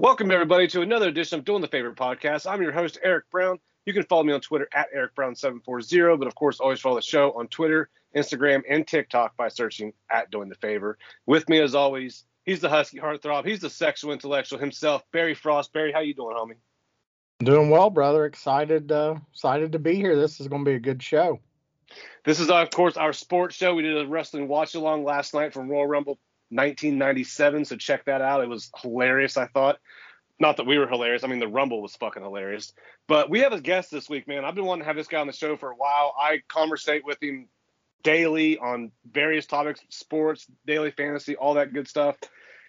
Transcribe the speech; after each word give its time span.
Welcome 0.00 0.30
everybody 0.30 0.66
to 0.68 0.80
another 0.80 1.08
edition 1.08 1.38
of 1.38 1.44
Doing 1.44 1.60
the 1.60 1.68
Favorite 1.68 1.94
Podcast. 1.94 2.50
I'm 2.50 2.62
your 2.62 2.72
host 2.72 2.98
Eric 3.02 3.28
Brown. 3.30 3.58
You 3.84 3.92
can 3.92 4.04
follow 4.04 4.22
me 4.22 4.32
on 4.32 4.40
Twitter 4.40 4.66
at 4.72 4.86
ericbrown740, 4.96 6.18
but 6.18 6.26
of 6.26 6.34
course 6.34 6.58
always 6.58 6.80
follow 6.80 6.94
the 6.94 7.02
show 7.02 7.32
on 7.32 7.48
Twitter, 7.48 7.90
Instagram, 8.16 8.62
and 8.66 8.88
TikTok 8.88 9.36
by 9.36 9.48
searching 9.48 9.92
at 10.10 10.30
Doing 10.30 10.48
the 10.48 10.54
Favor. 10.54 10.96
With 11.26 11.50
me 11.50 11.60
as 11.60 11.74
always, 11.74 12.24
he's 12.46 12.60
the 12.60 12.70
husky 12.70 12.98
heartthrob, 12.98 13.46
he's 13.46 13.60
the 13.60 13.68
sexual 13.68 14.12
intellectual 14.12 14.58
himself, 14.58 15.02
Barry 15.12 15.34
Frost. 15.34 15.70
Barry, 15.74 15.92
how 15.92 16.00
you 16.00 16.14
doing, 16.14 16.34
homie? 16.34 16.56
Doing 17.44 17.68
well, 17.68 17.90
brother. 17.90 18.24
Excited, 18.24 18.90
uh, 18.90 19.16
excited 19.34 19.72
to 19.72 19.78
be 19.78 19.96
here. 19.96 20.16
This 20.16 20.40
is 20.40 20.48
going 20.48 20.64
to 20.64 20.70
be 20.70 20.76
a 20.76 20.80
good 20.80 21.02
show. 21.02 21.40
This 22.24 22.40
is 22.40 22.48
of 22.48 22.70
course 22.70 22.96
our 22.96 23.12
sports 23.12 23.54
show. 23.54 23.74
We 23.74 23.82
did 23.82 23.98
a 23.98 24.08
wrestling 24.08 24.48
watch 24.48 24.74
along 24.74 25.04
last 25.04 25.34
night 25.34 25.52
from 25.52 25.68
Royal 25.68 25.86
Rumble 25.86 26.18
1997. 26.50 27.64
So 27.64 27.76
check 27.76 28.04
that 28.06 28.20
out. 28.20 28.42
It 28.42 28.48
was 28.48 28.70
hilarious, 28.82 29.36
I 29.36 29.46
thought. 29.46 29.78
Not 30.38 30.56
that 30.56 30.66
we 30.66 30.78
were 30.78 30.88
hilarious. 30.88 31.22
I 31.22 31.26
mean, 31.26 31.38
the 31.38 31.48
Rumble 31.48 31.82
was 31.82 31.94
fucking 31.96 32.22
hilarious. 32.22 32.72
But 33.06 33.28
we 33.28 33.40
have 33.40 33.52
a 33.52 33.60
guest 33.60 33.90
this 33.90 34.08
week, 34.08 34.26
man. 34.26 34.44
I've 34.44 34.54
been 34.54 34.64
wanting 34.64 34.82
to 34.82 34.86
have 34.86 34.96
this 34.96 35.06
guy 35.06 35.20
on 35.20 35.26
the 35.26 35.32
show 35.32 35.56
for 35.56 35.70
a 35.70 35.76
while. 35.76 36.14
I 36.18 36.42
conversate 36.48 37.04
with 37.04 37.22
him 37.22 37.48
daily 38.02 38.58
on 38.58 38.90
various 39.10 39.46
topics, 39.46 39.80
sports, 39.90 40.46
daily 40.66 40.90
fantasy, 40.90 41.36
all 41.36 41.54
that 41.54 41.72
good 41.72 41.88
stuff. 41.88 42.16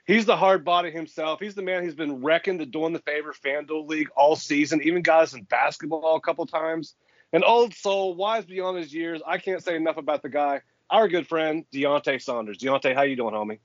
He's 0.06 0.26
the 0.26 0.36
hard 0.36 0.66
body 0.66 0.92
himself. 0.92 1.40
He's 1.40 1.56
the 1.56 1.62
man 1.62 1.84
who's 1.84 1.96
been 1.96 2.22
wrecking 2.22 2.58
the 2.58 2.66
doing 2.66 2.92
the 2.92 3.00
favor 3.00 3.34
FanDuel 3.34 3.88
League 3.88 4.10
all 4.16 4.36
season, 4.36 4.82
even 4.84 5.04
got 5.04 5.24
us 5.24 5.34
in 5.34 5.44
basketball 5.44 6.16
a 6.16 6.22
couple 6.22 6.46
times. 6.46 6.96
An 7.34 7.44
old 7.44 7.74
soul, 7.74 8.16
wise 8.16 8.46
beyond 8.46 8.78
his 8.78 8.94
years. 8.94 9.22
I 9.26 9.38
can't 9.38 9.64
say 9.64 9.76
enough 9.76 9.98
about 9.98 10.22
the 10.22 10.30
guy. 10.30 10.62
Our 10.90 11.08
good 11.08 11.28
friend, 11.28 11.64
Deontay 11.74 12.22
Saunders. 12.22 12.58
Deontay, 12.58 12.94
how 12.94 13.04
you 13.04 13.16
doing, 13.16 13.34
homie? 13.34 13.60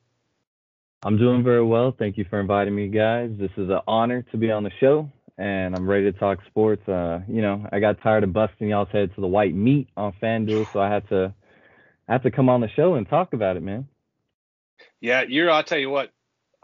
I'm 1.05 1.19
doing 1.19 1.45
very 1.45 1.65
well. 1.65 1.95
Thank 1.97 2.17
you 2.17 2.25
for 2.29 2.41
inviting 2.41 2.75
me, 2.75 2.89
guys. 2.89 3.31
This 3.39 3.51
is 3.57 3.69
an 3.69 3.81
honor 3.87 4.23
to 4.33 4.37
be 4.37 4.51
on 4.51 4.65
the 4.65 4.71
show, 4.81 5.11
and 5.39 5.77
I'm 5.77 5.89
ready 5.89 6.11
to 6.11 6.19
talk 6.19 6.39
sports. 6.47 6.89
Uh, 6.89 7.21
you 7.29 7.43
know, 7.43 7.67
I 7.71 7.81
got 7.81 8.01
tired 8.03 8.25
of 8.25 8.33
busting 8.33 8.69
y'all's 8.69 8.89
head 8.91 9.15
to 9.15 9.21
the 9.21 9.27
white 9.27 9.55
meat 9.55 9.89
on 9.97 10.15
FanDuel, 10.23 10.73
so 10.73 10.81
I 10.81 10.91
had 10.91 11.09
to, 11.11 11.35
I 12.09 12.13
had 12.13 12.23
to 12.23 12.31
come 12.31 12.49
on 12.49 12.61
the 12.61 12.69
show 12.75 12.95
and 12.95 13.09
talk 13.09 13.35
about 13.35 13.57
it, 13.57 13.63
man. 13.63 13.89
Yeah, 15.01 15.23
you're. 15.29 15.51
I'll 15.51 15.63
tell 15.63 15.79
you 15.79 15.91
what. 15.91 16.11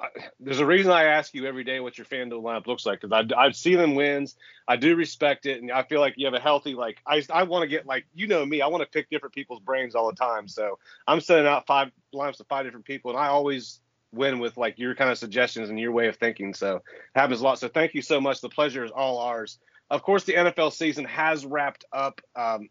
I, 0.01 0.09
there's 0.41 0.59
a 0.59 0.67
reason 0.67 0.91
I 0.91 1.05
ask 1.05 1.35
you 1.35 1.47
every 1.47 1.63
day 1.63 1.79
what 1.79 1.99
your 1.99 2.07
FanDuel 2.07 2.43
lineup 2.43 2.67
looks 2.67 2.87
like 2.87 3.03
because 3.03 3.13
I 3.13 3.39
I've 3.39 3.55
seen 3.55 3.77
them 3.77 3.95
wins. 3.95 4.35
I 4.67 4.77
do 4.77 4.97
respect 4.97 5.45
it, 5.45 5.61
and 5.61 5.71
I 5.71 5.83
feel 5.83 6.01
like 6.01 6.15
you 6.17 6.25
have 6.25 6.35
a 6.35 6.41
healthy 6.41 6.75
like. 6.75 6.99
I 7.07 7.23
I 7.31 7.43
want 7.43 7.65
to 7.65 7.69
get 7.69 7.87
like 7.87 8.07
you 8.15 8.27
know 8.27 8.45
me. 8.45 8.63
I 8.63 8.69
want 8.69 8.83
to 8.83 8.89
pick 8.89 9.11
different 9.11 9.35
people's 9.35 9.61
brains 9.61 9.95
all 9.95 10.11
the 10.11 10.17
time. 10.17 10.49
So 10.49 10.79
I'm 11.07 11.21
sending 11.21 11.47
out 11.47 11.67
five 11.67 11.93
lineups 12.15 12.39
to 12.39 12.45
five 12.45 12.65
different 12.65 12.87
people, 12.87 13.11
and 13.11 13.21
I 13.21 13.29
always 13.29 13.82
win 14.13 14.39
with 14.39 14.57
like 14.57 14.79
your 14.79 14.95
kind 14.95 15.11
of 15.11 15.19
suggestions 15.19 15.71
and 15.71 15.79
your 15.79 15.93
way 15.93 16.09
of 16.09 16.17
thinking. 16.17 16.55
So 16.55 16.77
it 16.77 16.83
happens 17.15 17.41
a 17.41 17.45
lot. 17.45 17.59
So 17.59 17.69
thank 17.69 17.95
you 17.95 18.03
so 18.03 18.21
much. 18.21 18.41
The 18.41 18.49
pleasure 18.49 18.85
is 18.85 18.91
all 18.91 19.19
ours. 19.19 19.59
Of 19.91 20.03
course, 20.03 20.25
the 20.25 20.35
NFL 20.35 20.73
season 20.73 21.05
has 21.07 21.45
wrapped 21.45 21.85
up. 21.93 22.21
Um, 22.37 22.69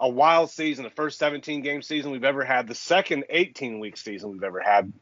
a 0.00 0.08
wild 0.08 0.50
season, 0.50 0.84
the 0.84 0.90
first 0.90 1.18
17 1.18 1.62
game 1.62 1.80
season 1.80 2.10
we've 2.10 2.24
ever 2.24 2.44
had, 2.44 2.66
the 2.66 2.74
second 2.74 3.24
18 3.30 3.78
week 3.78 3.96
season 3.96 4.30
we've 4.30 4.42
ever 4.42 4.60
had. 4.60 4.92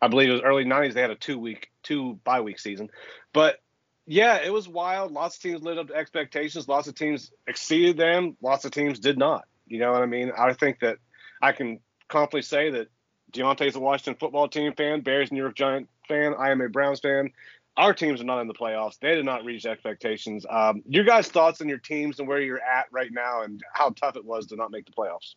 I 0.00 0.08
believe 0.08 0.28
it 0.28 0.32
was 0.32 0.42
early 0.42 0.64
90s. 0.64 0.94
They 0.94 1.00
had 1.00 1.10
a 1.10 1.16
two 1.16 1.38
week, 1.38 1.70
two 1.82 2.20
bye 2.22 2.42
week 2.42 2.58
season. 2.58 2.90
But 3.32 3.58
yeah, 4.06 4.36
it 4.44 4.52
was 4.52 4.68
wild. 4.68 5.10
Lots 5.10 5.36
of 5.36 5.42
teams 5.42 5.62
lived 5.62 5.78
up 5.80 5.88
to 5.88 5.94
expectations. 5.94 6.68
Lots 6.68 6.86
of 6.86 6.94
teams 6.94 7.32
exceeded 7.46 7.96
them. 7.96 8.36
Lots 8.40 8.64
of 8.64 8.70
teams 8.70 9.00
did 9.00 9.18
not. 9.18 9.46
You 9.66 9.80
know 9.80 9.92
what 9.92 10.02
I 10.02 10.06
mean? 10.06 10.30
I 10.36 10.52
think 10.52 10.80
that 10.80 10.98
I 11.42 11.52
can 11.52 11.80
confidently 12.08 12.42
say 12.42 12.70
that 12.70 12.88
Deontay's 13.36 13.76
a 13.76 13.80
Washington 13.80 14.16
football 14.18 14.48
team 14.48 14.72
fan. 14.74 15.00
Barry's 15.00 15.30
a 15.30 15.34
New 15.34 15.40
York 15.40 15.54
Giant 15.54 15.88
fan. 16.08 16.34
I 16.38 16.50
am 16.50 16.60
a 16.60 16.68
Browns 16.68 17.00
fan. 17.00 17.30
Our 17.76 17.92
teams 17.92 18.20
are 18.20 18.24
not 18.24 18.40
in 18.40 18.48
the 18.48 18.54
playoffs. 18.54 18.98
They 18.98 19.14
did 19.14 19.24
not 19.24 19.44
reach 19.44 19.66
expectations. 19.66 20.46
Um, 20.48 20.82
your 20.88 21.04
guys' 21.04 21.28
thoughts 21.28 21.60
on 21.60 21.68
your 21.68 21.78
teams 21.78 22.18
and 22.18 22.26
where 22.26 22.40
you're 22.40 22.62
at 22.62 22.86
right 22.90 23.10
now 23.12 23.42
and 23.42 23.62
how 23.72 23.90
tough 23.90 24.16
it 24.16 24.24
was 24.24 24.46
to 24.46 24.56
not 24.56 24.70
make 24.70 24.86
the 24.86 24.92
playoffs. 24.92 25.34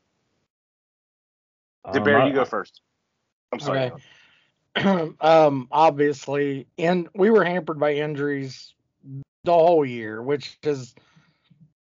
Um, 1.84 1.94
you 2.28 2.34
go 2.34 2.46
first. 2.46 2.82
I'm 3.52 3.60
sorry. 3.60 3.92
Okay. 4.78 5.12
um, 5.22 5.68
obviously, 5.72 6.68
and 6.78 7.10
we 7.14 7.30
were 7.30 7.44
hampered 7.44 7.80
by 7.80 7.94
injuries 7.94 8.74
the 9.44 9.54
whole 9.54 9.86
year, 9.86 10.22
which 10.22 10.58
has 10.64 10.94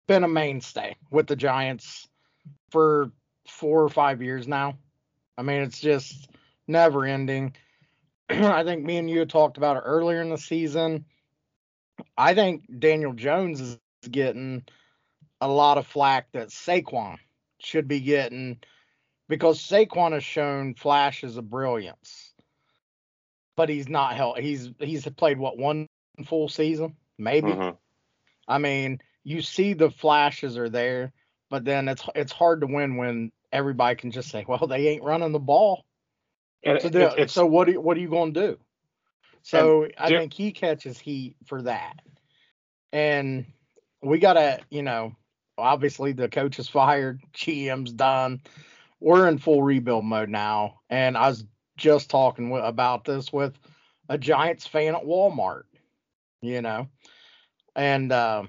been 0.07 0.24
a 0.24 0.28
mainstay 0.28 0.95
with 1.09 1.28
the 1.28 1.35
Giants 1.35 2.07
for 2.72 3.12
four 3.47 3.84
or 3.84 3.90
five 3.90 4.22
years 4.22 4.47
now. 4.47 4.78
I 5.38 5.41
mean, 5.41 5.61
it's 5.61 5.79
just 5.79 6.29
never 6.67 7.05
ending. 7.05 7.55
I 8.29 8.63
think 8.63 8.83
me 8.83 8.97
and 8.97 9.09
you 9.09 9.25
talked 9.25 9.57
about 9.57 9.77
it 9.77 9.83
earlier 9.85 10.21
in 10.21 10.29
the 10.29 10.38
season. 10.38 11.05
I 12.17 12.33
think 12.33 12.63
Daniel 12.79 13.13
Jones 13.13 13.61
is 13.61 13.79
getting 14.09 14.63
a 15.41 15.47
lot 15.47 15.77
of 15.77 15.88
flack 15.88 16.31
that 16.33 16.49
Saquon 16.49 17.17
should 17.59 17.88
be 17.88 17.99
getting 17.99 18.59
because 19.27 19.59
Saquon 19.59 20.13
has 20.13 20.23
shown 20.23 20.73
flashes 20.75 21.38
of 21.38 21.50
brilliance, 21.50 22.33
but 23.55 23.69
he's 23.69 23.89
not 23.89 24.15
held. 24.15 24.39
He's 24.39 24.71
he's 24.79 25.07
played 25.09 25.38
what 25.39 25.57
one 25.57 25.88
full 26.25 26.50
season, 26.50 26.95
maybe. 27.17 27.51
Mhm. 27.51 27.77
I 28.47 28.57
mean, 28.57 29.00
you 29.23 29.41
see 29.41 29.73
the 29.73 29.89
flashes 29.89 30.57
are 30.57 30.69
there, 30.69 31.13
but 31.50 31.65
then 31.65 31.88
it's 31.88 32.03
it's 32.15 32.31
hard 32.31 32.61
to 32.61 32.67
win 32.67 32.97
when 32.97 33.31
everybody 33.53 33.95
can 33.95 34.11
just 34.11 34.29
say, 34.29 34.43
"Well, 34.47 34.67
they 34.67 34.89
ain't 34.89 35.03
running 35.03 35.31
the 35.31 35.39
ball." 35.39 35.85
And 36.63 36.79
So, 36.81 36.89
it- 37.17 37.29
so 37.29 37.45
what 37.45 37.69
are, 37.69 37.79
what 37.79 37.97
are 37.97 38.01
you 38.01 38.09
going 38.09 38.33
to 38.33 38.47
do? 38.47 38.59
So 39.43 39.87
I 39.97 40.09
Jer- 40.09 40.19
think 40.19 40.33
he 40.33 40.51
catches 40.51 40.99
heat 40.99 41.35
for 41.45 41.61
that, 41.63 42.01
and 42.91 43.45
we 44.01 44.19
gotta, 44.19 44.59
you 44.69 44.83
know, 44.83 45.15
obviously 45.57 46.13
the 46.13 46.29
coach 46.29 46.59
is 46.59 46.69
fired, 46.69 47.21
GM's 47.33 47.93
done. 47.93 48.41
We're 48.99 49.27
in 49.27 49.37
full 49.37 49.61
rebuild 49.61 50.05
mode 50.05 50.29
now, 50.29 50.79
and 50.89 51.17
I 51.17 51.27
was 51.29 51.45
just 51.77 52.09
talking 52.09 52.49
wi- 52.49 52.67
about 52.67 53.03
this 53.05 53.33
with 53.33 53.53
a 54.09 54.17
Giants 54.17 54.65
fan 54.67 54.95
at 54.95 55.03
Walmart, 55.03 55.63
you 56.41 56.61
know, 56.61 56.87
and 57.75 58.11
uh, 58.11 58.43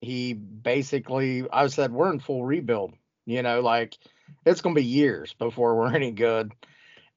he 0.00 0.32
basically, 0.32 1.46
I 1.52 1.66
said, 1.66 1.92
we're 1.92 2.10
in 2.12 2.20
full 2.20 2.44
rebuild, 2.44 2.94
you 3.30 3.42
know, 3.42 3.60
like 3.60 3.96
it's 4.44 4.60
gonna 4.60 4.74
be 4.74 4.84
years 4.84 5.32
before 5.34 5.76
we're 5.76 5.94
any 5.94 6.10
good. 6.10 6.52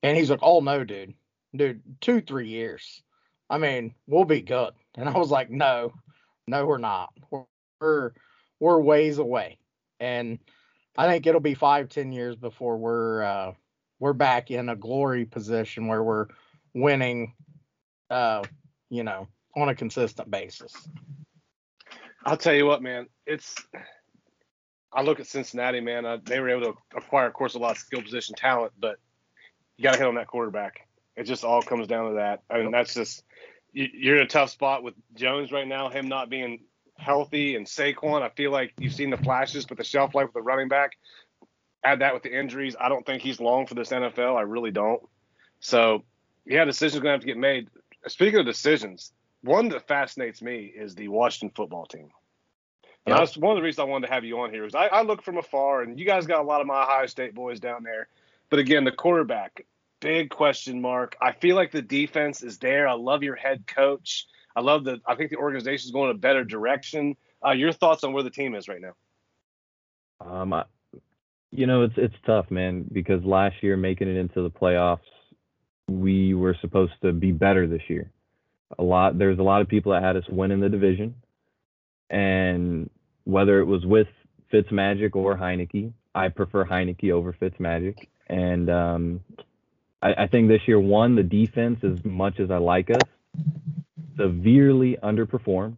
And 0.02 0.18
he's 0.18 0.30
like, 0.30 0.40
oh 0.42 0.60
no, 0.60 0.84
dude, 0.84 1.14
dude, 1.56 1.82
two, 2.02 2.22
three 2.22 2.50
years. 2.50 3.02
I 3.50 3.58
mean, 3.58 3.96
we'll 4.08 4.26
be 4.26 4.42
good. 4.42 4.74
And 4.96 5.10
I 5.10 5.18
was 5.18 5.32
like, 5.32 5.50
no, 5.50 5.94
no, 6.48 6.66
we're 6.66 6.78
not. 6.78 7.14
We're 7.32 8.12
we're, 8.60 8.80
ways 8.80 9.18
away. 9.18 9.58
And 10.00 10.40
I 10.98 11.08
think 11.08 11.28
it'll 11.28 11.42
be 11.42 11.54
five, 11.54 11.90
ten 11.90 12.12
years 12.12 12.36
before 12.36 12.78
we're 12.78 13.24
uh, 13.24 13.54
we're 14.00 14.14
back 14.14 14.52
in 14.52 14.70
a 14.70 14.76
glory 14.76 15.26
position 15.26 15.88
where 15.88 16.04
we're 16.04 16.28
winning, 16.74 17.34
uh, 18.10 18.44
you 18.90 19.04
know, 19.04 19.28
on 19.56 19.70
a 19.70 19.76
consistent 19.76 20.30
basis. 20.32 20.74
I'll 22.26 22.38
tell 22.38 22.54
you 22.54 22.66
what, 22.66 22.82
man. 22.82 23.08
It's 23.26 23.56
I 24.94 25.02
look 25.02 25.20
at 25.20 25.28
Cincinnati, 25.28 25.80
man. 25.80 26.06
Uh, 26.06 26.18
they 26.24 26.40
were 26.40 26.50
able 26.50 26.74
to 26.74 26.78
acquire, 26.96 27.28
of 27.28 27.34
course, 27.34 27.56
a 27.56 27.60
lot 27.60 27.72
of 27.72 27.78
skill 27.78 28.02
position 28.02 28.36
talent, 28.36 28.74
but 28.80 28.98
you 29.78 29.84
got 29.84 29.94
to 29.94 29.98
hit 29.98 30.08
on 30.08 30.16
that 30.16 30.28
quarterback. 30.28 30.88
It 31.16 31.24
just 31.24 31.44
all 31.44 31.62
comes 31.62 31.88
down 31.88 32.10
to 32.10 32.16
that. 32.16 32.44
I 32.50 32.60
mean, 32.60 32.72
that's 32.72 32.94
just 32.94 33.24
you, 33.72 33.88
you're 33.94 34.18
in 34.18 34.24
a 34.24 34.28
tough 34.28 34.52
spot 34.52 34.84
with 34.84 34.94
Jones 35.16 35.52
right 35.52 35.68
now. 35.68 35.90
Him 35.90 36.08
not 36.08 36.30
being 36.30 36.62
healthy 36.98 37.56
and 37.56 37.66
Saquon. 37.66 38.22
I 38.22 38.30
feel 38.30 38.52
like 38.52 38.74
you've 38.78 38.94
seen 38.94 39.10
the 39.10 39.18
flashes, 39.18 39.66
but 39.66 39.78
the 39.78 39.84
shelf 39.84 40.16
life 40.16 40.28
with 40.28 40.34
the 40.34 40.42
running 40.42 40.70
back. 40.70 40.92
Add 41.84 42.00
that 42.00 42.14
with 42.14 42.24
the 42.24 42.38
injuries. 42.38 42.76
I 42.80 42.88
don't 42.88 43.06
think 43.06 43.22
he's 43.22 43.40
long 43.40 43.66
for 43.68 43.76
this 43.76 43.90
NFL. 43.90 44.38
I 44.38 44.42
really 44.42 44.72
don't. 44.72 45.02
So, 45.60 46.04
yeah, 46.46 46.66
decisions 46.66 47.02
gonna 47.02 47.14
have 47.14 47.22
to 47.22 47.28
get 47.28 47.38
made. 47.38 47.70
Speaking 48.08 48.40
of 48.40 48.46
decisions, 48.46 49.12
one 49.42 49.70
that 49.70 49.88
fascinates 49.88 50.42
me 50.42 50.72
is 50.74 50.96
the 50.96 51.10
Washington 51.10 51.54
football 51.56 51.86
team. 51.86 52.10
And 53.06 53.14
Yep. 53.14 53.20
that's 53.20 53.38
one 53.38 53.52
of 53.52 53.58
the 53.58 53.64
reasons 53.64 53.80
I 53.80 53.84
wanted 53.90 54.08
to 54.08 54.14
have 54.14 54.24
you 54.24 54.40
on 54.40 54.52
here 54.52 54.66
is 54.66 54.76
I, 54.76 54.88
I 54.88 55.02
look 55.02 55.24
from 55.24 55.38
afar, 55.38 55.82
and 55.82 56.00
you 56.00 56.06
guys 56.06 56.26
got 56.26 56.40
a 56.40 56.44
lot 56.44 56.62
of 56.62 56.68
my 56.68 56.84
Ohio 56.84 57.06
State 57.06 57.36
boys 57.36 57.60
down 57.60 57.84
there. 57.84 58.08
But 58.50 58.60
again, 58.60 58.86
the 58.86 58.92
quarterback, 58.92 59.66
big 60.00 60.30
question 60.30 60.80
mark. 60.80 61.18
I 61.22 61.34
feel 61.34 61.56
like 61.56 61.72
the 61.72 61.82
defense 61.82 62.44
is 62.44 62.60
there. 62.60 62.88
I 62.88 62.94
love 62.94 63.24
your 63.24 63.36
head 63.36 63.68
coach. 63.68 64.28
I 64.56 64.62
love 64.62 64.84
the. 64.84 65.02
I 65.06 65.16
think 65.16 65.32
the 65.32 65.38
organization 65.38 65.88
is 65.88 65.92
going 65.92 66.12
a 66.12 66.14
better 66.14 66.44
direction. 66.44 67.16
Uh, 67.46 67.52
your 67.52 67.74
thoughts 67.74 68.04
on 68.04 68.14
where 68.14 68.24
the 68.24 68.30
team 68.30 68.56
is 68.56 68.68
right 68.68 68.80
now? 68.82 68.94
Um, 70.22 70.54
I, 70.54 70.64
you 71.52 71.68
know, 71.68 71.84
it's 71.84 71.96
it's 71.98 72.16
tough, 72.26 72.50
man, 72.52 72.86
because 72.92 73.24
last 73.24 73.56
year 73.62 73.76
making 73.76 74.08
it 74.08 74.18
into 74.18 74.42
the 74.42 74.50
playoffs, 74.50 75.00
we 75.88 76.34
were 76.34 76.56
supposed 76.62 76.94
to 77.02 77.12
be 77.12 77.32
better 77.32 77.68
this 77.68 77.82
year. 77.88 78.12
A 78.80 78.84
lot 78.84 79.18
there's 79.18 79.40
a 79.40 79.44
lot 79.44 79.62
of 79.62 79.68
people 79.68 79.92
that 79.92 80.04
had 80.04 80.16
us 80.16 80.24
winning 80.30 80.60
the 80.60 80.70
division, 80.70 81.16
and 82.14 82.90
whether 83.26 83.60
it 83.60 83.66
was 83.66 83.86
with 83.86 84.08
Fitzmagic 84.54 85.16
or 85.16 85.36
Heinicke, 85.36 85.92
I 86.14 86.30
prefer 86.30 86.64
Heinicke 86.64 87.12
over 87.12 87.34
Fitzmagic, 87.34 88.08
and 88.28 88.70
um, 88.70 89.22
I, 90.02 90.14
I 90.24 90.28
think 90.28 90.48
this 90.48 90.62
year 90.68 90.80
one 90.80 91.16
the 91.16 91.24
defense 91.24 91.80
as 91.84 92.06
much 92.06 92.40
as 92.40 92.52
I 92.52 92.58
like 92.58 92.92
us 92.92 93.02
severely 94.18 94.98
underperformed. 95.04 95.78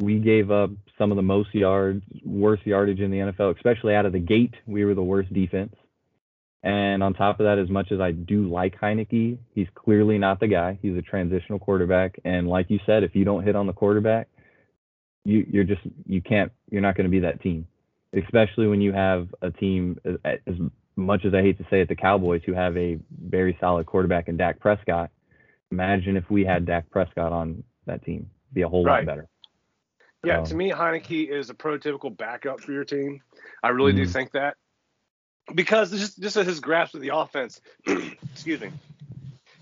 We 0.00 0.18
gave 0.18 0.50
up 0.50 0.70
some 0.96 1.12
of 1.12 1.16
the 1.16 1.22
most 1.22 1.54
yards, 1.54 2.02
worst 2.24 2.66
yardage 2.66 3.00
in 3.00 3.10
the 3.10 3.18
NFL, 3.18 3.56
especially 3.56 3.94
out 3.94 4.04
of 4.06 4.12
the 4.12 4.18
gate. 4.18 4.54
We 4.66 4.84
were 4.84 4.94
the 4.94 5.02
worst 5.02 5.32
defense. 5.32 5.74
And 6.62 7.04
on 7.04 7.14
top 7.14 7.38
of 7.38 7.44
that, 7.44 7.58
as 7.58 7.70
much 7.70 7.92
as 7.92 8.00
I 8.00 8.10
do 8.10 8.48
like 8.48 8.80
Heinicke, 8.80 9.38
he's 9.54 9.68
clearly 9.76 10.18
not 10.18 10.40
the 10.40 10.48
guy. 10.48 10.78
He's 10.82 10.96
a 10.96 11.02
transitional 11.02 11.60
quarterback. 11.60 12.18
And 12.24 12.48
like 12.48 12.66
you 12.68 12.80
said, 12.84 13.04
if 13.04 13.14
you 13.14 13.24
don't 13.24 13.44
hit 13.44 13.54
on 13.54 13.68
the 13.68 13.72
quarterback, 13.72 14.28
you, 15.24 15.46
you're 15.50 15.64
just 15.64 15.82
you 16.06 16.20
can't 16.22 16.52
you're 16.70 16.82
not 16.82 16.96
going 16.96 17.04
to 17.04 17.10
be 17.10 17.20
that 17.20 17.40
team. 17.42 17.66
Especially 18.14 18.66
when 18.66 18.80
you 18.80 18.92
have 18.92 19.28
a 19.42 19.50
team 19.50 19.98
as, 20.04 20.38
as 20.46 20.54
much 20.96 21.24
as 21.24 21.34
I 21.34 21.42
hate 21.42 21.58
to 21.58 21.66
say 21.70 21.82
it, 21.82 21.88
the 21.88 21.96
Cowboys 21.96 22.42
who 22.46 22.54
have 22.54 22.76
a 22.76 22.98
very 23.22 23.56
solid 23.60 23.86
quarterback 23.86 24.28
in 24.28 24.36
Dak 24.36 24.58
Prescott. 24.60 25.10
Imagine 25.70 26.16
if 26.16 26.30
we 26.30 26.44
had 26.44 26.64
Dak 26.64 26.88
Prescott 26.90 27.32
on 27.32 27.62
that 27.86 28.04
team, 28.04 28.30
It'd 28.46 28.54
be 28.54 28.62
a 28.62 28.68
whole 28.68 28.84
Right. 28.84 29.06
lot 29.06 29.06
better. 29.06 29.28
Yeah, 30.24 30.38
Um, 30.38 30.44
to 30.44 30.54
me, 30.54 30.70
Heinicke 30.70 31.28
is 31.28 31.50
a 31.50 31.54
prototypical 31.54 32.16
backup 32.16 32.60
for 32.60 32.72
your 32.72 32.84
team. 32.84 33.22
I 33.62 33.68
really 33.68 33.92
do 33.92 34.04
Mhm. 34.04 34.12
think 34.12 34.32
that 34.32 34.56
because 35.54 35.90
just 35.90 36.20
just 36.20 36.36
his 36.36 36.60
grasp 36.60 36.94
of 36.94 37.00
the 37.00 37.14
offense. 37.14 37.60
excuse 38.32 38.60
me. 38.60 38.68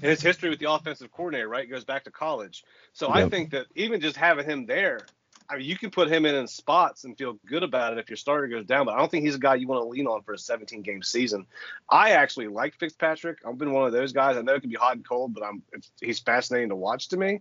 And 0.02 0.11
his 0.11 0.20
history 0.23 0.50
with 0.50 0.59
the 0.59 0.70
offensive 0.70 1.11
coordinator, 1.11 1.49
right, 1.49 1.69
goes 1.69 1.85
back 1.85 2.05
to 2.05 2.11
college. 2.11 2.64
So 2.93 3.11
I 3.11 3.29
think 3.29 3.50
that 3.50 3.67
even 3.75 4.00
just 4.00 4.17
having 4.17 4.44
him 4.44 4.67
there, 4.67 5.06
I 5.48 5.56
mean, 5.56 5.66
you 5.66 5.76
can 5.76 5.90
put 5.90 6.08
him 6.10 6.26
in 6.26 6.34
in 6.34 6.46
spots 6.46 7.04
and 7.04 7.16
feel 7.16 7.38
good 7.46 7.62
about 7.62 7.93
it 7.93 7.98
if 7.98 8.08
your 8.10 8.16
starter 8.16 8.48
goes 8.48 8.66
down. 8.66 8.87
But 8.87 8.94
I 8.94 8.98
don't 8.98 9.10
think 9.10 9.25
he's 9.25 9.34
a 9.34 9.38
guy 9.38 9.54
you 9.56 9.66
want 9.69 9.82
to 9.82 9.88
lean 9.88 10.06
on 10.06 10.22
for 10.22 10.32
a 10.32 10.38
17 10.38 10.82
game 10.82 11.02
season. 11.02 11.46
I 11.90 12.10
actually 12.12 12.48
like 12.48 12.75
Fitzpatrick. 12.75 13.38
I've 13.46 13.58
been 13.58 13.72
one 13.72 13.87
of 13.87 13.93
those 13.93 14.12
guys. 14.12 14.37
I 14.37 14.43
know 14.43 14.54
it 14.54 14.60
can 14.60 14.70
be 14.70 14.76
hot 14.76 14.96
and 14.96 15.06
cold, 15.06 15.34
but 15.34 15.43
I'm 15.44 15.62
it's, 15.72 15.90
he's 16.00 16.19
fascinating 16.20 16.70
to 16.70 16.76
watch 16.76 17.08
to 17.08 17.16
me. 17.16 17.40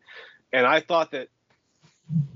And 0.54 0.66
I 0.66 0.80
thought 0.80 1.12
that 1.12 1.30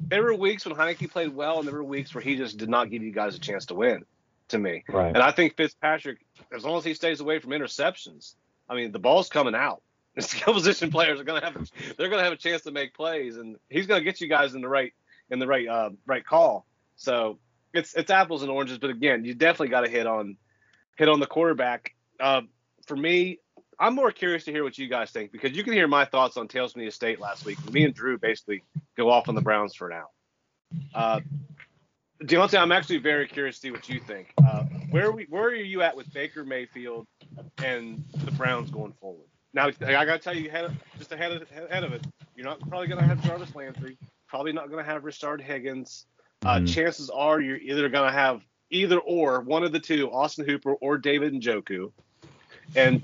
there 0.08 0.24
were 0.24 0.34
weeks 0.34 0.66
when 0.66 0.76
Heinicke 0.76 1.12
played 1.12 1.36
well, 1.36 1.60
and 1.60 1.68
there 1.68 1.76
were 1.76 1.84
weeks 1.84 2.14
where 2.16 2.24
he 2.24 2.36
just 2.36 2.58
did 2.58 2.70
not 2.70 2.90
give 2.90 3.04
you 3.04 3.12
guys 3.12 3.36
a 3.36 3.40
chance 3.40 3.66
to 3.68 3.76
win. 3.76 4.06
To 4.50 4.58
me, 4.58 4.84
Right. 4.90 5.10
and 5.14 5.20
I 5.20 5.30
think 5.30 5.56
Fitzpatrick, 5.56 6.18
as 6.52 6.66
long 6.66 6.80
as 6.80 6.84
he 6.84 6.96
stays 6.96 7.20
away 7.20 7.38
from 7.38 7.52
interceptions, 7.52 8.34
I 8.68 8.74
mean 8.74 8.92
the 8.92 8.98
ball's 8.98 9.30
coming 9.30 9.54
out. 9.54 9.84
The 10.16 10.24
skill 10.24 10.56
position 10.56 10.90
players 10.90 11.20
are 11.22 11.24
gonna 11.24 11.46
have 11.46 11.70
they're 11.96 12.10
gonna 12.10 12.24
have 12.24 12.34
a 12.34 12.36
chance 12.36 12.64
to 12.64 12.72
make 12.72 12.96
plays, 12.96 13.38
and 13.38 13.58
he's 13.70 13.86
gonna 13.86 14.02
get 14.04 14.20
you 14.22 14.28
guys 14.28 14.56
in 14.56 14.62
the 14.62 14.68
right 14.68 14.92
in 15.30 15.40
the 15.40 15.48
right 15.48 15.68
uh, 15.68 15.90
right 16.06 16.26
call. 16.26 16.66
So 16.96 17.40
it's 17.74 17.94
it's 17.96 18.12
apples 18.12 18.42
and 18.42 18.52
oranges, 18.52 18.78
but 18.78 18.90
again, 18.90 19.26
you 19.26 19.34
definitely 19.34 19.70
got 19.70 19.82
to 19.82 19.90
hit 19.90 20.08
on 20.08 20.38
hit 20.98 21.10
on 21.10 21.20
the 21.20 21.28
quarterback. 21.28 21.96
Uh, 22.20 22.42
for 22.88 22.96
me, 22.96 23.40
I'm 23.80 23.96
more 23.96 24.12
curious 24.12 24.44
to 24.46 24.52
hear 24.52 24.64
what 24.64 24.78
you 24.78 24.88
guys 24.90 25.12
think 25.12 25.32
because 25.32 25.56
you 25.56 25.64
can 25.64 25.74
hear 25.74 25.88
my 25.88 26.06
thoughts 26.06 26.36
on 26.36 26.48
Tales 26.48 26.74
from 26.74 26.82
the 26.82 26.88
Estate 26.88 27.20
last 27.20 27.46
week. 27.46 27.58
Me 27.72 27.86
and 27.86 27.94
Drew 27.94 28.18
basically 28.18 28.64
go 28.98 29.10
off 29.10 29.30
on 29.30 29.36
the 29.36 29.42
Browns 29.42 29.74
for 29.74 29.88
now. 29.88 30.08
Uh, 30.94 31.22
Deontay, 32.24 32.60
I'm 32.60 32.74
actually 32.74 32.98
very 32.98 33.28
curious 33.28 33.56
to 33.56 33.62
see 33.62 33.72
what 33.72 33.88
you 33.88 34.02
think. 34.02 34.34
Uh, 34.44 34.64
where 34.90 35.06
are 35.06 35.12
we, 35.12 35.26
where 35.30 35.44
are 35.44 35.56
you 35.56 35.82
at 35.82 35.96
with 35.96 36.12
Baker 36.14 36.44
Mayfield 36.44 37.08
and 37.64 38.04
the 38.26 38.32
Browns 38.32 38.70
going 38.70 38.94
forward? 39.00 39.28
Now, 39.54 39.68
I 39.68 40.06
got 40.06 40.06
to 40.06 40.20
tell 40.20 40.36
you, 40.36 40.52
just 40.98 41.12
ahead 41.12 41.32
of, 41.32 41.50
ahead 41.52 41.84
of 41.84 41.94
it, 41.94 42.06
you're 42.36 42.46
not 42.46 42.60
probably 42.68 42.88
to 43.00 43.06
have 43.06 43.24
Jarvis 43.24 43.56
Landry, 43.56 43.98
probably 44.30 44.54
not 44.54 44.70
going 44.70 44.84
to 44.84 44.90
have 44.90 45.04
Rashard 45.04 45.42
Higgins. 45.42 46.06
Uh, 46.46 46.60
Mhm. 46.60 46.74
Chances 46.74 47.10
are 47.10 47.42
you're 47.42 47.58
either 47.58 47.90
going 47.90 48.08
to 48.10 48.18
have 48.18 48.42
either 48.70 49.00
or 49.00 49.42
one 49.42 49.64
of 49.64 49.72
the 49.72 49.80
two, 49.80 50.10
Austin 50.12 50.46
Hooper 50.46 50.74
or 50.76 50.98
David 50.98 51.34
Njoku, 51.34 51.92
and 52.76 53.02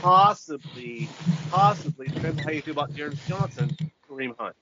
possibly, 0.00 1.08
possibly 1.50 2.06
depends 2.08 2.42
how 2.42 2.52
you 2.52 2.62
feel 2.62 2.72
about 2.72 2.94
Jaron 2.94 3.18
Johnson, 3.26 3.76
Kareem 4.08 4.34
Hunt. 4.38 4.56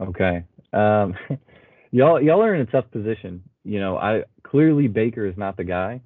Okay. 0.00 0.44
Um, 0.72 1.14
y'all 1.92 2.20
y'all 2.20 2.42
are 2.42 2.54
in 2.54 2.62
a 2.62 2.66
tough 2.66 2.90
position. 2.90 3.44
You 3.64 3.78
know, 3.78 3.96
I 3.96 4.24
clearly 4.42 4.88
Baker 4.88 5.26
is 5.26 5.36
not 5.36 5.56
the 5.56 5.64
guy, 5.64 6.00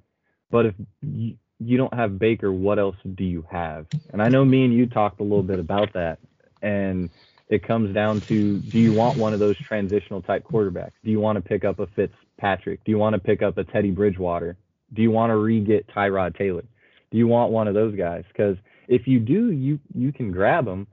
but 0.51 0.67
if 0.67 0.75
you, 1.01 1.37
you 1.59 1.77
don't 1.77 1.93
have 1.93 2.19
Baker, 2.19 2.51
what 2.51 2.77
else 2.79 2.95
do 3.15 3.23
you 3.23 3.45
have? 3.51 3.87
And 4.11 4.21
I 4.21 4.29
know 4.29 4.45
me 4.45 4.65
and 4.65 4.73
you 4.73 4.85
talked 4.85 5.19
a 5.19 5.23
little 5.23 5.43
bit 5.43 5.59
about 5.59 5.93
that, 5.93 6.19
and 6.61 7.09
it 7.49 7.63
comes 7.67 7.93
down 7.93 8.21
to 8.21 8.59
do 8.59 8.79
you 8.79 8.93
want 8.93 9.17
one 9.17 9.33
of 9.33 9.39
those 9.39 9.57
transitional 9.57 10.21
type 10.21 10.43
quarterbacks? 10.47 10.91
Do 11.03 11.11
you 11.11 11.19
want 11.19 11.35
to 11.37 11.41
pick 11.41 11.65
up 11.65 11.79
a 11.79 11.87
Fitzpatrick? 11.87 12.83
Do 12.83 12.91
you 12.91 12.97
want 12.97 13.13
to 13.15 13.19
pick 13.19 13.41
up 13.41 13.57
a 13.57 13.63
Teddy 13.63 13.91
Bridgewater? 13.91 14.55
Do 14.93 15.01
you 15.01 15.11
want 15.11 15.31
to 15.31 15.35
re-get 15.37 15.87
Tyrod 15.87 16.37
Taylor? 16.37 16.63
Do 17.11 17.17
you 17.17 17.27
want 17.27 17.51
one 17.51 17.67
of 17.67 17.73
those 17.73 17.95
guys? 17.95 18.23
Because 18.27 18.57
if 18.87 19.07
you 19.07 19.19
do, 19.19 19.51
you 19.51 19.79
you 19.95 20.11
can 20.11 20.31
grab 20.31 20.65
them, 20.65 20.87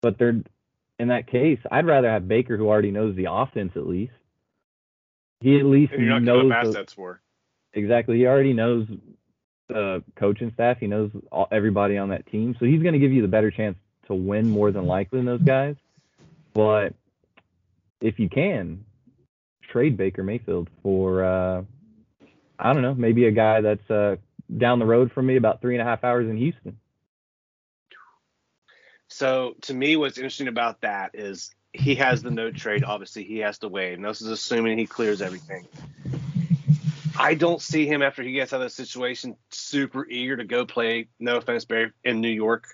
but 0.00 0.18
they're 0.18 0.40
in 0.98 1.08
that 1.08 1.26
case, 1.28 1.58
I'd 1.70 1.86
rather 1.86 2.10
have 2.10 2.26
Baker 2.26 2.56
who 2.56 2.66
already 2.68 2.90
knows 2.90 3.14
the 3.14 3.26
offense 3.30 3.72
at 3.76 3.86
least. 3.86 4.12
He 5.40 5.58
at 5.58 5.64
least 5.66 5.92
And 5.92 6.02
you're 6.02 6.18
not 6.18 6.22
knows 6.22 6.48
the- 6.48 6.56
assets 6.56 6.92
for. 6.94 7.20
exactly. 7.72 8.16
He 8.18 8.26
already 8.26 8.52
knows 8.54 8.86
the 9.68 10.02
coaching 10.16 10.50
staff. 10.54 10.78
He 10.80 10.86
knows 10.88 11.10
all, 11.30 11.46
everybody 11.52 11.98
on 11.98 12.08
that 12.08 12.26
team, 12.26 12.56
so 12.58 12.64
he's 12.66 12.82
going 12.82 12.94
to 12.94 12.98
give 12.98 13.12
you 13.12 13.22
the 13.22 13.28
better 13.28 13.50
chance 13.50 13.76
to 14.08 14.14
win 14.14 14.48
more 14.50 14.72
than 14.72 14.86
likely 14.86 15.18
than 15.20 15.26
those 15.26 15.42
guys. 15.42 15.76
But 16.54 16.94
if 18.00 18.18
you 18.18 18.28
can 18.28 18.84
trade 19.62 19.96
Baker 19.96 20.22
Mayfield 20.22 20.68
for, 20.82 21.24
uh, 21.24 21.62
I 22.58 22.72
don't 22.72 22.82
know, 22.82 22.94
maybe 22.94 23.26
a 23.26 23.30
guy 23.30 23.60
that's 23.60 23.90
uh, 23.90 24.16
down 24.56 24.78
the 24.78 24.86
road 24.86 25.12
from 25.12 25.26
me 25.26 25.36
about 25.36 25.60
three 25.60 25.74
and 25.74 25.82
a 25.82 25.84
half 25.84 26.04
hours 26.04 26.28
in 26.28 26.36
Houston. 26.36 26.78
So 29.08 29.54
to 29.62 29.74
me, 29.74 29.96
what's 29.96 30.18
interesting 30.18 30.48
about 30.48 30.82
that 30.82 31.12
is 31.14 31.54
he 31.72 31.94
has 31.96 32.22
the 32.22 32.30
no 32.30 32.50
trade. 32.50 32.84
Obviously, 32.84 33.24
he 33.24 33.38
has 33.38 33.58
to 33.58 33.68
waive. 33.68 33.96
And 33.96 34.04
this 34.04 34.20
is 34.20 34.28
assuming 34.28 34.78
he 34.78 34.86
clears 34.86 35.22
everything. 35.22 35.66
I 37.18 37.34
don't 37.34 37.60
see 37.60 37.86
him 37.86 38.00
after 38.02 38.22
he 38.22 38.32
gets 38.32 38.52
out 38.52 38.60
of 38.60 38.66
the 38.66 38.70
situation 38.70 39.36
super 39.50 40.06
eager 40.06 40.36
to 40.36 40.44
go 40.44 40.64
play. 40.64 41.08
No 41.18 41.36
offense, 41.36 41.64
Barry, 41.64 41.92
in 42.04 42.20
New 42.20 42.28
York. 42.28 42.68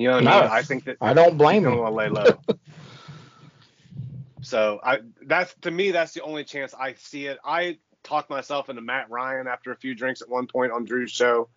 You 0.00 0.08
know 0.08 0.14
what 0.14 0.24
I 0.24 0.24
No. 0.24 0.40
mean? 0.40 0.48
I 0.50 0.62
think 0.62 0.84
that 0.84 0.96
I 1.02 1.12
don't 1.12 1.36
blame 1.36 1.62
him. 1.66 1.76
gonna 1.76 1.90
lay 1.94 2.08
low. 2.08 2.40
so 4.40 4.80
I 4.82 5.00
that's 5.26 5.54
to 5.62 5.70
me 5.70 5.90
that's 5.90 6.14
the 6.14 6.22
only 6.22 6.44
chance 6.44 6.72
I 6.72 6.94
see 6.94 7.26
it. 7.26 7.38
I 7.44 7.78
talked 8.02 8.30
myself 8.30 8.70
into 8.70 8.80
Matt 8.80 9.10
Ryan 9.10 9.46
after 9.46 9.72
a 9.72 9.76
few 9.76 9.94
drinks 9.94 10.22
at 10.22 10.30
one 10.30 10.46
point 10.46 10.72
on 10.72 10.86
Drew's 10.86 11.10
show, 11.10 11.50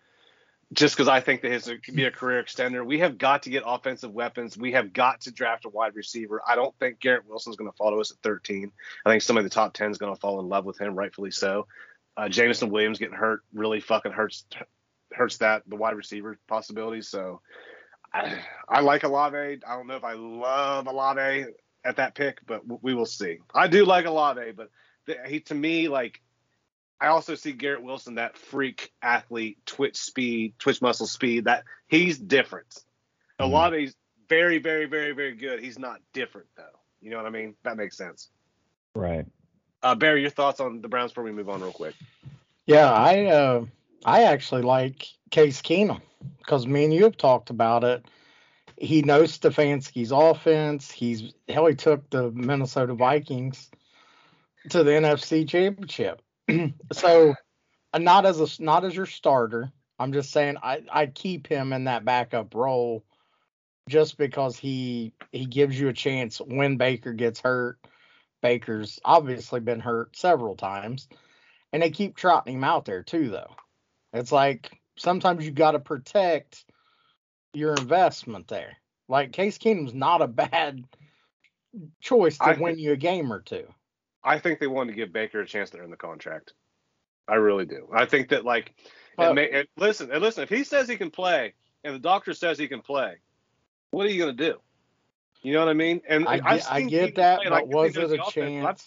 just 0.74 0.94
because 0.94 1.08
I 1.08 1.20
think 1.20 1.40
that 1.40 1.52
his 1.52 1.64
could 1.64 1.96
be 1.96 2.04
a 2.04 2.10
career 2.10 2.42
extender. 2.42 2.84
We 2.84 2.98
have 2.98 3.16
got 3.16 3.44
to 3.44 3.50
get 3.50 3.62
offensive 3.64 4.12
weapons. 4.12 4.58
We 4.58 4.72
have 4.72 4.92
got 4.92 5.22
to 5.22 5.32
draft 5.32 5.64
a 5.64 5.70
wide 5.70 5.94
receiver. 5.94 6.42
I 6.46 6.54
don't 6.54 6.76
think 6.78 7.00
Garrett 7.00 7.26
Wilson's 7.26 7.56
going 7.56 7.70
to 7.70 7.76
follow 7.78 7.98
us 7.98 8.10
at 8.10 8.18
13. 8.22 8.70
I 9.06 9.10
think 9.10 9.22
somebody 9.22 9.44
in 9.44 9.48
the 9.48 9.54
top 9.54 9.72
10 9.72 9.90
is 9.90 9.96
going 9.96 10.14
to 10.14 10.20
fall 10.20 10.38
in 10.40 10.50
love 10.50 10.66
with 10.66 10.78
him, 10.78 10.94
rightfully 10.94 11.30
so. 11.30 11.66
Uh, 12.14 12.28
Jameson 12.28 12.68
Williams 12.68 12.98
getting 12.98 13.16
hurt 13.16 13.40
really 13.54 13.80
fucking 13.80 14.12
hurts 14.12 14.44
hurts 15.14 15.38
that 15.38 15.62
the 15.66 15.76
wide 15.76 15.96
receiver 15.96 16.38
possibilities. 16.46 17.08
So 17.08 17.40
I, 18.14 18.38
I 18.68 18.80
like 18.80 19.02
Olave. 19.02 19.36
I 19.36 19.76
don't 19.76 19.86
know 19.86 19.96
if 19.96 20.04
I 20.04 20.12
love 20.12 20.86
Olave 20.86 21.46
at 21.84 21.96
that 21.96 22.14
pick, 22.14 22.38
but 22.46 22.62
we 22.82 22.94
will 22.94 23.06
see. 23.06 23.38
I 23.54 23.66
do 23.66 23.84
like 23.84 24.06
Olave, 24.06 24.52
but 24.52 24.70
he 25.26 25.40
to 25.40 25.54
me 25.54 25.88
like 25.88 26.20
I 27.00 27.08
also 27.08 27.34
see 27.34 27.52
Garrett 27.52 27.82
Wilson 27.82 28.14
that 28.14 28.38
freak 28.38 28.92
athlete, 29.02 29.58
twitch 29.66 29.96
speed, 29.96 30.54
twitch 30.58 30.80
muscle 30.80 31.06
speed. 31.06 31.44
That 31.44 31.64
he's 31.88 32.18
different. 32.18 32.72
Mhm. 33.40 33.46
Olave's 33.46 33.96
very, 34.28 34.58
very, 34.58 34.86
very, 34.86 35.12
very 35.12 35.34
good. 35.34 35.60
He's 35.60 35.78
not 35.78 36.00
different 36.12 36.46
though. 36.56 36.78
You 37.02 37.10
know 37.10 37.16
what 37.16 37.26
I 37.26 37.30
mean? 37.30 37.54
That 37.64 37.76
makes 37.76 37.96
sense. 37.96 38.30
Right. 38.94 39.26
Uh, 39.82 39.94
Barry, 39.94 40.22
your 40.22 40.30
thoughts 40.30 40.60
on 40.60 40.80
the 40.80 40.88
Browns 40.88 41.10
before 41.10 41.24
we 41.24 41.32
move 41.32 41.50
on 41.50 41.60
real 41.60 41.72
quick? 41.72 41.94
Yeah, 42.64 42.90
I 42.90 43.26
uh, 43.26 43.64
I 44.06 44.22
actually 44.22 44.62
like 44.62 45.06
Case 45.30 45.60
Keenum 45.60 46.00
because 46.44 46.66
me 46.66 46.84
and 46.84 46.94
you 46.94 47.04
have 47.04 47.16
talked 47.16 47.50
about 47.50 47.84
it. 47.84 48.04
He 48.76 49.02
knows 49.02 49.38
Stefanski's 49.38 50.12
offense. 50.12 50.90
He's 50.90 51.32
hell, 51.48 51.66
he 51.66 51.74
took 51.74 52.08
the 52.10 52.30
Minnesota 52.32 52.94
Vikings 52.94 53.70
to 54.70 54.82
the 54.82 54.90
NFC 54.90 55.48
Championship. 55.48 56.22
so, 56.92 57.34
uh, 57.92 57.98
not 57.98 58.26
as 58.26 58.40
a 58.40 58.62
not 58.62 58.84
as 58.84 58.94
your 58.94 59.06
starter. 59.06 59.72
I'm 59.98 60.12
just 60.12 60.32
saying 60.32 60.56
I 60.62 60.82
I 60.90 61.06
keep 61.06 61.46
him 61.46 61.72
in 61.72 61.84
that 61.84 62.04
backup 62.04 62.54
role 62.54 63.04
just 63.88 64.18
because 64.18 64.56
he 64.56 65.12
he 65.32 65.46
gives 65.46 65.78
you 65.78 65.88
a 65.88 65.92
chance 65.94 66.38
when 66.38 66.76
Baker 66.76 67.12
gets 67.12 67.40
hurt. 67.40 67.78
Baker's 68.42 69.00
obviously 69.04 69.60
been 69.60 69.80
hurt 69.80 70.16
several 70.16 70.56
times, 70.56 71.08
and 71.72 71.82
they 71.82 71.90
keep 71.90 72.16
trotting 72.16 72.56
him 72.56 72.64
out 72.64 72.84
there 72.84 73.02
too. 73.02 73.30
Though 73.30 73.54
it's 74.12 74.32
like 74.32 74.80
sometimes 74.96 75.44
you 75.44 75.50
got 75.50 75.72
to 75.72 75.78
protect 75.78 76.64
your 77.52 77.74
investment 77.74 78.48
there. 78.48 78.76
Like 79.08 79.32
Case 79.32 79.58
Keenum's 79.58 79.94
not 79.94 80.22
a 80.22 80.28
bad 80.28 80.84
choice 82.00 82.38
to 82.38 82.44
I 82.44 82.52
win 82.54 82.78
you 82.78 82.92
a 82.92 82.96
game 82.96 83.32
or 83.32 83.40
two. 83.40 83.66
I 84.22 84.38
think 84.38 84.58
they 84.58 84.66
wanted 84.66 84.92
to 84.92 84.96
give 84.96 85.12
Baker 85.12 85.40
a 85.40 85.46
chance 85.46 85.70
to 85.70 85.78
earn 85.78 85.90
the 85.90 85.96
contract. 85.96 86.54
I 87.28 87.34
really 87.34 87.66
do. 87.66 87.88
I 87.94 88.06
think 88.06 88.30
that 88.30 88.44
like, 88.44 88.74
But- 89.16 89.26
and, 89.26 89.34
may, 89.34 89.50
and 89.50 89.68
listen, 89.76 90.10
and 90.10 90.22
listen. 90.22 90.42
If 90.42 90.50
he 90.50 90.64
says 90.64 90.88
he 90.88 90.96
can 90.96 91.10
play, 91.10 91.54
and 91.82 91.94
the 91.94 91.98
doctor 91.98 92.32
says 92.32 92.58
he 92.58 92.68
can 92.68 92.80
play, 92.80 93.16
what 93.90 94.06
are 94.06 94.10
you 94.10 94.22
going 94.22 94.36
to 94.36 94.52
do? 94.52 94.58
You 95.42 95.52
know 95.52 95.60
what 95.60 95.68
I 95.68 95.74
mean? 95.74 96.00
And 96.08 96.26
I 96.26 96.38
get, 96.38 96.72
I 96.72 96.82
get 96.82 97.14
that, 97.16 97.40
I 97.40 97.50
but 97.50 97.68
was 97.68 97.96
it 97.96 98.10
a 98.10 98.14
offense. 98.14 98.32
Chance? 98.32 98.86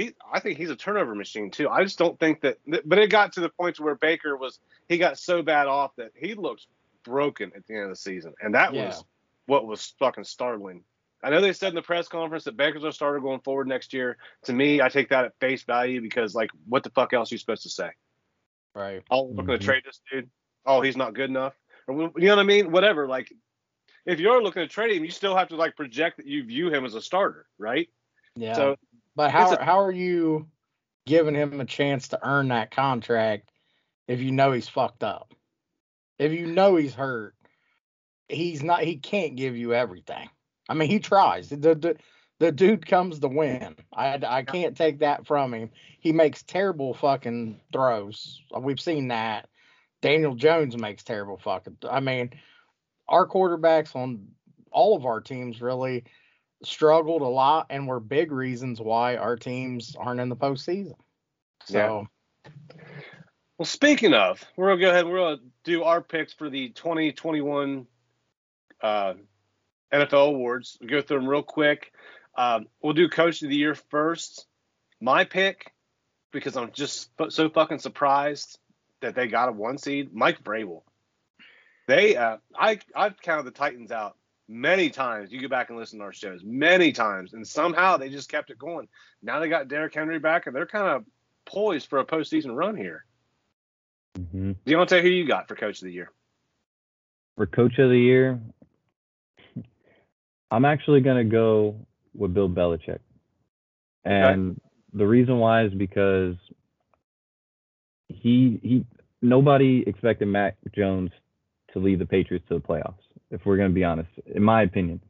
He, 0.00 0.14
I 0.32 0.40
think 0.40 0.56
he's 0.56 0.70
a 0.70 0.76
turnover 0.76 1.14
machine 1.14 1.50
too. 1.50 1.68
I 1.68 1.84
just 1.84 1.98
don't 1.98 2.18
think 2.18 2.40
that. 2.40 2.58
But 2.86 2.98
it 2.98 3.10
got 3.10 3.34
to 3.34 3.40
the 3.40 3.50
point 3.50 3.76
to 3.76 3.82
where 3.82 3.94
Baker 3.96 4.36
was. 4.36 4.58
He 4.88 4.96
got 4.96 5.18
so 5.18 5.42
bad 5.42 5.66
off 5.66 5.94
that 5.96 6.12
he 6.16 6.34
looked 6.34 6.66
broken 7.04 7.52
at 7.54 7.66
the 7.66 7.74
end 7.74 7.84
of 7.84 7.90
the 7.90 7.96
season, 7.96 8.32
and 8.40 8.54
that 8.54 8.72
Yeah. 8.72 8.86
was 8.86 9.04
what 9.46 9.66
was 9.66 9.94
fucking 9.98 10.24
startling. 10.24 10.84
I 11.22 11.28
know 11.28 11.42
they 11.42 11.52
said 11.52 11.68
in 11.68 11.74
the 11.74 11.82
press 11.82 12.08
conference 12.08 12.44
that 12.44 12.56
Baker's 12.56 12.84
our 12.84 12.92
starter 12.92 13.20
going 13.20 13.40
forward 13.40 13.68
next 13.68 13.92
year. 13.92 14.16
To 14.44 14.54
me, 14.54 14.80
I 14.80 14.88
take 14.88 15.10
that 15.10 15.26
at 15.26 15.38
face 15.38 15.64
value 15.64 16.00
because, 16.00 16.34
like, 16.34 16.50
what 16.66 16.82
the 16.82 16.90
fuck 16.90 17.12
else 17.12 17.30
are 17.30 17.34
you 17.34 17.38
supposed 17.38 17.64
to 17.64 17.68
say? 17.68 17.90
Right. 18.74 19.02
Oh, 19.10 19.24
we're 19.24 19.44
going 19.44 19.58
Mhm. 19.58 19.60
to 19.60 19.66
trade 19.66 19.82
this 19.84 20.00
dude. 20.10 20.30
Oh, 20.64 20.80
he's 20.80 20.96
not 20.96 21.12
good 21.12 21.28
enough. 21.28 21.54
Or, 21.86 21.94
you 21.94 22.26
know 22.28 22.36
what 22.36 22.42
I 22.42 22.44
mean? 22.44 22.70
Whatever. 22.70 23.06
Like, 23.06 23.30
if 24.06 24.18
you're 24.18 24.42
looking 24.42 24.62
to 24.62 24.68
trade 24.68 24.96
him, 24.96 25.04
you 25.04 25.10
still 25.10 25.36
have 25.36 25.48
to 25.48 25.56
like 25.56 25.76
project 25.76 26.16
that 26.18 26.26
you 26.26 26.44
view 26.44 26.72
him 26.72 26.86
as 26.86 26.94
a 26.94 27.02
starter, 27.02 27.46
right? 27.58 27.90
Yeah. 28.36 28.54
So 28.54 28.76
But 29.16 29.30
how 29.30 29.52
a- 29.54 29.62
how 29.62 29.80
are 29.80 29.92
you 29.92 30.48
giving 31.06 31.34
him 31.34 31.60
a 31.60 31.64
chance 31.64 32.08
to 32.08 32.26
earn 32.26 32.48
that 32.48 32.70
contract 32.70 33.50
if 34.06 34.20
you 34.20 34.32
know 34.32 34.52
he's 34.52 34.68
fucked 34.68 35.02
up? 35.02 35.34
If 36.18 36.32
you 36.32 36.46
know 36.46 36.76
he's 36.76 36.94
hurt, 36.94 37.34
he's 38.28 38.62
not 38.62 38.82
he 38.82 38.96
can't 38.96 39.36
give 39.36 39.56
you 39.56 39.74
everything. 39.74 40.28
I 40.68 40.74
mean, 40.74 40.88
he 40.88 41.00
tries. 41.00 41.48
The 41.48 41.56
the, 41.56 41.96
the 42.38 42.52
dude 42.52 42.86
comes 42.86 43.18
to 43.20 43.28
win. 43.28 43.76
I 43.92 44.18
I 44.26 44.42
can't 44.42 44.76
take 44.76 45.00
that 45.00 45.26
from 45.26 45.52
him. 45.52 45.70
He 45.98 46.12
makes 46.12 46.42
terrible 46.42 46.94
fucking 46.94 47.60
throws. 47.72 48.42
We've 48.58 48.80
seen 48.80 49.08
that. 49.08 49.48
Daniel 50.02 50.34
Jones 50.34 50.76
makes 50.76 51.04
terrible 51.04 51.36
fucking 51.36 51.78
I 51.88 52.00
mean, 52.00 52.30
our 53.08 53.26
quarterbacks 53.26 53.94
on 53.94 54.28
all 54.70 54.96
of 54.96 55.04
our 55.04 55.20
teams 55.20 55.60
really 55.60 56.04
struggled 56.62 57.22
a 57.22 57.26
lot 57.26 57.66
and 57.70 57.86
were 57.86 58.00
big 58.00 58.32
reasons 58.32 58.80
why 58.80 59.16
our 59.16 59.36
teams 59.36 59.96
aren't 59.98 60.20
in 60.20 60.28
the 60.28 60.36
postseason. 60.36 60.94
So 61.64 62.06
Well, 63.58 63.66
speaking 63.66 64.14
of, 64.14 64.44
we're 64.56 64.68
gonna 64.68 64.80
go 64.80 64.90
ahead. 64.90 65.06
We're 65.06 65.18
gonna 65.18 65.42
do 65.64 65.82
our 65.84 66.00
picks 66.00 66.32
for 66.32 66.48
the 66.50 66.70
2021 66.70 67.86
uh, 68.82 69.14
NFL 69.92 70.28
awards. 70.28 70.78
We'll 70.80 70.90
go 70.90 71.02
through 71.02 71.20
them 71.20 71.28
real 71.28 71.42
quick. 71.42 71.92
Um, 72.36 72.68
we'll 72.82 72.94
do 72.94 73.08
Coach 73.08 73.42
of 73.42 73.48
the 73.48 73.56
Year 73.56 73.74
first. 73.74 74.46
My 75.00 75.24
pick, 75.24 75.72
because 76.32 76.56
I'm 76.56 76.72
just 76.72 77.10
so 77.28 77.48
fucking 77.48 77.78
surprised 77.78 78.58
that 79.00 79.14
they 79.14 79.26
got 79.26 79.48
a 79.48 79.52
one 79.52 79.78
seed. 79.78 80.14
Mike 80.14 80.42
Vrabel. 80.44 80.82
They, 81.86 82.16
uh, 82.16 82.36
I, 82.56 82.78
I've 82.94 83.20
counted 83.20 83.46
the 83.46 83.50
Titans 83.50 83.90
out 83.90 84.16
many 84.50 84.90
times. 84.90 85.30
You 85.30 85.40
go 85.40 85.48
back 85.48 85.70
and 85.70 85.78
listen 85.78 86.00
to 86.00 86.04
our 86.04 86.12
shows 86.12 86.42
many 86.44 86.92
times, 86.92 87.32
and 87.32 87.46
somehow 87.46 87.96
they 87.96 88.10
just 88.10 88.28
kept 88.28 88.50
it 88.50 88.58
going. 88.58 88.88
Now 89.22 89.38
they 89.38 89.48
got 89.48 89.68
Derrick 89.68 89.94
Henry 89.94 90.18
back, 90.18 90.46
and 90.46 90.54
they're 90.54 90.66
kind 90.66 90.88
of 90.88 91.04
poised 91.46 91.88
for 91.88 92.00
a 92.00 92.04
postseason 92.04 92.54
run 92.54 92.76
here. 92.76 93.04
hmm 94.16 94.52
Deontay, 94.66 95.02
who 95.02 95.08
you 95.08 95.26
got 95.26 95.48
for 95.48 95.54
coach 95.54 95.80
of 95.80 95.86
the 95.86 95.92
year? 95.92 96.10
For 97.36 97.46
coach 97.46 97.78
of 97.78 97.88
the 97.88 97.98
year, 97.98 98.40
I'm 100.50 100.64
actually 100.64 101.00
gonna 101.00 101.24
go 101.24 101.86
with 102.14 102.34
Bill 102.34 102.48
Belichick, 102.48 102.98
and 104.04 104.60
the 104.92 105.06
reason 105.06 105.38
why 105.38 105.64
is 105.64 105.72
because 105.72 106.34
he 108.08 108.58
he 108.62 108.84
nobody 109.22 109.84
expected 109.86 110.26
Mac 110.26 110.56
Jones 110.74 111.10
to 111.72 111.78
lead 111.78 112.00
the 112.00 112.06
Patriots 112.06 112.44
to 112.48 112.54
the 112.54 112.60
playoffs. 112.60 113.09
If 113.30 113.44
we're 113.44 113.56
gonna 113.56 113.70
be 113.70 113.84
honest, 113.84 114.10
in 114.26 114.42
my 114.42 114.62
opinion, 114.62 115.00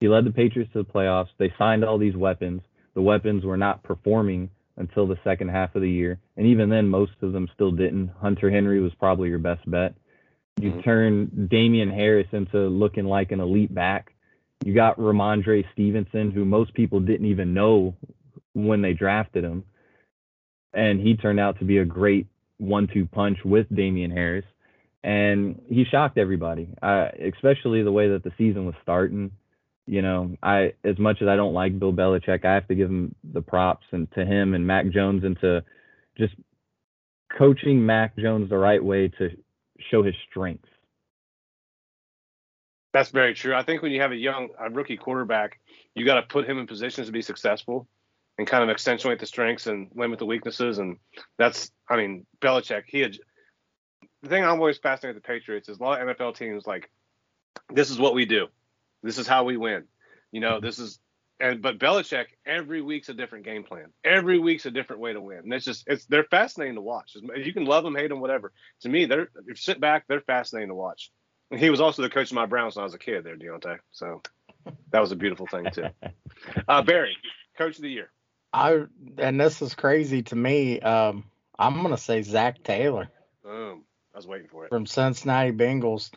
he 0.00 0.08
led 0.08 0.24
the 0.24 0.30
Patriots 0.30 0.72
to 0.72 0.82
the 0.82 0.88
playoffs. 0.92 1.28
They 1.38 1.52
signed 1.58 1.84
all 1.84 1.98
these 1.98 2.16
weapons. 2.16 2.62
The 2.94 3.02
weapons 3.02 3.44
were 3.44 3.56
not 3.56 3.82
performing 3.82 4.50
until 4.76 5.06
the 5.06 5.18
second 5.24 5.48
half 5.48 5.74
of 5.74 5.82
the 5.82 5.90
year, 5.90 6.20
and 6.36 6.46
even 6.46 6.68
then, 6.68 6.88
most 6.88 7.12
of 7.22 7.32
them 7.32 7.48
still 7.52 7.72
didn't. 7.72 8.10
Hunter 8.20 8.50
Henry 8.50 8.80
was 8.80 8.94
probably 8.94 9.28
your 9.28 9.40
best 9.40 9.68
bet. 9.68 9.94
You 10.60 10.70
Mhm. 10.72 10.84
turn 10.84 11.48
Damien 11.50 11.90
Harris 11.90 12.28
into 12.32 12.68
looking 12.68 13.04
like 13.04 13.32
an 13.32 13.40
elite 13.40 13.74
back. 13.74 14.14
You 14.64 14.74
got 14.74 14.96
Rhamondre 14.98 15.64
Stevenson, 15.72 16.30
who 16.30 16.44
most 16.44 16.74
people 16.74 17.00
didn't 17.00 17.26
even 17.26 17.54
know 17.54 17.94
when 18.54 18.82
they 18.82 18.92
drafted 18.92 19.44
him. 19.44 19.64
And 20.72 21.00
he 21.00 21.16
turned 21.16 21.40
out 21.40 21.58
to 21.58 21.64
be 21.64 21.78
a 21.78 21.84
great 21.84 22.26
one 22.58 22.88
two 22.88 23.06
punch 23.06 23.44
with 23.44 23.68
Damien 23.74 24.10
Harris. 24.10 24.44
And 25.08 25.62
he 25.70 25.86
shocked 25.86 26.18
everybody, 26.18 26.68
uh, 26.82 27.08
especially 27.34 27.82
the 27.82 27.90
way 27.90 28.10
that 28.10 28.24
the 28.24 28.32
season 28.36 28.66
was 28.66 28.74
starting. 28.82 29.30
You 29.86 30.02
know, 30.02 30.36
I 30.42 30.74
as 30.84 30.98
much 30.98 31.22
as 31.22 31.28
I 31.28 31.34
don't 31.34 31.54
like 31.54 31.78
Bill 31.78 31.94
Belichick, 31.94 32.44
I 32.44 32.52
have 32.52 32.68
to 32.68 32.74
give 32.74 32.90
him 32.90 33.14
the 33.24 33.40
props 33.40 33.86
and 33.90 34.06
to 34.12 34.26
him 34.26 34.52
and 34.52 34.66
Mac 34.66 34.90
Jones 34.90 35.24
and 35.24 35.40
to 35.40 35.64
just 36.18 36.34
coaching 37.38 37.86
Mac 37.86 38.18
Jones 38.18 38.50
the 38.50 38.58
right 38.58 38.84
way 38.84 39.08
to 39.08 39.30
show 39.90 40.02
his 40.02 40.14
strengths. 40.28 40.68
That's 42.92 43.08
very 43.08 43.32
true. 43.32 43.54
I 43.54 43.62
think 43.62 43.80
when 43.80 43.92
you 43.92 44.02
have 44.02 44.12
a 44.12 44.16
young 44.16 44.50
a 44.60 44.68
rookie 44.68 44.98
quarterback, 44.98 45.58
you 45.94 46.04
got 46.04 46.16
to 46.16 46.22
put 46.22 46.46
him 46.46 46.58
in 46.58 46.66
positions 46.66 47.06
to 47.06 47.14
be 47.14 47.22
successful 47.22 47.88
and 48.36 48.46
kind 48.46 48.62
of 48.62 48.68
accentuate 48.68 49.20
the 49.20 49.26
strengths 49.26 49.68
and 49.68 49.88
limit 49.94 50.18
the 50.18 50.26
weaknesses. 50.26 50.76
And 50.76 50.98
that's, 51.38 51.70
I 51.88 51.96
mean, 51.96 52.26
Belichick. 52.42 52.82
He 52.88 53.00
had 53.00 53.16
the 54.22 54.28
thing 54.28 54.44
I'm 54.44 54.58
always 54.58 54.78
fascinated 54.78 55.16
with 55.16 55.24
the 55.24 55.28
Patriots 55.28 55.68
is 55.68 55.78
a 55.78 55.82
lot 55.82 56.00
of 56.00 56.16
NFL 56.16 56.36
teams 56.36 56.66
like 56.66 56.90
this 57.72 57.90
is 57.90 57.98
what 57.98 58.14
we 58.14 58.24
do, 58.24 58.48
this 59.02 59.18
is 59.18 59.26
how 59.26 59.44
we 59.44 59.56
win. 59.56 59.84
You 60.32 60.40
know, 60.40 60.60
this 60.60 60.78
is 60.78 60.98
and 61.40 61.62
but 61.62 61.78
Belichick 61.78 62.26
every 62.44 62.82
week's 62.82 63.08
a 63.08 63.14
different 63.14 63.44
game 63.44 63.62
plan. 63.62 63.86
Every 64.04 64.38
week's 64.38 64.66
a 64.66 64.70
different 64.70 65.00
way 65.00 65.12
to 65.12 65.20
win. 65.20 65.38
And 65.38 65.52
it's 65.52 65.64
just 65.64 65.84
it's 65.86 66.04
they're 66.06 66.24
fascinating 66.24 66.74
to 66.74 66.80
watch. 66.80 67.16
You 67.36 67.52
can 67.52 67.64
love 67.64 67.84
them, 67.84 67.94
hate 67.94 68.08
them, 68.08 68.20
whatever. 68.20 68.52
To 68.80 68.88
me, 68.88 69.04
they're 69.04 69.22
if 69.22 69.46
you 69.46 69.54
sit 69.54 69.80
back, 69.80 70.04
they're 70.08 70.20
fascinating 70.20 70.68
to 70.68 70.74
watch. 70.74 71.10
And 71.50 71.60
he 71.60 71.70
was 71.70 71.80
also 71.80 72.02
the 72.02 72.10
coach 72.10 72.30
of 72.30 72.34
my 72.34 72.46
Browns 72.46 72.76
when 72.76 72.82
I 72.82 72.84
was 72.84 72.94
a 72.94 72.98
kid 72.98 73.24
there, 73.24 73.36
Deontay. 73.36 73.78
So 73.92 74.22
that 74.90 75.00
was 75.00 75.12
a 75.12 75.16
beautiful 75.16 75.46
thing 75.46 75.68
too. 75.72 75.88
Uh, 76.68 76.82
Barry, 76.82 77.16
coach 77.56 77.76
of 77.76 77.82
the 77.82 77.90
year. 77.90 78.12
I 78.52 78.84
and 79.18 79.40
this 79.40 79.60
is 79.60 79.74
crazy 79.74 80.22
to 80.22 80.36
me. 80.36 80.80
Um, 80.80 81.24
I'm 81.58 81.82
gonna 81.82 81.98
say 81.98 82.22
Zac 82.22 82.62
Taylor 82.62 83.10
Boom. 83.42 83.82
Was 84.18 84.26
waiting 84.26 84.48
for 84.48 84.64
it. 84.64 84.70
from 84.70 84.84
Cincinnati 84.84 85.52
Bengals. 85.52 86.10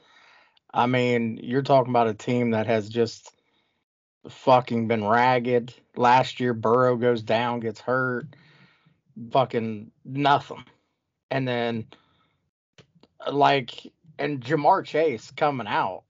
I 0.74 0.88
mean, 0.88 1.40
you're 1.44 1.62
talking 1.62 1.92
about 1.92 2.08
a 2.08 2.16
team 2.16 2.50
that 2.50 2.66
has 2.66 2.90
just 2.90 3.32
fucking 4.28 4.88
been 4.88 5.06
ragged. 5.06 5.72
Last 5.96 6.40
year, 6.40 6.56
Burrow 6.56 6.96
goes 6.96 7.22
down, 7.22 7.60
gets 7.60 7.80
hurt, 7.80 8.26
fucking 9.32 9.92
nothing, 10.04 10.66
and 11.30 11.48
then 11.48 11.86
like 13.32 13.86
and 14.18 14.42
Ja'Marr 14.42 14.84
Chase 14.84 15.30
coming 15.30 15.68
out, 15.68 16.02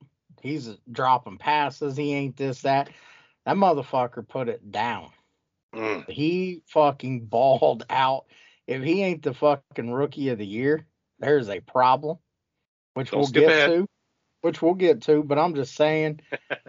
he's 0.41 0.69
dropping 0.93 1.39
passes. 1.39 1.97
He 1.97 2.13
ain't 2.13 2.37
this 2.37 2.61
that. 2.61 2.89
That 3.45 3.57
motherfucker 3.57 4.25
put 4.25 4.47
it 4.47 4.71
down. 4.71 5.09
Mm. 5.75 6.09
he 6.09 6.61
fucking 6.67 7.25
balled 7.25 7.85
out. 7.89 8.27
If 8.65 8.81
he 8.81 9.03
ain't 9.03 9.23
the 9.23 9.33
fucking 9.33 9.91
rookie 9.91 10.29
of 10.29 10.37
the 10.37 10.45
year, 10.45 10.85
there's 11.21 11.49
a 11.49 11.59
problem, 11.61 12.17
which 12.95 13.11
Don't 13.11 13.21
we'll 13.21 13.29
get 13.29 13.49
ahead. 13.49 13.69
to. 13.69 13.87
Which 14.41 14.61
we'll 14.61 14.73
get 14.73 15.03
to, 15.03 15.21
but 15.21 15.37
I'm 15.37 15.53
just 15.53 15.75
saying, 15.75 16.21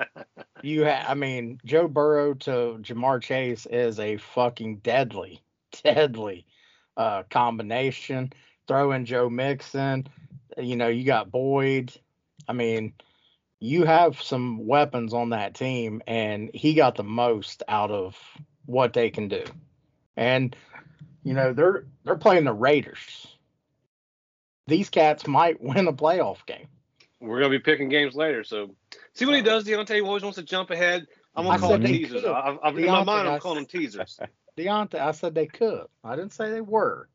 you 0.63 0.85
have. 0.85 1.07
I 1.09 1.15
mean, 1.15 1.59
Joe 1.65 1.89
Burrow 1.89 2.35
to 2.35 2.79
Ja'Marr 2.83 3.23
Chase 3.23 3.65
is 3.65 3.99
a 3.99 4.19
fucking 4.19 4.79
deadly, 4.79 5.41
deadly 5.83 6.45
uh, 6.97 7.23
combination. 7.31 8.33
Throw 8.69 8.93
in 8.93 9.07
Joe 9.07 9.31
Mixon. 9.31 10.07
You 10.59 10.77
know, 10.77 10.89
you 10.89 11.05
got 11.05 11.31
Boyd. 11.31 11.95
I 12.47 12.53
mean, 12.53 12.93
you 13.59 13.85
have 13.87 14.21
some 14.21 14.67
weapons 14.67 15.15
on 15.15 15.31
that 15.31 15.55
team, 15.55 16.03
and 16.07 16.51
he 16.53 16.75
got 16.75 16.97
the 16.97 17.05
most 17.05 17.63
out 17.69 17.91
of 17.91 18.19
what 18.67 18.93
they 18.93 19.09
can 19.09 19.29
do. 19.29 19.45
And 20.17 20.55
you 21.25 21.33
know, 21.33 21.53
they're 21.53 21.87
they're 22.05 22.17
playing 22.17 22.45
the 22.45 22.53
Raiders. 22.53 23.32
These 24.67 24.91
cats 24.91 25.27
might 25.27 25.61
win 25.61 25.89
a 25.89 25.93
playoff 25.93 26.45
game. 26.47 26.69
We're 27.21 27.39
gonna 27.39 27.51
be 27.51 27.59
picking 27.59 27.89
games 27.89 28.15
later, 28.15 28.43
so 28.43 28.75
see 29.15 29.27
what 29.27 29.35
he 29.35 29.43
does. 29.43 29.65
Deontay 29.65 29.97
he 29.97 30.01
always 30.01 30.23
wants 30.23 30.37
to 30.37 30.43
jump 30.43 30.71
ahead. 30.71 31.07
I'm 31.35 31.45
gonna 31.45 31.57
I 31.57 31.59
call 31.59 31.71
them 31.71 31.85
teasers. 31.85 32.25
I, 32.25 32.59
I, 32.63 32.71
in 32.71 32.87
my 32.87 33.05
mind, 33.05 33.29
I'm 33.29 33.41
calling 33.41 33.59
them 33.59 33.67
teasers. 33.67 34.19
Deontay, 34.59 35.01
I 35.01 35.13
said 35.13 35.35
they 35.35 35.47
could. 35.47 35.87
I 36.05 36.17
didn't 36.17 36.33
say 36.33 36.51
they 36.51 36.61
were. 36.61 37.09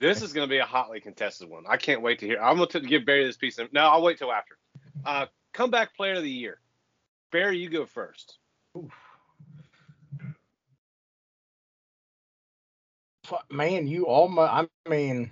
This 0.00 0.22
is 0.22 0.32
going 0.32 0.48
to 0.48 0.50
be 0.50 0.58
a 0.58 0.64
hotly 0.64 0.98
contested 0.98 1.50
one. 1.50 1.64
I 1.68 1.76
can't 1.76 2.00
wait 2.00 2.18
to 2.20 2.26
hear. 2.26 2.40
I'm 2.40 2.56
going 2.56 2.70
to 2.70 2.80
give 2.80 3.04
Barry 3.04 3.26
this 3.26 3.36
piece. 3.36 3.58
Of, 3.58 3.70
no, 3.70 3.82
I'll 3.82 4.02
wait 4.02 4.16
till 4.16 4.32
after. 4.32 4.56
Uh, 5.04 5.26
comeback 5.52 5.94
player 5.94 6.14
of 6.14 6.22
the 6.22 6.30
year. 6.30 6.58
Barry, 7.30 7.58
you 7.58 7.68
go 7.68 7.84
first. 7.84 8.38
Fuck, 13.24 13.44
Man, 13.52 13.86
you 13.86 14.06
almost. 14.06 14.50
I 14.50 14.66
mean, 14.88 15.30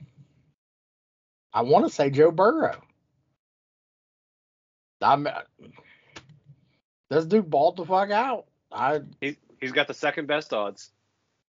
I 1.52 1.62
want 1.62 1.86
to 1.86 1.92
say 1.92 2.10
Joe 2.10 2.30
Burrow. 2.30 2.80
I'm. 5.00 5.28
This 7.10 7.24
dude 7.24 7.48
balled 7.48 7.76
the 7.76 7.86
fuck 7.86 8.10
out. 8.10 8.46
I 8.70 9.00
He, 9.20 9.36
he's 9.60 9.72
got 9.72 9.86
the 9.88 9.94
second 9.94 10.26
best 10.26 10.52
odds. 10.52 10.90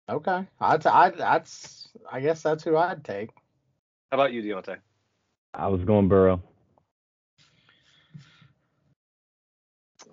okay. 0.10 0.46
I 0.60 0.78
I 0.86 1.10
that's. 1.12 1.88
I 2.12 2.20
guess 2.20 2.42
that's 2.42 2.64
who 2.64 2.76
I'd 2.78 3.04
take. 3.04 3.30
How 4.12 4.18
about 4.18 4.34
you, 4.34 4.42
Deontay? 4.42 4.78
I 5.54 5.68
was 5.68 5.84
going 5.84 6.08
Burrow. 6.08 6.42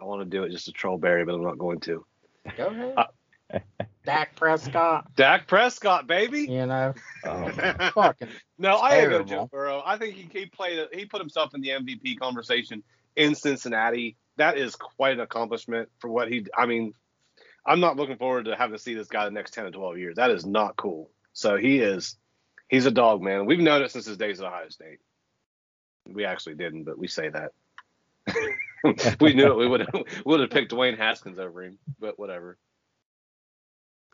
I 0.00 0.04
want 0.04 0.20
to 0.20 0.24
do 0.24 0.42
it 0.44 0.50
just 0.50 0.64
to 0.66 0.72
troll 0.72 0.98
Barry, 0.98 1.24
but 1.24 1.34
I'm 1.34 1.42
not 1.42 1.58
going 1.58 1.80
to. 1.80 2.04
Go 2.56 2.66
ahead. 2.66 2.94
Uh, 2.96 3.58
Dak 4.04 4.34
Prescott. 4.36 5.14
Dak 5.16 5.46
Prescott, 5.46 6.06
baby. 6.06 6.46
You 6.48 6.66
know, 6.66 6.94
Oh, 7.24 7.48
fucking 7.94 8.28
no, 8.58 8.76
I 8.78 8.96
gotta 8.96 9.10
go 9.10 9.22
Joe 9.22 9.48
Burrow. 9.50 9.82
I 9.84 9.96
think 9.96 10.14
he, 10.14 10.28
he 10.32 10.46
played. 10.46 10.88
He 10.92 11.04
put 11.04 11.20
himself 11.20 11.54
in 11.54 11.60
the 11.60 11.70
MVP 11.70 12.18
conversation 12.18 12.82
in 13.16 13.34
Cincinnati. 13.34 14.16
That 14.36 14.58
is 14.58 14.76
quite 14.76 15.12
an 15.14 15.20
accomplishment 15.20 15.88
for 15.98 16.08
what 16.08 16.28
he. 16.30 16.46
I 16.56 16.66
mean, 16.66 16.94
I'm 17.66 17.80
not 17.80 17.96
looking 17.96 18.16
forward 18.16 18.46
to 18.46 18.56
having 18.56 18.76
to 18.76 18.82
see 18.82 18.94
this 18.94 19.08
guy 19.08 19.24
the 19.24 19.30
next 19.30 19.54
10 19.54 19.64
to 19.64 19.70
12 19.70 19.98
years. 19.98 20.16
That 20.16 20.30
is 20.30 20.44
not 20.44 20.76
cool. 20.76 21.10
So 21.32 21.56
he 21.56 21.78
is. 21.78 22.16
He's 22.68 22.86
a 22.86 22.90
dog, 22.90 23.22
man. 23.22 23.46
We've 23.46 23.60
known 23.60 23.82
it 23.82 23.90
since 23.90 24.06
his 24.06 24.16
days 24.16 24.40
at 24.40 24.46
Ohio 24.46 24.68
State. 24.68 24.98
We 26.06 26.24
actually 26.24 26.54
didn't, 26.54 26.84
but 26.84 26.98
we 26.98 27.06
say 27.06 27.28
that. 27.28 27.52
we 29.20 29.34
knew 29.34 29.52
it. 29.52 29.56
We 29.56 29.68
would 29.68 29.80
have 29.80 29.94
we 29.94 30.02
would 30.24 30.40
have 30.40 30.50
picked 30.50 30.72
Dwayne 30.72 30.96
Haskins 30.96 31.38
over 31.38 31.62
him, 31.62 31.78
but 32.00 32.18
whatever. 32.18 32.58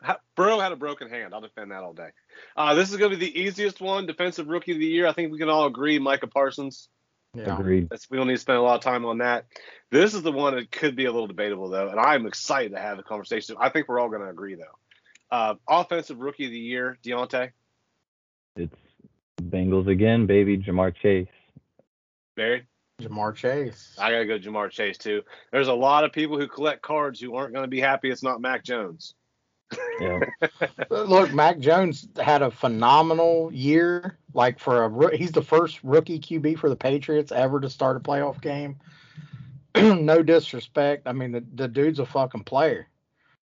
Ha- 0.01 0.19
Burrow 0.35 0.59
had 0.59 0.71
a 0.71 0.75
broken 0.75 1.09
hand. 1.09 1.33
I'll 1.33 1.41
defend 1.41 1.71
that 1.71 1.83
all 1.83 1.93
day. 1.93 2.09
Uh, 2.55 2.73
this 2.73 2.91
is 2.91 2.97
going 2.97 3.11
to 3.11 3.17
be 3.17 3.25
the 3.25 3.39
easiest 3.39 3.81
one. 3.81 4.05
Defensive 4.05 4.47
Rookie 4.47 4.71
of 4.71 4.79
the 4.79 4.85
Year. 4.85 5.07
I 5.07 5.13
think 5.13 5.31
we 5.31 5.37
can 5.37 5.49
all 5.49 5.65
agree. 5.65 5.99
Micah 5.99 6.27
Parsons. 6.27 6.87
yeah. 7.33 7.57
agreed. 7.57 7.89
That's, 7.89 8.09
we 8.09 8.17
don't 8.17 8.27
need 8.27 8.35
to 8.35 8.39
spend 8.39 8.57
a 8.57 8.61
lot 8.61 8.75
of 8.75 8.81
time 8.81 9.05
on 9.05 9.17
that. 9.19 9.45
This 9.91 10.13
is 10.13 10.21
the 10.21 10.31
one 10.31 10.55
that 10.55 10.71
could 10.71 10.95
be 10.95 11.05
a 11.05 11.11
little 11.11 11.27
debatable 11.27 11.69
though, 11.69 11.89
and 11.89 11.99
I'm 11.99 12.25
excited 12.25 12.73
to 12.73 12.79
have 12.79 12.99
a 12.99 13.03
conversation. 13.03 13.55
I 13.59 13.69
think 13.69 13.87
we're 13.87 13.99
all 13.99 14.09
going 14.09 14.21
to 14.21 14.29
agree 14.29 14.55
though. 14.55 14.65
Uh, 15.31 15.55
offensive 15.67 16.19
Rookie 16.19 16.45
of 16.45 16.51
the 16.51 16.59
Year, 16.59 16.97
Deontay 17.03 17.51
It's 18.55 18.75
Bengals 19.41 19.87
again, 19.87 20.25
baby. 20.25 20.57
Ja'Marr 20.57 20.95
Chase. 20.95 21.27
Barry. 22.35 22.65
Ja'Marr 23.01 23.35
Chase. 23.35 23.95
I 23.99 24.11
gotta 24.11 24.25
go 24.25 24.39
Ja'Marr 24.39 24.71
Chase 24.71 24.97
too. 24.97 25.21
There's 25.51 25.67
a 25.67 25.73
lot 25.73 26.03
of 26.03 26.11
people 26.11 26.39
who 26.39 26.47
collect 26.47 26.81
cards 26.81 27.19
who 27.19 27.35
aren't 27.35 27.53
going 27.53 27.63
to 27.63 27.69
be 27.69 27.79
happy 27.79 28.09
it's 28.09 28.23
not 28.23 28.41
Mac 28.41 28.63
Jones. 28.63 29.13
Yeah. 29.99 30.19
Look, 30.89 31.33
Mac 31.33 31.59
Jones 31.59 32.07
had 32.17 32.41
a 32.41 32.51
phenomenal 32.51 33.51
year. 33.53 34.17
Like 34.33 34.59
for 34.59 34.85
a, 34.85 35.17
he's 35.17 35.31
the 35.31 35.41
first 35.41 35.79
rookie 35.83 36.19
QB 36.19 36.59
for 36.59 36.69
the 36.69 36.75
Patriots 36.75 37.31
ever 37.31 37.59
to 37.59 37.69
start 37.69 37.97
a 37.97 37.99
playoff 37.99 38.41
game. 38.41 38.77
no 39.75 40.23
disrespect. 40.23 41.07
I 41.07 41.13
mean, 41.13 41.31
the, 41.31 41.43
the 41.55 41.67
dude's 41.67 41.99
a 41.99 42.05
fucking 42.05 42.43
player, 42.43 42.87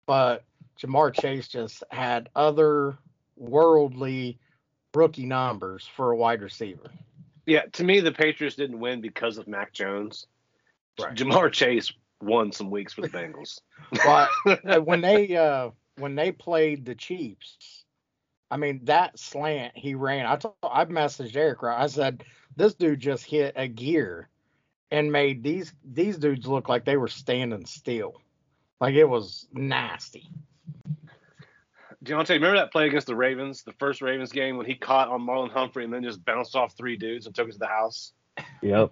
but 0.05 0.43
Ja'Marr 0.79 1.13
Chase 1.13 1.48
just 1.48 1.84
had 1.91 2.30
other 2.36 2.97
worldly 3.36 4.39
rookie 4.93 5.26
numbers 5.26 5.89
for 5.95 6.12
a 6.12 6.15
wide 6.15 6.41
receiver. 6.41 6.89
Yeah, 7.45 7.63
to 7.73 7.84
me, 7.84 7.99
the 7.99 8.12
Patriots 8.12 8.56
didn't 8.56 8.80
win 8.80 9.02
because 9.02 9.38
of 9.38 9.47
Mac 9.47 9.73
Jones. 9.73 10.28
Right. 10.99 11.15
Ja'Marr 11.15 11.52
Chase 11.52 11.91
won 12.21 12.52
some 12.52 12.71
weeks 12.71 12.93
for 12.93 13.02
the 13.02 13.10
Bengals. 13.10 13.60
But 14.56 14.86
when 14.86 15.02
they 15.02 15.36
uh 15.36 15.69
when 15.97 16.15
they 16.15 16.32
played 16.32 16.86
the 16.86 16.95
Chiefs, 16.95 17.86
I 18.49 18.58
mean 18.58 18.82
that 18.86 19.17
slant 19.17 19.73
he 19.75 19.95
ran. 19.95 20.25
I 20.25 20.36
told 20.36 20.56
I 20.63 20.86
messaged 20.86 21.36
Eric. 21.36 21.62
Right, 21.62 21.82
I 21.82 21.88
said 21.88 22.23
this 22.56 22.73
dude 22.73 22.99
just 22.99 23.25
hit 23.25 23.53
a 23.56 23.67
gear 23.67 24.29
and 24.91 25.12
made 25.12 25.43
these 25.43 25.73
these 25.84 26.17
dudes 26.17 26.47
look 26.47 26.69
like 26.69 26.86
they 26.86 26.97
were 26.97 27.08
standing 27.08 27.65
still. 27.65 28.21
Like 28.79 28.95
it 28.95 29.06
was 29.06 29.47
nasty. 29.53 30.29
Deontay, 32.03 32.32
remember 32.32 32.58
that 32.58 32.71
play 32.73 32.88
against 32.88 33.08
the 33.08 33.15
Ravens, 33.15 33.63
the 33.63 33.71
first 33.73 34.01
Ravens 34.01 34.34
game 34.34 34.58
when 34.58 34.65
he 34.65 34.75
caught 34.75 35.08
on 35.08 35.21
Marlon 35.21 35.49
Humphrey 35.49 35.86
and 35.86 35.93
then 35.93 36.03
just 36.03 36.23
bounced 36.25 36.53
off 36.53 36.75
three 36.75 36.97
dudes 36.97 37.25
and 37.25 37.34
took 37.34 37.47
it 37.47 37.53
to 37.53 37.60
the 37.60 37.65
house? 37.67 38.12
Yep. 38.62 38.91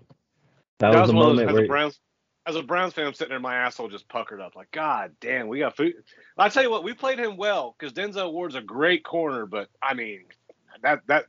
That, 0.79 0.95
was 0.95 1.09
the 1.09 1.15
one 1.15 1.31
of 1.31 1.35
those- 1.35 1.45
moment 1.45 1.53
where 1.53 1.65
a 1.65 1.67
Browns 1.67 1.99
as 2.45 2.55
a 2.55 2.63
Browns 2.63 2.93
fan, 2.93 3.05
I'm 3.05 3.13
sitting 3.13 3.29
there, 3.29 3.39
my 3.39 3.55
asshole 3.55 3.89
just 3.89 4.07
puckered 4.07 4.41
up. 4.41 4.55
Like, 4.55 4.71
God 4.71 5.13
damn, 5.19 5.47
we 5.47 5.59
got 5.59 5.77
food. 5.77 5.93
I 6.37 6.49
tell 6.49 6.63
you 6.63 6.71
what, 6.71 6.83
we 6.83 6.93
played 6.93 7.19
him 7.19 7.37
well 7.37 7.75
because 7.77 7.93
Denzel 7.93 8.33
Ward's 8.33 8.55
a 8.55 8.61
great 8.61 9.03
corner, 9.03 9.45
but 9.45 9.69
I 9.81 9.93
mean, 9.93 10.25
that 10.81 11.01
that 11.07 11.25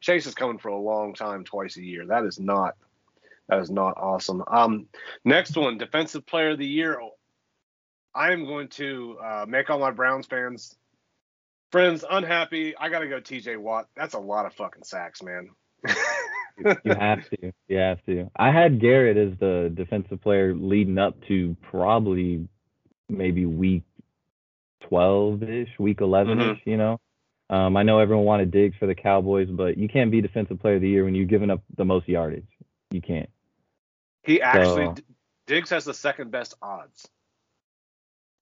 Chase 0.00 0.26
is 0.26 0.34
coming 0.34 0.58
for 0.58 0.68
a 0.68 0.78
long 0.78 1.14
time, 1.14 1.44
twice 1.44 1.76
a 1.76 1.82
year. 1.82 2.06
That 2.06 2.24
is 2.24 2.40
not 2.40 2.74
that 3.48 3.60
is 3.60 3.70
not 3.70 3.96
awesome. 3.96 4.42
Um, 4.48 4.86
next 5.24 5.56
one, 5.56 5.78
defensive 5.78 6.26
player 6.26 6.50
of 6.50 6.58
the 6.58 6.66
year. 6.66 7.00
I 8.14 8.32
am 8.32 8.44
going 8.44 8.68
to 8.70 9.18
uh, 9.22 9.46
make 9.46 9.70
all 9.70 9.78
my 9.78 9.90
Browns 9.92 10.26
fans 10.26 10.76
friends 11.70 12.04
unhappy. 12.08 12.76
I 12.76 12.88
got 12.88 13.00
to 13.00 13.08
go 13.08 13.20
T.J. 13.20 13.56
Watt. 13.56 13.86
That's 13.94 14.14
a 14.14 14.18
lot 14.18 14.46
of 14.46 14.54
fucking 14.54 14.84
sacks, 14.84 15.22
man. 15.22 15.50
you 16.58 16.94
have 16.94 17.28
to. 17.30 17.52
You 17.68 17.76
have 17.78 18.04
to. 18.06 18.30
I 18.36 18.50
had 18.50 18.80
Garrett 18.80 19.16
as 19.16 19.38
the 19.38 19.70
defensive 19.74 20.20
player 20.22 20.54
leading 20.54 20.98
up 20.98 21.14
to 21.28 21.56
probably 21.70 22.48
maybe 23.08 23.46
week 23.46 23.82
12 24.88 25.42
ish, 25.42 25.68
week 25.78 26.00
11 26.00 26.40
ish, 26.40 26.60
you 26.64 26.76
know. 26.76 27.00
Um, 27.48 27.76
I 27.76 27.82
know 27.84 27.98
everyone 28.00 28.24
wanted 28.24 28.50
Diggs 28.50 28.76
for 28.78 28.86
the 28.86 28.94
Cowboys, 28.94 29.48
but 29.50 29.76
you 29.78 29.88
can't 29.88 30.10
be 30.10 30.20
defensive 30.20 30.58
player 30.60 30.76
of 30.76 30.80
the 30.80 30.88
year 30.88 31.04
when 31.04 31.14
you're 31.14 31.26
giving 31.26 31.50
up 31.50 31.62
the 31.76 31.84
most 31.84 32.08
yardage. 32.08 32.48
You 32.90 33.00
can't. 33.00 33.30
He 34.24 34.40
actually, 34.42 34.86
So- 34.86 34.94
Diggs 35.46 35.70
has 35.70 35.84
the 35.84 35.94
second 35.94 36.30
best 36.32 36.54
odds. 36.60 37.08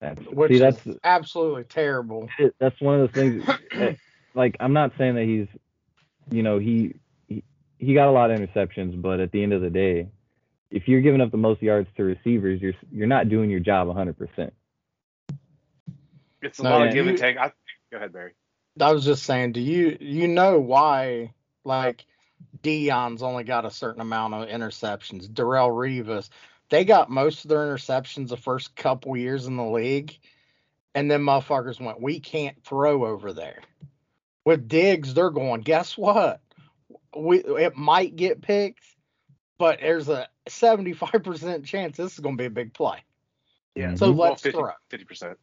That's, 0.00 0.20
Which 0.26 0.52
see, 0.52 0.58
that's 0.58 0.86
is 0.86 0.96
absolutely 1.04 1.64
terrible. 1.64 2.28
that's 2.58 2.78
one 2.80 3.00
of 3.00 3.12
the 3.12 3.20
things. 3.20 3.48
eh, 3.72 3.94
like 4.34 4.56
I'm 4.60 4.72
not 4.72 4.92
saying 4.98 5.14
that 5.14 5.24
he's, 5.24 5.46
you 6.30 6.42
know, 6.42 6.58
he, 6.58 6.94
he 7.84 7.90
he 7.90 7.94
got 7.94 8.08
a 8.08 8.12
lot 8.12 8.30
of 8.30 8.40
interceptions, 8.40 9.00
but 9.00 9.20
at 9.20 9.32
the 9.32 9.42
end 9.42 9.52
of 9.52 9.62
the 9.62 9.70
day, 9.70 10.08
if 10.70 10.88
you're 10.88 11.00
giving 11.00 11.20
up 11.20 11.30
the 11.30 11.36
most 11.36 11.62
yards 11.62 11.88
to 11.96 12.04
receivers, 12.04 12.60
you're 12.60 12.74
you're 12.92 13.06
not 13.06 13.28
doing 13.28 13.50
your 13.50 13.60
job 13.60 13.88
100. 13.88 14.18
percent 14.18 14.52
It's 16.42 16.58
a 16.58 16.64
No, 16.64 16.70
lot 16.70 16.82
yeah, 16.82 16.88
of 16.88 16.94
give 16.94 17.06
and 17.06 17.18
take. 17.18 17.36
I, 17.38 17.52
go 17.90 17.98
ahead, 17.98 18.12
Barry. 18.12 18.32
I 18.80 18.92
was 18.92 19.04
just 19.04 19.24
saying, 19.24 19.52
do 19.52 19.60
you 19.60 19.96
you 20.00 20.28
know 20.28 20.58
why 20.60 21.34
like 21.64 22.06
Deion's 22.62 23.22
only 23.22 23.44
got 23.44 23.66
a 23.66 23.70
certain 23.70 24.00
amount 24.00 24.34
of 24.34 24.48
interceptions? 24.48 25.28
Darrelle 25.28 25.70
Revis, 25.70 26.30
they 26.70 26.84
got 26.84 27.10
most 27.10 27.44
of 27.44 27.50
their 27.50 27.66
interceptions 27.66 28.28
the 28.28 28.36
first 28.36 28.74
couple 28.76 29.16
years 29.16 29.46
in 29.46 29.56
the 29.56 29.64
league, 29.64 30.18
and 30.94 31.10
then 31.10 31.22
motherfuckers 31.22 31.80
went, 31.80 32.00
we 32.00 32.20
can't 32.20 32.62
throw 32.64 33.06
over 33.06 33.32
there. 33.32 33.60
With 34.44 34.68
Diggs, 34.68 35.14
they're 35.14 35.30
going, 35.30 35.62
guess 35.62 35.96
what? 35.96 36.40
We 37.16 37.38
it 37.38 37.76
might 37.76 38.16
get 38.16 38.42
picked, 38.42 38.84
but 39.58 39.80
there's 39.80 40.08
a 40.08 40.28
75% 40.48 41.64
chance 41.64 41.96
this 41.96 42.12
is 42.14 42.18
going 42.20 42.36
to 42.36 42.40
be 42.42 42.46
a 42.46 42.50
big 42.50 42.74
play. 42.74 43.02
Yeah. 43.74 43.94
So 43.94 44.12
Well, 44.12 44.30
let's 44.30 44.42
50, 44.42 44.58
throw. 44.58 44.70
50%. 44.90 45.36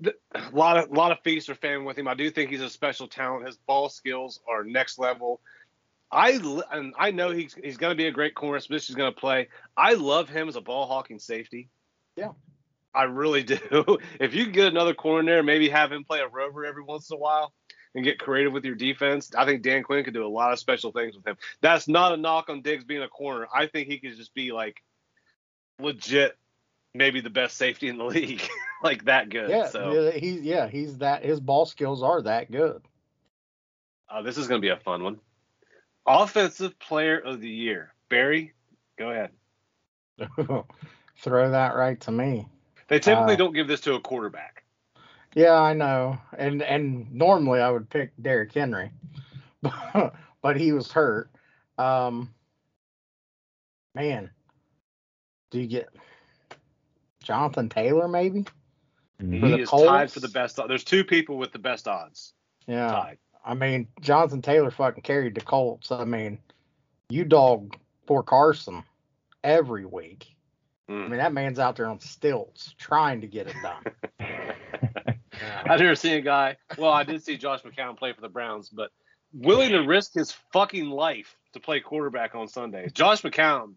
The- 0.00 0.14
A 0.34 0.50
lot 0.52 0.76
of 0.78 0.90
lot 0.90 1.12
of 1.12 1.18
feasts 1.22 1.48
are 1.48 1.54
fan 1.54 1.84
with 1.84 1.96
him. 1.98 2.08
I 2.08 2.14
do 2.14 2.30
think 2.30 2.50
he's 2.50 2.62
a 2.62 2.70
special 2.70 3.06
talent. 3.08 3.46
His 3.46 3.56
ball 3.56 3.88
skills 3.88 4.40
are 4.48 4.64
next 4.64 4.98
level. 4.98 5.40
I 6.10 6.32
and 6.70 6.92
I 6.98 7.10
know 7.10 7.30
he's 7.30 7.54
he's 7.54 7.76
going 7.76 7.92
to 7.92 7.96
be 7.96 8.06
a 8.06 8.10
great 8.10 8.34
corner. 8.34 8.60
Smith 8.60 8.88
is 8.88 8.94
going 8.94 9.12
to 9.12 9.18
play. 9.18 9.48
I 9.76 9.94
love 9.94 10.28
him 10.28 10.48
as 10.48 10.56
a 10.56 10.60
ball 10.60 10.86
hawking 10.86 11.18
safety. 11.18 11.68
Yeah. 12.16 12.32
I 12.94 13.04
really 13.04 13.42
do. 13.42 13.58
If 14.20 14.34
you 14.34 14.44
can 14.44 14.52
get 14.52 14.66
another 14.68 14.92
corner 14.92 15.24
there, 15.30 15.42
maybe 15.42 15.68
have 15.70 15.90
him 15.90 16.04
play 16.04 16.20
a 16.20 16.28
rover 16.28 16.66
every 16.66 16.82
once 16.82 17.10
in 17.10 17.16
a 17.16 17.18
while 17.18 17.54
and 17.94 18.04
get 18.04 18.18
creative 18.18 18.52
with 18.52 18.64
your 18.64 18.74
defense. 18.74 19.30
I 19.36 19.44
think 19.44 19.62
Dan 19.62 19.82
Quinn 19.82 20.04
could 20.04 20.14
do 20.14 20.26
a 20.26 20.28
lot 20.28 20.52
of 20.52 20.58
special 20.58 20.92
things 20.92 21.14
with 21.14 21.26
him. 21.26 21.36
That's 21.60 21.88
not 21.88 22.12
a 22.12 22.16
knock 22.16 22.48
on 22.48 22.62
Diggs 22.62 22.84
being 22.84 23.02
a 23.02 23.08
corner. 23.08 23.46
I 23.54 23.66
think 23.66 23.88
he 23.88 23.98
could 23.98 24.16
just 24.16 24.34
be 24.34 24.52
like 24.52 24.82
legit, 25.78 26.36
maybe 26.94 27.20
the 27.20 27.30
best 27.30 27.56
safety 27.56 27.88
in 27.88 27.98
the 27.98 28.04
league, 28.06 28.42
like 28.82 29.04
that 29.06 29.28
good. 29.28 29.50
Yeah, 29.50 29.68
so 29.68 29.92
yeah, 29.92 30.10
he's 30.12 30.40
yeah, 30.42 30.68
he's 30.68 30.98
that 30.98 31.24
his 31.24 31.40
ball 31.40 31.66
skills 31.66 32.02
are 32.02 32.22
that 32.22 32.50
good. 32.50 32.82
uh, 34.08 34.22
this 34.22 34.36
is 34.38 34.48
going 34.48 34.60
to 34.60 34.64
be 34.66 34.70
a 34.72 34.76
fun 34.78 35.02
one. 35.02 35.18
Offensive 36.06 36.78
Player 36.78 37.18
of 37.18 37.40
the 37.40 37.48
Year, 37.48 37.92
Barry, 38.08 38.52
go 38.98 39.10
ahead. 39.10 39.30
Throw 41.18 41.50
that 41.50 41.74
right 41.76 42.00
to 42.00 42.10
me. 42.10 42.48
They 42.88 42.98
typically 42.98 43.34
Uh, 43.34 43.36
don't 43.36 43.52
give 43.54 43.68
this 43.68 43.82
to 43.82 43.94
a 43.94 44.00
quarterback. 44.00 44.61
Yeah, 45.34 45.54
I 45.54 45.72
know. 45.72 46.18
And 46.36 46.62
and 46.62 47.10
normally 47.12 47.60
I 47.60 47.70
would 47.70 47.88
pick 47.88 48.12
Derrick 48.20 48.52
Henry, 48.52 48.90
but 50.42 50.56
he 50.56 50.72
was 50.72 50.92
hurt. 50.92 51.30
Um, 51.78 52.32
man, 53.94 54.30
do 55.50 55.60
you 55.60 55.66
get 55.66 55.88
Jonathan 57.22 57.68
Taylor 57.68 58.08
maybe? 58.08 58.44
Mhm. 59.20 59.40
For 59.40 59.46
He 59.46 59.52
the 59.52 59.58
is 59.60 59.70
tied 59.70 60.10
for 60.12 60.20
the 60.20 60.28
best. 60.28 60.58
There's 60.68 60.84
two 60.84 61.04
people 61.04 61.38
with 61.38 61.52
the 61.52 61.58
best 61.58 61.88
odds. 61.88 62.34
Yeah. 62.66 62.88
Tied. 62.90 63.18
I 63.44 63.54
mean, 63.54 63.88
Jonathan 64.00 64.42
Taylor 64.42 64.70
fucking 64.70 65.02
carried 65.02 65.34
the 65.34 65.40
Colts. 65.40 65.90
I 65.90 66.04
mean, 66.04 66.38
you 67.08 67.24
dog 67.24 67.76
for 68.06 68.22
Carson 68.22 68.84
every 69.42 69.84
week. 69.84 70.28
I 70.88 70.92
Mm. 70.92 71.08
mean, 71.08 71.18
that 71.18 71.32
man's 71.32 71.58
out 71.58 71.76
there 71.76 71.86
on 71.86 71.98
stilts 72.00 72.74
trying 72.78 73.20
to 73.20 73.26
get 73.26 73.46
it 73.48 73.56
done. 73.62 73.84
I've 75.64 75.80
never 75.80 75.94
seen 75.94 76.14
a 76.14 76.20
guy. 76.20 76.56
Well, 76.76 76.92
I 76.92 77.04
did 77.04 77.22
see 77.22 77.36
Josh 77.36 77.62
McCown 77.62 77.96
play 77.96 78.12
for 78.12 78.20
the 78.20 78.28
Browns, 78.28 78.68
but 78.68 78.90
willing 79.32 79.70
to 79.70 79.80
risk 79.80 80.12
his 80.14 80.32
fucking 80.52 80.90
life 80.90 81.36
to 81.54 81.60
play 81.60 81.80
quarterback 81.80 82.34
on 82.34 82.48
Sundays. 82.48 82.92
Josh 82.92 83.22
McCown, 83.22 83.74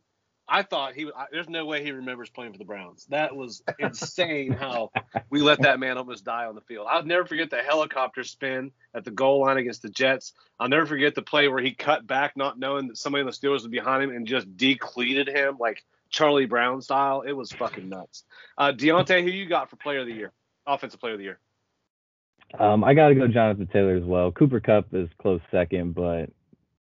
I 0.48 0.64
thought 0.64 0.94
he. 0.94 1.10
I, 1.16 1.26
there's 1.32 1.50
no 1.50 1.66
way 1.66 1.84
he 1.84 1.92
remembers 1.92 2.30
playing 2.30 2.52
for 2.52 2.58
the 2.58 2.66
Browns. 2.66 3.06
That 3.08 3.36
was 3.36 3.64
insane 3.80 4.52
how 4.52 4.92
we 5.30 5.42
let 5.42 5.62
that 5.62 5.80
man 5.80 5.98
almost 5.98 6.24
die 6.24 6.46
on 6.46 6.56
the 6.56 6.62
field. 6.62 6.88
I'll 6.90 7.04
never 7.04 7.26
forget 7.26 7.50
the 7.50 7.64
helicopter 7.64 8.24
spin 8.24 8.72
at 8.94 9.04
the 9.04 9.12
goal 9.12 9.42
line 9.42 9.58
against 9.58 9.82
the 9.82 9.90
Jets. 9.90 10.34
I'll 10.60 10.70
never 10.70 10.86
forget 10.86 11.16
the 11.16 11.22
play 11.22 11.48
where 11.48 11.64
he 11.64 11.74
cut 11.74 12.06
back, 12.06 12.38
not 12.38 12.60
knowing 12.60 12.88
that 12.90 12.98
somebody 12.98 13.22
in 13.22 13.28
the 13.28 13.34
Steelers 13.34 13.64
was 13.64 13.68
behind 13.68 14.04
him, 14.04 14.12
and 14.12 14.28
just 14.28 14.56
decleated 14.56 15.28
him 15.28 15.58
like 15.60 15.84
Charlie 16.10 16.46
Brown 16.46 16.82
style. 16.82 17.22
It 17.22 17.34
was 17.34 17.52
fucking 17.52 17.90
nuts. 17.90 18.24
Uh, 18.58 18.72
Deontay, 18.72 19.24
who 19.24 19.32
you 19.32 19.48
got 19.48 19.70
for 19.70 19.78
Player 19.78 20.02
of 20.02 20.08
the 20.08 20.14
Year, 20.14 20.32
Offensive 20.68 21.00
Player 21.00 21.14
of 21.14 21.20
the 21.20 21.26
Year? 21.26 21.40
Um, 22.60 22.84
I 22.84 22.94
got 22.94 23.10
to 23.10 23.16
go 23.16 23.28
Jonathan 23.28 23.68
Taylor 23.68 23.96
as 23.96 24.04
well. 24.04 24.32
Cooper 24.32 24.60
Kupp 24.60 24.94
is 24.94 25.10
close 25.22 25.42
second, 25.52 25.96
but 25.96 26.30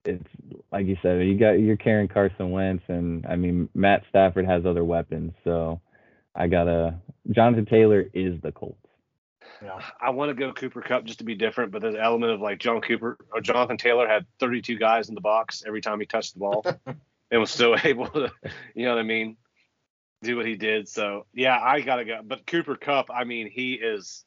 it's 0.04 0.24
like 0.70 0.87
you 0.87 0.96
said, 1.02 1.26
you 1.26 1.38
got 1.38 1.52
you're 1.52 1.76
carrying 1.76 2.08
Carson 2.08 2.50
Wentz, 2.50 2.85
and 2.88 3.26
I 3.26 3.37
mean 3.37 3.68
Matt 3.74 4.02
Stafford 4.08 4.46
has 4.46 4.66
other 4.66 4.85
weapons, 4.85 5.32
so 5.44 5.80
I 6.35 6.48
gotta. 6.48 6.96
Jonathan 7.30 7.66
Taylor 7.66 8.04
is 8.12 8.40
the 8.42 8.52
Colts. 8.52 8.78
Yeah. 9.62 9.80
I 10.00 10.11
want 10.11 10.30
to 10.30 10.35
go 10.35 10.52
Cooper 10.52 10.80
Kupp 10.80 11.04
just 11.04 11.20
to 11.20 11.24
be 11.24 11.37
different, 11.37 11.70
but 11.70 11.82
there's 11.82 11.94
an 11.94 12.00
element 12.00 12.32
of 12.32 12.40
like 12.40 12.58
John 12.58 12.80
Cooper 12.80 13.16
or 13.32 13.40
Jonathan 13.40 13.76
Taylor 13.76 14.08
had 14.08 14.26
32 14.40 14.76
guys 14.76 15.08
in 15.08 15.14
the 15.14 15.20
box 15.20 15.62
every 15.64 15.80
time 15.80 16.00
he 16.00 16.06
touched 16.06 16.35
the 16.35 16.40
ball 16.40 16.64
and 17.30 17.40
was 17.40 17.50
still 17.50 17.76
able 17.85 18.08
to, 18.08 18.32
you 18.74 18.87
know 18.87 18.94
what 18.94 19.00
I 19.00 19.04
mean, 19.04 19.37
do 20.22 20.37
what 20.37 20.46
he 20.46 20.56
did. 20.56 20.88
So 20.88 21.26
yeah, 21.32 21.58
I 21.61 21.80
gotta 21.80 22.04
go. 22.04 22.20
But 22.24 22.46
Cooper 22.46 22.76
Kupp, 22.76 23.11
I 23.12 23.24
mean, 23.24 23.48
he 23.48 23.74
is 23.74 24.24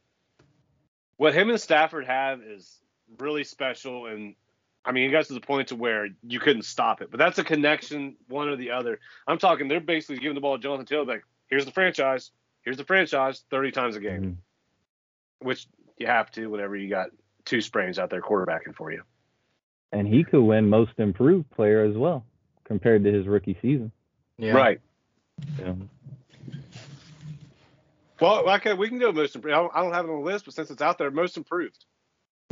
what 1.18 1.34
him 1.34 1.50
and 1.50 1.60
Stafford 1.60 2.06
have 2.06 2.42
is 2.42 2.80
really 3.18 3.44
special, 3.44 4.08
and 4.08 4.36
I 4.84 4.92
mean, 4.92 5.10
it 5.10 5.12
got 5.12 5.26
to 5.26 5.34
the 5.34 5.40
point 5.42 5.70
to 5.70 5.76
where 5.76 6.10
you 6.22 6.40
couldn't 6.40 6.64
stop 6.64 7.02
it. 7.02 7.10
But 7.10 7.18
that's 7.18 7.40
a 7.40 7.44
connection, 7.44 8.16
one 8.28 8.50
or 8.50 8.56
the 8.56 8.72
other. 8.72 9.00
I'm 9.28 9.38
talking, 9.38 9.68
they're 9.68 9.80
basically 9.80 10.18
giving 10.18 10.36
the 10.36 10.42
ball 10.42 10.58
to 10.58 10.62
Jonathan 10.62 10.86
Taylor, 10.86 11.06
like, 11.06 11.24
here's 11.48 11.66
the 11.66 11.72
franchise, 11.72 12.32
here's 12.62 12.78
the 12.78 12.84
franchise, 12.86 13.46
30 13.50 13.72
times 13.72 13.96
a 13.96 14.00
game 14.00 14.22
Mhm. 14.22 14.36
which 15.46 15.68
you 15.98 16.08
have 16.08 16.32
to 16.32 16.48
whenever 16.48 16.76
you 16.76 16.90
got 16.90 17.10
two 17.46 17.62
sprains 17.62 17.98
out 18.00 18.10
there 18.10 18.22
quarterbacking 18.22 18.76
for 18.76 18.92
you. 18.92 19.04
And 19.92 20.08
he 20.08 20.24
could 20.24 20.42
win 20.42 20.70
Most 20.70 21.00
Improved 21.00 21.50
Player 21.52 21.84
as 21.84 21.96
well, 21.96 22.26
compared 22.64 23.04
to 23.06 23.12
his 23.12 23.28
rookie 23.28 23.58
season. 23.62 23.92
Yeah. 24.38 24.54
Right. 24.54 24.82
You 25.58 25.66
know? 25.66 25.90
Well, 28.20 28.50
okay, 28.56 28.74
we 28.74 28.88
can 28.90 29.00
go 29.00 29.12
most 29.12 29.36
improved. 29.36 29.54
I 29.54 29.60
don't, 29.60 29.72
I 29.76 29.82
don't 29.82 29.94
have 29.94 30.06
it 30.06 30.12
on 30.12 30.20
the 30.20 30.26
list, 30.26 30.46
but 30.46 30.54
since 30.54 30.72
it's 30.72 30.82
out 30.82 30.98
there, 30.98 31.12
most 31.12 31.38
improved. 31.38 31.86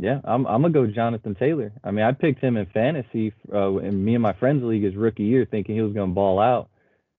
Yeah, 0.00 0.20
I'm 0.24 0.46
I'm 0.46 0.62
gonna 0.62 0.74
go 0.74 0.86
Jonathan 0.86 1.34
Taylor. 1.34 1.72
I 1.82 1.92
mean, 1.92 2.04
I 2.04 2.12
picked 2.12 2.40
him 2.42 2.56
in 2.56 2.66
fantasy 2.66 3.32
uh, 3.52 3.76
in 3.76 4.04
me 4.04 4.14
and 4.14 4.22
my 4.22 4.32
friends 4.32 4.62
league 4.64 4.82
his 4.82 4.96
rookie 4.96 5.22
year, 5.22 5.46
thinking 5.48 5.76
he 5.76 5.82
was 5.82 5.92
gonna 5.92 6.12
ball 6.12 6.40
out. 6.40 6.68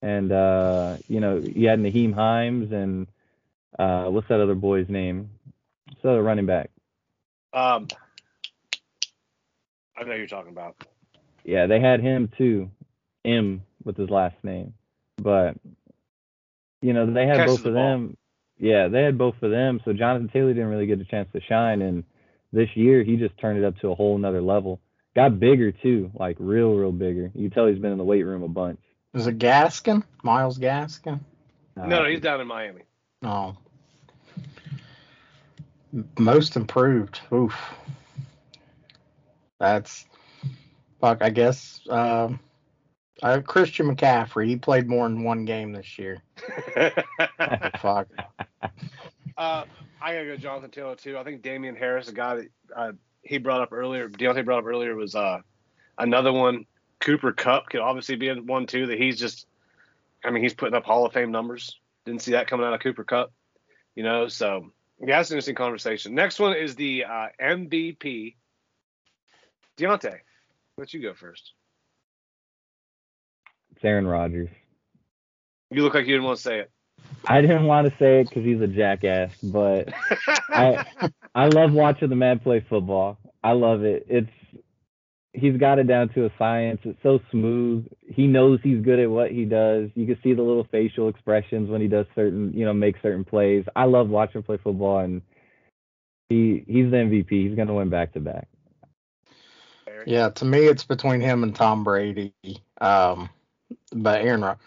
And 0.02 0.32
uh, 0.32 0.98
you 1.08 1.22
know, 1.22 1.40
he 1.42 1.64
had 1.64 1.80
Nyheim 1.80 2.14
Hines 2.14 2.72
and 2.72 3.08
uh, 3.80 4.06
what's 4.06 4.28
that 4.28 4.42
other 4.42 4.56
boy's 4.56 4.90
name? 4.90 5.30
What's 5.88 6.02
the 6.04 6.22
running 6.22 6.46
back? 6.46 6.70
Um, 7.54 7.88
I 9.98 10.04
know 10.04 10.12
who 10.12 10.18
you're 10.18 10.28
talking 10.28 10.52
about. 10.52 10.76
Yeah, 11.46 11.68
they 11.68 11.80
had 11.80 12.02
him 12.02 12.30
too, 12.38 12.70
M 13.24 13.64
with 13.84 13.96
his 13.96 14.10
last 14.10 14.36
name. 14.44 14.74
But 15.18 15.56
you 16.82 16.94
know, 16.94 17.12
they 17.12 17.26
had 17.26 17.38
Catches 17.38 17.56
both 17.56 17.64
the 17.64 17.70
of 17.70 17.76
ball. 17.76 17.90
them. 17.90 18.18
Yeah, 18.58 18.88
they 18.88 19.04
had 19.04 19.18
both 19.18 19.36
of 19.42 19.52
them. 19.52 19.82
So 19.84 19.94
Jonathan 19.94 20.30
Taylor 20.30 20.54
didn't 20.54 20.70
really 20.70 20.86
get 20.86 21.02
a 21.02 21.06
chance 21.06 21.28
to 21.34 21.42
shine, 21.42 21.82
and 21.82 22.04
this 22.54 22.70
year 22.76 23.04
he 23.04 23.18
just 23.18 23.38
turned 23.38 23.58
it 23.58 23.66
up 23.66 23.78
to 23.80 23.90
a 23.90 23.96
whole 23.96 24.18
nother 24.18 24.42
level. 24.42 24.80
Got 25.16 25.40
bigger 25.40 25.72
too, 25.72 26.12
like 26.14 26.38
real, 26.40 26.74
real 26.74 26.92
bigger. 26.92 27.32
You 27.34 27.50
can 27.50 27.52
tell 27.52 27.68
he's 27.68 27.80
been 27.80 27.92
in 27.92 27.98
the 27.98 28.04
weight 28.04 28.24
room 28.24 28.44
a 28.44 28.48
bunch. 28.48 28.80
Is 29.14 29.28
it 29.28 29.40
Gaskin? 29.40 30.04
Myles 30.24 30.60
Gaskin? 30.60 31.22
Uh, 31.78 31.86
no, 31.88 32.04
no, 32.04 32.10
he's 32.10 32.20
down 32.20 32.42
in 32.42 32.48
Miami. 32.48 32.82
Oh. 33.24 33.56
Most 36.18 36.58
improved. 36.58 37.22
Oof. 37.34 37.56
That's 39.60 40.06
fuck. 41.00 41.22
I 41.22 41.30
guess 41.30 41.80
um, 41.90 42.40
uh, 43.24 43.42
Christian 43.42 43.94
McCaffrey. 43.94 44.48
He 44.48 44.56
played 44.56 44.88
more 44.88 45.08
than 45.08 45.24
one 45.24 45.46
game 45.46 45.72
this 45.72 45.98
year. 45.98 46.22
fuck. 47.80 48.08
uh, 49.38 49.64
I 50.02 50.14
gotta 50.14 50.26
go 50.26 50.38
Jonathan 50.38 50.72
Taylor 50.72 50.96
too. 50.96 51.18
I 51.18 51.24
think 51.24 51.42
Damien 51.42 51.76
Harris, 51.76 52.10
a 52.10 52.14
guy 52.14 52.36
that 52.36 52.48
uh, 52.76 52.92
he 53.22 53.38
brought 53.38 53.62
up 53.62 53.72
earlier, 53.72 54.10
Deontay 54.10 54.46
brought 54.46 54.60
up 54.60 54.66
earlier, 54.66 54.96
was 54.96 55.16
uh, 55.16 55.40
another 55.98 56.32
one. 56.32 56.66
Cooper 57.00 57.32
Kupp 57.34 57.70
could 57.70 57.82
obviously 57.82 58.16
be 58.16 58.32
one 58.34 58.68
too. 58.68 58.88
That 58.88 58.98
he's 58.98 59.20
just, 59.20 59.48
I 60.24 60.32
mean, 60.32 60.44
he's 60.44 60.54
putting 60.54 60.76
up 60.76 60.86
Hall 60.86 61.06
of 61.06 61.14
Fame 61.14 61.32
numbers. 61.32 61.80
Didn't 62.06 62.22
see 62.22 62.32
that 62.32 62.48
coming 62.48 62.66
out 62.66 62.74
of 62.74 62.82
Cooper 62.82 63.04
Kupp, 63.04 63.32
you 63.96 64.04
know. 64.04 64.28
So 64.28 64.72
yeah, 65.00 65.18
that's 65.18 65.30
an 65.30 65.36
interesting 65.36 65.56
conversation. 65.56 66.16
Next 66.16 66.40
one 66.40 66.56
is 66.56 66.76
the 66.76 67.06
uh, 67.06 67.28
MVP. 67.42 68.36
Deontay, 69.78 70.20
let 70.78 70.94
you 70.94 71.02
go 71.02 71.14
first. 71.14 71.54
It's 73.76 73.84
Aaron 73.84 74.08
Rodgers. 74.08 74.50
You 75.72 75.84
look 75.84 75.94
like 75.94 76.06
you 76.06 76.14
didn't 76.14 76.26
want 76.26 76.38
to 76.38 76.44
say 76.44 76.60
it. 76.60 76.72
I 77.28 77.42
didn't 77.42 77.66
want 77.66 77.88
to 77.88 77.94
say 78.00 78.22
it 78.22 78.30
because 78.30 78.44
he's 78.44 78.62
a 78.62 78.68
jackass, 78.68 79.36
but 79.42 79.90
I 80.50 80.86
I 81.34 81.48
love 81.48 81.74
watching 81.74 82.10
the 82.10 82.16
man 82.16 82.40
play 82.40 82.66
football. 82.70 83.18
I 83.44 83.52
love 83.52 83.84
it. 83.84 84.06
It's 84.10 84.30
he's 85.34 85.58
got 85.58 85.80
it 85.80 85.88
down 85.88 86.10
to 86.10 86.26
a 86.26 86.32
science. 86.38 86.80
It's 86.84 87.02
so 87.04 87.20
smooth. 87.32 87.88
He 88.08 88.28
knows 88.28 88.60
he's 88.64 88.82
good 88.82 89.00
at 89.00 89.10
what 89.10 89.32
he 89.32 89.46
does. 89.46 89.90
You 89.96 90.06
can 90.06 90.18
see 90.24 90.34
the 90.34 90.42
little 90.42 90.68
facial 90.72 91.10
expressions 91.10 91.70
when 91.70 91.82
he 91.82 91.88
does 91.88 92.06
certain, 92.16 92.54
you 92.54 92.66
know, 92.66 92.74
make 92.74 92.96
certain 93.02 93.26
plays. 93.26 93.66
I 93.76 93.86
love 93.86 94.08
watching 94.08 94.40
him 94.40 94.44
play 94.44 94.58
football, 94.64 95.00
and 95.00 95.22
he 96.30 96.64
he's 96.68 96.90
the 96.90 96.98
MVP. 96.98 97.30
He's 97.30 97.58
gonna 97.58 97.74
win 97.74 97.90
back 97.90 98.14
to 98.14 98.20
back. 98.20 98.48
Yeah, 100.06 100.30
to 100.30 100.46
me, 100.46 100.60
it's 100.60 100.84
between 100.84 101.22
him 101.22 101.44
and 101.44 101.56
Tom 101.56 101.84
Brady. 101.84 102.34
Um, 102.80 103.30
but 103.92 104.22
Aaron, 104.22 104.42
Rod- 104.42 104.60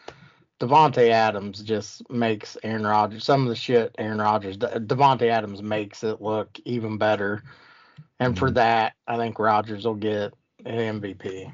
Davante 0.60 1.10
Adams 1.10 1.62
just 1.62 2.08
makes 2.10 2.56
Aaron 2.62 2.86
Rodgers 2.86 3.24
some 3.24 3.42
of 3.42 3.48
the 3.48 3.54
shit 3.56 3.94
Aaron 3.98 4.18
Rodgers. 4.18 4.56
De- 4.56 4.80
Davante 4.80 5.28
Adams 5.28 5.62
makes 5.62 6.02
it 6.02 6.20
look 6.20 6.58
even 6.64 6.98
better, 6.98 7.42
and 8.18 8.36
for 8.38 8.50
Mhm. 8.50 8.54
that, 8.54 8.94
I 9.06 9.16
think 9.16 9.38
Rodgers 9.38 9.84
will 9.84 9.94
get 9.94 10.34
an 10.64 11.00
MVP. 11.00 11.52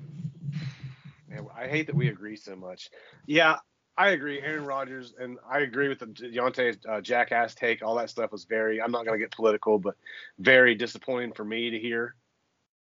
Man, 1.28 1.46
I 1.54 1.68
hate 1.68 1.86
that 1.86 1.96
we 1.96 2.08
agree 2.08 2.36
so 2.36 2.56
much. 2.56 2.90
Yeah, 3.26 3.58
I 3.96 4.10
agree. 4.10 4.40
Aaron 4.40 4.64
Rodgers, 4.64 5.14
and 5.18 5.38
I 5.48 5.60
agree 5.60 5.88
with 5.88 5.98
the 5.98 6.06
Deontay 6.06 6.78
uh, 6.88 7.00
jackass 7.00 7.54
take. 7.54 7.82
All 7.82 7.94
that 7.96 8.10
stuff 8.10 8.32
was 8.32 8.44
very, 8.44 8.80
I'm 8.80 8.90
not 8.90 9.04
going 9.04 9.18
to 9.18 9.24
get 9.24 9.34
political, 9.34 9.78
but 9.78 9.96
very 10.38 10.74
disappointing 10.74 11.32
for 11.32 11.44
me 11.44 11.70
to 11.70 11.78
hear. 11.78 12.14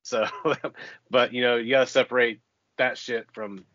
So, 0.04 0.26
but, 1.10 1.34
you 1.34 1.42
know, 1.42 1.56
you 1.58 1.72
got 1.72 1.82
to 1.82 1.92
separate 1.92 2.42
that 2.78 2.98
shit 2.98 3.28
from. 3.34 3.66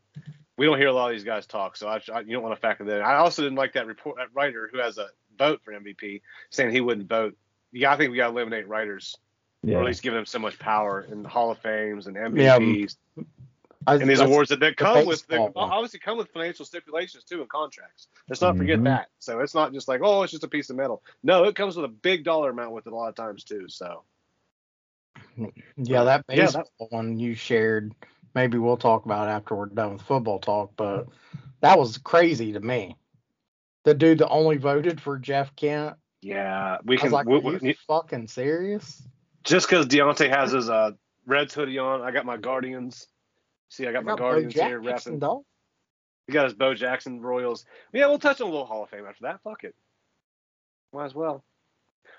We 0.57 0.67
don't 0.67 0.79
hear 0.79 0.88
a 0.88 0.93
lot 0.93 1.11
of 1.11 1.17
these 1.17 1.25
guys 1.25 1.47
talk, 1.47 1.77
so 1.77 1.88
I, 1.88 2.01
I, 2.12 2.21
you 2.21 2.33
don't 2.35 2.43
want 2.43 2.55
to 2.55 2.61
factor 2.61 2.85
that 2.85 2.97
in. 2.99 3.03
I 3.03 3.17
also 3.17 3.43
didn't 3.43 3.57
like 3.57 3.73
that 3.73 3.87
report, 3.87 4.19
that 4.19 4.29
writer 4.35 4.69
who 4.73 4.79
has 4.81 4.99
a 4.99 5.09
vote 5.38 5.61
for 5.65 5.73
MVP 5.73 6.21
saying 6.51 6.73
he 6.73 6.81
wouldn't 6.81 7.09
vote. 7.09 7.37
Yeah, 7.73 7.93
I 7.93 7.97
think 7.97 8.11
we 8.11 8.19
got 8.19 8.29
to 8.29 8.33
eliminate 8.37 8.69
writers, 8.69 9.17
Yeah. 9.62 9.77
or 9.77 9.81
at 9.81 9.87
least 9.87 10.03
give 10.03 10.12
them 10.12 10.27
so 10.27 10.38
much 10.38 10.59
power 10.59 11.01
in 11.11 11.23
the 11.23 11.29
Hall 11.29 11.51
of 11.51 11.59
Fames 11.59 12.07
and 12.07 12.17
Yeah, 12.17 12.59
MVPs 12.59 12.97
I, 13.87 13.97
and 13.97 14.09
these 14.09 14.21
awards 14.21 14.51
that, 14.51 14.61
that 14.61 14.77
come 14.77 15.07
with 15.07 15.27
baseball 15.27 15.51
one. 15.55 15.71
obviously 15.73 15.99
come 15.99 16.17
with 16.17 16.29
financial 16.29 16.65
stipulations 16.65 17.25
too 17.25 17.41
and 17.41 17.49
contracts. 17.49 18.07
Let's 18.29 18.41
not 18.41 18.57
forget 18.57 18.79
Mhm. 18.79 18.85
that. 18.85 19.09
So 19.19 19.41
it's 19.41 19.55
not 19.55 19.73
just 19.73 19.88
like 19.88 20.03
oh 20.05 20.23
it's 20.23 20.31
just 20.31 20.45
a 20.45 20.49
piece 20.49 20.71
of 20.71 20.77
metal. 20.77 21.03
No, 21.25 21.45
it 21.45 21.57
comes 21.57 21.75
with 21.77 21.85
a 21.87 21.88
big 21.88 22.23
dollar 22.25 22.51
amount 22.51 22.73
with 22.73 22.87
it 22.87 22.93
a 22.93 22.97
lot 22.97 23.09
of 23.09 23.15
times 23.17 23.43
too. 23.43 23.69
So 23.69 24.05
Yeah, 25.77 26.05
that 26.05 26.25
Yeah, 26.29 26.45
baseball 26.45 26.69
one 26.91 27.19
you 27.19 27.35
shared 27.35 27.93
maybe 28.35 28.59
we'll 28.59 28.77
talk 28.77 29.05
about 29.05 29.29
after 29.29 29.55
we're 29.55 29.66
done 29.66 29.95
with 29.95 30.03
football 30.03 30.38
talk. 30.38 30.73
But 30.77 31.09
that 31.61 31.79
was 31.79 31.99
crazy 31.99 32.53
to 32.53 32.61
me. 32.61 32.97
The 33.85 33.95
dude 33.95 34.18
that 34.18 34.29
only 34.29 34.59
voted 34.59 35.01
for 35.01 35.18
Jeff 35.18 35.55
Kent. 35.57 35.97
Yeah, 36.21 36.79
we 36.85 36.97
I 36.97 37.01
can. 37.01 37.07
was 37.07 37.12
like, 37.12 37.27
we- 37.27 37.38
we- 37.40 37.68
you 37.68 37.75
fucking 37.88 38.29
serious? 38.29 39.03
just 39.45 39.68
because 39.68 39.87
Deontay 39.87 40.31
has 40.31 40.53
his 40.53 40.71
uh, 40.71 40.92
Reds 41.27 41.55
hoodie 41.55 41.79
on, 41.79 42.01
I 42.03 42.11
got 42.12 42.25
my 42.25 42.37
Guardians. 42.37 43.09
See, 43.71 43.87
I 43.87 43.92
got 43.92 44.05
my 44.05 44.12
Got 44.12 44.18
Bo 44.18 44.25
Guardians 44.25 44.55
here 44.55 44.81
Jackson, 44.81 45.18
repping. 45.18 45.42
He 46.27 46.33
got 46.33 46.45
his 46.45 46.55
Bo 46.55 46.75
Jackson 46.75 47.21
Royals. 47.21 47.64
Yeah, 47.92 48.07
we'll 48.07 48.18
touch 48.18 48.40
on 48.40 48.47
a 48.47 48.51
little 48.51 48.66
Hall 48.66 48.85
of 48.85 48.90
Fame 48.90 49.05
after 49.09 49.23
that. 49.25 49.40
Fuck 49.42 49.64
it. 49.64 49.75
Might 50.92 51.07
as 51.07 51.14
well. 51.14 51.45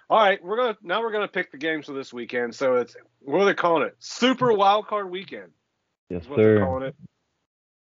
All 0.10 0.19
right, 0.19 0.43
we're 0.43 0.58
gonna 0.58 0.78
now 0.82 1.02
we're 1.02 1.12
gonna 1.12 1.28
pick 1.28 1.52
the 1.52 1.58
games 1.58 1.86
for 1.86 1.93
this 1.93 2.12
weekend. 2.12 2.54
So 2.56 2.76
it's 2.76 2.95
what 3.19 3.41
are 3.41 3.45
they 3.45 3.54
calling 3.54 3.84
it? 3.84 3.95
Super 3.99 4.52
Wild 4.52 4.88
Card 4.88 5.10
Weekend. 5.10 5.52
Yes, 6.10 6.28
what 6.28 6.38
sir. 6.38 6.60
calling 6.60 6.84
it. 6.84 6.96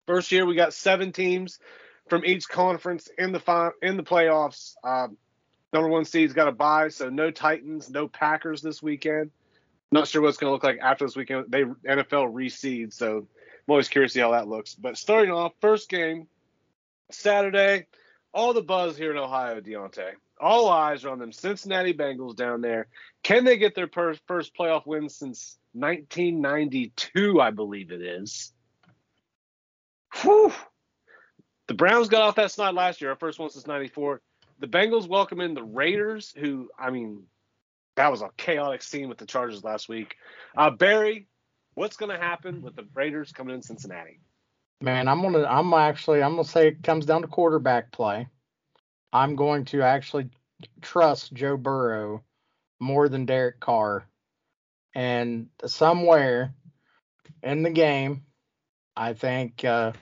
First 0.07 0.31
year 0.31 0.45
we 0.45 0.55
got 0.55 0.73
seven 0.73 1.11
teams 1.11 1.59
from 2.09 2.25
each 2.25 2.49
conference 2.49 3.07
in 3.17 3.31
the 3.31 3.39
fi- 3.39 3.71
in 3.81 3.97
the 3.97 4.03
playoffs. 4.03 4.73
Um, 4.83 5.17
number 5.73 5.89
one 5.89 6.05
seed's 6.05 6.33
got 6.33 6.47
a 6.47 6.51
bye, 6.51 6.89
so 6.89 7.09
no 7.09 7.31
Titans, 7.31 7.89
no 7.89 8.07
Packers 8.07 8.61
this 8.61 8.81
weekend. 8.81 9.31
Not 9.91 10.07
sure 10.07 10.21
what 10.21 10.29
it's 10.29 10.37
going 10.37 10.49
to 10.49 10.53
look 10.53 10.63
like 10.63 10.79
after 10.81 11.05
this 11.05 11.15
weekend. 11.15 11.45
They 11.49 11.63
NFL 11.63 12.33
reseed, 12.33 12.93
so 12.93 13.17
I'm 13.17 13.27
always 13.67 13.89
curious 13.89 14.13
to 14.13 14.17
see 14.17 14.21
how 14.21 14.31
that 14.31 14.47
looks. 14.47 14.73
But 14.75 14.97
starting 14.97 15.31
off, 15.31 15.53
first 15.61 15.89
game 15.89 16.27
Saturday, 17.11 17.87
all 18.33 18.53
the 18.53 18.61
buzz 18.61 18.97
here 18.97 19.11
in 19.11 19.17
Ohio, 19.17 19.59
Deontay. 19.59 20.11
All 20.39 20.69
eyes 20.69 21.05
are 21.05 21.09
on 21.09 21.19
them 21.19 21.31
Cincinnati 21.31 21.93
Bengals 21.93 22.35
down 22.35 22.61
there. 22.61 22.87
Can 23.21 23.43
they 23.45 23.57
get 23.57 23.75
their 23.75 23.87
per- 23.87 24.15
first 24.27 24.55
playoff 24.55 24.87
win 24.87 25.07
since 25.09 25.57
1992? 25.73 27.39
I 27.41 27.51
believe 27.51 27.91
it 27.91 28.01
is. 28.01 28.53
Whew. 30.21 30.51
The 31.67 31.73
Browns 31.73 32.09
got 32.09 32.23
off 32.23 32.35
that 32.35 32.51
snide 32.51 32.75
last 32.75 33.01
year, 33.01 33.11
our 33.11 33.15
first 33.15 33.39
one 33.39 33.49
since 33.49 33.65
'94. 33.65 34.21
The 34.59 34.67
Bengals 34.67 35.07
welcome 35.07 35.41
in 35.41 35.53
the 35.53 35.63
Raiders, 35.63 36.33
who 36.37 36.69
I 36.77 36.91
mean, 36.91 37.23
that 37.95 38.11
was 38.11 38.21
a 38.21 38.29
chaotic 38.37 38.83
scene 38.83 39.09
with 39.09 39.17
the 39.17 39.25
Chargers 39.25 39.63
last 39.63 39.87
week. 39.89 40.15
Uh, 40.55 40.69
Barry, 40.69 41.27
what's 41.75 41.97
going 41.97 42.11
to 42.11 42.17
happen 42.17 42.61
with 42.61 42.75
the 42.75 42.85
Raiders 42.93 43.31
coming 43.31 43.55
in 43.55 43.61
Cincinnati? 43.61 44.19
Man, 44.81 45.07
I'm 45.07 45.21
gonna 45.21 45.43
I'm 45.43 45.73
actually 45.73 46.23
I'm 46.23 46.31
gonna 46.31 46.43
say 46.43 46.67
it 46.67 46.83
comes 46.83 47.05
down 47.05 47.21
to 47.21 47.27
quarterback 47.27 47.91
play. 47.91 48.27
I'm 49.13 49.35
going 49.35 49.65
to 49.65 49.83
actually 49.83 50.29
trust 50.81 51.33
Joe 51.33 51.57
Burrow 51.57 52.23
more 52.79 53.07
than 53.07 53.25
Derek 53.25 53.59
Carr. 53.59 54.07
And 54.93 55.47
somewhere 55.65 56.53
in 57.41 57.63
the 57.63 57.69
game, 57.69 58.25
I 58.95 59.13
think 59.13 59.63
uh 59.63 59.93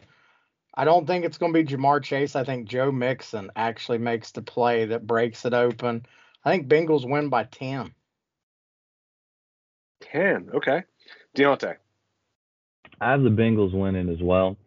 I 0.74 0.86
don't 0.86 1.06
think 1.06 1.26
it's 1.26 1.38
gonna 1.38 1.54
be 1.54 1.64
Ja'Marr 1.64 2.04
Chase. 2.04 2.36
I 2.36 2.44
think 2.44 2.68
Joe 2.68 2.92
Mixon 2.92 3.52
actually 3.56 3.98
makes 3.98 4.32
the 4.32 4.42
play 4.42 4.86
that 4.86 5.06
breaks 5.06 5.46
it 5.46 5.54
open. 5.54 6.06
I 6.44 6.52
think 6.52 6.68
Bengals 6.68 7.10
win 7.10 7.30
by 7.30 7.44
ten. 7.44 7.94
Ten. 10.02 10.50
Okay. 10.54 10.84
Deontay. 11.36 11.76
I 13.02 13.12
have 13.12 13.24
the 13.24 13.30
Bengals 13.30 13.74
winning 13.74 14.10
as 14.10 14.22
well. 14.22 14.58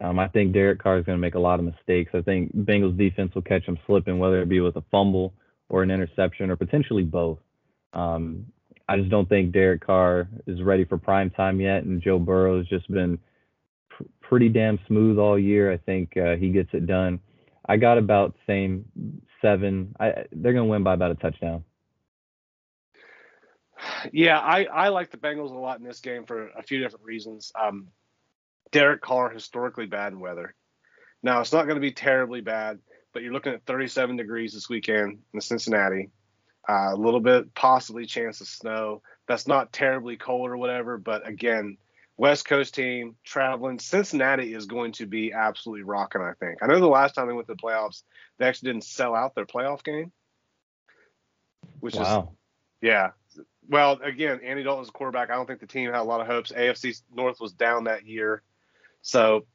Um, 0.00 0.18
I 0.18 0.28
think 0.28 0.52
Derek 0.52 0.82
Carr 0.82 0.98
is 0.98 1.04
going 1.04 1.16
to 1.16 1.20
make 1.20 1.36
a 1.36 1.40
lot 1.40 1.60
of 1.60 1.64
mistakes. 1.64 2.10
I 2.14 2.22
think 2.22 2.54
Bengals 2.54 2.96
defense 2.98 3.34
will 3.34 3.42
catch 3.42 3.64
him 3.64 3.78
slipping, 3.86 4.18
whether 4.18 4.42
it 4.42 4.48
be 4.48 4.60
with 4.60 4.76
a 4.76 4.84
fumble 4.90 5.32
or 5.68 5.82
an 5.82 5.90
interception 5.90 6.50
or 6.50 6.56
potentially 6.56 7.04
both. 7.04 7.38
Um, 7.92 8.46
I 8.88 8.96
just 8.96 9.10
don't 9.10 9.28
think 9.28 9.52
Derek 9.52 9.84
Carr 9.84 10.28
is 10.46 10.62
ready 10.62 10.84
for 10.84 10.98
prime 10.98 11.30
time 11.30 11.60
yet, 11.60 11.84
and 11.84 12.02
Joe 12.02 12.18
Burrow 12.18 12.58
has 12.58 12.66
just 12.66 12.90
been 12.90 13.18
pr- 13.88 14.04
pretty 14.20 14.48
damn 14.48 14.78
smooth 14.86 15.18
all 15.18 15.38
year. 15.38 15.72
I 15.72 15.76
think 15.76 16.16
uh, 16.16 16.36
he 16.36 16.50
gets 16.50 16.70
it 16.72 16.86
done. 16.86 17.20
I 17.66 17.76
got 17.76 17.98
about 17.98 18.34
same 18.46 18.84
seven. 19.40 19.94
I, 20.00 20.24
they're 20.32 20.52
going 20.52 20.66
to 20.66 20.70
win 20.70 20.82
by 20.82 20.94
about 20.94 21.12
a 21.12 21.16
touchdown. 21.16 21.64
Yeah, 24.12 24.38
I, 24.38 24.64
I 24.64 24.88
like 24.88 25.10
the 25.10 25.16
Bengals 25.16 25.50
a 25.50 25.58
lot 25.58 25.78
in 25.78 25.84
this 25.84 26.00
game 26.00 26.24
for 26.24 26.48
a 26.48 26.62
few 26.62 26.80
different 26.80 27.04
reasons. 27.04 27.52
Um, 27.60 27.88
Derek 28.70 29.00
Carr 29.00 29.30
historically 29.30 29.86
bad 29.86 30.12
in 30.12 30.20
weather. 30.20 30.54
Now 31.22 31.40
it's 31.40 31.52
not 31.52 31.64
going 31.64 31.76
to 31.76 31.80
be 31.80 31.92
terribly 31.92 32.40
bad, 32.40 32.78
but 33.12 33.22
you're 33.22 33.32
looking 33.32 33.52
at 33.52 33.64
37 33.64 34.16
degrees 34.16 34.54
this 34.54 34.68
weekend 34.68 35.18
in 35.34 35.40
Cincinnati. 35.40 36.10
Uh, 36.68 36.90
a 36.92 36.96
little 36.96 37.20
bit 37.20 37.54
possibly 37.54 38.06
chance 38.06 38.40
of 38.40 38.46
snow. 38.46 39.02
That's 39.26 39.48
not 39.48 39.72
terribly 39.72 40.16
cold 40.16 40.50
or 40.50 40.56
whatever, 40.56 40.96
but 40.96 41.26
again, 41.26 41.76
West 42.16 42.44
Coast 42.44 42.74
team 42.74 43.16
traveling. 43.24 43.78
Cincinnati 43.78 44.54
is 44.54 44.66
going 44.66 44.92
to 44.92 45.06
be 45.06 45.32
absolutely 45.32 45.82
rocking. 45.82 46.20
I 46.20 46.34
think. 46.38 46.62
I 46.62 46.66
know 46.66 46.78
the 46.78 46.86
last 46.86 47.14
time 47.14 47.26
they 47.26 47.32
went 47.32 47.48
to 47.48 47.54
the 47.54 47.62
playoffs, 47.62 48.02
they 48.38 48.46
actually 48.46 48.72
didn't 48.72 48.84
sell 48.84 49.14
out 49.14 49.34
their 49.34 49.46
playoff 49.46 49.82
game, 49.82 50.12
which 51.80 51.94
is 51.94 52.00
Wow. 52.00 52.32
yeah. 52.80 53.10
Well, 53.68 54.00
again, 54.02 54.40
Andy 54.44 54.62
Dalton's 54.62 54.88
a 54.88 54.92
quarterback. 54.92 55.30
I 55.30 55.34
don't 55.34 55.46
think 55.46 55.60
the 55.60 55.66
team 55.66 55.90
had 55.90 56.00
a 56.00 56.04
lot 56.04 56.20
of 56.20 56.26
hopes. 56.26 56.52
AFC 56.52 57.00
North 57.14 57.40
was 57.40 57.52
down 57.52 57.84
that 57.84 58.06
year. 58.06 58.42
So 59.02 59.46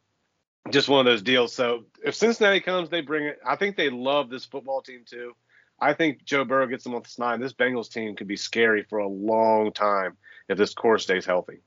just 0.72 0.90
one 0.90 1.02
of 1.02 1.06
those 1.06 1.22
deals. 1.22 1.54
So 1.54 1.86
if 2.04 2.16
Cincinnati 2.16 2.60
comes, 2.60 2.90
they 2.90 3.02
bring 3.02 3.26
it. 3.26 3.40
I 3.46 3.56
think 3.56 3.76
they 3.76 3.90
love 3.90 4.30
this 4.30 4.46
football 4.46 4.82
team 4.82 5.04
too. 5.06 5.36
I 5.80 5.94
think 5.94 6.24
Joe 6.26 6.44
Burrow 6.44 6.68
gets 6.68 6.84
them 6.84 6.96
off 6.96 7.04
the 7.04 7.10
snide. 7.10 7.40
This 7.40 7.54
Bengals 7.54 7.92
team 7.92 8.16
could 8.16 8.28
be 8.28 8.36
scary 8.36 8.84
for 8.84 9.00
a 9.00 9.08
long 9.08 9.72
time 9.72 10.18
if 10.50 10.58
this 10.58 10.74
core 10.74 10.98
stays 10.98 11.26
healthy. 11.26 11.60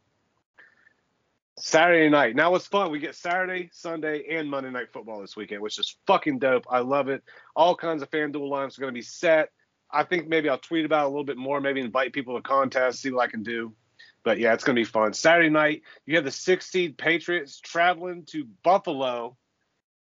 Saturday 1.59 2.09
night. 2.09 2.35
Now 2.35 2.55
it's 2.55 2.67
fun. 2.67 2.91
We 2.91 2.99
get 2.99 3.15
Saturday, 3.15 3.69
Sunday, 3.73 4.25
and 4.31 4.51
Monday 4.51 4.71
night 4.71 4.93
football 4.93 5.21
this 5.21 5.37
weekend, 5.37 5.61
which 5.61 5.79
is 5.79 5.97
fucking 6.07 6.39
dope. 6.39 6.67
I 6.71 6.81
love 6.81 7.09
it. 7.09 7.23
All 7.55 7.77
kinds 7.77 8.03
of 8.03 8.11
FanDuel 8.11 8.49
lines 8.49 8.79
are 8.79 8.81
going 8.81 8.93
to 8.93 8.99
be 8.99 9.03
set. 9.03 9.51
I 9.91 10.05
think 10.05 10.29
maybe 10.29 10.49
I'll 10.49 10.59
tweet 10.59 10.85
about 10.85 11.05
it 11.05 11.07
a 11.07 11.09
little 11.09 11.25
bit 11.25 11.37
more, 11.37 11.61
maybe 11.61 11.81
invite 11.81 12.13
people 12.13 12.37
to 12.37 12.43
contest, 12.43 13.03
see 13.03 13.11
what 13.11 13.23
I 13.23 13.31
can 13.31 13.43
do. 13.43 13.75
But 14.23 14.39
yeah, 14.39 14.55
it's 14.55 14.65
going 14.65 14.77
to 14.77 14.81
be 14.81 14.85
fun. 14.85 15.13
Saturday 15.13 15.51
night, 15.51 15.83
you 16.07 16.17
have 16.17 16.25
the 16.25 16.31
six 16.31 16.71
seed 16.71 16.97
Patriots 16.97 17.61
traveling 17.61 18.25
to 18.27 18.47
Buffalo, 18.63 19.37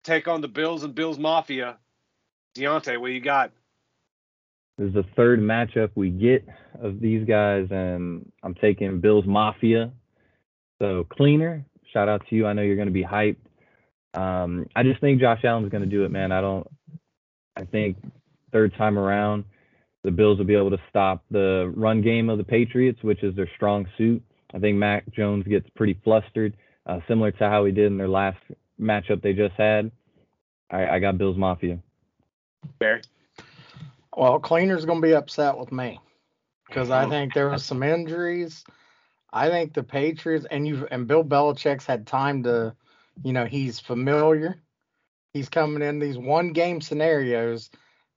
take 0.03 0.27
on 0.27 0.41
the 0.41 0.47
Bills 0.47 0.83
and 0.83 0.95
Bills 0.95 1.19
Mafia. 1.19 1.77
Deontay, 2.55 2.99
what 2.99 3.11
you 3.11 3.19
got? 3.19 3.51
This 4.77 4.89
is 4.89 4.93
the 4.93 5.05
third 5.15 5.39
matchup 5.39 5.91
we 5.95 6.09
get 6.09 6.45
of 6.81 6.99
these 6.99 7.25
guys, 7.25 7.67
and 7.71 8.29
I'm 8.43 8.55
taking 8.55 8.99
Bills 8.99 9.25
Mafia. 9.25 9.91
So 10.81 11.05
cleaner, 11.09 11.65
shout 11.93 12.09
out 12.09 12.27
to 12.29 12.35
you. 12.35 12.45
I 12.45 12.53
know 12.53 12.61
you're 12.61 12.75
going 12.75 12.87
to 12.87 12.93
be 12.93 13.03
hyped. 13.03 13.37
Um, 14.13 14.67
I 14.75 14.83
just 14.83 14.99
think 14.99 15.21
Josh 15.21 15.43
Allen's 15.45 15.69
going 15.69 15.83
to 15.83 15.89
do 15.89 16.03
it, 16.03 16.11
man. 16.11 16.31
I 16.31 16.41
don't. 16.41 16.67
I 17.55 17.63
think 17.63 17.97
third 18.51 18.73
time 18.77 18.99
around, 18.99 19.45
the 20.03 20.11
Bills 20.11 20.37
will 20.37 20.45
be 20.45 20.55
able 20.55 20.71
to 20.71 20.81
stop 20.89 21.23
the 21.31 21.71
run 21.75 22.01
game 22.01 22.29
of 22.29 22.37
the 22.37 22.43
Patriots, 22.43 23.01
which 23.01 23.23
is 23.23 23.35
their 23.35 23.49
strong 23.55 23.87
suit. 23.97 24.21
I 24.53 24.59
think 24.59 24.77
Mac 24.77 25.09
Jones 25.13 25.45
gets 25.47 25.67
pretty 25.75 25.99
flustered, 26.03 26.55
uh, 26.85 26.99
similar 27.07 27.31
to 27.31 27.49
how 27.49 27.63
he 27.63 27.71
did 27.71 27.87
in 27.87 27.97
their 27.97 28.09
last 28.09 28.37
matchup 28.79 29.21
they 29.21 29.33
just 29.33 29.55
had. 29.55 29.89
I, 30.69 30.87
I 30.87 30.99
got 30.99 31.17
Bills 31.17 31.37
Mafia. 31.37 31.79
Barry? 32.79 33.01
Well, 34.15 34.39
Cleaner's 34.39 34.85
going 34.85 35.01
to 35.01 35.07
be 35.07 35.13
upset 35.13 35.57
with 35.57 35.71
me 35.71 35.99
because 36.67 36.89
I 36.89 37.09
think 37.09 37.33
there 37.33 37.49
was 37.49 37.65
some 37.65 37.83
injuries. 37.83 38.63
I 39.31 39.49
think 39.49 39.73
the 39.73 39.83
Patriots 39.83 40.45
and 40.49 40.65
you 40.65 40.87
and 40.89 41.07
Bill 41.07 41.23
Belichick's 41.23 41.85
had 41.85 42.07
time 42.07 42.43
to, 42.43 42.75
you 43.23 43.33
know, 43.33 43.45
he's 43.45 43.79
familiar. 43.79 44.61
He's 45.33 45.49
coming 45.49 45.81
in 45.81 45.99
these 45.99 46.17
one 46.17 46.53
game 46.53 46.79
scenarios, 46.79 47.69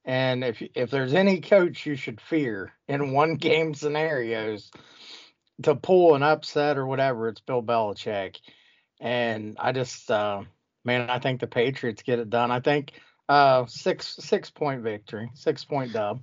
and 0.05 0.45
if 0.45 0.63
if 0.75 0.91
there's 0.91 1.15
any 1.15 1.41
coach 1.41 1.85
you 1.85 1.97
should 1.97 2.21
fear 2.21 2.73
in 2.87 3.13
one 3.13 3.35
game 3.35 3.75
scenarios 3.75 4.71
to 5.65 5.75
pull 5.75 6.15
an 6.15 6.23
upset 6.23 6.79
or 6.79 6.87
whatever, 6.87 7.29
it's 7.29 7.41
Bill 7.41 7.63
Belichick. 7.63 8.37
And 9.01 9.57
I 9.59 9.73
just, 9.73 10.11
uh, 10.11 10.43
man, 10.85 11.11
I 11.11 11.19
think 11.19 11.41
the 11.41 11.47
Patriots 11.49 12.03
get 12.03 12.21
it 12.21 12.31
done. 12.31 12.53
I 12.53 12.61
think 12.61 12.93
uh 13.29 13.67
six 13.67 14.17
six 14.21 14.51
point 14.51 14.83
victory, 14.83 15.31
six 15.35 15.65
point 15.65 15.93
dub. 15.93 16.21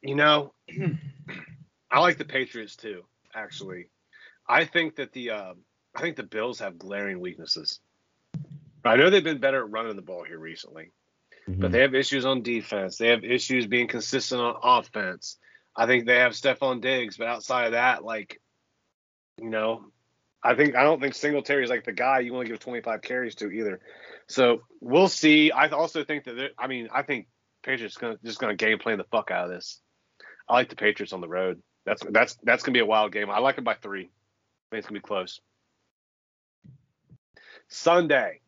You 0.00 0.16
know, 0.16 0.52
I 1.90 2.00
like 2.00 2.18
the 2.18 2.24
Patriots 2.24 2.76
too. 2.76 3.02
Actually, 3.34 3.88
I 4.48 4.64
think 4.64 4.96
that 4.96 5.12
the 5.12 5.30
uh, 5.30 5.54
I 5.94 6.00
think 6.00 6.16
the 6.16 6.22
Bills 6.22 6.58
have 6.58 6.78
glaring 6.78 7.20
weaknesses. 7.20 7.80
I 8.84 8.96
know 8.96 9.10
they've 9.10 9.22
been 9.22 9.38
better 9.38 9.64
at 9.64 9.70
running 9.70 9.94
the 9.94 10.02
ball 10.02 10.24
here 10.24 10.38
recently, 10.38 10.90
but 11.46 11.68
Mhm. 11.68 11.72
they 11.72 11.80
have 11.82 11.94
issues 11.94 12.24
on 12.24 12.42
defense. 12.42 12.96
They 12.96 13.08
have 13.08 13.24
issues 13.24 13.66
being 13.66 13.86
consistent 13.86 14.40
on 14.40 14.56
offense. 14.62 15.38
I 15.76 15.86
think 15.86 16.04
they 16.04 16.18
have 16.18 16.32
Stefon 16.32 16.80
Diggs, 16.80 17.16
but 17.16 17.28
outside 17.28 17.66
of 17.66 17.72
that, 17.72 18.04
like, 18.04 18.40
you 19.38 19.48
know, 19.50 19.91
I 20.42 20.54
think 20.54 20.74
I 20.74 20.82
don't 20.82 21.00
think 21.00 21.14
Singletary 21.14 21.64
is 21.64 21.70
like 21.70 21.84
the 21.84 21.92
guy 21.92 22.20
you 22.20 22.32
want 22.32 22.46
to 22.46 22.52
give 22.52 22.60
25 22.60 23.02
carries 23.02 23.36
to 23.36 23.50
either. 23.50 23.80
So 24.26 24.62
we'll 24.80 25.08
see. 25.08 25.52
I 25.52 25.68
also 25.68 26.04
think 26.04 26.24
that 26.24 26.50
I 26.58 26.66
mean 26.66 26.88
I 26.92 27.02
think 27.02 27.28
Patriots 27.62 27.96
gonna 27.96 28.18
just 28.24 28.40
gonna 28.40 28.56
game 28.56 28.78
plan 28.78 28.98
the 28.98 29.04
fuck 29.04 29.30
out 29.30 29.44
of 29.44 29.50
this. 29.50 29.80
I 30.48 30.54
like 30.54 30.68
the 30.68 30.76
Patriots 30.76 31.12
on 31.12 31.20
the 31.20 31.28
road. 31.28 31.62
That's 31.86 32.02
that's 32.10 32.36
that's 32.42 32.62
gonna 32.62 32.74
be 32.74 32.80
a 32.80 32.86
wild 32.86 33.12
game. 33.12 33.30
I 33.30 33.38
like 33.38 33.58
it 33.58 33.64
by 33.64 33.74
three. 33.74 34.04
I 34.04 34.70
think 34.70 34.78
it's 34.78 34.86
gonna 34.86 35.00
be 35.00 35.06
close. 35.06 35.40
Sunday, 37.68 38.40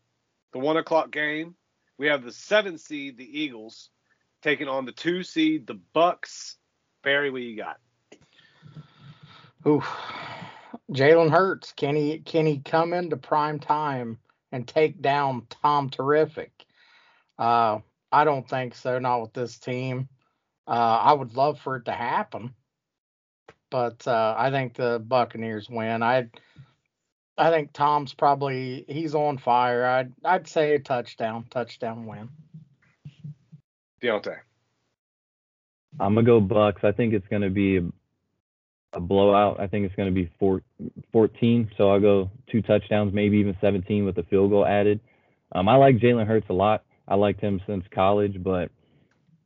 the 0.53 0.59
one 0.59 0.77
o'clock 0.77 1.11
game. 1.11 1.55
We 1.97 2.09
have 2.09 2.25
the 2.25 2.33
seven 2.33 2.77
seed, 2.77 3.19
the 3.19 3.41
Eagles, 3.41 3.89
taking 4.43 4.67
on 4.67 4.85
the 4.85 4.93
two 4.93 5.23
seed, 5.23 5.67
the 5.67 5.79
Bucs. 5.95 6.57
Barry, 7.05 7.31
what 7.31 7.43
you 7.43 7.57
got? 7.57 7.79
Oof. 9.67 9.87
Jalen 10.91 11.31
Hurts, 11.31 11.73
can 11.73 11.97
he 11.97 12.19
can 12.19 12.47
he 12.47 12.59
come 12.59 12.93
into 12.93 13.17
prime 13.17 13.59
time 13.59 14.19
and 14.53 14.67
take 14.69 15.01
down 15.01 15.47
Tom 15.63 15.91
Terrific? 15.91 16.53
Uh, 17.39 17.79
I 18.13 18.25
don't 18.25 18.49
think 18.49 18.75
so. 18.75 18.99
Not 18.99 19.23
with 19.23 19.33
this 19.33 19.59
team. 19.59 20.09
Uh, 20.67 20.71
I 20.71 21.13
would 21.13 21.37
love 21.37 21.61
for 21.61 21.77
it 21.77 21.87
to 21.87 21.93
happen, 21.93 22.55
but 23.71 24.07
uh, 24.07 24.35
I 24.37 24.51
think 24.51 24.75
the 24.75 24.99
Buccaneers 24.99 25.69
win. 25.69 26.03
I 26.03 26.29
I 27.37 27.51
think 27.51 27.73
Tom's 27.73 28.15
probably 28.15 28.85
he's 28.89 29.15
on 29.15 29.39
fire. 29.39 29.85
I'd 29.85 30.13
I'd 30.25 30.47
say 30.47 30.75
a 30.75 30.79
touchdown, 30.79 31.47
touchdown 31.51 32.07
win. 32.07 32.29
Deontay. 34.03 34.39
I'm 35.99 36.15
gonna 36.15 36.27
go 36.27 36.41
Bucs. 36.41 36.85
I 36.85 36.93
think 36.93 37.15
it's 37.15 37.29
gonna 37.29 37.51
be 37.51 37.81
a, 38.95 39.01
blowout. 39.01 39.61
I 39.61 39.67
think 39.67 39.87
it's 39.87 39.95
gonna 39.95 40.11
be 40.11 40.31
four, 40.39 40.63
14. 41.13 41.71
So 41.77 41.91
I'll 41.91 42.01
go 42.01 42.31
two 42.51 42.63
touchdowns, 42.63 43.13
maybe 43.13 43.39
even 43.39 43.57
17 43.61 44.05
with 44.05 44.17
the 44.17 44.23
field 44.25 44.51
goal 44.51 44.67
added. 44.67 45.01
Um, 45.53 45.69
I 45.69 45.77
like 45.77 45.99
Jalen 45.99 46.27
Hurts 46.27 46.47
a 46.51 46.55
lot. 46.55 46.85
I 47.07 47.15
liked 47.15 47.41
him 47.41 47.61
since 47.67 47.85
college, 47.95 48.43
but 48.43 48.71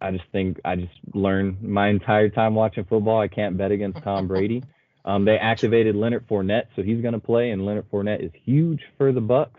I 0.00 0.10
just 0.10 0.24
think 0.32 0.60
I 0.64 0.76
just 0.76 0.92
learned 1.14 1.62
my 1.62 1.88
entire 1.88 2.28
time 2.28 2.54
watching 2.54 2.84
football. 2.84 3.20
I 3.20 3.28
can't 3.28 3.56
bet 3.56 3.72
against 3.72 4.02
Tom 4.02 4.28
Brady. 4.28 4.62
Um, 5.04 5.24
they 5.24 5.38
activated 5.38 5.96
Leonard 5.96 6.28
Fournette, 6.28 6.66
so 6.76 6.82
he's 6.82 7.00
going 7.00 7.14
to 7.14 7.20
play, 7.20 7.52
and 7.52 7.64
Leonard 7.64 7.90
Fournette 7.90 8.22
is 8.22 8.30
huge 8.44 8.82
for 8.98 9.10
the 9.10 9.22
Bucs. 9.22 9.56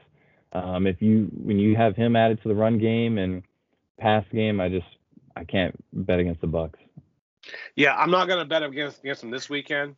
Um, 0.54 0.86
if 0.86 1.02
you 1.02 1.30
when 1.44 1.58
you 1.58 1.76
have 1.76 1.96
him 1.96 2.16
added 2.16 2.40
to 2.44 2.50
the 2.50 2.54
run 2.54 2.78
game 2.78 3.18
and 3.18 3.42
pass 4.00 4.24
game, 4.32 4.60
I 4.60 4.70
just 4.70 4.86
I 5.36 5.44
can't 5.46 5.76
bet 5.92 6.20
against 6.20 6.42
the 6.42 6.48
Bucs. 6.48 6.76
Yeah, 7.76 7.96
I'm 7.96 8.12
not 8.12 8.28
going 8.28 8.40
to 8.40 8.46
bet 8.46 8.64
against 8.64 9.00
against 9.00 9.22
them 9.22 9.32
this 9.32 9.50
weekend. 9.50 9.96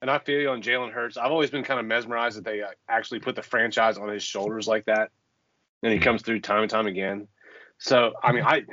And 0.00 0.10
I 0.10 0.18
feel 0.18 0.40
you 0.40 0.50
on 0.50 0.62
Jalen 0.62 0.92
Hurts. 0.92 1.16
I've 1.16 1.32
always 1.32 1.50
been 1.50 1.64
kind 1.64 1.80
of 1.80 1.86
mesmerized 1.86 2.36
that 2.38 2.44
they 2.44 2.62
uh, 2.62 2.68
actually 2.88 3.18
put 3.20 3.34
the 3.34 3.42
franchise 3.42 3.98
on 3.98 4.08
his 4.08 4.22
shoulders 4.22 4.68
like 4.68 4.84
that, 4.84 5.10
and 5.82 5.92
he 5.92 5.98
comes 5.98 6.22
through 6.22 6.40
time 6.40 6.62
and 6.62 6.70
time 6.70 6.86
again. 6.86 7.26
So 7.78 8.12
I 8.22 8.32
mean, 8.32 8.44
I 8.44 8.64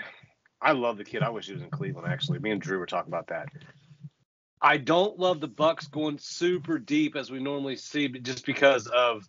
I 0.62 0.73
love 0.73 0.97
the 0.97 1.04
kid. 1.04 1.23
I 1.23 1.30
wish 1.30 1.47
he 1.47 1.54
was 1.54 1.63
in 1.63 1.71
Cleveland. 1.71 2.08
Actually, 2.08 2.39
me 2.39 2.51
and 2.51 2.62
Drew 2.62 2.78
were 2.78 2.86
talking 2.86 3.12
about 3.12 3.28
that. 3.28 3.49
I 4.62 4.78
don't 4.78 5.19
love 5.19 5.41
the 5.41 5.49
Bucs 5.49 5.89
going 5.89 6.17
super 6.17 6.80
deep 6.80 7.15
as 7.15 7.30
we 7.30 7.39
normally 7.39 7.75
see, 7.75 8.08
just 8.08 8.45
because 8.45 8.88
of 8.88 9.28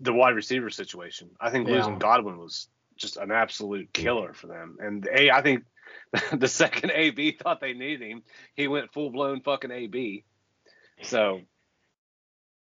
the 0.00 0.12
wide 0.12 0.34
receiver 0.34 0.70
situation. 0.70 1.30
I 1.40 1.50
think 1.50 1.68
Yeah. 1.68 1.76
losing 1.76 1.98
Godwin 1.98 2.38
was 2.38 2.68
just 2.96 3.16
an 3.16 3.30
absolute 3.30 3.92
killer 3.92 4.32
for 4.32 4.46
them. 4.46 4.78
And 4.80 5.06
a, 5.06 5.30
I 5.30 5.42
think 5.42 5.64
the 6.32 6.48
second 6.48 6.92
AB 6.92 7.32
thought 7.32 7.60
they 7.60 7.72
needed 7.72 8.08
him, 8.08 8.22
he 8.54 8.68
went 8.68 8.92
full 8.92 9.10
blown 9.10 9.40
fucking 9.42 9.70
AB. 9.70 10.24
So 11.02 11.42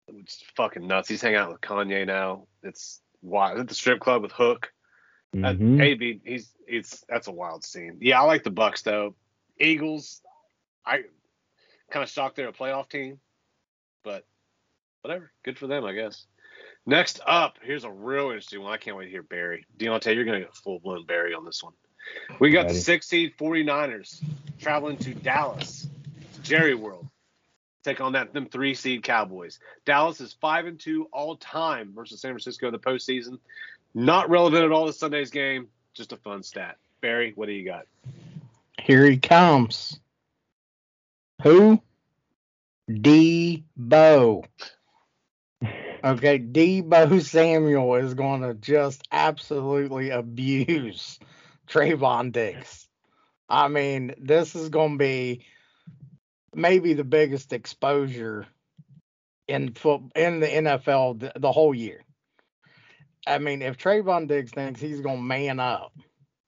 it's 0.08 0.42
fucking 0.56 0.86
nuts. 0.86 1.08
He's 1.08 1.22
hanging 1.22 1.38
out 1.38 1.50
with 1.52 1.60
Kanye 1.60 2.06
now. 2.06 2.46
It's 2.62 3.00
wild. 3.22 3.58
At 3.60 3.68
the 3.68 3.74
strip 3.74 4.00
club 4.00 4.22
with 4.22 4.32
Hook. 4.32 4.72
Uh, 5.34 5.54
Mhm. 5.54 5.80
AB, 5.80 6.20
he's 6.26 6.52
it's 6.66 7.04
that's 7.08 7.26
a 7.26 7.32
wild 7.32 7.64
scene. 7.64 7.96
Yeah, 8.02 8.20
I 8.20 8.24
like 8.24 8.42
the 8.42 8.50
Bucs 8.50 8.82
though. 8.82 9.14
Eagles, 9.58 10.20
I 10.84 11.04
kind 11.90 12.02
of 12.02 12.10
shocked 12.10 12.36
they're 12.36 12.48
a 12.48 12.52
playoff 12.52 12.90
team, 12.90 13.18
but 14.02 14.26
whatever. 15.00 15.32
Good 15.42 15.58
for 15.58 15.66
them, 15.66 15.84
I 15.86 15.94
guess. 15.94 16.26
Next 16.84 17.20
up, 17.26 17.58
here's 17.62 17.84
a 17.84 17.90
real 17.90 18.30
interesting 18.30 18.60
one. 18.60 18.72
I 18.72 18.76
can't 18.76 18.96
wait 18.96 19.04
to 19.04 19.10
hear 19.10 19.22
Barry. 19.22 19.66
Deontay, 19.78 20.14
you're 20.14 20.24
gonna 20.24 20.40
get 20.40 20.54
full 20.54 20.80
blown 20.80 21.06
Barry 21.06 21.32
on 21.34 21.44
this 21.44 21.62
one. 21.62 21.72
We 22.40 22.50
got 22.50 22.62
the 22.62 22.68
Ready. 22.68 22.80
six 22.80 23.06
seed 23.06 23.36
49ers 23.38 24.20
traveling 24.58 24.96
to 24.98 25.14
Dallas, 25.14 25.86
Jerry 26.42 26.74
World. 26.74 27.06
Take 27.84 28.00
on 28.00 28.12
that 28.12 28.32
them 28.32 28.46
three 28.46 28.74
seed 28.74 29.02
Cowboys. 29.02 29.58
Dallas 29.84 30.20
is 30.20 30.32
five 30.34 30.66
and 30.66 30.78
two 30.78 31.08
all 31.12 31.36
time 31.36 31.92
versus 31.94 32.20
San 32.20 32.32
Francisco 32.32 32.66
in 32.66 32.72
the 32.72 32.78
postseason. 32.78 33.38
Not 33.94 34.30
relevant 34.30 34.64
at 34.64 34.72
all 34.72 34.86
to 34.86 34.92
Sunday's 34.92 35.30
game. 35.30 35.68
Just 35.94 36.12
a 36.12 36.16
fun 36.16 36.42
stat. 36.42 36.78
Barry, 37.00 37.32
what 37.34 37.46
do 37.46 37.52
you 37.52 37.64
got? 37.64 37.86
Here 38.80 39.04
he 39.04 39.18
comes. 39.18 40.00
Who? 41.42 41.82
Debo. 42.88 44.44
Okay, 46.04 46.40
Debo 46.40 47.22
Samuel 47.22 47.94
is 47.94 48.14
going 48.14 48.42
to 48.42 48.54
just 48.54 49.06
absolutely 49.12 50.10
abuse 50.10 51.20
Trevon 51.68 52.32
Diggs. 52.32 52.88
I 53.48 53.68
mean, 53.68 54.14
this 54.18 54.56
is 54.56 54.68
going 54.68 54.92
to 54.92 54.98
be 54.98 55.44
maybe 56.54 56.94
the 56.94 57.04
biggest 57.04 57.52
exposure 57.52 58.46
in 59.46 59.74
foot 59.74 60.02
in 60.16 60.40
the 60.40 60.48
NFL 60.48 61.20
the, 61.20 61.32
the 61.36 61.52
whole 61.52 61.74
year. 61.74 62.02
I 63.24 63.38
mean, 63.38 63.62
if 63.62 63.78
Trevon 63.78 64.26
Diggs 64.26 64.50
thinks 64.50 64.80
he's 64.80 65.00
going 65.00 65.18
to 65.18 65.22
man 65.22 65.60
up 65.60 65.92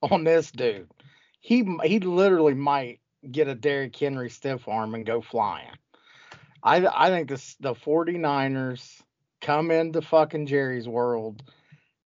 on 0.03 0.25
this 0.25 0.51
dude, 0.51 0.90
he 1.40 1.64
he 1.85 2.01
literally 2.01 2.55
might 2.55 2.99
get 3.31 3.47
a 3.47 3.55
Derrick 3.55 3.95
Henry 3.95 4.31
stiff 4.31 4.67
arm 4.67 4.97
and 4.97 5.07
go 5.07 5.21
flying. 5.21 5.71
I 6.61 6.85
I 6.87 7.11
think 7.11 7.29
this 7.29 7.55
the 7.61 7.75
49ers 7.75 9.04
come 9.44 9.70
into 9.70 10.00
fucking 10.00 10.46
Jerry's 10.46 10.88
world 10.88 11.42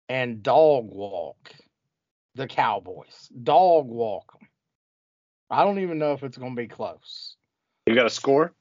and 0.09 0.43
dog 0.43 0.89
walk 0.91 1.53
the 2.35 2.45
Cowboys. 2.45 3.29
Dog 3.43 3.87
walk 3.87 4.33
them. 4.33 4.47
I 5.49 5.63
don't 5.63 5.79
even 5.79 5.97
know 5.97 6.13
if 6.13 6.23
it's 6.23 6.37
going 6.37 6.55
to 6.55 6.61
be 6.61 6.67
close. 6.67 7.35
You 7.87 7.95
got 7.95 8.05
a 8.05 8.09
score? 8.09 8.53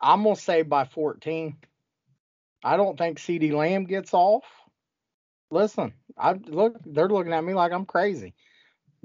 I'm 0.00 0.22
going 0.22 0.36
to 0.36 0.40
say 0.40 0.62
by 0.62 0.84
14. 0.84 1.56
I 2.62 2.76
don't 2.76 2.96
think 2.96 3.18
CeeDee 3.18 3.52
Lamb 3.52 3.84
gets 3.84 4.14
off. 4.14 4.44
Listen, 5.50 5.92
I 6.16 6.34
look 6.34 6.76
they're 6.86 7.08
looking 7.08 7.32
at 7.32 7.42
me 7.42 7.54
like 7.54 7.72
I'm 7.72 7.86
crazy. 7.86 8.34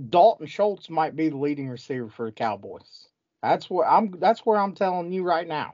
Dalton 0.10 0.46
Schultz 0.46 0.92
might 0.92 1.16
be 1.16 1.30
the 1.30 1.38
leading 1.38 1.70
receiver 1.70 2.10
for 2.10 2.28
the 2.28 2.32
Cowboys. 2.32 3.08
That's 3.42 3.68
what 3.68 3.88
I'm 3.88 4.12
that's 4.20 4.46
where 4.46 4.60
I'm 4.60 4.76
telling 4.76 5.12
you 5.12 5.24
right 5.24 5.48
now. 5.48 5.74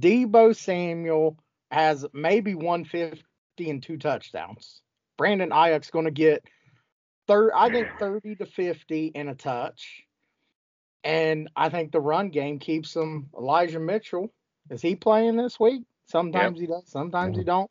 Debo 0.00 0.56
Samuel 0.56 1.36
has 1.70 2.06
maybe 2.12 2.54
150 2.54 3.24
and 3.70 3.82
two 3.82 3.98
touchdowns. 3.98 4.80
Brandon 5.16 5.50
Aiyuk's 5.50 5.90
going 5.90 6.04
to 6.04 6.10
get 6.10 6.44
third 7.26 7.52
I 7.54 7.70
think 7.70 7.88
30 7.98 8.36
to 8.36 8.46
50 8.46 9.12
and 9.14 9.28
a 9.28 9.34
touch. 9.34 10.04
And 11.04 11.48
I 11.54 11.68
think 11.68 11.92
the 11.92 12.00
run 12.00 12.30
game 12.30 12.58
keeps 12.58 12.94
him 12.94 13.30
Elijah 13.36 13.80
Mitchell. 13.80 14.32
Is 14.70 14.82
he 14.82 14.96
playing 14.96 15.36
this 15.36 15.58
week? 15.58 15.84
Sometimes 16.06 16.58
he 16.58 16.66
does, 16.66 16.84
sometimes 16.86 17.36
he 17.36 17.42
mm-hmm. 17.42 17.48
don't. 17.48 17.70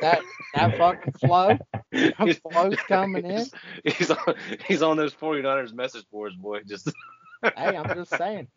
That 0.00 0.20
that 0.54 0.76
fucking 0.76 1.14
flow. 1.14 1.58
Flow's 2.52 2.76
coming 2.88 3.24
in. 3.24 3.46
He's, 3.84 3.96
he's 3.96 4.10
on 4.10 4.34
he's 4.66 4.82
on 4.82 4.96
those 4.96 5.14
49ers 5.14 5.72
message 5.72 6.04
boards, 6.12 6.36
boy. 6.36 6.60
Just 6.66 6.92
hey, 7.42 7.76
I'm 7.76 7.94
just 7.94 8.16
saying. 8.16 8.48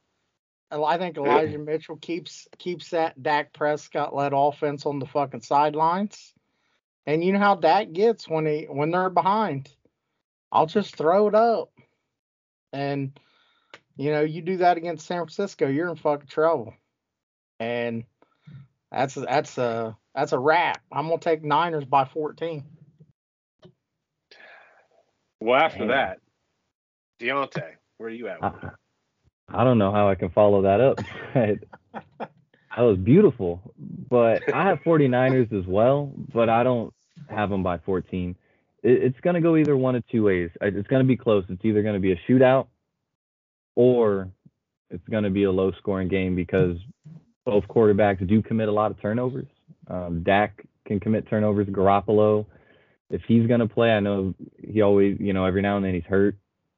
And 0.72 0.84
I 0.86 0.98
think 0.98 1.18
Elijah 1.18 1.58
Mitchell 1.58 1.98
keeps 1.98 2.48
keeps 2.58 2.92
that 2.92 3.22
Dak 3.22 3.54
Prescott 3.54 4.16
led 4.16 4.34
offense 4.36 4.86
on 4.86 5.00
the 5.00 5.08
fucking 5.08 5.42
sidelines. 5.42 6.34
And 7.08 7.24
you 7.24 7.34
know 7.34 7.40
how 7.40 7.56
Dak 7.56 7.92
gets 7.92 8.28
when 8.28 8.46
he 8.46 8.66
when 8.70 8.92
they're 8.92 9.10
behind. 9.10 9.70
I'll 10.52 10.68
just 10.68 10.96
throw 10.96 11.28
it 11.28 11.36
up. 11.36 11.72
And 12.72 13.20
you 13.98 14.12
know, 14.12 14.22
you 14.22 14.42
do 14.42 14.58
that 14.58 14.78
against 14.78 15.08
San 15.08 15.18
Francisco, 15.18 15.68
you're 15.68 15.90
in 15.90 15.96
fucking 15.96 16.28
trouble. 16.28 16.74
And 17.60 18.06
that's 18.92 19.18
a, 19.18 19.22
that's 19.22 19.58
a 19.58 19.98
that's 20.16 20.32
a 20.34 20.40
wrap. 20.40 20.82
I'm 20.92 21.08
gonna 21.08 21.20
take 21.20 21.44
Niners 21.44 21.86
by 21.86 22.06
14. 22.06 22.64
well 25.40 25.60
after 25.60 25.80
Man. 25.80 25.88
that, 25.90 26.20
Deontay, 27.20 27.74
where 27.98 28.10
are 28.10 28.12
you 28.12 28.28
at? 28.28 28.40
I, 29.54 29.64
don't 29.64 29.78
know 29.78 29.92
how 29.92 30.10
I 30.10 30.16
can 30.16 30.30
follow 30.30 30.64
that 30.64 30.82
up. 30.82 31.00
that 31.34 31.60
was 32.78 32.98
beautiful. 32.98 33.62
But 34.10 34.54
I 34.54 34.68
have 34.68 34.80
49ers 34.80 35.54
as 35.58 35.66
well, 35.68 36.12
but 36.34 36.50
I 36.50 36.64
don't 36.64 36.94
have 37.30 37.50
them 37.50 37.64
by 37.64 37.78
14. 37.80 38.36
It, 38.84 38.90
it's 38.92 39.20
going 39.22 39.36
to 39.36 39.42
go 39.42 39.56
either 39.58 39.76
one 39.76 39.96
of 39.96 40.08
two 40.08 40.24
ways. 40.24 40.50
It's 40.62 40.88
going 40.88 41.04
to 41.04 41.08
be 41.08 41.18
close. 41.18 41.46
It's 41.50 41.64
either 41.64 41.82
going 41.82 41.96
to 41.96 42.00
be 42.00 42.14
a 42.14 42.20
shootout 42.30 42.68
or 43.76 44.30
it's 44.90 45.08
going 45.10 45.24
to 45.24 45.30
be 45.30 45.44
a 45.44 45.52
low 45.52 45.72
scoring 45.80 46.08
game 46.08 46.36
because 46.36 46.78
both 47.46 47.66
quarterbacks 47.68 48.26
do 48.28 48.42
commit 48.42 48.70
a 48.70 48.72
lot 48.72 48.92
of 48.92 49.02
turnovers. 49.02 49.48
Um, 49.88 50.24
Dak 50.24 50.66
can 50.86 51.00
commit 51.00 51.30
turnovers. 51.30 51.68
Garoppolo, 51.68 52.46
if 53.10 53.22
he's 53.28 53.48
going 53.48 53.60
to 53.60 53.68
play, 53.68 53.92
I 53.92 54.00
know 54.00 54.34
he 54.58 54.82
always, 54.82 55.18
you 55.20 55.34
know, 55.34 55.46
every 55.46 55.62
now 55.62 55.78
and 55.78 55.86
then 55.86 55.94
he's 55.94 56.04
hurt. 56.04 56.36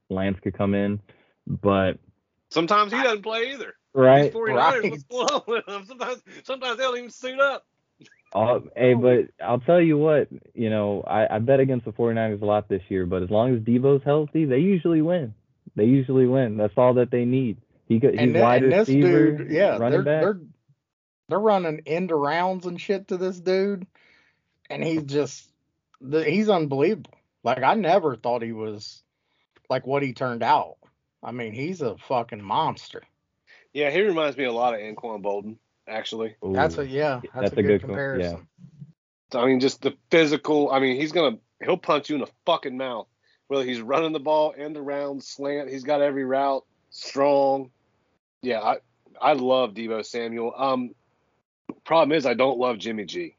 Lance 0.10 0.38
could 0.44 0.58
come 0.58 0.74
in, 0.76 1.00
but 1.48 1.98
Sometimes 2.52 2.91
he 2.91 3.02
doesn't 3.02 3.24
play 3.24 3.54
either. 3.54 3.74
right, 3.93 4.24
These 4.24 4.34
49ers, 4.34 4.56
right. 4.56 4.91
what's 4.91 5.04
going 5.04 5.30
on 5.30 5.41
with 5.47 5.66
them? 5.66 5.86
Sometimes 5.86 6.22
sometimes 6.43 6.78
they 6.78 6.84
don't 6.84 6.97
even 6.97 7.10
suit 7.10 7.39
up. 7.39 7.66
Oh, 8.34 8.64
hey, 8.78 8.93
but 8.93 9.26
I'll 9.45 9.60
tell 9.60 9.82
you 9.82 9.97
what, 9.97 10.30
you 10.54 10.70
know, 10.70 11.02
I, 11.06 11.36
I 11.36 11.39
bet 11.39 11.60
against 11.60 11.84
the 11.86 11.91
49ers 11.91 12.41
a 12.41 12.45
lot 12.45 12.70
this 12.70 12.82
year, 12.88 13.06
but 13.06 13.24
as 13.24 13.30
long 13.30 13.54
as 13.54 13.62
Debo's 13.62 14.04
healthy, 14.06 14.45
they 14.45 14.60
usually 14.60 15.02
win. 15.02 15.34
They 15.76 15.84
usually 15.84 16.28
win. 16.28 16.56
That's 16.56 16.74
all 16.78 16.93
that 16.93 17.12
they 17.12 17.26
need. 17.26 17.58
He 17.89 17.99
got 17.99 18.12
he's 18.12 18.22
and, 18.22 18.34
thi- 18.34 18.39
wide 18.39 18.64
and 18.64 18.72
this 18.72 18.88
receiver, 18.88 19.32
dude, 19.32 19.52
yeah, 19.52 19.72
they're 19.72 19.80
running 19.80 20.04
back. 20.04 20.22
they're 20.22 20.39
they're 21.28 21.39
running 21.39 21.82
end 21.86 22.12
rounds 22.12 22.66
and 22.66 22.80
shit 22.80 23.10
to 23.10 23.18
this 23.18 23.39
dude, 23.39 23.86
and 24.70 24.82
he's 24.84 25.04
just 25.04 25.49
the, 25.99 26.24
he's 26.24 26.49
unbelievable. 26.49 27.12
Like 27.43 27.64
I 27.64 27.74
never 27.74 28.16
thought 28.16 28.43
he 28.43 28.54
was 28.54 29.04
like 29.70 29.86
what 29.86 30.04
he 30.04 30.14
turned 30.14 30.41
out. 30.43 30.78
I 31.24 31.32
mean, 31.32 31.54
he's 31.54 31.82
a 31.82 31.98
fucking 31.98 32.42
monster. 32.42 33.04
Yeah, 33.74 33.90
he 33.90 34.02
reminds 34.02 34.38
me 34.38 34.46
a 34.46 34.52
lot 34.52 34.74
of 34.74 34.80
Anquan 34.80 35.22
Boldin, 35.22 35.58
actually. 35.88 36.36
That's 36.44 36.78
a 36.78 36.86
yeah, 36.86 37.22
that's, 37.22 37.34
that's 37.34 37.54
a, 37.54 37.60
a 37.60 37.64
good, 37.64 37.68
good 37.68 37.82
co- 37.82 37.88
comparison. 37.88 38.48
So, 39.32 39.40
I 39.40 39.46
mean, 39.46 39.60
just 39.60 39.82
the 39.82 39.96
physical. 40.10 40.72
I 40.72 40.80
mean, 40.80 40.98
he's 40.98 41.12
gonna 41.12 41.38
he'll 41.64 41.78
punch 41.78 42.10
you 42.10 42.16
in 42.16 42.22
the 42.22 42.32
fucking 42.46 42.76
mouth. 42.76 43.08
Whether 43.48 43.64
he's 43.66 43.82
running 43.82 44.14
the 44.14 44.20
ball 44.20 44.54
end 44.58 44.78
around 44.78 45.24
slant, 45.24 45.70
he's 45.70 45.84
got 45.84 46.02
every 46.02 46.26
route 46.26 46.66
strong. 46.90 47.72
Yeah, 48.42 48.60
I 48.60 48.78
I 49.22 49.34
love 49.34 49.74
Debo 49.74 50.06
Samuel. 50.06 50.54
Um, 50.58 50.96
problem 51.86 52.18
is 52.18 52.26
I 52.26 52.34
don't 52.34 52.60
love 52.60 52.78
Jimmy 52.78 53.06
G. 53.06 53.36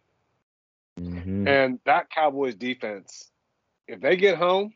Mhm. 0.98 1.48
And 1.48 1.80
that 1.84 2.10
Cowboys 2.10 2.54
defense, 2.54 3.30
if 3.88 4.00
they 4.00 4.16
get 4.16 4.38
home, 4.38 4.74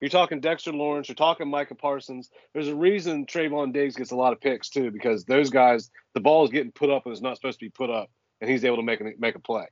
you're 0.00 0.10
talking 0.10 0.40
Dexter 0.40 0.72
Lawrence, 0.72 1.08
you're 1.08 1.14
talking 1.14 1.48
Micah 1.48 1.74
Parsons. 1.74 2.30
There's 2.52 2.68
a 2.68 2.74
reason 2.74 3.26
Trevon 3.26 3.72
Diggs 3.72 3.96
gets 3.96 4.10
a 4.10 4.16
lot 4.16 4.32
of 4.32 4.40
picks 4.40 4.68
too, 4.68 4.90
because 4.90 5.24
those 5.24 5.50
guys, 5.50 5.90
the 6.14 6.20
ball 6.20 6.44
is 6.44 6.50
getting 6.50 6.72
put 6.72 6.90
up 6.90 7.06
when 7.06 7.12
it's 7.12 7.22
not 7.22 7.36
supposed 7.36 7.58
to 7.60 7.64
be 7.64 7.70
put 7.70 7.90
up, 7.90 8.10
and 8.40 8.50
he's 8.50 8.64
able 8.64 8.76
to 8.76 8.82
make 8.82 9.00
a, 9.00 9.12
make 9.18 9.34
a 9.34 9.40
play. 9.40 9.66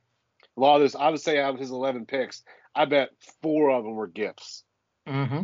A 0.57 0.59
lot 0.59 0.77
of 0.77 0.81
this, 0.81 0.95
I 0.95 1.09
would 1.09 1.21
say, 1.21 1.39
out 1.39 1.53
of 1.53 1.59
his 1.59 1.71
11 1.71 2.05
picks, 2.05 2.43
I 2.73 2.85
bet 2.85 3.09
four 3.41 3.71
of 3.71 3.83
them 3.83 3.93
were 3.93 4.07
gifts. 4.07 4.63
Mm-hmm. 5.07 5.41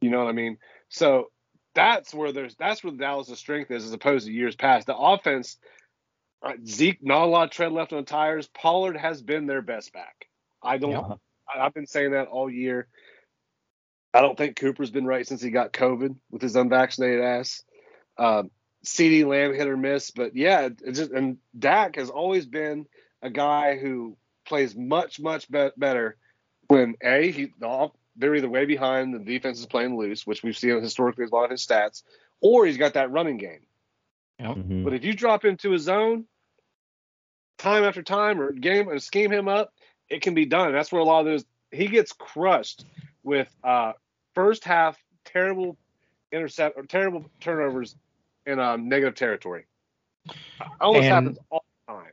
You 0.00 0.10
know 0.10 0.18
what 0.18 0.28
I 0.28 0.32
mean? 0.32 0.58
So 0.88 1.30
that's 1.74 2.14
where 2.14 2.32
there's 2.32 2.56
that's 2.56 2.82
where 2.82 2.92
Dallas' 2.92 3.38
strength 3.38 3.70
is, 3.70 3.84
as 3.84 3.92
opposed 3.92 4.26
to 4.26 4.32
years 4.32 4.56
past. 4.56 4.86
The 4.86 4.96
offense, 4.96 5.58
uh, 6.42 6.54
Zeke, 6.66 7.04
not 7.04 7.22
a 7.22 7.26
lot 7.26 7.44
of 7.44 7.50
tread 7.50 7.72
left 7.72 7.92
on 7.92 8.04
tires. 8.04 8.48
Pollard 8.48 8.96
has 8.96 9.22
been 9.22 9.46
their 9.46 9.62
best 9.62 9.92
back. 9.92 10.26
I 10.62 10.78
don't. 10.78 10.92
Yep. 10.92 11.18
I, 11.54 11.60
I've 11.60 11.74
been 11.74 11.86
saying 11.86 12.12
that 12.12 12.28
all 12.28 12.50
year. 12.50 12.88
I 14.14 14.20
don't 14.20 14.36
think 14.36 14.56
Cooper's 14.56 14.90
been 14.90 15.06
right 15.06 15.26
since 15.26 15.42
he 15.42 15.50
got 15.50 15.72
COVID 15.72 16.16
with 16.30 16.42
his 16.42 16.56
unvaccinated 16.56 17.22
ass. 17.22 17.62
Um, 18.16 18.50
CeeDee 18.84 19.26
Lamb 19.26 19.52
hit 19.52 19.66
or 19.66 19.76
miss, 19.76 20.10
but 20.10 20.34
yeah, 20.36 20.62
it 20.62 20.80
it 20.84 20.92
just 20.92 21.10
and 21.10 21.38
Dak 21.58 21.96
has 21.96 22.08
always 22.08 22.46
been 22.46 22.86
a 23.20 23.30
guy 23.30 23.76
who 23.76 24.16
plays 24.46 24.76
much 24.76 25.20
much 25.20 25.50
be- 25.50 25.70
better 25.76 26.16
when 26.68 26.94
a 27.02 27.30
he 27.30 27.52
the 27.58 27.90
they're 28.16 28.34
either 28.34 28.48
way 28.48 28.64
behind 28.64 29.12
the 29.12 29.18
defense 29.18 29.60
is 29.60 29.66
playing 29.66 29.96
loose, 29.98 30.26
which 30.26 30.42
we've 30.42 30.56
seen 30.56 30.80
historically 30.80 31.24
with 31.24 31.32
a 31.32 31.36
lot 31.36 31.44
of 31.44 31.50
his 31.50 31.66
stats, 31.66 32.02
or 32.40 32.64
he's 32.64 32.78
got 32.78 32.94
that 32.94 33.10
running 33.10 33.36
game. 33.36 33.66
Mhm. 34.40 34.84
But 34.84 34.94
if 34.94 35.04
you 35.04 35.14
drop 35.14 35.44
into 35.44 35.74
a 35.74 35.78
zone 35.78 36.26
time 37.58 37.84
after 37.84 38.02
time 38.02 38.40
or 38.40 38.52
game 38.52 38.88
and 38.88 39.02
scheme 39.02 39.32
him 39.32 39.48
up, 39.48 39.72
it 40.08 40.22
can 40.22 40.34
be 40.34 40.46
done. 40.46 40.72
That's 40.72 40.92
where 40.92 41.02
a 41.02 41.04
lot 41.04 41.20
of 41.20 41.26
those 41.26 41.44
he 41.72 41.88
gets 41.88 42.12
crushed 42.12 42.84
with 43.26 43.48
uh 43.64 43.92
first 44.34 44.64
half 44.64 44.96
terrible 45.24 45.76
intercept 46.32 46.78
or 46.78 46.84
terrible 46.84 47.26
turnovers 47.40 47.96
in 48.46 48.58
um, 48.60 48.88
negative 48.88 49.16
territory. 49.16 49.66
Almost 50.80 51.04
And- 51.04 51.12
happens 51.12 51.38
all 51.50 51.64
the 51.86 51.92
time. 51.92 52.12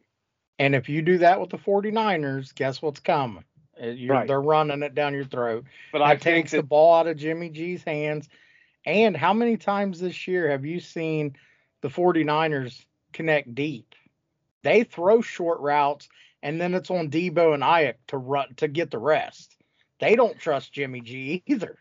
And 0.60 0.76
if 0.76 0.90
you 0.90 1.02
do 1.02 1.20
that 1.20 1.40
with 1.40 1.50
the 1.50 1.58
49ers, 1.58 2.54
guess 2.56 2.82
what's 2.82 3.00
coming? 3.00 3.44
Uh, 3.82 3.94
Right. 4.08 4.28
They're 4.28 4.42
running 4.42 4.84
it 4.84 4.96
down 4.96 5.14
your 5.14 5.26
throat. 5.26 5.66
But 5.92 6.00
That 6.00 6.06
I 6.06 6.16
takes 6.16 6.52
the 6.52 6.64
ball 6.64 6.94
out 6.96 7.08
of 7.08 7.18
Jimmy 7.18 7.50
G's 7.50 7.84
hands. 7.84 8.30
And 8.86 9.16
how 9.16 9.34
many 9.34 9.58
times 9.58 10.00
this 10.00 10.28
year 10.28 10.52
have 10.52 10.66
you 10.66 10.80
seen 10.80 11.36
the 11.82 11.90
49ers 11.90 12.86
connect 13.14 13.54
deep? 13.54 13.96
They 14.64 14.84
throw 14.84 15.22
short 15.22 15.60
routes 15.60 16.08
and 16.42 16.60
then 16.60 16.74
it's 16.74 16.92
on 16.92 17.10
Debo 17.10 17.54
and 17.54 17.64
Aiyuk 17.64 17.96
to 18.08 18.18
run 18.18 18.54
to 18.58 18.68
get 18.68 18.92
the 18.92 19.00
rest. 19.00 19.53
They 20.04 20.18
don't 20.18 20.38
trust 20.38 20.74
Jimmy 20.74 21.00
G 21.00 21.44
either. 21.46 21.78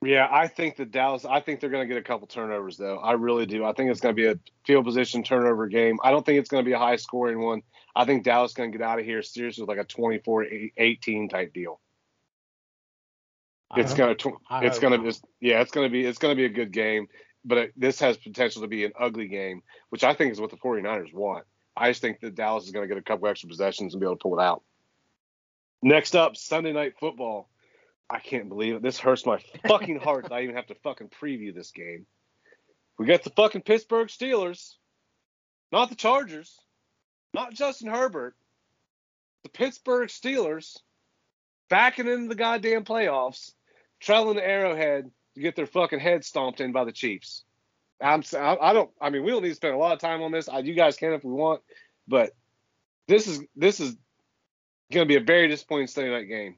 Yeah, 0.00 0.28
I 0.30 0.46
think 0.46 0.76
the 0.76 0.84
Dallas. 0.84 1.24
I 1.24 1.40
think 1.40 1.58
they're 1.58 1.70
going 1.70 1.88
to 1.88 1.92
get 1.92 2.00
a 2.00 2.06
couple 2.06 2.28
turnovers 2.28 2.76
though. 2.76 2.98
I 2.98 3.12
really 3.14 3.46
do. 3.46 3.64
I 3.64 3.72
think 3.72 3.90
it's 3.90 4.00
going 4.00 4.14
to 4.14 4.16
be 4.16 4.28
a 4.28 4.38
field 4.64 4.84
position 4.84 5.24
turnover 5.24 5.66
game. 5.66 5.98
I 6.04 6.12
don't 6.12 6.24
think 6.24 6.38
it's 6.38 6.48
going 6.48 6.64
to 6.64 6.68
be 6.68 6.74
a 6.74 6.78
high 6.78 6.94
scoring 6.94 7.40
one. 7.40 7.62
I 7.96 8.04
think 8.04 8.22
Dallas 8.22 8.52
is 8.52 8.54
going 8.54 8.70
to 8.70 8.78
get 8.78 8.86
out 8.86 9.00
of 9.00 9.04
here 9.04 9.22
seriously 9.22 9.62
with 9.62 9.76
like 9.76 9.84
a 9.84 9.84
24-18 9.84 11.30
type 11.30 11.52
deal. 11.52 11.80
I 13.72 13.80
It's 13.80 13.94
going 13.94 14.16
to. 14.16 14.32
It's 14.62 14.78
going 14.78 15.02
to. 15.02 15.20
yeah, 15.40 15.60
it's 15.60 15.72
going 15.72 15.88
to 15.88 15.92
be. 15.92 16.06
It's 16.06 16.18
going 16.18 16.36
to 16.36 16.40
be 16.40 16.44
a 16.44 16.54
good 16.54 16.72
game. 16.72 17.08
But 17.44 17.58
it, 17.58 17.72
this 17.76 17.98
has 17.98 18.16
potential 18.16 18.62
to 18.62 18.68
be 18.68 18.84
an 18.84 18.92
ugly 18.98 19.26
game, 19.26 19.62
which 19.88 20.04
I 20.04 20.14
think 20.14 20.30
is 20.30 20.40
what 20.40 20.50
the 20.50 20.56
49ers 20.58 21.12
want. 21.12 21.44
I 21.76 21.90
just 21.90 22.02
think 22.02 22.20
that 22.20 22.36
Dallas 22.36 22.66
is 22.66 22.70
going 22.70 22.88
to 22.88 22.94
get 22.94 23.00
a 23.00 23.04
couple 23.04 23.26
extra 23.26 23.48
possessions 23.48 23.94
and 23.94 24.00
be 24.00 24.06
able 24.06 24.16
to 24.16 24.22
pull 24.22 24.38
it 24.38 24.42
out. 24.42 24.62
Next 25.82 26.16
up, 26.16 26.36
Sunday 26.36 26.72
night 26.72 26.94
football. 26.98 27.48
I 28.10 28.20
can't 28.20 28.48
believe 28.48 28.74
it. 28.74 28.82
This 28.82 28.98
hurts 28.98 29.26
my 29.26 29.38
fucking 29.66 30.00
heart 30.00 30.24
that 30.24 30.32
I 30.32 30.42
even 30.42 30.56
have 30.56 30.66
to 30.68 30.74
fucking 30.76 31.10
preview 31.20 31.54
this 31.54 31.70
game. 31.70 32.06
We 32.98 33.06
got 33.06 33.22
the 33.22 33.30
fucking 33.30 33.62
Pittsburgh 33.62 34.08
Steelers, 34.08 34.74
not 35.70 35.88
the 35.88 35.94
Chargers, 35.94 36.58
not 37.34 37.54
Justin 37.54 37.90
Herbert. 37.90 38.34
The 39.44 39.50
Pittsburgh 39.50 40.08
Steelers 40.08 40.78
backing 41.68 42.08
into 42.08 42.28
the 42.28 42.34
goddamn 42.34 42.84
playoffs, 42.84 43.52
traveling 44.00 44.36
to 44.36 44.46
Arrowhead 44.46 45.10
to 45.34 45.40
get 45.40 45.54
their 45.54 45.66
fucking 45.66 46.00
head 46.00 46.24
stomped 46.24 46.60
in 46.60 46.72
by 46.72 46.84
the 46.84 46.92
Chiefs. 46.92 47.44
I'm 48.00 48.22
I 48.36 48.72
don't 48.72 48.90
I 49.00 49.10
mean 49.10 49.24
we 49.24 49.30
don't 49.30 49.42
need 49.42 49.48
to 49.50 49.54
spend 49.54 49.74
a 49.74 49.78
lot 49.78 49.92
of 49.92 49.98
time 49.98 50.22
on 50.22 50.32
this. 50.32 50.48
I, 50.48 50.60
you 50.60 50.74
guys 50.74 50.96
can 50.96 51.12
if 51.12 51.24
we 51.24 51.32
want, 51.32 51.62
but 52.06 52.34
this 53.06 53.26
is 53.26 53.42
this 53.56 53.80
is 53.80 53.96
going 54.92 55.06
to 55.06 55.08
be 55.08 55.16
a 55.16 55.24
very 55.24 55.48
disappointing 55.48 55.86
Sunday 55.86 56.10
night 56.10 56.28
game. 56.28 56.56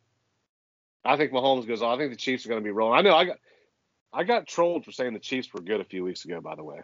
I 1.04 1.16
think 1.16 1.32
Mahomes 1.32 1.66
goes 1.66 1.82
on. 1.82 1.94
I 1.94 1.98
think 1.98 2.10
the 2.12 2.16
Chiefs 2.16 2.44
are 2.44 2.48
going 2.48 2.60
to 2.60 2.64
be 2.64 2.70
rolling. 2.70 2.98
I 2.98 3.02
know 3.02 3.16
I 3.16 3.24
got 3.24 3.38
I 4.12 4.24
got 4.24 4.46
trolled 4.46 4.84
for 4.84 4.92
saying 4.92 5.14
the 5.14 5.18
Chiefs 5.20 5.52
were 5.52 5.60
good 5.60 5.80
a 5.80 5.84
few 5.84 6.04
weeks 6.04 6.24
ago. 6.24 6.40
By 6.40 6.54
the 6.56 6.64
way, 6.64 6.76
I 6.78 6.82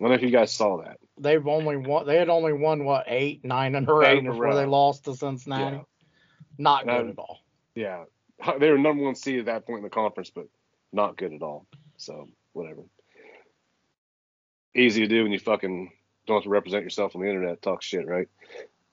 don't 0.00 0.08
know 0.08 0.14
if 0.14 0.22
you 0.22 0.30
guys 0.30 0.52
saw 0.52 0.82
that. 0.82 0.98
They've 1.18 1.46
only 1.46 1.76
won. 1.76 2.06
They 2.06 2.16
had 2.16 2.28
only 2.28 2.52
won 2.52 2.84
what 2.84 3.04
eight, 3.06 3.44
nine 3.44 3.74
in 3.74 3.88
a 3.88 3.92
row 3.92 4.02
Eight 4.04 4.18
in 4.18 4.26
a 4.26 4.32
before 4.32 4.54
they 4.54 4.66
lost 4.66 5.04
to 5.04 5.14
Cincinnati. 5.14 5.76
Yeah. 5.76 5.82
Not 6.58 6.84
good 6.86 7.00
Um, 7.00 7.08
at 7.10 7.18
all. 7.18 7.38
Yeah, 7.74 8.04
they 8.58 8.70
were 8.70 8.78
number 8.78 9.04
one 9.04 9.14
seed 9.14 9.38
at 9.38 9.46
that 9.46 9.66
point 9.66 9.78
in 9.78 9.84
the 9.84 9.90
conference, 9.90 10.30
but 10.30 10.46
not 10.92 11.16
good 11.16 11.32
at 11.32 11.42
all. 11.42 11.66
So 11.96 12.28
whatever. 12.52 12.82
Easy 14.74 15.00
to 15.02 15.08
do 15.08 15.22
when 15.22 15.32
you 15.32 15.38
fucking 15.38 15.92
don't 16.26 16.36
have 16.36 16.44
to 16.44 16.50
represent 16.50 16.84
yourself 16.84 17.14
on 17.14 17.22
the 17.22 17.28
internet, 17.28 17.62
talk 17.62 17.82
shit, 17.82 18.06
right? 18.06 18.28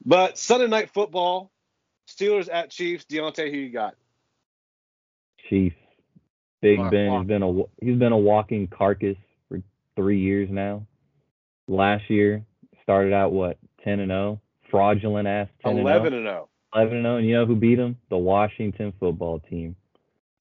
But 0.05 0.37
Sunday 0.37 0.67
night 0.67 0.89
football, 0.91 1.51
Steelers 2.07 2.49
at 2.51 2.69
Chiefs. 2.69 3.05
Deontay, 3.05 3.51
who 3.51 3.57
you 3.57 3.71
got? 3.71 3.95
Chiefs. 5.49 5.75
Big 6.61 6.79
Wow, 6.79 6.89
Ben 6.89 7.11
has 7.11 7.27
been 7.27 7.43
a 7.43 7.53
he's 7.83 7.99
been 7.99 8.11
a 8.11 8.17
walking 8.17 8.67
carcass 8.67 9.17
for 9.47 9.61
three 9.95 10.19
years 10.19 10.49
now. 10.51 10.85
Last 11.67 12.09
year 12.09 12.43
started 12.81 13.13
out 13.13 13.31
what 13.31 13.57
ten 13.83 13.99
and 13.99 14.09
zero, 14.09 14.41
fraudulent 14.71 15.27
ass 15.27 15.47
ten 15.63 15.73
oh. 15.73 15.77
And 15.77 15.87
zero. 15.87 16.49
11 16.75 16.97
and 16.97 17.03
0, 17.05 17.17
and 17.17 17.27
you 17.27 17.33
know 17.33 17.45
who 17.45 17.55
beat 17.55 17.79
him? 17.79 17.97
The 18.09 18.17
Washington 18.17 18.93
football 18.99 19.39
team. 19.39 19.75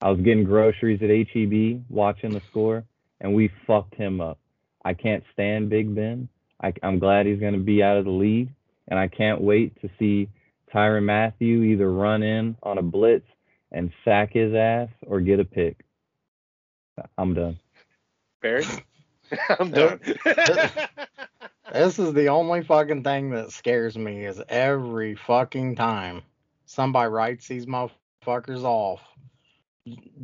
I 0.03 0.11
was 0.11 0.21
getting 0.21 0.45
groceries 0.45 1.01
at 1.03 1.09
HEB, 1.09 1.85
watching 1.89 2.33
the 2.33 2.43
score, 2.51 2.85
and 3.21 3.35
we 3.35 3.51
fucked 3.67 3.95
him 3.95 4.21
up. 4.21 4.39
I 4.85 4.93
can't 4.93 5.25
stand 5.33 5.71
Big 5.71 5.95
Ben. 5.95 6.29
I, 6.63 6.73
I'm 6.83 6.99
glad 6.99 7.27
he's 7.27 7.41
going 7.41 7.55
to 7.55 7.61
be 7.61 7.83
out 7.83 7.97
of 7.97 8.05
the 8.05 8.11
league, 8.11 8.51
and 8.89 8.99
I 8.99 9.09
can't 9.09 9.41
wait 9.41 9.81
to 9.83 9.91
see 9.99 10.29
Tyrann 10.73 11.05
Mathieu 11.05 11.63
either 11.63 11.91
run 11.91 12.23
in 12.23 12.57
on 12.63 12.79
a 12.79 12.83
blitz 12.83 13.29
and 13.73 13.93
sack 14.05 14.33
his 14.33 14.55
ass 14.55 14.89
or 15.07 15.21
get 15.21 15.41
a 15.41 15.45
pick. 15.45 15.85
I'm 17.19 17.35
done. 17.35 17.59
Barry. 18.41 18.65
I'm 19.59 19.71
done. 19.71 20.01
This 21.73 21.99
is 21.99 22.15
the 22.15 22.29
only 22.29 22.63
fucking 22.63 23.03
thing 23.03 23.31
that 23.31 23.51
scares 23.51 23.99
me 23.99 24.25
is 24.25 24.41
every 24.49 25.17
fucking 25.17 25.75
time 25.75 26.23
somebody 26.65 27.11
writes 27.11 27.49
these 27.49 27.67
motherfuckers 27.67 28.63
off. 28.63 29.03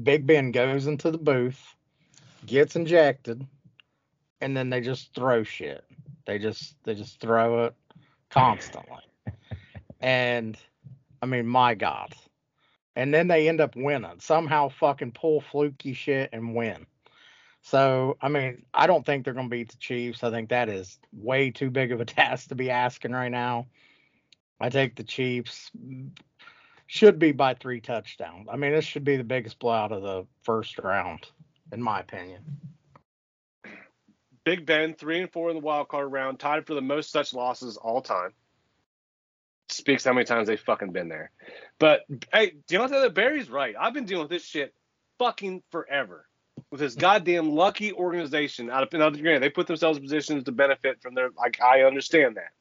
Big 0.03 0.26
Ben 0.26 0.53
goes 0.53 0.86
into 0.86 1.11
the 1.11 1.18
booth, 1.18 1.61
gets 2.47 2.76
injected, 2.76 3.45
and 4.40 4.57
then 4.57 4.70
they 4.70 4.80
just 4.80 5.14
throw 5.14 5.43
shit. 5.43 5.84
They 6.26 6.38
just 6.38 6.76
they 6.84 6.95
just 6.95 7.20
throw 7.20 7.66
it 7.66 7.74
constantly. 8.30 9.03
And 10.03 10.59
I 11.22 11.26
mean, 11.26 11.46
my 11.46 11.74
God. 11.74 12.14
And 12.94 13.14
then 13.14 13.28
they 13.28 13.48
end 13.48 13.61
up 13.61 13.74
winning. 13.76 14.20
Somehow 14.20 14.68
fucking 14.68 15.12
pull 15.12 15.40
fluky 15.40 15.94
shit 15.94 16.30
and 16.32 16.55
win. 16.55 16.86
So, 17.62 18.18
I 18.20 18.28
mean, 18.28 18.66
I 18.74 18.88
don't 18.88 19.07
think 19.07 19.24
they're 19.24 19.34
going 19.34 19.48
to 19.48 19.57
beat 19.57 19.70
the 19.70 19.76
Chiefs. 19.76 20.24
I 20.24 20.30
think 20.30 20.50
that 20.50 20.68
is 20.68 20.98
way 21.12 21.50
too 21.50 21.70
big 21.70 21.92
of 21.92 22.00
a 22.00 22.05
task 22.05 22.48
to 22.48 22.55
be 22.55 22.70
asking 22.70 23.12
right 23.12 23.30
now. 23.30 23.68
I 24.61 24.68
take 24.68 24.96
the 24.96 25.05
Chiefs. 25.05 25.70
Should 26.88 27.18
be 27.18 27.32
by 27.32 27.55
three 27.55 27.80
touchdowns. 27.80 28.48
I 28.53 28.57
mean, 28.57 28.72
this 28.72 28.84
should 28.84 29.05
be 29.05 29.16
the 29.16 29.24
biggest 29.24 29.59
blowout 29.59 29.92
of 29.92 30.03
the 30.03 30.26
first 30.42 30.78
round, 30.78 31.26
in 31.72 31.80
my 31.80 32.00
opinion. 32.00 32.42
Big 34.44 34.66
Ben, 34.66 34.92
three 34.92 35.20
and 35.20 35.32
four 35.32 35.48
in 35.48 35.57
the 35.57 35.62
wild 35.62 35.88
card 35.88 36.12
round, 36.12 36.38
tied 36.38 36.66
for 36.66 36.74
the 36.74 36.82
most 36.82 37.11
such 37.11 37.32
losses 37.32 37.76
all 37.76 38.03
time. 38.03 38.32
Speaks 39.73 40.05
how 40.05 40.12
many 40.12 40.25
times 40.25 40.49
they've 40.49 40.61
fucking 40.61 40.93
been 40.93 41.09
there. 41.09 41.31
But 41.79 42.03
hey, 42.33 42.55
Deontay 42.68 43.14
Barry's 43.14 43.51
right. 43.51 43.75
I've 43.79 43.95
been 43.95 44.05
dealing 44.05 44.25
with 44.25 44.31
this 44.31 44.45
shit 44.45 44.75
fucking 45.18 45.62
forever. 45.70 46.27
With 46.70 46.81
this 46.81 46.95
goddamn 46.95 47.51
lucky 47.51 47.93
organization 47.93 48.70
out 48.70 48.83
of 48.83 48.93
now, 48.93 49.09
granted, 49.11 49.43
they 49.43 49.49
put 49.49 49.66
themselves 49.66 49.97
in 49.99 50.05
positions 50.05 50.45
to 50.45 50.53
benefit 50.53 51.01
from 51.01 51.14
their 51.14 51.31
like 51.37 51.61
I 51.61 51.83
understand 51.83 52.37
that. 52.37 52.53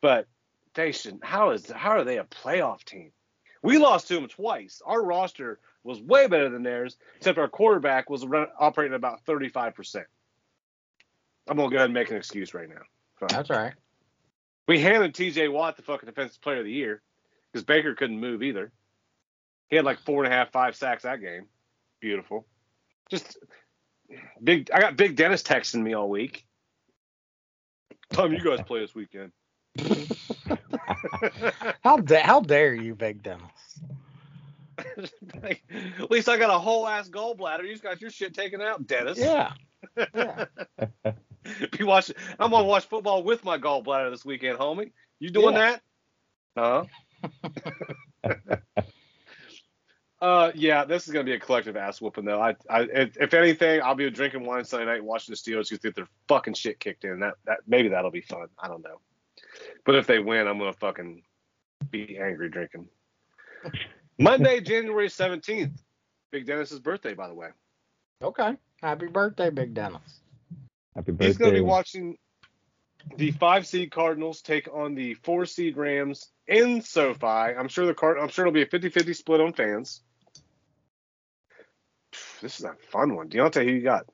But 0.00 0.26
they 0.74 0.92
should 0.92 1.18
how 1.22 1.50
is 1.50 1.70
how 1.70 1.90
are 1.90 2.04
they 2.04 2.18
a 2.18 2.24
playoff 2.24 2.84
team? 2.84 3.10
We 3.62 3.78
lost 3.78 4.08
to 4.08 4.14
them 4.14 4.28
twice. 4.28 4.82
Our 4.84 5.02
roster 5.02 5.58
was 5.82 6.00
way 6.00 6.26
better 6.26 6.48
than 6.48 6.62
theirs, 6.62 6.96
except 7.16 7.38
our 7.38 7.48
quarterback 7.48 8.10
was 8.10 8.24
run, 8.26 8.46
operating 8.58 8.94
about 8.94 9.24
35%. 9.24 10.04
I'm 11.48 11.56
gonna 11.56 11.70
go 11.70 11.76
ahead 11.76 11.86
and 11.86 11.94
make 11.94 12.10
an 12.10 12.16
excuse 12.16 12.54
right 12.54 12.68
now. 12.68 12.82
So, 13.20 13.26
That's 13.28 13.50
all 13.50 13.56
right. 13.56 13.74
We 14.66 14.80
handed 14.80 15.14
TJ 15.14 15.52
Watt 15.52 15.76
the 15.76 15.82
fucking 15.82 16.06
defensive 16.06 16.40
player 16.40 16.58
of 16.58 16.64
the 16.64 16.72
year 16.72 17.02
because 17.52 17.64
Baker 17.64 17.94
couldn't 17.94 18.18
move 18.18 18.42
either. 18.42 18.72
He 19.68 19.76
had 19.76 19.84
like 19.84 19.98
four 20.00 20.24
and 20.24 20.32
a 20.32 20.36
half, 20.36 20.52
five 20.52 20.76
sacks 20.76 21.02
that 21.04 21.20
game. 21.20 21.46
Beautiful. 22.00 22.46
Just 23.10 23.38
big. 24.42 24.70
I 24.72 24.80
got 24.80 24.96
Big 24.96 25.16
Dennis 25.16 25.42
texting 25.42 25.82
me 25.82 25.94
all 25.94 26.08
week. 26.08 26.46
Tom, 28.10 28.32
you 28.32 28.40
guys 28.40 28.60
play 28.66 28.80
this 28.80 28.94
weekend. 28.94 29.32
How 31.82 31.96
da- 31.96 32.22
how 32.22 32.40
dare 32.40 32.74
you, 32.74 32.94
Big 32.94 33.22
Dennis? 33.22 33.42
Like, 35.42 35.62
at 36.00 36.10
least 36.10 36.28
I 36.28 36.36
got 36.36 36.50
a 36.50 36.58
whole 36.58 36.86
ass 36.86 37.08
gallbladder. 37.08 37.62
You 37.62 37.70
just 37.70 37.82
got 37.82 38.00
your 38.00 38.10
shit 38.10 38.34
taken 38.34 38.60
out, 38.60 38.86
Dennis. 38.86 39.18
Yeah. 39.18 39.52
yeah. 40.14 40.46
Be 41.78 41.84
watching. 41.84 42.16
I'm 42.38 42.50
gonna 42.50 42.64
watch 42.64 42.86
football 42.86 43.22
with 43.22 43.44
my 43.44 43.58
gallbladder 43.58 44.10
this 44.10 44.24
weekend, 44.24 44.58
homie. 44.58 44.92
You 45.18 45.30
doing 45.30 45.54
Yeah. 45.54 45.78
that? 46.56 46.86
Huh? 48.24 48.30
uh, 50.20 50.52
yeah, 50.54 50.84
this 50.84 51.06
is 51.06 51.12
gonna 51.12 51.24
be 51.24 51.32
a 51.32 51.40
collective 51.40 51.76
ass 51.76 52.00
whooping 52.00 52.24
though. 52.24 52.40
I, 52.40 52.54
I, 52.70 52.82
if, 52.82 53.16
if 53.18 53.34
anything, 53.34 53.82
I'll 53.82 53.94
be 53.94 54.08
drinking 54.10 54.44
wine 54.44 54.64
Sunday 54.64 54.86
night, 54.86 55.04
watching 55.04 55.32
the 55.32 55.36
Steelers 55.36 55.70
get 55.82 55.94
their 55.94 56.08
fucking 56.28 56.54
shit 56.54 56.80
kicked 56.80 57.04
in. 57.04 57.20
That, 57.20 57.34
that 57.46 57.58
maybe 57.66 57.88
that'll 57.88 58.10
be 58.10 58.20
fun. 58.22 58.46
I 58.58 58.68
don't 58.68 58.82
know. 58.82 59.00
But 59.84 59.96
if 59.96 60.06
they 60.06 60.18
win, 60.18 60.46
I'm 60.46 60.58
gonna 60.58 60.72
fucking 60.72 61.22
be 61.90 62.18
angry 62.18 62.48
drinking. 62.48 62.88
Monday, 64.18 64.60
January 64.60 65.08
17th, 65.08 65.76
Big 66.30 66.46
Dennis's 66.46 66.78
birthday, 66.78 67.14
by 67.14 67.28
the 67.28 67.34
way. 67.34 67.48
Okay. 68.22 68.56
Happy 68.82 69.06
birthday, 69.06 69.50
Big 69.50 69.74
Dennis. 69.74 70.20
Happy 70.94 71.12
birthday. 71.12 71.26
He's 71.26 71.38
going 71.38 71.52
to 71.52 71.58
be 71.58 71.64
watching 71.64 72.16
the 73.16 73.32
five 73.32 73.66
seed 73.66 73.90
Cardinals 73.90 74.42
take 74.42 74.68
on 74.72 74.94
the 74.94 75.14
four 75.14 75.46
seed 75.46 75.76
Rams 75.76 76.28
in 76.46 76.80
SoFi. 76.82 77.26
I'm 77.26 77.68
sure 77.68 77.86
the 77.86 77.94
card. 77.94 78.18
I'm 78.18 78.28
sure 78.28 78.46
it'll 78.46 78.54
be 78.54 78.62
a 78.62 78.66
50-50 78.66 79.16
split 79.16 79.40
on 79.40 79.52
fans. 79.52 80.02
This 82.40 82.60
is 82.60 82.64
a 82.64 82.74
fun 82.90 83.16
one. 83.16 83.28
Deontay, 83.28 83.64
who 83.64 83.72
you 83.72 83.82
got? 83.82 84.06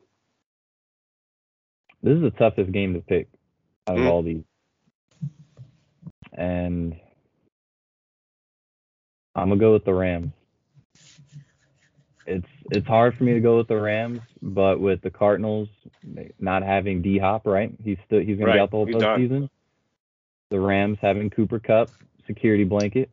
This 2.02 2.16
is 2.16 2.22
the 2.22 2.30
toughest 2.30 2.72
game 2.72 2.94
to 2.94 3.00
pick 3.00 3.28
out 3.86 3.98
of 3.98 4.04
Mm. 4.04 4.10
all 4.10 4.22
these. 4.22 4.44
And 6.32 6.98
I'm 9.34 9.48
gonna 9.50 9.60
go 9.60 9.74
with 9.74 9.84
the 9.84 9.92
Rams. 9.92 10.32
It's 12.30 12.46
it's 12.70 12.86
hard 12.86 13.16
for 13.16 13.24
me 13.24 13.34
to 13.34 13.40
go 13.40 13.56
with 13.56 13.66
the 13.66 13.80
Rams, 13.80 14.20
but 14.40 14.78
with 14.80 15.00
the 15.02 15.10
Cardinals 15.10 15.68
not 16.38 16.62
having 16.62 17.02
D 17.02 17.18
Hop, 17.18 17.44
right? 17.44 17.72
He's 17.82 17.98
still 18.06 18.20
he's 18.20 18.36
gonna 18.38 18.46
Right, 18.46 18.54
be 18.54 18.60
out 18.60 18.70
the 18.70 18.76
whole 18.76 18.86
he's 18.86 18.94
done. 18.94 19.18
postseason. 19.20 19.50
The 20.50 20.60
Rams 20.60 20.98
having 21.02 21.28
Cooper 21.30 21.58
Kupp, 21.58 21.90
security 22.28 22.62
blanket. 22.62 23.10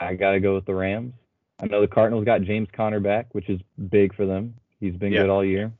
I 0.00 0.14
gotta 0.14 0.38
go 0.38 0.54
with 0.54 0.64
the 0.64 0.74
Rams. 0.76 1.12
I 1.60 1.66
know 1.66 1.80
the 1.80 1.88
Cardinals 1.88 2.24
got 2.24 2.42
James 2.42 2.68
Conner 2.72 3.00
back, 3.00 3.34
which 3.34 3.48
is 3.50 3.60
big 3.90 4.14
for 4.14 4.26
them. 4.26 4.54
He's 4.78 4.94
been 4.94 5.12
Yeah. 5.12 5.22
good 5.22 5.30
all 5.30 5.44
year. 5.44 5.72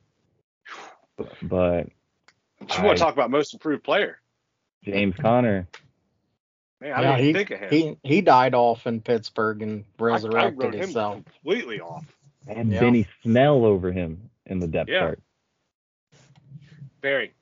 But 1.41 1.87
You 2.59 2.83
want 2.83 2.97
to 2.97 3.03
talk 3.03 3.13
about 3.13 3.31
most 3.31 3.53
improved 3.53 3.85
player? 3.85 4.19
James 4.83 5.15
Conner, 5.21 5.67
Man, 6.81 6.93
I 6.93 7.01
Yeah, 7.01 7.17
didn't 7.17 7.25
he, 7.25 7.33
think 7.33 7.51
of 7.51 7.59
him. 7.59 7.69
he 7.69 7.97
he 8.03 8.21
died 8.21 8.53
off 8.55 8.87
in 8.87 9.01
Pittsburgh 9.01 9.61
and 9.61 9.83
I, 9.99 10.05
I 10.05 10.05
resurrected 10.05 10.57
wrote 10.61 10.73
him 10.73 10.79
himself. 10.81 11.15
completely 11.15 11.79
off. 11.81 12.05
and 12.47 12.71
Yeah. 12.71 12.79
Benny 12.79 13.07
Snell 13.21 13.65
over 13.65 13.91
him 13.91 14.29
in 14.45 14.59
the 14.59 14.67
depth 14.67 14.89
Yeah. 14.89 14.99
chart. 15.01 15.19
Barry, 17.01 17.33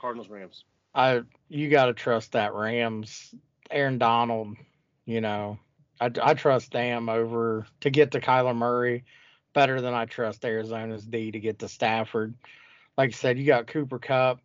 Cardinals 0.00 0.28
Rams. 0.28 0.64
I 0.94 1.22
you 1.48 1.68
got 1.68 1.86
to 1.86 1.92
trust 1.94 2.32
that 2.32 2.54
Rams, 2.54 3.34
Aaron 3.70 3.98
Donald. 3.98 4.56
You 5.04 5.20
know, 5.20 5.58
I, 6.00 6.10
I 6.22 6.34
trust 6.34 6.72
them 6.72 7.08
over 7.08 7.66
to 7.80 7.90
get 7.90 8.12
to 8.12 8.20
Kyler 8.20 8.56
Murray 8.56 9.04
better 9.52 9.80
than 9.80 9.94
I 9.94 10.04
trust 10.04 10.44
Arizona's 10.44 11.04
D 11.04 11.32
to 11.32 11.40
get 11.40 11.58
to 11.60 11.68
Stafford. 11.68 12.34
Like 12.96 13.10
I 13.10 13.12
said, 13.12 13.38
you 13.38 13.46
got 13.46 13.66
Cooper 13.66 13.98
Kupp. 13.98 14.40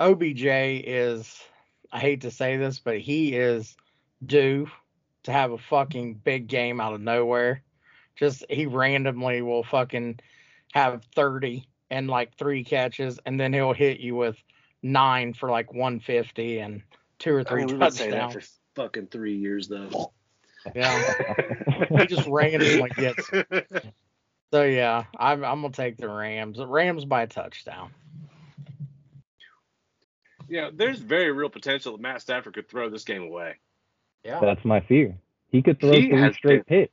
OBJ 0.00 0.44
is 0.44 1.40
I 1.92 2.00
hate 2.00 2.22
to 2.22 2.30
say 2.30 2.56
this, 2.56 2.78
but 2.78 2.98
he 2.98 3.34
is 3.34 3.76
due 4.24 4.68
to 5.24 5.32
have 5.32 5.52
a 5.52 5.58
fucking 5.58 6.14
big 6.14 6.48
game 6.48 6.80
out 6.80 6.94
of 6.94 7.00
nowhere. 7.00 7.62
Just 8.16 8.44
he 8.48 8.66
randomly 8.66 9.42
will 9.42 9.64
fucking 9.64 10.20
have 10.72 11.02
30 11.14 11.68
and 11.90 12.08
like 12.08 12.36
three 12.36 12.64
catches, 12.64 13.18
and 13.26 13.38
then 13.38 13.52
he'll 13.52 13.72
hit 13.72 14.00
you 14.00 14.14
with 14.14 14.36
nine 14.82 15.32
for 15.32 15.50
like 15.50 15.72
150 15.72 16.58
and 16.58 16.82
two 17.18 17.34
or 17.34 17.40
I 17.40 17.44
three 17.44 17.64
mean, 17.64 17.78
we've 17.78 17.78
been 17.78 18.10
that 18.10 18.30
touchdowns. 18.30 18.34
for 18.34 18.82
fucking 18.82 19.06
three 19.08 19.36
years 19.36 19.68
though. 19.68 20.12
Yeah, 20.74 21.34
he 21.98 22.06
just 22.06 22.26
randomly 22.26 22.90
gets. 22.96 23.30
So 24.54 24.62
yeah, 24.62 25.06
I'm 25.18 25.44
I'm 25.44 25.62
gonna 25.62 25.72
take 25.72 25.96
the 25.96 26.08
Rams. 26.08 26.58
The 26.58 26.66
Rams 26.68 27.04
by 27.04 27.22
a 27.22 27.26
touchdown. 30.54 30.72
yeah, 30.72 30.86
there's 30.86 30.98
very 30.98 31.32
real 31.32 31.48
potential 31.48 31.92
that 31.92 32.00
Matt 32.00 32.22
Stafford 32.22 32.54
could 32.54 32.68
throw 32.68 32.90
this 32.90 33.04
game 33.04 33.22
away. 33.22 33.56
Yeah, 34.24 34.40
That's 34.40 34.64
my 34.64 34.80
fear. 34.80 35.18
He 35.50 35.62
could 35.62 35.78
throw 35.78 35.92
He 35.92 36.08
three 36.08 36.18
has 36.20 36.34
straight 36.34 36.66
picks. 36.66 36.92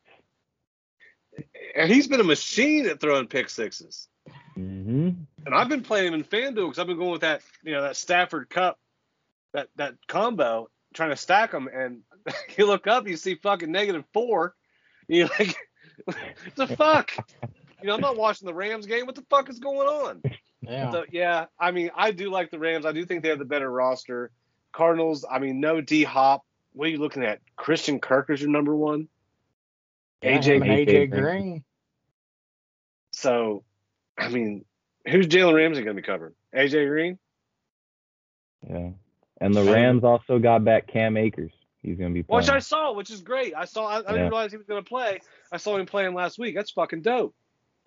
And 1.76 1.91
he's 1.91 2.07
been 2.07 2.20
a 2.20 2.26
machine 2.26 2.86
at 2.88 2.99
throwing 2.99 3.28
pick 3.28 3.49
sixes. 3.49 4.07
hmm 4.53 5.09
And 5.45 5.55
I've 5.55 5.70
been 5.70 5.82
playing 5.82 6.07
him 6.07 6.14
in 6.14 6.24
FanDuel 6.24 6.55
because 6.55 6.80
I've 6.80 6.88
been 6.88 6.97
going 6.97 7.12
with 7.12 7.22
that, 7.22 7.41
you 7.64 7.72
know, 7.72 7.82
that 7.84 7.95
Stafford 7.95 8.49
Kupp, 8.49 8.78
that 9.53 9.70
that 9.78 9.95
combo, 10.07 10.70
trying 10.93 11.12
to 11.12 11.16
stack 11.16 11.51
them. 11.51 11.70
And 11.74 12.01
you 12.57 12.68
look 12.68 12.88
up, 12.88 13.07
you 13.07 13.18
see 13.18 13.36
fucking 13.36 13.72
negative 13.72 14.03
four. 14.14 14.53
And 15.07 15.18
you're 15.18 15.30
like, 15.39 15.55
the 16.55 16.68
fuck? 16.68 17.12
You 17.82 17.88
know, 17.88 17.95
I'm 17.95 18.01
not 18.01 18.18
watching 18.18 18.45
the 18.45 18.53
Rams 18.53 18.86
game. 18.86 19.05
What 19.05 19.16
the 19.16 19.26
fuck 19.30 19.49
is 19.49 19.59
going 19.59 19.88
on? 19.88 20.22
Yeah. 20.62 20.91
So 20.91 21.05
yeah, 21.12 21.45
I 21.59 21.72
mean, 21.72 21.91
I 21.95 22.12
do 22.12 22.30
like 22.30 22.51
the 22.51 22.59
Rams. 22.59 22.86
I 22.86 22.91
do 22.91 23.05
think 23.05 23.24
they 23.24 23.30
have 23.30 23.39
the 23.39 23.45
better 23.45 23.70
roster. 23.70 24.32
Cardinals, 24.72 25.26
I 25.30 25.39
mean, 25.39 25.59
no 25.59 25.82
D 25.82 26.03
Hop. 26.03 26.45
What 26.74 26.86
are 26.88 26.91
you 26.91 26.99
looking 26.99 27.24
at? 27.24 27.39
Christian 27.57 27.99
Kirk 27.99 28.30
is 28.30 28.39
your 28.41 28.49
number 28.49 28.76
one. 28.76 29.07
Yeah, 30.22 30.38
AJ 30.38 30.45
him 30.45 30.62
and 30.64 30.72
AJ 30.72 31.09
Green. 31.09 31.22
Green. 31.22 31.64
So, 33.12 33.64
I 34.18 34.30
mean, 34.30 34.64
who's 35.07 35.28
Jalen 35.28 35.53
Ramsey 35.55 35.84
going 35.84 35.95
to 35.95 36.01
be 36.01 36.05
covering? 36.05 36.34
AJ 36.55 36.88
Green. 36.88 37.20
Yeah. 38.70 38.89
And 39.41 39.53
the 39.53 39.64
Rams 39.64 40.03
also 40.03 40.39
got 40.39 40.64
back 40.64 40.88
Cam 40.88 41.18
Akers. 41.18 41.51
He's 41.82 41.97
gonna 41.97 42.12
be 42.12 42.22
playing. 42.22 42.43
Which 42.43 42.49
I 42.49 42.59
saw, 42.59 42.93
which 42.93 43.09
is 43.09 43.22
great. 43.22 43.55
I 43.57 43.66
saw. 43.66 43.88
I, 43.88 43.95
I 43.95 43.97
Yeah. 43.97 44.07
didn't 44.12 44.30
realize 44.30 44.51
he 44.51 44.57
was 44.57 44.68
going 44.68 44.84
to 44.84 44.88
play. 44.88 45.20
I 45.51 45.57
saw 45.57 45.78
him 45.78 45.88
playing 45.88 46.14
last 46.14 46.38
week. 46.38 46.53
That's 46.53 46.70
fucking 46.70 47.01
dope. 47.01 47.34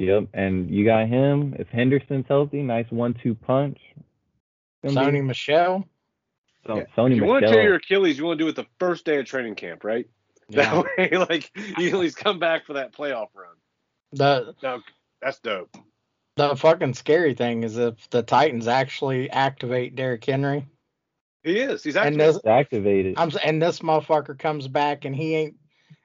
Yep. 0.01 0.29
And 0.35 0.71
you 0.71 0.85
got 0.85 1.09
him. 1.09 1.55
If 1.59 1.69
Henderson's 1.69 2.27
healthy, 2.29 2.63
nice 2.63 2.87
one-two 2.91 3.35
punch. 3.37 3.79
Gonna 4.85 5.11
be- 5.11 5.19
Sony 5.19 5.25
Michel. 5.25 5.87
So, 6.67 6.77
Yeah. 6.79 6.85
Sony 6.97 7.13
If 7.13 7.17
you 7.19 7.25
want 7.25 7.45
to 7.47 7.53
tear 7.53 7.63
your 7.63 7.75
Achilles, 7.77 8.19
you 8.19 8.25
want 8.25 8.39
to 8.39 8.45
do 8.45 8.49
it 8.49 8.57
the 8.57 8.67
first 8.79 9.05
day 9.05 9.19
of 9.19 9.27
training 9.27 9.55
camp, 9.55 9.85
right? 9.85 10.09
Yeah. 10.49 10.83
That 10.99 11.11
way, 11.13 11.19
like 11.19 11.51
you 11.79 11.89
at 11.89 11.95
least 11.95 12.17
come 12.17 12.39
back 12.39 12.67
for 12.67 12.75
that 12.75 12.93
playoff 12.93 13.29
run. 13.35 13.55
The 14.13 14.55
No, 14.63 14.81
that's 15.23 15.39
dope. 15.41 15.77
the 16.37 16.55
fucking 16.57 16.95
scary 16.95 17.35
thing 17.35 17.63
is 17.65 17.77
if 17.79 18.09
the 18.11 18.23
Titans 18.23 18.67
actually 18.69 19.31
activate 19.31 19.95
Derrick 19.95 20.25
Henry, 20.25 20.67
He 21.43 21.59
is. 21.61 21.83
He's 21.85 21.97
and 21.97 22.07
actually. 22.07 22.19
this 22.19 22.41
activated. 22.47 23.15
I'm 23.17 23.31
and 23.45 23.61
this 23.63 23.81
motherfucker 23.81 24.39
comes 24.39 24.69
back 24.69 25.05
and 25.05 25.15
he 25.17 25.35
ain't 25.35 25.57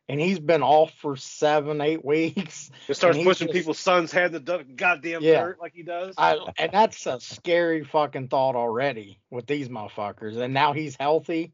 and 0.09 0.19
he's 0.19 0.39
been 0.39 0.63
off 0.63 0.91
for 0.99 1.15
seven 1.15 1.79
eight 1.79 2.03
weeks. 2.03 2.69
It 2.89 2.95
starts 2.95 3.17
pushing 3.19 3.47
just- 3.47 3.53
people's 3.57 3.79
son's 3.79 4.11
head 4.11 4.33
in 4.33 4.43
the 4.43 4.65
goddamn 4.75 5.21
Yeah. 5.21 5.41
dirt 5.43 5.61
like 5.61 5.73
he 5.73 5.83
does. 5.83 6.15
I 6.17 6.37
and 6.57 6.71
that's 6.73 7.05
a 7.05 7.19
scary 7.19 7.83
fucking 7.83 8.27
thought 8.29 8.55
already 8.55 9.19
with 9.29 9.45
these 9.47 9.69
motherfuckers. 9.69 10.35
And 10.37 10.53
now 10.53 10.73
he's 10.73 10.95
healthy. 10.99 11.53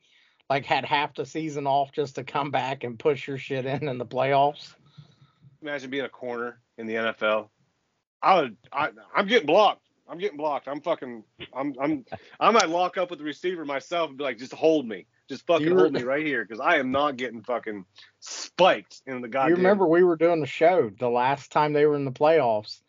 like 0.50 0.66
had 0.66 0.86
half 0.86 1.14
the 1.16 1.26
season 1.26 1.68
off 1.68 1.92
just 1.92 2.16
to 2.16 2.24
come 2.24 2.52
back 2.52 2.84
and 2.84 2.98
push 2.98 3.28
your 3.28 3.38
shit 3.38 3.66
in 3.66 3.88
in 3.90 3.98
the 3.98 4.06
playoffs. 4.06 4.74
Imagine 5.62 5.90
being 5.90 6.06
a 6.06 6.10
corner 6.10 6.60
in 6.78 6.88
the 6.88 6.94
NFL. 6.96 7.50
I 8.22 8.42
would. 8.42 8.58
I, 8.72 8.90
I'm 9.16 9.28
getting 9.28 9.48
blocked. 9.48 9.82
I'm 10.08 10.18
getting 10.20 10.38
blocked. 10.38 10.68
I'm 10.68 10.82
fucking. 10.82 11.24
I'm. 11.54 11.74
I'm. 11.82 12.06
I 12.40 12.52
might 12.52 12.70
lock 12.70 12.98
up 12.98 13.10
with 13.10 13.20
the 13.20 13.26
receiver 13.26 13.66
myself 13.66 14.10
and 14.10 14.18
be 14.18 14.24
like, 14.24 14.38
just 14.38 14.54
hold 14.54 14.88
me. 14.88 15.06
Just 15.28 15.46
fucking 15.48 15.68
You- 15.68 15.78
hold 15.78 15.94
me 15.94 16.04
right 16.04 16.26
here 16.26 16.44
because 16.44 16.60
I 16.60 16.78
am 16.78 16.92
not 16.92 17.18
getting 17.18 17.42
fucking 17.42 17.86
spiked 18.20 19.02
in 19.08 19.22
the 19.22 19.28
goddamn. 19.28 19.50
you 19.52 19.56
remember 19.58 19.88
we 19.88 20.04
were 20.04 20.16
doing 20.16 20.40
the 20.40 20.48
show 20.48 20.90
the 21.00 21.10
last 21.10 21.52
time 21.52 21.74
they 21.74 21.86
were 21.86 21.96
in 21.96 22.06
the 22.06 22.12
playoffs, 22.12 22.82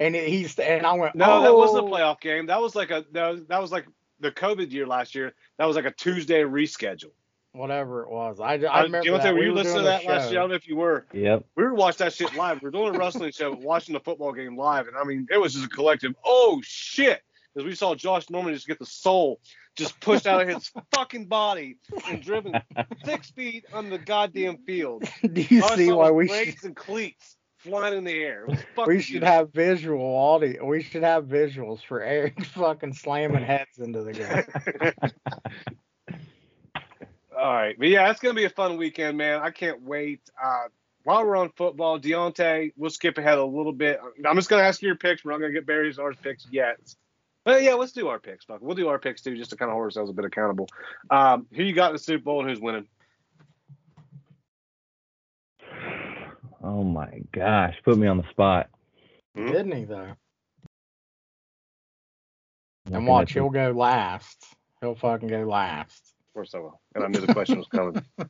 and 0.00 0.16
it, 0.16 0.28
he's 0.28 0.58
and 0.58 0.86
I 0.86 0.94
went, 0.94 1.14
No, 1.14 1.26
oh, 1.38 1.42
that 1.42 1.54
wasn't 1.54 1.84
a 1.84 1.86
oh. 1.86 1.90
playoff 1.90 2.20
game. 2.20 2.46
That 2.46 2.60
was 2.60 2.74
like 2.74 2.90
a. 2.90 3.04
That 3.12 3.28
was, 3.30 3.44
that 3.46 3.60
was 3.60 3.72
like 3.72 3.86
the 4.20 4.30
COVID 4.30 4.72
year 4.72 4.86
last 4.86 5.14
year. 5.14 5.34
That 5.58 5.66
was 5.66 5.76
like 5.76 5.84
a 5.84 5.90
Tuesday 5.90 6.42
reschedule. 6.42 7.12
whatever 7.52 8.02
it 8.04 8.10
was. 8.10 8.40
I, 8.40 8.54
I 8.54 8.56
I, 8.64 8.82
remember 8.84 9.08
Deontay, 9.10 9.22
that. 9.24 9.34
were 9.34 9.40
We 9.40 9.46
you 9.46 9.54
listening 9.54 9.76
to 9.78 9.82
that 9.82 10.04
last 10.06 10.24
show. 10.24 10.30
year? 10.30 10.38
I 10.38 10.42
don't 10.42 10.48
know 10.50 10.54
if 10.56 10.66
you 10.66 10.76
were. 10.76 11.06
Yep. 11.12 11.44
We 11.56 11.64
were 11.64 11.74
watching 11.74 12.06
that 12.06 12.14
shit 12.14 12.34
live. 12.34 12.62
We 12.62 12.66
were 12.66 12.70
doing 12.70 12.94
a 12.94 12.98
wrestling 12.98 13.32
show, 13.32 13.52
watching 13.52 13.92
the 13.92 14.00
football 14.00 14.32
game 14.32 14.56
live, 14.56 14.88
and 14.88 14.96
I 14.96 15.04
mean, 15.04 15.26
it 15.30 15.36
was 15.38 15.52
just 15.52 15.66
a 15.66 15.68
collective. 15.68 16.14
Oh 16.24 16.60
shit! 16.64 17.20
Because 17.54 17.66
we 17.68 17.74
saw 17.74 17.94
Josh 17.94 18.30
Norman 18.30 18.54
just 18.54 18.66
get 18.66 18.78
the 18.78 18.86
soul 18.86 19.40
just 19.76 19.98
pushed 20.00 20.26
out 20.26 20.42
of 20.42 20.48
his 20.48 20.70
fucking 20.94 21.26
body 21.26 21.76
and 22.08 22.22
driven 22.22 22.54
six 23.04 23.30
feet 23.30 23.64
on 23.72 23.90
the 23.90 23.98
goddamn 23.98 24.58
field. 24.58 25.04
Do 25.32 25.42
you 25.42 25.62
All 25.62 25.76
see 25.76 25.90
why 25.92 26.10
we 26.10 26.28
brakes 26.28 26.60
should, 26.60 26.64
and 26.64 26.76
cleats 26.76 27.36
flying 27.58 27.96
in 27.96 28.04
the 28.04 28.12
air. 28.22 28.44
It 28.44 28.50
was 28.50 28.58
fucking 28.76 28.94
we 28.94 29.00
should 29.00 29.12
beautiful. 29.12 29.34
have 29.34 29.52
visual 29.52 30.16
audio? 30.16 30.64
We 30.66 30.82
should 30.82 31.02
have 31.02 31.24
visuals 31.24 31.84
for 31.84 32.02
Eric 32.02 32.44
fucking 32.54 32.94
slamming 32.94 33.44
heads 33.44 33.78
into 33.78 34.02
the 34.02 34.12
ground. 34.12 35.12
All 37.38 37.52
right, 37.54 37.76
but 37.78 37.88
yeah, 37.88 38.10
it's 38.10 38.20
gonna 38.20 38.34
be 38.34 38.44
a 38.44 38.50
fun 38.50 38.76
weekend, 38.76 39.16
man. 39.18 39.40
I 39.40 39.50
can't 39.50 39.82
wait. 39.82 40.20
Uh, 40.42 40.68
while 41.04 41.24
we're 41.26 41.36
on 41.36 41.50
football, 41.56 41.98
Deontay, 41.98 42.72
we'll 42.76 42.90
skip 42.90 43.18
ahead 43.18 43.38
a 43.38 43.44
little 43.44 43.72
bit. 43.72 43.98
I'm 44.24 44.36
just 44.36 44.48
gonna 44.48 44.62
ask 44.62 44.82
you 44.82 44.86
your 44.86 44.96
picks. 44.96 45.24
We're 45.24 45.32
not 45.32 45.40
gonna 45.40 45.52
get 45.52 45.66
Barry's 45.66 45.98
ours 45.98 46.16
picks 46.22 46.46
yet. 46.50 46.78
But 47.44 47.62
yeah, 47.62 47.74
let's 47.74 47.92
do 47.92 48.08
our 48.08 48.18
picks. 48.20 48.44
Fuck, 48.44 48.60
we'll 48.60 48.76
do 48.76 48.88
our 48.88 48.98
picks 48.98 49.22
too, 49.22 49.36
just 49.36 49.50
to 49.50 49.56
kind 49.56 49.70
of 49.70 49.74
hold 49.74 49.84
ourselves 49.84 50.10
a 50.10 50.14
bit 50.14 50.24
accountable. 50.24 50.68
Um, 51.10 51.46
who 51.52 51.62
you 51.62 51.74
got 51.74 51.90
in 51.90 51.94
the 51.94 51.98
Super 51.98 52.24
Bowl 52.24 52.40
and 52.40 52.48
who's 52.48 52.60
winning? 52.60 52.86
Oh 56.62 56.84
my 56.84 57.20
gosh, 57.32 57.74
put 57.84 57.98
me 57.98 58.06
on 58.06 58.18
the 58.18 58.28
spot. 58.30 58.68
Hmm? 59.34 59.46
Didn't 59.46 59.72
he 59.72 59.84
though? 59.84 60.12
And 62.86 62.94
Looking 62.94 63.06
watch, 63.06 63.32
he'll 63.32 63.50
go 63.50 63.72
last. 63.72 64.44
He'll 64.80 64.94
fucking 64.94 65.28
go 65.28 65.42
last. 65.42 66.14
Of 66.20 66.34
course 66.34 66.54
I 66.54 66.58
will. 66.58 66.80
And 66.94 67.04
I 67.04 67.08
knew 67.08 67.24
the 67.24 67.32
question 67.32 67.58
was 67.58 67.66
coming. 67.68 68.02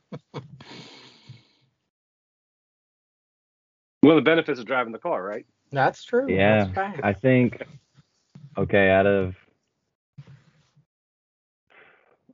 One 4.01 4.17
of 4.17 4.23
the 4.23 4.29
benefits 4.29 4.59
of 4.59 4.65
driving 4.65 4.91
the 4.91 4.99
car, 4.99 5.23
right? 5.23 5.45
That's 5.71 6.03
true. 6.03 6.25
Yeah, 6.29 6.65
That's 6.65 6.75
fact. 6.75 6.99
I 7.03 7.13
think. 7.13 7.63
Okay, 8.57 8.89
out 8.89 9.05
of. 9.05 9.33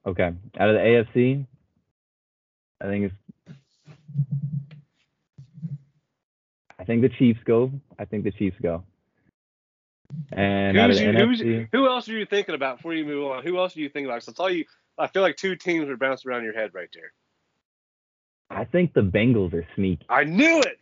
Okay, 0.05 0.31
out 0.59 0.69
of 0.69 0.75
the 0.75 0.81
AFC, 0.81 1.45
I 2.81 2.85
think 2.85 3.05
it's. 3.05 3.15
I 6.79 6.83
think 6.85 7.01
the 7.01 7.09
Chiefs 7.09 7.39
go. 7.45 7.71
I 7.97 8.05
think 8.05 8.23
the 8.23 8.31
Chiefs 8.31 8.57
go. 8.61 8.83
And 10.31 10.77
out 10.77 10.89
of 10.89 10.97
Who's 10.97 11.39
the 11.39 11.45
you, 11.45 11.59
who's, 11.59 11.67
who 11.71 11.87
else 11.87 12.09
are 12.09 12.17
you 12.17 12.25
thinking 12.25 12.55
about 12.55 12.77
before 12.77 12.93
you 12.93 13.05
move 13.05 13.31
on? 13.31 13.43
Who 13.43 13.57
else 13.57 13.75
are 13.75 13.79
you 13.79 13.89
thinking 13.89 14.09
about? 14.09 14.23
So 14.23 14.31
I 14.31 14.33
tell 14.33 14.49
you, 14.49 14.65
I 14.97 15.07
feel 15.07 15.21
like 15.21 15.37
two 15.37 15.55
teams 15.55 15.87
are 15.89 15.97
bouncing 15.97 16.31
around 16.31 16.43
your 16.43 16.53
head 16.53 16.73
right 16.73 16.89
there. 16.93 17.13
I 18.49 18.65
think 18.65 18.93
the 18.93 19.01
Bengals 19.01 19.53
are 19.53 19.65
sneaky. 19.75 20.05
I 20.09 20.23
knew 20.23 20.59
it. 20.61 20.79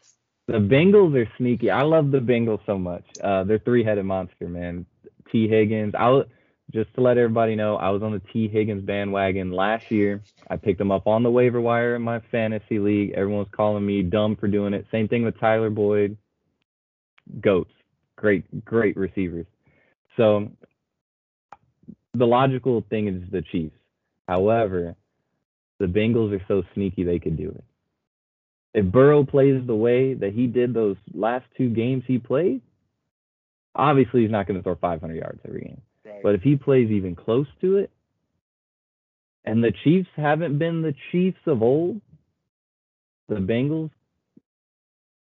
The 0.47 0.53
Bengals 0.53 1.13
are 1.21 1.29
sneaky. 1.37 1.69
I 1.69 1.81
love 1.81 2.11
the 2.11 2.19
Bengals 2.19 2.61
so 2.65 2.77
much. 2.77 3.03
Uh, 3.21 3.43
they're 3.43 3.59
three-headed 3.59 4.05
monster, 4.05 4.47
man. 4.47 4.85
T. 5.31 5.47
Higgins. 5.47 5.93
I 5.97 6.09
was, 6.09 6.25
just 6.71 6.93
to 6.95 7.01
let 7.01 7.17
everybody 7.17 7.55
know, 7.55 7.77
I 7.77 7.89
was 7.89 8.03
on 8.03 8.11
the 8.11 8.21
T. 8.33 8.47
Higgins 8.47 8.83
bandwagon 8.83 9.51
last 9.51 9.89
year. 9.89 10.21
I 10.49 10.57
picked 10.57 10.81
him 10.81 10.91
up 10.91 11.07
on 11.07 11.23
the 11.23 11.31
waiver 11.31 11.61
wire 11.61 11.95
in 11.95 12.01
my 12.01 12.21
fantasy 12.31 12.79
league. 12.79 13.11
Everyone's 13.11 13.47
calling 13.51 13.85
me 13.85 14.03
dumb 14.03 14.35
for 14.35 14.47
doing 14.47 14.73
it. 14.73 14.85
Same 14.91 15.07
thing 15.07 15.23
with 15.23 15.39
Tyler 15.39 15.69
Boyd. 15.69 16.17
Goats. 17.41 17.71
Great, 18.15 18.65
great 18.65 18.97
receivers. 18.97 19.45
So 20.17 20.49
the 22.13 22.25
logical 22.25 22.83
thing 22.89 23.07
is 23.07 23.21
the 23.31 23.43
Chiefs. 23.51 23.75
However, 24.27 24.95
the 25.79 25.85
Bengals 25.85 26.35
are 26.35 26.43
so 26.47 26.63
sneaky 26.73 27.03
they 27.03 27.19
could 27.19 27.37
do 27.37 27.49
it 27.49 27.63
if 28.77 28.85
Burrow 28.85 29.23
plays 29.23 29.65
the 29.65 29.75
way 29.75 30.13
that 30.13 30.33
he 30.33 30.45
did 30.45 30.71
those 30.71 30.97
last 31.11 31.45
two 31.57 31.67
games 31.67 32.03
he 32.05 32.19
played, 32.19 32.61
obviously 33.77 34.21
he's 34.21 34.31
not 34.31 34.47
going 34.47 34.57
to 34.57 34.63
throw 34.63 34.75
500 34.75 35.15
yards 35.15 35.39
every 35.47 35.61
game. 35.61 35.81
Right. 36.05 36.21
But 36.23 36.35
if 36.35 36.41
he 36.41 36.55
plays 36.55 36.89
even 36.89 37.15
close 37.15 37.47
to 37.61 37.77
it, 37.77 37.91
and 39.45 39.63
the 39.63 39.71
Chiefs 39.83 40.09
haven't 40.17 40.57
been 40.57 40.81
the 40.81 40.95
Chiefs 41.11 41.39
of 41.45 41.61
old, 41.61 42.01
the 43.29 43.35
Bengals, 43.35 43.91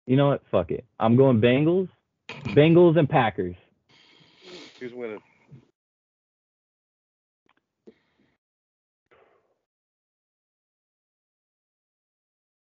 you 0.07 0.16
know 0.16 0.28
what? 0.28 0.42
Fuck 0.50 0.70
it. 0.70 0.84
I'm 0.98 1.16
going 1.16 1.40
Bengals, 1.40 1.88
Bengals 2.28 2.98
and 2.98 3.09
Packers. 3.09 3.57
Who's 4.80 4.92
winning? 4.94 5.20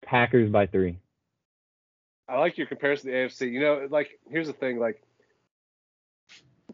Packers 0.04 0.50
by 0.50 0.68
three. 0.68 0.98
I 2.30 2.40
like 2.40 2.58
your 2.58 2.68
comparison 2.68 3.12
to 3.12 3.12
the 3.12 3.18
AFC. 3.18 3.52
You 3.52 3.60
know, 3.60 3.88
like 3.90 4.20
here's 4.30 4.48
the 4.48 4.54
thing, 4.54 4.80
like 4.80 5.02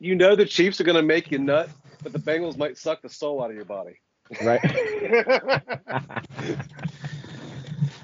you 0.04 0.16
know 0.16 0.36
the 0.36 0.46
Chiefs 0.46 0.82
are 0.82 0.84
gonna 0.84 1.02
make 1.02 1.32
you 1.32 1.40
nut, 1.40 1.70
but 2.04 2.12
the 2.12 2.20
Bengals 2.20 2.58
might 2.58 2.78
suck 2.78 3.02
the 3.02 3.10
soul 3.10 3.42
out 3.42 3.50
of 3.50 3.56
your 3.56 3.64
body. 3.66 4.02
Right? 4.42 4.60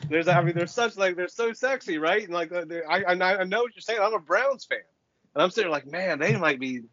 There's, 0.09 0.27
I 0.27 0.41
mean, 0.41 0.55
they're 0.55 0.65
such 0.65 0.97
like 0.97 1.15
they're 1.15 1.27
so 1.27 1.53
sexy, 1.53 1.97
right? 1.97 2.23
And 2.23 2.33
like, 2.33 2.51
I, 2.53 3.03
I, 3.03 3.13
I 3.13 3.43
know 3.43 3.61
what 3.61 3.75
you're 3.75 3.81
saying. 3.81 3.99
I'm 4.01 4.13
a 4.13 4.19
Browns 4.19 4.65
fan, 4.65 4.79
and 5.35 5.43
I'm 5.43 5.51
sitting 5.51 5.69
like, 5.69 5.85
man, 5.85 6.19
they 6.19 6.35
might 6.35 6.59
be 6.59 6.83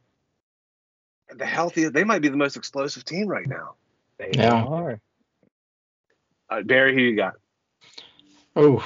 the 1.35 1.47
healthiest. 1.47 1.95
They 1.95 2.05
might 2.05 2.21
be 2.21 2.29
the 2.29 2.37
most 2.37 2.57
explosive 2.57 3.05
team 3.05 3.29
right 3.29 3.49
now. 3.49 3.75
They 4.19 4.33
Yeah. 4.35 4.63
are. 4.65 5.01
Uh, 6.51 6.63
Barry, 6.63 6.95
who 6.95 7.01
you 7.01 7.17
got? 7.17 7.35
Oh, 8.55 8.85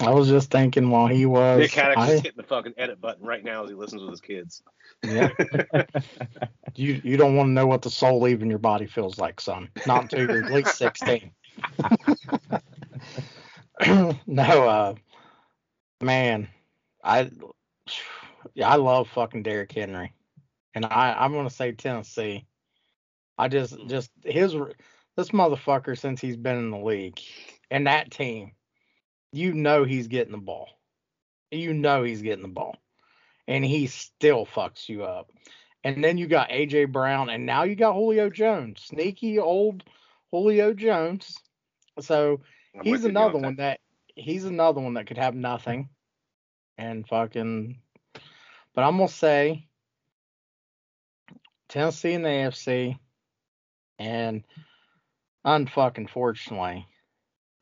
I 0.00 0.10
was 0.10 0.28
just 0.28 0.50
thinking 0.50 0.90
while 0.90 1.06
he 1.06 1.26
was. 1.26 1.60
Nick 1.60 1.72
Haddock 1.72 1.98
I- 1.98 2.12
is 2.12 2.20
hitting 2.20 2.36
the 2.36 2.42
fucking 2.42 2.74
edit 2.76 3.00
button 3.00 3.26
right 3.26 3.44
now 3.44 3.64
as 3.64 3.70
he 3.70 3.76
listens 3.76 4.02
with 4.02 4.10
his 4.10 4.20
kids. 4.20 4.62
yeah, 5.02 5.28
you 6.74 7.00
you 7.04 7.16
don't 7.16 7.36
want 7.36 7.48
to 7.48 7.52
know 7.52 7.66
what 7.66 7.82
the 7.82 7.90
soul 7.90 8.20
leaving 8.20 8.50
your 8.50 8.58
body 8.58 8.86
feels 8.86 9.18
like, 9.18 9.40
son. 9.40 9.68
Not 9.86 10.02
until 10.02 10.28
you're 10.28 10.44
at 10.44 10.52
least 10.52 10.76
sixteen. 10.76 11.30
no, 14.26 14.68
uh, 14.68 14.94
man, 16.00 16.48
I 17.02 17.30
yeah, 18.54 18.68
I 18.68 18.76
love 18.76 19.08
fucking 19.08 19.42
Derrick 19.42 19.72
Henry, 19.72 20.12
and 20.74 20.84
I 20.84 21.14
I'm 21.18 21.32
gonna 21.32 21.50
say 21.50 21.72
Tennessee. 21.72 22.46
I 23.36 23.48
just 23.48 23.76
just 23.88 24.10
his 24.24 24.54
this 25.16 25.30
motherfucker 25.30 25.98
since 25.98 26.20
he's 26.20 26.36
been 26.36 26.56
in 26.56 26.70
the 26.70 26.78
league 26.78 27.20
and 27.70 27.86
that 27.86 28.10
team, 28.10 28.52
you 29.34 29.52
know 29.52 29.84
he's 29.84 30.08
getting 30.08 30.32
the 30.32 30.38
ball, 30.38 30.68
you 31.50 31.74
know 31.74 32.02
he's 32.02 32.22
getting 32.22 32.42
the 32.42 32.48
ball, 32.48 32.76
and 33.48 33.64
he 33.64 33.86
still 33.86 34.46
fucks 34.46 34.88
you 34.88 35.04
up. 35.04 35.30
And 35.82 36.02
then 36.02 36.16
you 36.16 36.26
got 36.26 36.48
AJ 36.48 36.92
Brown, 36.92 37.28
and 37.28 37.44
now 37.44 37.64
you 37.64 37.76
got 37.76 37.92
Julio 37.92 38.30
Jones, 38.30 38.82
sneaky 38.82 39.38
old 39.38 39.84
Julio 40.30 40.72
Jones. 40.72 41.36
So 42.00 42.40
I'm 42.78 42.84
he's 42.84 43.04
another 43.04 43.38
one 43.38 43.56
that 43.56 43.80
he's 44.16 44.44
another 44.44 44.80
one 44.80 44.94
that 44.94 45.06
could 45.06 45.18
have 45.18 45.34
nothing 45.34 45.88
and 46.78 47.06
fucking 47.06 47.78
but 48.74 48.82
I'm 48.82 48.96
gonna 48.96 49.08
say 49.08 49.66
Tennessee 51.68 52.14
and 52.14 52.24
the 52.24 52.28
AFC 52.28 52.98
and 53.98 54.44
unfucking 55.46 56.10
fortunately 56.10 56.86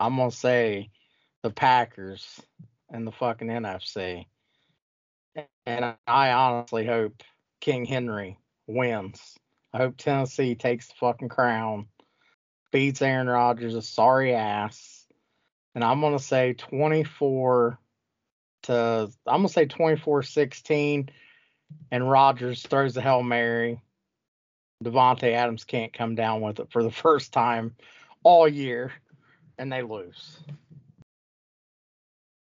I'm 0.01 0.17
gonna 0.17 0.31
say 0.31 0.91
the 1.43 1.51
Packers 1.51 2.41
and 2.91 3.07
the 3.07 3.13
fucking 3.13 3.49
NFC. 3.49 4.27
And 5.67 5.95
I 6.07 6.33
honestly 6.33 6.87
hope 6.87 7.23
King 7.61 7.85
Henry 7.85 8.39
wins. 8.67 9.37
I 9.73 9.79
hope 9.79 9.97
Tennessee 9.97 10.55
takes 10.55 10.89
the 10.89 10.95
fucking 11.01 11.31
crown, 11.31 11.87
beats 12.71 13.01
Aaron 13.01 13.29
Rodgers' 13.29 13.75
a 13.75 13.83
sorry 13.83 14.35
ass, 14.35 15.07
and 15.75 15.83
I'm 15.83 16.01
gonna 16.01 16.19
say 16.19 16.53
24 16.55 17.79
to 18.65 19.11
I'm 19.27 19.39
gonna 19.39 19.49
say 19.49 19.67
24-16, 19.67 21.09
and 21.91 22.11
Rodgers 22.11 22.63
throws 22.63 22.95
the 22.95 23.01
hail 23.01 23.23
mary. 23.23 23.81
Davante 24.85 25.33
Adams 25.33 25.65
can't 25.65 25.93
come 25.93 26.15
down 26.15 26.41
with 26.41 26.61
it 26.61 26.71
for 26.71 26.83
the 26.83 26.91
first 26.91 27.33
time 27.33 27.75
all 28.23 28.47
year, 28.47 28.93
and 29.59 29.73
they 29.73 29.83
lose. 29.83 30.39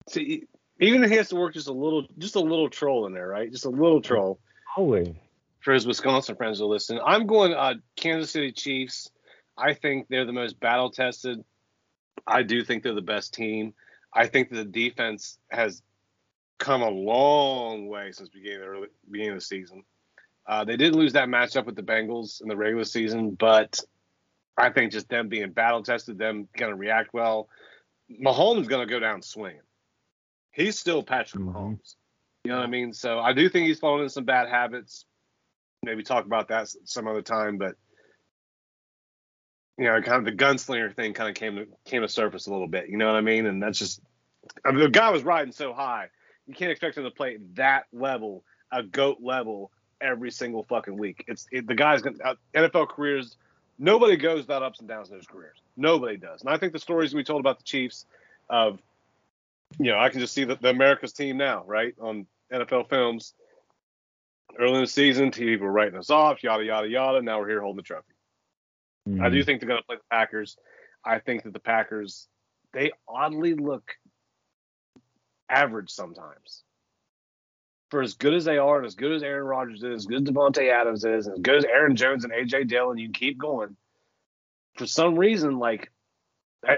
See, 0.10 0.44
even 0.80 1.04
if 1.04 1.10
he 1.10 1.18
has 1.18 1.30
to 1.30 1.36
work 1.36 1.54
just 1.54 1.68
a 1.68 1.74
little, 1.74 2.06
just 2.18 2.36
a 2.36 2.40
little 2.40 2.70
troll 2.70 3.06
in 3.08 3.14
there, 3.14 3.28
right? 3.28 3.52
Just 3.52 3.66
a 3.66 3.70
little 3.70 4.02
troll 4.02 4.40
Always. 4.78 5.10
for 5.60 5.74
his 5.74 5.88
Wisconsin 5.88 6.36
friends 6.36 6.60
to 6.60 6.66
listen. 6.66 7.00
I'm 7.06 7.26
going 7.26 7.54
uh, 7.54 7.76
Kansas 7.96 8.32
City 8.32 8.52
Chiefs. 8.52 9.10
I 9.58 9.74
think 9.74 10.08
they're 10.10 10.26
the 10.26 10.34
most 10.34 10.60
battle 10.60 10.92
tested. 10.92 11.44
I 12.28 12.44
do 12.44 12.64
think 12.64 12.84
they're 12.84 12.94
the 12.94 13.02
best 13.02 13.34
team. 13.34 13.74
I 14.14 14.28
think 14.28 14.50
the 14.50 14.66
defense 14.66 15.38
has 15.50 15.82
come 16.58 16.82
a 16.82 16.90
long 16.90 17.88
way 17.88 18.12
since 18.12 18.30
beginning 18.30 18.60
of 18.60 18.62
the, 18.62 18.68
early, 18.68 18.88
beginning 19.10 19.34
of 19.34 19.38
the 19.38 19.46
season. 19.46 19.84
Uh, 20.48 20.64
they 20.64 20.78
did 20.78 20.96
lose 20.96 21.14
that 21.14 21.28
matchup 21.28 21.66
with 21.66 21.76
the 21.76 21.84
Bengals 21.84 22.42
in 22.42 22.48
the 22.48 22.56
regular 22.56 22.86
season, 22.86 23.32
but 23.32 23.80
I 24.58 24.70
think 24.70 24.92
just 24.92 25.10
them 25.10 25.28
being 25.28 25.52
battle 25.52 25.84
tested, 25.84 26.18
them 26.18 26.48
going 26.56 26.72
to 26.72 26.78
react 26.78 27.14
well. 27.14 27.50
Mahomes 28.24 28.68
going 28.68 28.88
to 28.88 28.92
go 28.92 29.00
down 29.00 29.22
swinging. 29.22 29.62
He's 30.56 30.80
still 30.80 31.04
Patrick 31.04 31.44
Mhm. 31.44 31.54
Mahomes. 31.54 31.96
You 32.46 32.52
know 32.52 32.58
what 32.58 32.64
I 32.66 32.70
mean? 32.70 32.94
So 32.94 33.20
I 33.20 33.34
do 33.34 33.50
think 33.50 33.68
he's 33.68 33.80
fallen 33.80 34.02
into 34.02 34.14
some 34.14 34.24
bad 34.24 34.48
habits. 34.48 35.06
Maybe 35.84 36.02
talk 36.02 36.26
about 36.26 36.48
that 36.48 36.70
some 36.86 37.08
other 37.08 37.22
time, 37.22 37.58
but 37.58 37.76
you 39.78 39.86
know, 39.86 40.02
kind 40.02 40.20
of 40.20 40.26
the 40.26 40.32
gunslinger 40.32 40.96
thing 40.96 41.14
kind 41.14 41.30
of 41.30 41.36
came 41.36 41.56
to 41.58 41.68
came 41.84 42.02
to 42.02 42.08
surface 42.08 42.48
a 42.48 42.52
little 42.52 42.68
bit. 42.68 42.88
You 42.90 42.98
know 42.98 43.08
what 43.08 43.16
I 43.16 43.22
mean? 43.22 43.46
And 43.46 43.62
that's 43.62 43.78
just 43.78 44.00
I 44.64 44.72
mean, 44.72 44.80
the 44.80 44.90
guy 44.90 45.10
was 45.10 45.24
riding 45.24 45.52
so 45.52 45.74
high. 45.74 46.10
You 46.48 46.54
can't 46.54 46.72
expect 46.72 46.98
him 46.98 47.04
to 47.04 47.12
play 47.12 47.38
that 47.56 47.86
level, 47.92 48.44
a 48.72 48.84
goat 48.84 49.18
level, 49.22 49.72
every 50.00 50.32
single 50.32 50.64
fucking 50.64 50.98
week. 50.98 51.26
It's 51.28 51.48
it, 51.52 51.68
the 51.68 51.76
guy's 51.76 52.02
gonna 52.02 52.18
uh, 52.24 52.36
NFL 52.54 52.90
careers. 52.90 53.36
Nobody 53.78 54.16
goes 54.16 54.42
without 54.42 54.64
ups 54.64 54.80
and 54.80 54.88
downs 54.88 55.10
in 55.10 55.18
those 55.18 55.28
careers. 55.28 55.58
Nobody 55.76 56.16
does. 56.16 56.42
And 56.42 56.50
I 56.50 56.58
think 56.58 56.72
the 56.72 56.80
stories 56.80 57.14
we 57.14 57.26
told 57.26 57.42
about 57.42 57.58
the 57.58 57.66
Chiefs, 57.66 58.06
of 58.50 58.80
you 59.80 59.92
know, 59.92 60.00
I 60.00 60.10
can 60.10 60.20
just 60.20 60.34
see 60.34 60.44
the, 60.44 60.56
the 60.56 60.70
America's 60.70 61.14
team 61.14 61.38
now, 61.38 61.64
right, 61.66 61.94
on 62.00 62.26
NFL 62.52 62.90
films. 62.90 63.34
Early 64.58 64.76
in 64.76 64.82
the 64.82 64.88
season, 64.88 65.32
TV 65.32 65.60
were 65.60 65.72
writing 65.72 65.98
us 65.98 66.10
off, 66.10 66.44
yada 66.44 66.64
yada 66.64 66.88
yada. 66.88 67.22
Now 67.22 67.40
we're 67.40 67.50
here 67.50 67.62
holding 67.62 67.78
the 67.78 67.84
trophy. 67.84 68.14
I 69.22 69.30
do 69.30 69.42
Mhm. 69.42 69.46
think 69.46 69.60
they're 69.60 69.68
going 69.68 69.82
to 69.82 69.86
play 69.86 69.98
the 69.98 70.04
Packers. 70.10 70.58
I 71.04 71.20
think 71.20 71.44
that 71.44 71.54
the 71.54 71.60
Packers, 71.60 72.28
they 72.74 72.92
oddly 73.08 73.54
look 73.54 73.98
average 75.50 75.90
sometimes. 75.92 76.64
For 77.92 78.02
as 78.02 78.16
good 78.16 78.34
as 78.34 78.46
they 78.46 78.58
are, 78.58 78.78
and 78.78 78.86
as 78.86 78.96
good 78.96 79.12
as 79.12 79.22
Aaron 79.24 79.46
Rodgers 79.46 79.84
is, 79.84 80.02
as 80.02 80.06
good 80.08 80.28
as 80.28 80.34
Davante 80.34 80.72
Adams 80.72 81.06
is, 81.06 81.28
and 81.28 81.36
as 81.36 81.42
good 81.42 81.58
as 81.58 81.66
Aaron 81.66 81.96
Jones 81.96 82.24
and 82.24 82.34
AJ 82.34 82.68
Dillon, 82.68 82.98
you 82.98 83.10
keep 83.12 83.38
going. 83.38 83.78
For 84.76 84.88
some 84.88 85.18
reason, 85.20 85.60
like 85.60 85.92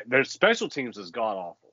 their 0.06 0.26
special 0.26 0.68
teams 0.68 0.98
is 0.98 1.12
god 1.12 1.38
awful, 1.38 1.67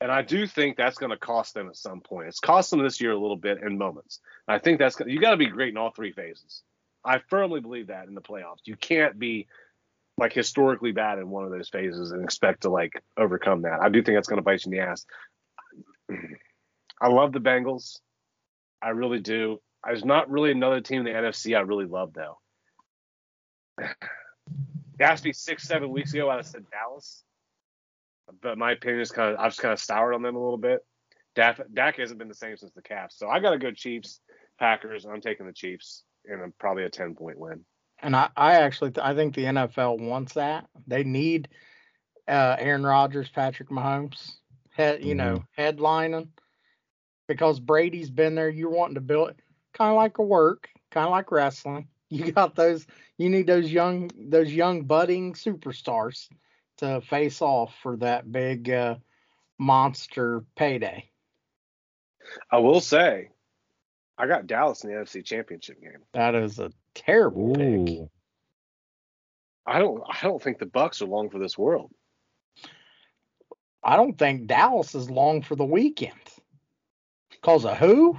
and 0.00 0.12
I 0.12 0.22
do 0.22 0.46
think 0.46 0.76
that's 0.76 0.98
going 0.98 1.10
to 1.10 1.16
cost 1.16 1.54
them 1.54 1.68
at 1.68 1.76
some 1.76 2.00
point. 2.00 2.28
It's 2.28 2.40
cost 2.40 2.70
them 2.70 2.82
this 2.82 3.00
year 3.00 3.12
a 3.12 3.18
little 3.18 3.36
bit 3.36 3.62
in 3.62 3.78
moments. 3.78 4.20
I 4.46 4.58
think 4.58 4.78
that's 4.78 4.96
you 5.06 5.20
got 5.20 5.30
to 5.30 5.36
be 5.36 5.46
great 5.46 5.70
in 5.70 5.76
all 5.76 5.90
three 5.90 6.12
phases. 6.12 6.62
I 7.04 7.20
firmly 7.30 7.60
believe 7.60 7.86
that 7.86 8.08
in 8.08 8.14
the 8.14 8.20
playoffs. 8.20 8.66
You 8.66 8.76
can't 8.76 9.18
be 9.18 9.46
like 10.18 10.32
historically 10.32 10.92
bad 10.92 11.18
in 11.18 11.30
one 11.30 11.44
of 11.44 11.50
those 11.50 11.68
phases 11.68 12.10
and 12.10 12.24
expect 12.24 12.62
to 12.62 12.70
like 12.70 13.02
overcome 13.16 13.62
that. 13.62 13.80
I 13.80 13.88
do 13.88 14.02
think 14.02 14.16
that's 14.16 14.28
going 14.28 14.38
to 14.38 14.42
bite 14.42 14.64
you 14.64 14.72
in 14.72 14.78
the 14.78 14.84
ass. 14.84 15.06
I 17.00 17.08
love 17.08 17.32
the 17.32 17.40
Bengals. 17.40 18.00
I 18.82 18.90
really 18.90 19.20
do. 19.20 19.60
There's 19.84 20.04
not 20.04 20.30
really 20.30 20.50
another 20.50 20.80
team 20.80 21.00
in 21.00 21.04
the 21.04 21.18
NFC 21.18 21.56
I 21.56 21.60
really 21.60 21.86
love 21.86 22.12
though. 22.12 22.38
It 24.98 25.02
asked 25.02 25.24
me 25.24 25.32
six, 25.32 25.64
seven 25.64 25.90
weeks 25.90 26.14
ago, 26.14 26.30
I 26.30 26.40
said 26.40 26.64
Dallas. 26.70 27.22
But 28.42 28.58
my 28.58 28.72
opinion 28.72 29.00
is 29.00 29.10
kind 29.10 29.34
of 29.34 29.40
I've 29.40 29.52
just 29.52 29.60
kind 29.60 29.72
of 29.72 29.80
soured 29.80 30.14
on 30.14 30.22
them 30.22 30.36
a 30.36 30.42
little 30.42 30.58
bit. 30.58 30.84
Dak, 31.34 31.60
Dak 31.72 31.96
hasn't 31.98 32.18
been 32.18 32.28
the 32.28 32.34
same 32.34 32.56
since 32.56 32.72
the 32.72 32.82
Caps, 32.82 33.18
so 33.18 33.28
I 33.28 33.40
got 33.40 33.50
to 33.50 33.58
go 33.58 33.70
Chiefs, 33.70 34.20
Packers. 34.58 35.04
I'm 35.04 35.20
taking 35.20 35.46
the 35.46 35.52
Chiefs 35.52 36.02
in 36.24 36.40
a, 36.40 36.48
probably 36.58 36.84
a 36.84 36.90
ten 36.90 37.14
point 37.14 37.38
win. 37.38 37.64
And 38.00 38.16
I, 38.16 38.30
I 38.36 38.54
actually 38.54 38.90
th- 38.92 39.04
I 39.04 39.14
think 39.14 39.34
the 39.34 39.44
NFL 39.44 40.00
wants 40.00 40.34
that. 40.34 40.66
They 40.86 41.04
need 41.04 41.48
uh, 42.26 42.56
Aaron 42.58 42.84
Rodgers, 42.84 43.28
Patrick 43.28 43.70
Mahomes, 43.70 44.32
head 44.70 45.04
you 45.04 45.14
know 45.14 45.44
headlining 45.58 46.28
because 47.28 47.60
Brady's 47.60 48.10
been 48.10 48.34
there. 48.34 48.48
You're 48.48 48.70
wanting 48.70 48.96
to 48.96 49.00
build 49.00 49.34
kind 49.74 49.90
of 49.90 49.96
like 49.96 50.18
a 50.18 50.22
work, 50.22 50.68
kind 50.90 51.06
of 51.06 51.10
like 51.10 51.30
wrestling. 51.30 51.88
You 52.08 52.30
got 52.30 52.54
those. 52.54 52.86
You 53.18 53.28
need 53.28 53.48
those 53.48 53.68
young 53.68 54.12
those 54.16 54.52
young 54.52 54.84
budding 54.84 55.32
superstars 55.32 56.28
to 56.78 57.00
face 57.00 57.40
off 57.42 57.74
for 57.82 57.96
that 57.98 58.30
big 58.30 58.70
uh, 58.70 58.96
monster 59.58 60.44
payday. 60.56 61.08
I 62.50 62.58
will 62.58 62.80
say, 62.80 63.30
I 64.18 64.26
got 64.26 64.46
Dallas 64.46 64.84
in 64.84 64.90
the 64.90 64.96
NFC 64.96 65.24
Championship 65.24 65.80
game. 65.80 66.02
That 66.12 66.34
is 66.34 66.58
a 66.58 66.72
terrible 66.94 67.54
pick. 67.54 68.08
I 69.66 69.78
don't 69.78 70.02
I 70.08 70.18
don't 70.22 70.42
think 70.42 70.58
the 70.58 70.66
Bucs 70.66 71.02
are 71.02 71.06
long 71.06 71.28
for 71.28 71.38
this 71.38 71.58
world. 71.58 71.90
I 73.82 73.96
don't 73.96 74.18
think 74.18 74.46
Dallas 74.46 74.94
is 74.94 75.10
long 75.10 75.42
for 75.42 75.56
the 75.56 75.64
weekend. 75.64 76.12
Cause 77.42 77.64
of 77.64 77.76
who? 77.76 78.18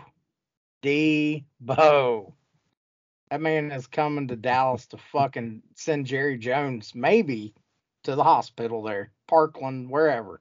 Debo. 0.83 2.33
That 3.29 3.41
man 3.41 3.71
is 3.71 3.87
coming 3.87 4.27
to 4.29 4.35
Dallas 4.37 4.87
to 4.87 4.97
fucking 4.97 5.63
send 5.75 6.05
Jerry 6.05 6.37
Jones 6.37 6.93
maybe 6.95 7.53
to 8.07 8.15
the 8.15 8.23
hospital 8.23 8.81
there, 8.83 9.11
Parkland, 9.27 9.89
wherever, 9.89 10.39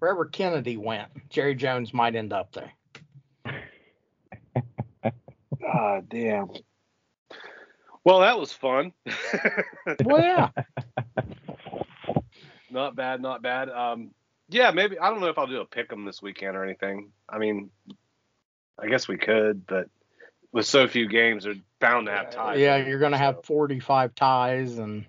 wherever 0.00 0.24
Kennedy 0.24 0.76
went. 0.76 1.08
Jerry 1.30 1.54
Jones 1.54 1.94
might 1.94 2.16
end 2.16 2.32
up 2.32 2.52
there. 2.52 2.72
Ah, 5.68 6.00
damn. 6.08 6.48
Well, 8.04 8.20
that 8.20 8.38
was 8.38 8.52
fun. 8.52 8.92
Well, 10.04 10.20
yeah, 10.20 10.50
not 12.70 12.94
bad, 12.94 13.20
not 13.20 13.42
bad. 13.42 13.68
Um, 13.68 14.10
yeah, 14.48 14.70
maybe 14.70 14.98
I 14.98 15.10
don't 15.10 15.20
know 15.20 15.28
if 15.28 15.38
I'll 15.38 15.46
do 15.46 15.60
a 15.60 15.64
pick 15.64 15.92
'em 15.92 16.04
this 16.04 16.22
weekend 16.22 16.56
or 16.56 16.62
anything. 16.64 17.10
I 17.28 17.38
mean, 17.38 17.70
I 18.78 18.86
guess 18.88 19.08
we 19.08 19.16
could, 19.16 19.66
but 19.66 19.88
with 20.52 20.66
so 20.66 20.86
few 20.86 21.08
games, 21.08 21.44
they're 21.44 21.54
bound 21.80 22.06
to 22.06 22.12
have 22.12 22.30
ties. 22.30 22.58
yeah, 22.60 22.76
you're 22.76 23.00
gonna 23.00 23.18
have 23.18 23.44
45 23.44 24.14
ties, 24.14 24.78
and 24.78 25.06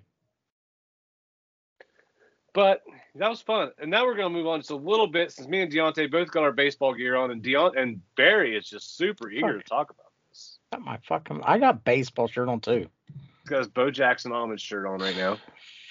But 2.58 2.82
that 3.14 3.30
was 3.30 3.40
fun. 3.40 3.70
And 3.80 3.88
now 3.88 4.04
we're 4.04 4.16
gonna 4.16 4.30
move 4.30 4.48
on 4.48 4.58
just 4.58 4.72
a 4.72 4.74
little 4.74 5.06
bit 5.06 5.30
since 5.30 5.46
me 5.46 5.60
and 5.60 5.72
Deontay 5.72 6.10
both 6.10 6.32
got 6.32 6.42
our 6.42 6.50
baseball 6.50 6.92
gear 6.92 7.14
on, 7.14 7.30
and 7.30 7.40
Deont 7.40 7.80
and 7.80 8.00
Barry 8.16 8.56
is 8.56 8.68
just 8.68 8.96
super 8.96 9.30
eager 9.30 9.58
to 9.58 9.62
talk 9.62 9.90
about 9.90 10.10
this. 10.28 10.58
got 10.72 10.82
my 10.82 10.98
fucking. 11.06 11.40
I 11.44 11.58
got 11.58 11.84
baseball 11.84 12.26
shirt 12.26 12.48
on 12.48 12.58
too. 12.58 12.88
He's 13.06 13.48
got 13.48 13.58
his 13.58 13.68
Bo 13.68 13.92
Jackson 13.92 14.32
almond 14.32 14.60
shirt 14.60 14.86
on 14.86 14.98
right 14.98 15.16
now. 15.16 15.38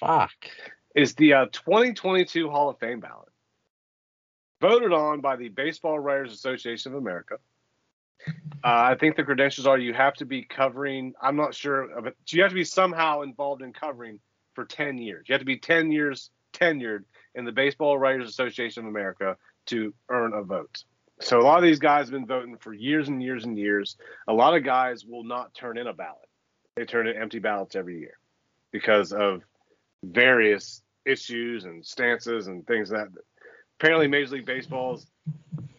Fuck. 0.02 0.34
is 0.94 1.16
the 1.16 1.36
uh, 1.36 1.46
2022 1.54 2.50
Hall 2.50 2.70
of 2.70 2.78
Fame 2.80 3.00
ballot, 3.00 3.30
voted 4.60 4.92
on 4.92 5.22
by 5.22 5.38
the 5.38 5.48
Baseball 5.48 5.98
Writers 5.98 6.34
Association 6.34 6.92
of 6.92 6.98
America. 6.98 7.38
Uh, 8.28 8.34
I 8.92 8.96
think 9.00 9.16
the 9.16 9.24
credentials 9.24 9.68
are 9.68 9.78
you 9.78 9.94
have 9.94 10.16
to 10.16 10.26
be 10.26 10.42
covering. 10.42 11.14
I'm 11.22 11.38
not 11.38 11.56
sure 11.56 11.88
but. 12.02 12.16
You 12.28 12.42
have 12.42 12.52
to 12.52 12.56
be 12.56 12.66
somehow 12.66 13.22
involved 13.22 13.62
in 13.62 13.72
covering 13.72 14.20
for 14.54 14.66
10 14.66 14.98
years. 14.98 15.30
You 15.30 15.34
have 15.34 15.40
to 15.42 15.46
be 15.46 15.60
10 15.60 15.94
years 15.94 16.30
tenured 16.60 17.04
in 17.36 17.46
the 17.46 17.52
Baseball 17.52 17.98
Writers 17.98 18.30
Association 18.30 18.84
of 18.84 18.90
America 18.90 19.38
to 19.68 19.94
earn 20.10 20.34
a 20.34 20.44
vote. 20.44 20.84
So 21.20 21.40
a 21.40 21.44
lot 21.44 21.58
of 21.58 21.64
these 21.64 21.80
guys 21.80 22.06
have 22.08 22.12
been 22.12 22.28
voting 22.28 22.58
for 22.58 22.74
years 22.74 23.08
and 23.08 23.22
years 23.22 23.44
and 23.44 23.58
years. 23.58 23.98
A 24.28 24.34
lot 24.34 24.56
of 24.56 24.64
guys 24.64 25.04
will 25.06 25.24
not 25.24 25.54
turn 25.54 25.78
in 25.78 25.88
a 25.88 25.94
ballot. 25.94 26.30
They 26.76 26.86
turn 26.86 27.08
in 27.08 27.18
empty 27.18 27.40
ballots 27.40 27.76
every 27.76 28.00
year 28.00 28.18
because 28.72 29.14
of 29.14 29.42
various 30.04 30.84
issues 31.06 31.66
and 31.66 31.84
stances 31.84 32.48
and 32.48 32.68
things 32.68 32.90
that 32.90 33.08
apparently 33.80 34.08
Major 34.08 34.36
League 34.36 34.46
Baseball's 34.46 35.08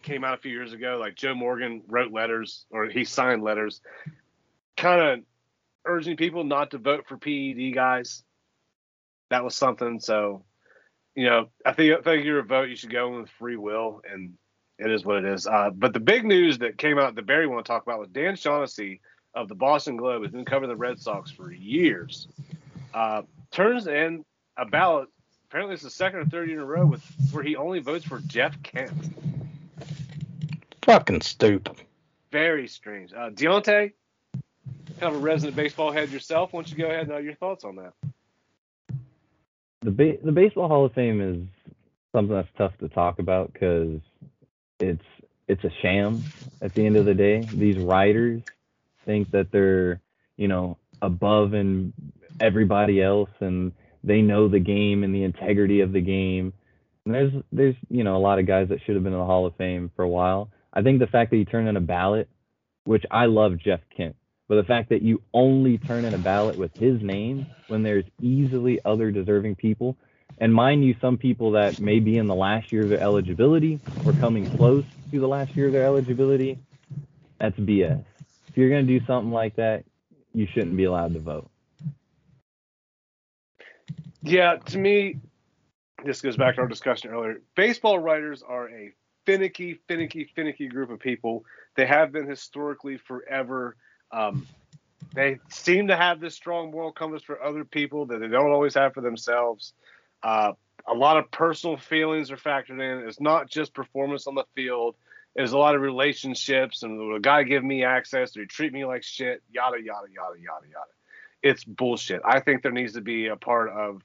came 0.01 0.23
out 0.23 0.33
a 0.33 0.41
few 0.41 0.51
years 0.51 0.73
ago. 0.73 0.97
Like 0.99 1.15
Joe 1.15 1.35
Morgan 1.35 1.83
wrote 1.87 2.11
letters 2.11 2.65
or 2.69 2.87
he 2.87 3.05
signed 3.05 3.43
letters, 3.43 3.81
kind 4.75 5.01
of 5.01 5.19
urging 5.85 6.17
people 6.17 6.43
not 6.43 6.71
to 6.71 6.77
vote 6.77 7.05
for 7.07 7.17
PED 7.17 7.73
guys. 7.73 8.23
That 9.29 9.43
was 9.43 9.55
something. 9.55 9.99
So, 9.99 10.43
you 11.19 11.25
know, 11.25 11.49
I 11.65 11.73
think 11.73 11.99
I 11.99 12.01
think 12.01 12.23
you're 12.23 12.39
a 12.39 12.43
vote. 12.43 12.69
You 12.69 12.77
should 12.77 12.93
go 12.93 13.07
in 13.07 13.19
with 13.19 13.29
free 13.31 13.57
will, 13.57 14.01
and 14.09 14.35
it 14.77 14.89
is 14.89 15.03
what 15.03 15.17
it 15.17 15.25
is. 15.25 15.45
Uh, 15.45 15.69
but 15.69 15.91
the 15.91 15.99
big 15.99 16.23
news 16.23 16.59
that 16.59 16.77
came 16.77 16.97
out 16.97 17.13
that 17.15 17.25
Barry 17.25 17.45
want 17.45 17.65
to 17.65 17.69
talk 17.69 17.83
about 17.83 17.99
was 17.99 18.07
Dan 18.07 18.37
Shaughnessy 18.37 19.01
of 19.33 19.49
the 19.49 19.55
Boston 19.55 19.97
Globe 19.97 20.23
has 20.23 20.31
been 20.31 20.45
covering 20.45 20.69
the 20.69 20.77
Red 20.77 20.97
Sox 20.97 21.29
for 21.29 21.51
years. 21.51 22.29
Uh, 22.93 23.23
turns 23.51 23.87
in 23.87 24.23
a 24.57 24.65
ballot. 24.65 25.09
Apparently, 25.49 25.73
it's 25.73 25.83
the 25.83 25.89
second 25.89 26.19
or 26.19 26.25
third 26.25 26.47
year 26.47 26.59
in 26.59 26.63
a 26.63 26.65
row 26.65 26.85
with 26.85 27.03
where 27.33 27.43
he 27.43 27.57
only 27.57 27.79
votes 27.79 28.05
for 28.05 28.19
Jeff 28.19 28.55
Kent. 28.63 28.93
Fucking 30.83 31.19
stupid. 31.19 31.75
Very 32.31 32.69
strange. 32.69 33.11
Uh, 33.11 33.29
Deontay, 33.31 33.91
kind 35.01 35.13
of 35.13 35.15
a 35.15 35.17
resident 35.17 35.57
baseball 35.57 35.91
head 35.91 36.11
yourself. 36.11 36.53
Why 36.53 36.61
don't 36.61 36.71
you 36.71 36.77
go 36.77 36.85
ahead 36.85 37.01
and 37.01 37.09
know 37.09 37.17
your 37.17 37.35
thoughts 37.35 37.65
on 37.65 37.75
that? 37.75 37.91
The 39.81 39.91
ba- 39.91 40.17
the 40.23 40.31
baseball 40.31 40.67
Hall 40.67 40.85
of 40.85 40.93
Fame 40.93 41.21
is 41.21 41.73
something 42.11 42.35
that's 42.35 42.49
tough 42.57 42.77
to 42.79 42.89
talk 42.89 43.19
about 43.19 43.53
because 43.53 43.99
it's 44.79 45.05
it's 45.47 45.63
a 45.63 45.71
sham 45.81 46.23
at 46.61 46.73
the 46.73 46.85
end 46.85 46.95
of 46.97 47.05
the 47.05 47.13
day. 47.13 47.41
These 47.41 47.77
writers 47.77 48.41
think 49.05 49.31
that 49.31 49.51
they're 49.51 50.01
you 50.37 50.47
know 50.47 50.77
above 51.01 51.53
and 51.53 51.93
everybody 52.39 53.01
else 53.01 53.29
and 53.39 53.71
they 54.03 54.21
know 54.21 54.47
the 54.47 54.59
game 54.59 55.03
and 55.03 55.13
the 55.13 55.23
integrity 55.23 55.81
of 55.81 55.91
the 55.91 56.01
game. 56.01 56.53
And 57.05 57.13
there's 57.13 57.33
there's 57.51 57.75
you 57.89 58.03
know 58.03 58.15
a 58.15 58.19
lot 58.19 58.39
of 58.39 58.45
guys 58.45 58.69
that 58.69 58.81
should 58.85 58.95
have 58.95 59.03
been 59.03 59.13
in 59.13 59.19
the 59.19 59.25
Hall 59.25 59.45
of 59.45 59.55
Fame 59.55 59.91
for 59.95 60.03
a 60.03 60.09
while. 60.09 60.49
I 60.73 60.81
think 60.81 60.99
the 60.99 61.07
fact 61.07 61.31
that 61.31 61.37
he 61.37 61.45
turned 61.45 61.67
in 61.67 61.77
a 61.77 61.81
ballot, 61.81 62.29
which 62.83 63.03
I 63.09 63.25
love 63.25 63.57
Jeff 63.57 63.79
Kent, 63.95 64.15
but 64.49 64.55
the 64.55 64.63
fact 64.63 64.89
that 64.89 65.03
you 65.03 65.21
only 65.33 65.77
turn 65.77 66.03
in 66.03 66.13
a 66.13 66.17
ballot 66.17 66.57
with 66.57 66.75
his 66.75 67.01
name 67.01 67.45
when 67.67 67.83
there's 67.83 68.03
easily 68.19 68.79
other 68.83 69.11
deserving 69.11 69.55
people, 69.55 69.95
and 70.39 70.53
mind 70.53 70.83
you, 70.83 70.95
some 70.99 71.17
people 71.17 71.51
that 71.51 71.79
may 71.79 71.99
be 71.99 72.17
in 72.17 72.25
the 72.25 72.35
last 72.35 72.71
year 72.71 72.83
of 72.83 72.89
their 72.89 72.99
eligibility 72.99 73.79
or 74.05 74.13
coming 74.13 74.49
close 74.57 74.83
to 75.11 75.19
the 75.19 75.27
last 75.27 75.55
year 75.55 75.67
of 75.67 75.73
their 75.73 75.85
eligibility, 75.85 76.57
that's 77.39 77.57
BS. 77.59 78.03
If 78.47 78.57
you're 78.57 78.69
gonna 78.69 78.83
do 78.83 78.99
something 79.05 79.31
like 79.31 79.55
that, 79.57 79.85
you 80.33 80.47
shouldn't 80.51 80.75
be 80.75 80.85
allowed 80.85 81.13
to 81.13 81.19
vote. 81.19 81.49
Yeah, 84.23 84.55
to 84.55 84.77
me, 84.77 85.19
this 86.03 86.21
goes 86.21 86.37
back 86.37 86.55
to 86.55 86.61
our 86.61 86.67
discussion 86.67 87.11
earlier. 87.11 87.41
Baseball 87.55 87.99
writers 87.99 88.41
are 88.41 88.67
a 88.69 88.93
finicky, 89.25 89.79
finicky, 89.87 90.31
finicky 90.35 90.67
group 90.67 90.89
of 90.89 90.99
people. 90.99 91.45
They 91.75 91.85
have 91.85 92.11
been 92.11 92.27
historically 92.27 92.97
forever. 92.97 93.75
Um, 94.11 94.47
they 95.13 95.39
seem 95.49 95.87
to 95.87 95.95
have 95.95 96.19
this 96.19 96.35
strong 96.35 96.71
moral 96.71 96.91
compass 96.91 97.23
for 97.23 97.41
other 97.41 97.65
people 97.65 98.05
that 98.07 98.19
they 98.19 98.27
don't 98.27 98.51
always 98.51 98.75
have 98.75 98.93
for 98.93 99.01
themselves. 99.01 99.73
Uh, 100.21 100.53
a 100.87 100.93
lot 100.93 101.17
of 101.17 101.29
personal 101.31 101.77
feelings 101.77 102.31
are 102.31 102.37
factored 102.37 102.79
in. 102.81 103.07
It's 103.07 103.19
not 103.19 103.49
just 103.49 103.73
performance 103.73 104.27
on 104.27 104.35
the 104.35 104.45
field. 104.55 104.95
There's 105.35 105.51
a 105.51 105.57
lot 105.57 105.75
of 105.75 105.81
relationships 105.81 106.83
and 106.83 106.97
will 106.97 107.15
a 107.15 107.19
guy 107.19 107.43
give 107.43 107.63
me 107.63 107.83
access? 107.83 108.33
He 108.33 108.45
treat 108.45 108.73
me 108.73 108.85
like 108.85 109.03
shit? 109.03 109.41
Yada 109.51 109.77
yada 109.77 110.07
yada 110.13 110.39
yada 110.39 110.67
yada. 110.67 110.91
It's 111.41 111.63
bullshit. 111.63 112.21
I 112.25 112.39
think 112.39 112.63
there 112.63 112.71
needs 112.71 112.93
to 112.93 113.01
be 113.01 113.27
a 113.27 113.35
part 113.35 113.69
of 113.69 114.01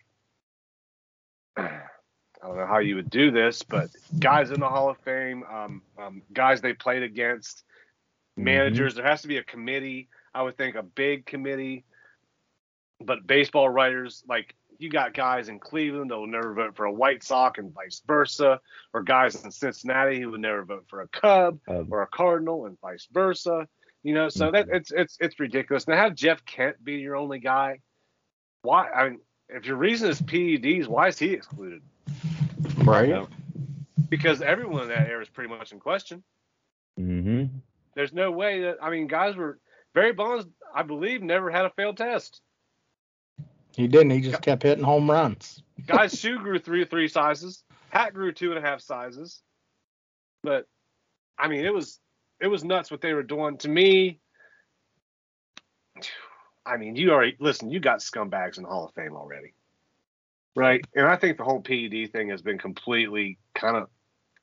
I 1.57 2.49
don't 2.49 2.59
know 2.59 2.67
how 2.67 2.79
you 2.79 2.97
would 2.97 3.09
do 3.09 3.31
this, 3.31 3.63
but 3.63 3.89
guys 4.19 4.51
in 4.51 4.61
the 4.61 4.69
Hall 4.69 4.91
of 4.91 4.99
Fame, 4.99 5.45
um, 5.45 5.83
um, 5.99 6.23
guys 6.33 6.61
they 6.61 6.75
played 6.75 7.03
against, 7.03 7.65
managers. 8.37 8.95
There 8.95 9.05
has 9.05 9.23
to 9.23 9.29
be 9.29 9.39
a 9.39 9.45
committee. 9.45 10.09
I 10.35 10.43
would 10.43 10.57
think 10.57 10.77
a 10.77 10.83
big 10.83 11.27
committee. 11.27 11.85
But 13.01 13.27
baseball 13.27 13.69
writers, 13.69 14.23
like 14.29 14.55
you 14.79 14.91
got 14.91 15.15
guys 15.15 15.49
in 15.49 15.59
Cleveland 15.59 16.11
that 16.11 16.17
will 16.17 16.27
never 16.27 16.55
vote 16.55 16.77
for 16.77 16.85
a 16.87 16.93
White 16.93 17.23
Sox 17.23 17.59
and 17.59 17.73
vice 17.73 18.03
versa, 18.07 18.61
or 18.93 19.03
guys 19.03 19.43
in 19.45 19.51
Cincinnati 19.51 20.21
who 20.21 20.31
would 20.31 20.41
never 20.41 20.65
vote 20.65 20.87
for 20.89 21.03
a 21.03 21.09
Cub 21.09 21.61
Um, 21.69 21.89
or 21.91 22.03
a 22.03 22.07
Cardinal 22.07 22.67
and 22.67 22.79
vice 22.81 23.09
versa. 23.13 23.69
You 24.03 24.15
know, 24.15 24.29
so 24.29 24.51
that 24.51 24.69
it's 24.71 24.93
it's 24.93 25.17
it's 25.21 25.41
ridiculous. 25.41 25.89
Now 25.89 25.97
have 25.97 26.15
Jeff 26.15 26.45
Kent 26.45 26.83
be 26.83 26.95
your 26.95 27.17
only 27.17 27.39
guy. 27.39 27.81
Why? 28.63 28.89
I 28.91 29.09
mean, 29.11 29.21
if 29.49 29.67
your 29.67 29.77
reason 29.77 30.09
is 30.11 30.21
PEDs, 30.21 30.87
why 30.87 31.09
is 31.09 31.19
he 31.19 31.33
excluded? 31.33 31.83
Right. 32.79 33.09
You 33.09 33.15
know? 33.15 33.29
Because 34.09 34.43
everyone 34.43 34.83
in 34.83 34.89
that 34.89 35.09
era 35.09 35.23
is 35.23 35.29
pretty 35.29 35.51
much 35.51 35.73
in 35.73 35.81
question. 35.81 36.23
hmm 36.97 37.34
There's 37.95 38.13
no 38.13 38.31
way 38.31 38.63
that 38.63 38.79
I 38.83 38.91
mean, 38.91 39.07
guys 39.07 39.37
were 39.37 39.59
Barry 39.95 40.13
Bonds, 40.13 40.47
I 40.75 40.83
believe, 40.83 41.23
never 41.23 41.51
had 41.51 41.65
a 41.65 41.71
failed 41.71 41.97
test. 41.97 42.41
He 43.77 43.89
didn't. 43.89 44.11
He 44.11 44.21
just 44.21 44.43
kept 44.43 44.63
hitting 44.63 44.85
home 44.85 45.11
runs. 45.11 45.63
Guy's 45.87 46.19
shoe 46.19 46.39
grew 46.39 46.59
three 46.59 46.85
three 46.85 47.09
sizes. 47.09 47.65
Hat 47.91 48.15
grew 48.15 48.33
two 48.33 48.51
and 48.51 48.59
a 48.59 48.69
half 48.69 48.81
sizes. 48.81 49.41
But 50.43 50.67
I 51.39 51.49
mean, 51.49 51.65
it 51.65 51.75
was 51.75 52.01
it 52.41 52.49
was 52.49 52.65
nuts 52.65 52.91
what 52.91 53.01
they 53.01 53.15
were 53.15 53.23
doing 53.23 53.59
to 53.59 53.69
me. 53.69 54.21
I 56.67 56.77
mean, 56.77 56.97
you 56.97 57.11
already 57.13 57.37
listen. 57.41 57.71
You 57.71 57.81
got 57.81 57.99
scumbags 57.99 58.57
in 58.57 58.63
the 58.63 58.69
Hall 58.69 58.87
of 58.87 58.95
Fame 58.95 59.15
already, 59.15 59.55
right? 60.57 60.85
And 60.95 61.07
I 61.07 61.17
think 61.17 61.37
the 61.37 61.45
whole 61.45 61.61
PED 61.61 62.13
thing 62.13 62.31
has 62.31 62.43
been 62.43 62.59
completely 62.59 63.39
kind 63.55 63.77
of. 63.77 63.89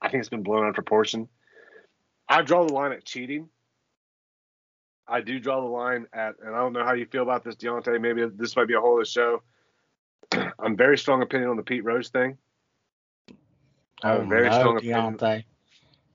I 0.02 0.10
think 0.10 0.22
it's 0.22 0.30
been 0.30 0.44
blown 0.44 0.64
out 0.64 0.70
of 0.70 0.76
proportion. 0.76 1.30
I 2.32 2.42
draw 2.44 2.66
the 2.66 2.74
line 2.74 2.94
at 2.94 3.04
cheating. 3.04 3.50
I 5.08 5.20
do 5.22 5.40
draw 5.40 5.60
the 5.60 5.68
line 5.68 6.08
at, 6.14 6.36
and 6.44 6.56
I 6.56 6.60
don't 6.60 6.72
know 6.74 6.86
how 6.86 6.94
you 6.94 7.06
feel 7.06 7.24
about 7.24 7.44
this, 7.44 7.56
Deontay. 7.56 8.00
Maybe 8.00 8.26
this 8.34 8.56
might 8.56 8.68
be 8.68 8.74
a 8.76 8.80
whole 8.80 8.96
other 8.96 9.06
show. 9.06 9.42
I'm 10.60 10.78
very 10.78 10.98
strong 10.98 11.22
opinion 11.22 11.50
on 11.50 11.58
the 11.58 11.64
Pete 11.64 11.84
Rose 11.84 12.08
thing. 12.10 12.38
I 14.04 14.10
have 14.12 14.20
a 14.22 14.24
Oh, 14.24 14.26
very 14.26 14.50
no, 14.50 14.60
strong 14.60 14.78
opinion. 14.78 15.18
Deontay. 15.18 15.44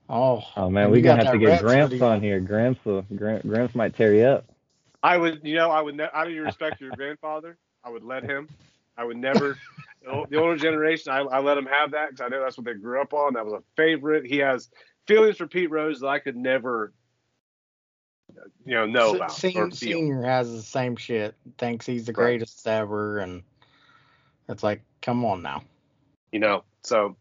Oh, 0.09 0.41
Oh 0.55 0.69
man, 0.69 0.89
we're 0.89 1.01
gonna 1.01 1.23
have 1.23 1.33
to 1.33 1.39
get 1.39 1.61
Reds 1.61 1.61
Gramps 1.61 1.91
video. 1.91 2.07
on 2.07 2.21
here. 2.21 2.39
Gramps, 2.39 2.83
will, 2.83 3.03
Gram- 3.15 3.41
Gramps 3.47 3.75
might 3.75 3.95
tear 3.95 4.13
you 4.15 4.23
up. 4.25 4.45
I 5.03 5.17
would, 5.17 5.41
you 5.43 5.55
know, 5.55 5.69
I 5.69 5.81
would, 5.81 5.95
ne- 5.95 6.09
out 6.11 6.27
of 6.27 6.33
your 6.33 6.45
respect 6.45 6.81
your 6.81 6.91
grandfather, 6.91 7.57
I 7.83 7.89
would 7.91 8.03
let 8.03 8.23
him. 8.23 8.49
I 8.97 9.03
would 9.03 9.17
never. 9.17 9.57
the 10.03 10.25
the 10.29 10.37
older 10.37 10.55
generation, 10.57 11.11
I, 11.11 11.19
I 11.19 11.39
let 11.39 11.57
him 11.57 11.67
have 11.67 11.91
that 11.91 12.09
because 12.09 12.21
I 12.25 12.29
know 12.29 12.41
that's 12.41 12.57
what 12.57 12.65
they 12.65 12.73
grew 12.73 12.99
up 13.01 13.13
on. 13.13 13.33
That 13.35 13.45
was 13.45 13.53
a 13.53 13.63
favorite. 13.75 14.25
He 14.25 14.37
has 14.37 14.69
feelings 15.07 15.37
for 15.37 15.47
Pete 15.47 15.71
Rose 15.71 16.01
that 16.01 16.07
I 16.07 16.19
could 16.19 16.35
never, 16.35 16.93
you 18.65 18.75
know, 18.75 18.85
know 18.85 19.11
Se- 19.11 19.15
about 19.17 19.31
Sen- 19.31 19.71
Senior 19.71 20.21
has 20.23 20.51
the 20.51 20.61
same 20.61 20.95
shit. 20.95 21.35
Thinks 21.57 21.85
he's 21.85 22.05
the 22.05 22.13
Right. 22.13 22.39
greatest 22.39 22.67
ever, 22.67 23.19
and 23.19 23.43
it's 24.49 24.63
like, 24.63 24.81
come 25.01 25.23
on 25.25 25.41
now. 25.41 25.63
you 26.31 26.39
know. 26.39 26.63
So, 26.83 27.15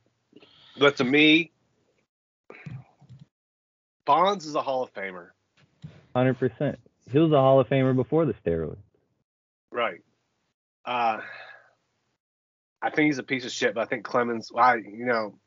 but 0.79 0.97
to 0.97 1.05
me, 1.05 1.53
Bonds 4.05 4.47
is 4.47 4.55
a 4.55 4.63
Hall 4.63 4.83
of 4.85 4.93
Famer, 4.95 5.29
Hundred 6.15 6.39
percent. 6.39 6.79
He 7.11 7.19
was 7.19 7.31
a 7.33 7.37
Hall 7.41 7.61
of 7.61 7.69
Famer 7.69 7.95
before 7.95 8.25
the 8.27 8.35
steroids. 8.35 8.77
right? 9.73 10.01
Uh, 10.85 11.19
I 12.83 12.91
think 12.91 13.07
he's 13.07 13.19
a 13.19 13.23
piece 13.25 13.45
of 13.45 13.51
shit, 13.51 13.75
but 13.75 13.81
I 13.81 13.87
think 13.87 14.05
Clemens, 14.05 14.51
I, 14.57 14.77
you 14.77 15.05
know, 15.07 15.39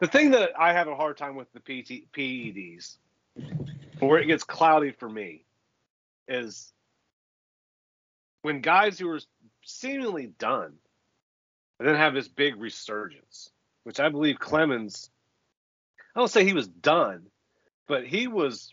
the 0.00 0.06
thing 0.06 0.32
that 0.32 0.50
I 0.58 0.72
have 0.72 0.88
a 0.88 0.96
hard 0.96 1.16
time 1.16 1.36
with 1.36 1.48
the 1.52 1.60
PT, 1.60 2.10
PEDs, 2.12 2.96
where 4.00 4.18
it 4.18 4.26
gets 4.26 4.44
cloudy 4.44 4.92
for 4.92 5.08
me, 5.08 5.44
is 6.28 6.72
when 8.42 8.60
guys 8.60 8.98
who 8.98 9.08
are 9.10 9.20
seemingly 9.64 10.26
done 10.26 10.74
and 11.78 11.88
then 11.88 11.96
have 11.96 12.14
this 12.14 12.28
big 12.28 12.56
resurgence, 12.56 13.50
which 13.84 14.00
I 14.00 14.08
believe 14.08 14.38
Clemens, 14.38 15.10
I 16.14 16.20
don't 16.20 16.28
say 16.28 16.44
he 16.44 16.52
was 16.52 16.68
done, 16.68 17.26
but 17.86 18.06
he 18.06 18.26
was 18.26 18.72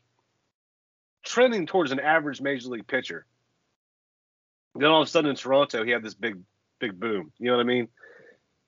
trending 1.23 1.65
towards 1.65 1.91
an 1.91 1.99
average 1.99 2.41
major 2.41 2.69
league 2.69 2.87
pitcher. 2.87 3.25
Then 4.75 4.89
all 4.89 5.01
of 5.01 5.07
a 5.07 5.11
sudden 5.11 5.29
in 5.29 5.35
Toronto, 5.35 5.83
he 5.83 5.91
had 5.91 6.03
this 6.03 6.13
big, 6.13 6.37
big 6.79 6.99
boom. 6.99 7.31
You 7.39 7.51
know 7.51 7.57
what 7.57 7.63
I 7.63 7.67
mean? 7.67 7.87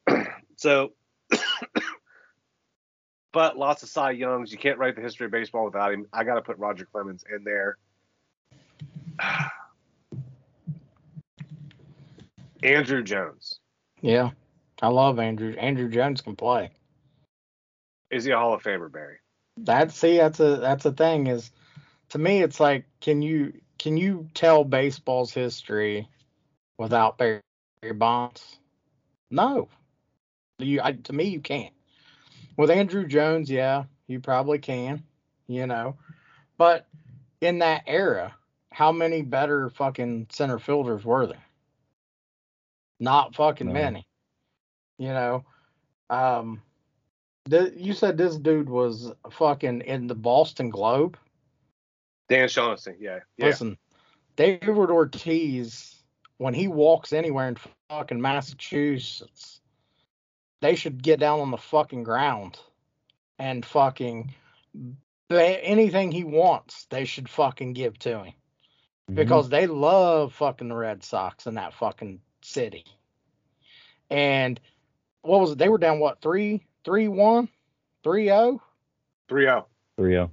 so, 0.58 0.93
but 3.34 3.58
lots 3.58 3.84
of 3.84 3.90
Cy 3.90 4.12
Youngs. 4.12 4.54
You 4.54 4.58
can't 4.58 4.78
write 4.78 4.96
the 4.96 5.02
history 5.02 5.26
of 5.26 5.32
baseball 5.32 5.66
without 5.66 5.92
him. 5.92 6.08
I 6.14 6.24
got 6.24 6.36
to 6.36 6.42
put 6.42 6.58
Roger 6.58 6.86
Clemens 6.86 7.26
in 7.30 7.44
there. 7.44 7.78
Andruw 12.64 13.04
Jones. 13.04 13.60
Yeah, 14.00 14.30
I 14.82 14.88
love 14.88 15.18
Andruw. 15.18 15.62
Andruw 15.62 15.92
Jones 15.92 16.22
can 16.22 16.38
play. 16.38 16.72
Is 18.10 18.24
he 18.24 18.32
a 18.32 18.38
Hall 18.38 18.54
of 18.54 18.64
Famer, 18.64 18.90
Barry? 18.92 19.18
That's 19.58 19.96
see, 19.96 20.18
that's 20.18 20.40
a 20.40 20.56
that's 20.58 20.86
a 20.86 20.92
thing. 20.92 21.28
Is 21.28 21.52
to 22.10 22.18
me, 22.20 22.42
it's 22.42 22.60
like, 22.60 22.86
can 23.02 23.22
you 23.22 23.54
can 23.78 23.98
you 23.98 24.30
tell 24.34 24.64
baseball's 24.64 25.34
history 25.34 26.08
without 26.78 27.18
Barry 27.18 27.42
Bonds? 27.94 28.58
No. 29.30 29.68
You, 30.60 30.82
I, 30.84 30.94
to 30.94 31.14
me, 31.14 31.26
you 31.26 31.42
can't. 31.42 31.74
With 32.58 32.70
Andruw 32.70 33.08
Jones, 33.08 33.49
yeah, 33.49 33.86
you 34.08 34.20
probably 34.20 34.60
can. 34.60 35.04
You 35.47 35.68
know, 35.68 35.97
but 36.58 36.88
in 37.41 37.60
that 37.60 37.84
era, 37.86 38.34
how 38.72 38.91
many 38.91 39.22
better 39.22 39.70
fucking 39.70 40.28
center 40.32 40.58
fielders 40.58 41.04
were 41.04 41.28
there? 41.28 41.43
Not 42.99 43.36
fucking 43.36 43.68
No. 43.68 43.74
many. 43.74 44.08
You 44.97 45.10
know, 45.10 45.45
um, 46.10 46.62
th- 47.49 47.74
you 47.76 47.93
said 47.93 48.18
this 48.18 48.38
dude 48.38 48.70
was 48.70 49.12
fucking 49.32 49.82
in 49.82 50.08
the 50.08 50.16
Boston 50.16 50.70
Globe. 50.70 51.18
Dan 52.30 52.47
Shaughnessy. 52.47 52.95
Yeah. 52.99 53.20
Yeah. 53.38 53.47
Listen, 53.47 53.78
David 54.38 54.70
Ortiz, 54.89 56.01
when 56.38 56.54
he 56.54 56.68
walks 56.68 57.12
anywhere 57.12 57.49
in 57.49 57.58
fucking 57.89 58.22
Massachusetts, 58.22 59.53
they 60.64 60.76
should 60.76 61.03
get 61.03 61.20
down 61.20 61.41
on 61.41 61.51
the 61.51 61.57
fucking 61.57 62.03
ground 62.03 62.57
and 63.38 63.66
fucking 63.66 64.34
ba- 65.28 65.61
anything 65.61 66.09
he 66.09 66.24
wants, 66.24 66.86
they 66.86 67.03
should 67.03 67.28
fucking 67.28 67.74
give 67.74 67.99
to 67.99 68.24
him 68.24 68.34
Mhm. 69.11 69.16
because 69.16 69.49
they 69.49 69.68
love 69.68 70.34
fucking 70.34 70.70
the 70.70 70.76
Red 70.76 71.03
Sox 71.03 71.47
in 71.47 71.55
that 71.55 71.74
fucking 71.74 72.22
city. 72.41 72.86
And 74.09 74.57
what 75.22 75.41
was 75.41 75.51
it? 75.51 75.57
They 75.57 75.68
were 75.68 75.78
down 75.78 75.99
what 75.99 76.22
three, 76.22 76.66
three 76.86 77.09
one, 77.09 77.49
three 78.01 78.32
oh, 78.32 78.61
3 79.28 79.43
0. 79.43 79.68
3-0. 79.97 80.30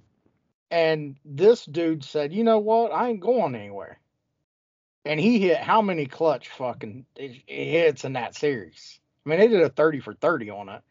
and 0.71 1.17
this 1.25 1.65
dude 1.65 2.05
said, 2.05 2.33
"You 2.33 2.45
know 2.45 2.61
what? 2.61 2.93
I 2.93 3.09
ain't 3.09 3.21
going 3.21 3.57
anywhere." 3.57 3.99
And 5.05 5.19
he 5.19 5.41
hit 5.41 5.59
how 5.59 5.83
many 5.83 6.07
clutch 6.07 6.51
fucking 6.51 7.05
hits 7.17 8.05
in 8.05 8.13
that 8.13 8.37
series? 8.37 9.00
I 9.25 9.29
mean, 9.29 9.39
they 9.39 9.49
did 9.49 9.61
a 9.61 9.69
thirty 9.69 10.01
for 10.01 10.15
thirty 10.15 10.51
on 10.51 10.69
it. 10.69 10.83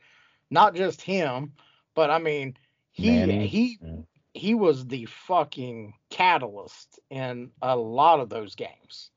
Not 0.51 0.75
just 0.75 1.01
him, 1.01 1.53
but 1.95 2.09
I 2.09 2.19
mean, 2.19 2.57
he 2.91 3.11
Manny, 3.11 3.47
he 3.47 3.80
yeah. 3.82 3.93
he 4.34 4.55
was 4.55 4.86
the 4.86 5.05
fucking 5.05 5.93
catalyst 6.09 6.99
in 7.09 7.51
a 7.61 7.75
lot 7.75 8.19
of 8.19 8.30
those 8.30 8.55
games. 8.55 9.11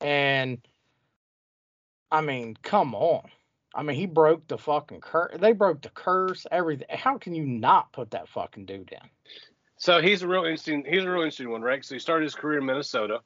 And 0.00 0.58
I 2.10 2.20
mean, 2.20 2.56
come 2.62 2.94
on. 2.94 3.28
I 3.74 3.82
mean, 3.82 3.96
he 3.96 4.06
broke 4.06 4.48
the 4.48 4.58
fucking 4.58 5.00
curse. 5.00 5.36
They 5.38 5.52
broke 5.52 5.82
the 5.82 5.90
curse, 5.90 6.46
everything. 6.50 6.88
How 6.90 7.18
can 7.18 7.34
you 7.34 7.44
not 7.46 7.92
put 7.92 8.10
that 8.10 8.28
fucking 8.28 8.66
dude 8.66 8.92
in? 8.92 9.08
So 9.76 10.02
he's 10.02 10.22
a 10.22 10.28
real 10.28 10.44
interesting. 10.44 10.84
He's 10.84 11.04
a 11.04 11.10
real 11.10 11.22
interesting 11.22 11.50
one, 11.50 11.62
right? 11.62 11.84
So 11.84 11.94
he 11.94 12.00
started 12.00 12.24
his 12.24 12.34
career 12.34 12.58
in 12.58 12.66
Minnesota, 12.66 13.20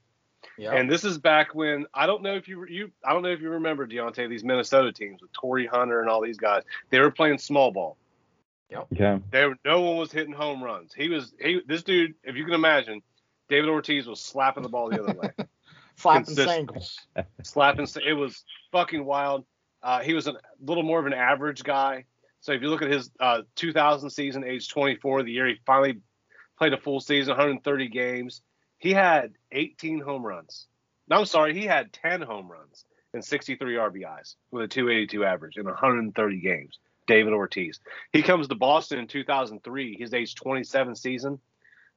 Yeah. 0.59 0.73
and 0.73 0.91
this 0.91 1.05
is 1.05 1.19
back 1.19 1.55
when 1.55 1.87
I 1.93 2.07
don't 2.07 2.23
know 2.23 2.35
if 2.35 2.49
you 2.49 2.67
you 2.67 2.91
I 3.05 3.13
don't 3.13 3.23
know 3.23 3.31
if 3.31 3.41
you 3.41 3.51
remember 3.51 3.87
Deontay 3.87 4.29
these 4.29 4.45
Minnesota 4.45 4.93
teams 4.93 5.21
with 5.23 5.33
Torii 5.33 5.67
Hunter 5.67 6.01
and 6.01 6.09
all 6.09 6.21
these 6.21 6.37
guys. 6.39 6.63
They 6.91 7.01
were 7.01 7.11
playing 7.11 7.39
small 7.39 7.71
ball. 7.73 7.97
Yep. 8.71 8.87
Okay. 8.95 9.23
There, 9.31 9.57
no 9.65 9.81
one 9.83 9.97
was 9.97 10.11
hitting 10.11 10.33
home 10.33 10.63
runs. 10.63 10.93
He 10.95 11.09
was 11.09 11.33
he. 11.41 11.61
This 11.67 11.83
dude, 11.83 12.15
if 12.25 12.37
you 12.37 12.45
can 12.45 12.55
imagine, 12.55 13.03
David 13.49 13.69
Ortiz 13.69 14.07
was 14.07 14.21
slapping 14.21 14.63
the 14.63 14.69
ball 14.69 14.91
the 14.91 15.03
other 15.03 15.15
way, 15.19 15.31
Slapping 15.97 16.35
singles. 16.35 16.99
slapping. 17.43 17.87
It 18.05 18.15
was 18.15 18.45
fucking 18.73 19.05
wild. 19.05 19.45
Uh, 19.83 20.01
he 20.01 20.15
was 20.15 20.27
a 20.27 20.35
little 20.61 20.83
more 20.83 20.99
of 20.99 21.07
an 21.07 21.13
average 21.13 21.63
guy. 21.63 22.05
So 22.41 22.53
if 22.53 22.63
you 22.63 22.69
look 22.69 22.83
at 22.83 22.91
his 22.91 23.11
uh, 23.21 23.43
2000 23.55 24.11
season, 24.11 24.45
age 24.45 24.69
24, 24.69 25.23
the 25.23 25.33
year 25.33 25.47
he 25.47 25.55
finally 25.67 26.01
played 26.59 26.73
a 26.73 26.79
full 26.79 27.01
season, 27.01 27.31
130 27.33 27.89
games, 27.89 28.43
he 28.85 28.93
had 28.93 29.33
18 29.51 30.01
home 30.01 30.27
runs. 30.27 30.67
No, 31.09 31.21
I'm 31.21 31.25
sorry, 31.25 31.55
he 31.55 31.65
had 31.65 31.91
10 31.95 32.21
home 32.21 32.53
runs 32.53 32.85
and 33.15 33.25
63 33.25 33.77
RBIs 33.77 34.35
with 34.51 34.65
a 34.65 34.69
282 34.69 35.25
average 35.25 35.57
in 35.57 35.65
130 35.65 36.41
games. 36.41 36.79
David 37.07 37.33
Ortiz. 37.33 37.81
He 38.13 38.21
comes 38.21 38.47
to 38.49 38.55
Boston 38.55 38.99
in 38.99 39.07
2003, 39.07 39.97
his 39.99 40.13
age 40.13 40.35
27 40.35 40.97
season. 40.97 41.39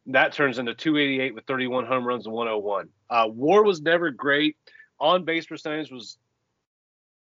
That 0.06 0.32
turns 0.32 0.60
into 0.60 0.76
288 0.76 1.36
with 1.36 1.46
31 1.46 1.88
home 1.88 2.06
runs 2.06 2.26
and 2.26 2.34
101. 2.34 2.88
Uh, 3.10 3.26
WAR 3.34 3.64
was 3.64 3.82
never 3.82 4.10
great. 4.10 4.56
On 4.98 5.26
base 5.26 5.46
percentage 5.46 5.92
was 5.92 6.18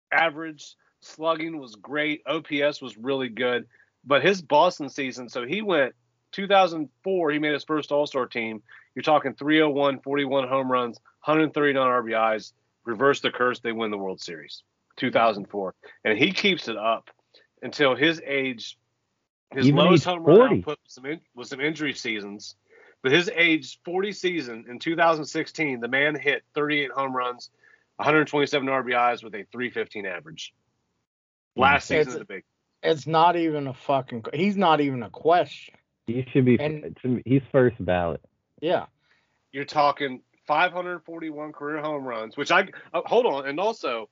average. 0.09 0.75
Slugging 1.01 1.59
was 1.59 1.75
great. 1.75 2.21
OPS 2.25 2.81
was 2.81 2.97
really 2.97 3.29
good. 3.29 3.65
But 4.05 4.23
his 4.23 4.41
Boston 4.41 4.87
season, 4.87 5.27
so 5.27 5.45
he 5.45 5.61
went 5.61 5.95
2004, 6.31 7.31
he 7.31 7.39
made 7.39 7.53
his 7.53 7.63
first 7.63 7.91
All 7.91 8.07
Star 8.07 8.25
team. 8.27 8.61
You're 8.95 9.03
talking 9.03 9.33
301, 9.33 9.99
41 10.01 10.47
home 10.47 10.71
runs, 10.71 10.97
139 11.25 11.75
RBIs, 11.85 12.53
reverse 12.85 13.21
the 13.21 13.31
curse, 13.31 13.59
they 13.59 13.71
win 13.71 13.91
the 13.91 13.97
World 13.97 14.21
Series. 14.21 14.63
2004. 14.97 15.73
And 16.03 16.17
he 16.17 16.31
keeps 16.31 16.67
it 16.67 16.77
up 16.77 17.09
until 17.61 17.95
his 17.95 18.21
age. 18.25 18.77
His 19.53 19.67
Even 19.67 19.77
lowest 19.85 20.05
home 20.05 20.23
run 20.23 20.37
40. 20.37 20.55
output 20.59 20.77
was 20.83 20.93
some, 20.93 21.05
in, 21.05 21.19
was 21.35 21.49
some 21.49 21.61
injury 21.61 21.93
seasons. 21.93 22.55
But 23.01 23.13
his 23.13 23.29
age 23.33 23.79
40 23.85 24.11
season 24.11 24.65
in 24.69 24.77
2016, 24.79 25.79
the 25.79 25.87
man 25.87 26.15
hit 26.19 26.43
38 26.53 26.91
home 26.91 27.15
runs, 27.15 27.49
127 27.95 28.67
RBIs 28.67 29.23
with 29.23 29.33
a 29.35 29.45
315 29.51 30.05
average. 30.05 30.53
Last 31.55 31.87
season 31.87 32.01
It's- 32.01 32.13
of 32.15 32.19
the 32.19 32.25
big. 32.25 32.43
It's 32.81 33.05
not 33.07 33.35
even 33.35 33.67
a 33.67 33.73
fucking. 33.73 34.23
He's 34.33 34.55
not 34.55 34.79
even 34.79 35.03
a 35.03 35.09
question. 35.09 35.75
He 36.13 36.25
should 36.31 36.45
be. 36.45 36.59
And- 36.59 36.95
he's 37.25 37.41
first 37.51 37.83
ballot. 37.83 38.21
Yeah. 38.61 38.85
You're 39.51 39.65
talking 39.65 40.21
541 40.47 41.53
career 41.53 41.81
home 41.81 42.03
runs, 42.03 42.37
which 42.37 42.51
I 42.51 42.67
uh, 42.93 43.01
hold 43.05 43.25
on, 43.25 43.47
and 43.47 43.59
also 43.59 44.09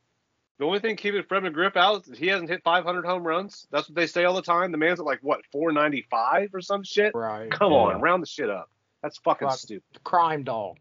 the 0.60 0.66
only 0.66 0.80
thing 0.80 0.96
keeping 0.96 1.22
Fred 1.24 1.44
McGriff 1.44 1.76
out 1.76 2.08
is 2.08 2.18
he 2.18 2.28
hasn't 2.28 2.50
hit 2.50 2.64
500 2.64 3.06
home 3.06 3.24
runs. 3.24 3.68
That's 3.72 3.88
what 3.88 3.96
they 3.96 4.08
say 4.08 4.24
all 4.24 4.34
the 4.36 4.42
time. 4.42 4.72
The 4.72 4.78
man's 4.78 5.00
at 5.00 5.06
like 5.06 5.20
what 5.22 5.42
495 5.52 6.50
or 6.54 6.62
some 6.62 6.84
shit. 6.84 7.12
Right. 7.14 7.52
Come 7.52 7.72
Yeah. 7.72 7.78
on, 7.78 8.02
round 8.02 8.24
the 8.24 8.28
shit 8.28 8.50
up. 8.50 8.70
That's 9.04 9.18
fucking 9.20 9.48
Fuck. 9.48 9.58
stupid. 9.60 10.04
Crime 10.04 10.44
dog. 10.44 10.78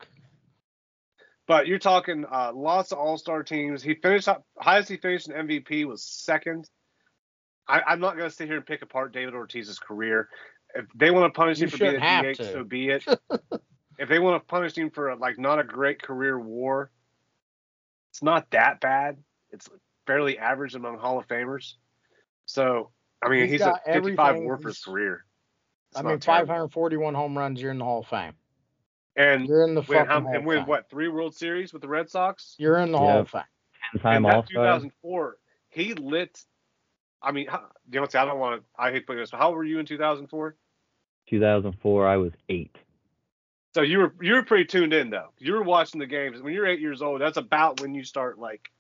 But 1.47 1.67
you're 1.67 1.79
talking 1.79 2.25
uh, 2.31 2.53
lots 2.55 2.93
of 2.93 2.99
All 2.99 3.19
Star 3.19 3.43
teams. 3.43 3.83
He 3.83 3.95
finished 3.95 4.29
highest 4.59 4.89
he 4.89 4.97
finished 4.97 5.29
in 5.29 5.47
MVP 5.47 5.85
was 5.87 6.03
second. 6.03 6.69
I, 7.69 7.83
I'm 7.87 8.01
not 8.01 8.17
going 8.17 8.29
to 8.29 8.35
sit 8.35 8.47
here 8.49 8.57
and 8.57 8.67
pick 8.67 8.83
apart 8.83 9.13
David 9.13 9.35
Ortiz's 9.35 9.79
career. 9.79 10.29
If 10.77 10.87
they 10.95 11.11
want 11.11 11.33
to 11.33 11.37
punish 11.37 11.59
You 11.59 11.65
him 11.65 11.71
for 11.71 11.79
being 11.79 11.97
a 11.97 12.01
have 12.01 12.25
DH, 12.25 12.37
to. 12.39 12.53
so 12.53 12.65
be 12.65 12.89
it. 12.91 13.05
if 13.99 14.09
they 14.09 14.19
want 14.19 14.43
to 14.43 14.47
punish 14.47 14.77
him 14.77 14.91
for 14.91 15.15
like 15.17 15.39
not 15.39 15.59
a 15.59 15.65
great 15.65 16.03
career 16.03 16.39
WAR, 16.39 16.91
it's 18.11 18.23
not 18.23 18.51
that 18.51 18.81
bad. 18.81 19.17
It's 19.51 19.69
fairly 20.07 20.39
average 20.39 20.75
among 20.75 20.99
Hall 20.99 21.19
of 21.19 21.27
Famers. 21.29 21.75
So 22.45 22.91
I 23.23 23.29
mean, 23.29 23.43
He's 23.43 23.53
he's, 23.53 23.61
got 23.61 23.81
a 23.87 23.93
55. 23.93 24.37
WAR 24.43 24.57
for 24.59 24.69
his 24.69 24.79
career. 24.85 25.25
It's 25.91 25.99
I 25.99 26.03
not 26.03 26.09
mean, 26.11 26.19
terrible. 26.21 26.47
541 26.47 27.15
home 27.15 27.37
runs. 27.39 27.61
You're 27.63 27.71
in 27.71 27.79
the 27.79 27.85
Hall 27.85 28.01
of 28.01 28.07
Fame. 28.07 28.35
and 29.17 29.47
You're 29.47 29.65
in 29.65 29.75
the 29.75 29.81
win, 29.83 29.99
fucking 30.05 30.07
how, 30.11 30.21
Hall 30.21 30.29
and 30.29 30.37
of 30.37 30.45
win 30.45 30.59
Fame. 30.59 30.67
what 30.67 30.91
three 30.91 31.09
World 31.09 31.35
Series 31.35 31.73
with 31.73 31.83
the 31.83 31.89
Red 31.89 32.11
Sox? 32.11 32.55
You're 32.59 32.79
in 32.79 32.93
the 32.93 32.99
Yeah. 32.99 33.05
Hall 33.13 33.19
of 33.21 33.31
Fame. 33.31 33.43
Ten-time 33.93 34.17
in 34.17 34.31
that 34.31 34.49
2004, 34.49 35.37
he 35.71 35.95
lit. 35.95 36.43
I 37.23 37.33
mean, 37.33 37.47
how, 37.47 37.65
you 37.91 37.97
know, 37.97 38.03
what 38.03 38.15
I 38.15 38.25
don't 38.25 38.39
want 38.39 38.61
to. 38.63 38.67
I 38.79 38.91
hate 38.91 39.07
putting 39.07 39.21
this. 39.23 39.31
But 39.31 39.39
how 39.39 39.49
old 39.49 39.57
were 39.57 39.65
you 39.65 39.79
in 39.79 39.87
2004? 39.87 40.57
2004. 41.29 42.07
I 42.07 42.17
was 42.17 42.33
eight. 42.49 42.77
So 43.75 43.83
you 43.83 43.99
were 43.99 44.15
you 44.23 44.35
were 44.35 44.43
pretty 44.43 44.65
tuned 44.65 44.95
in 44.95 45.11
though. 45.11 45.29
You 45.39 45.53
were 45.53 45.63
watching 45.63 45.99
the 46.01 46.07
games. 46.07 46.41
When 46.41 46.55
you're 46.55 46.67
eight 46.67 46.81
years 46.81 47.03
old, 47.03 47.21
that's 47.21 47.37
about 47.37 47.81
when 47.81 47.95
you 47.95 48.05
start 48.05 48.39
like 48.39 48.71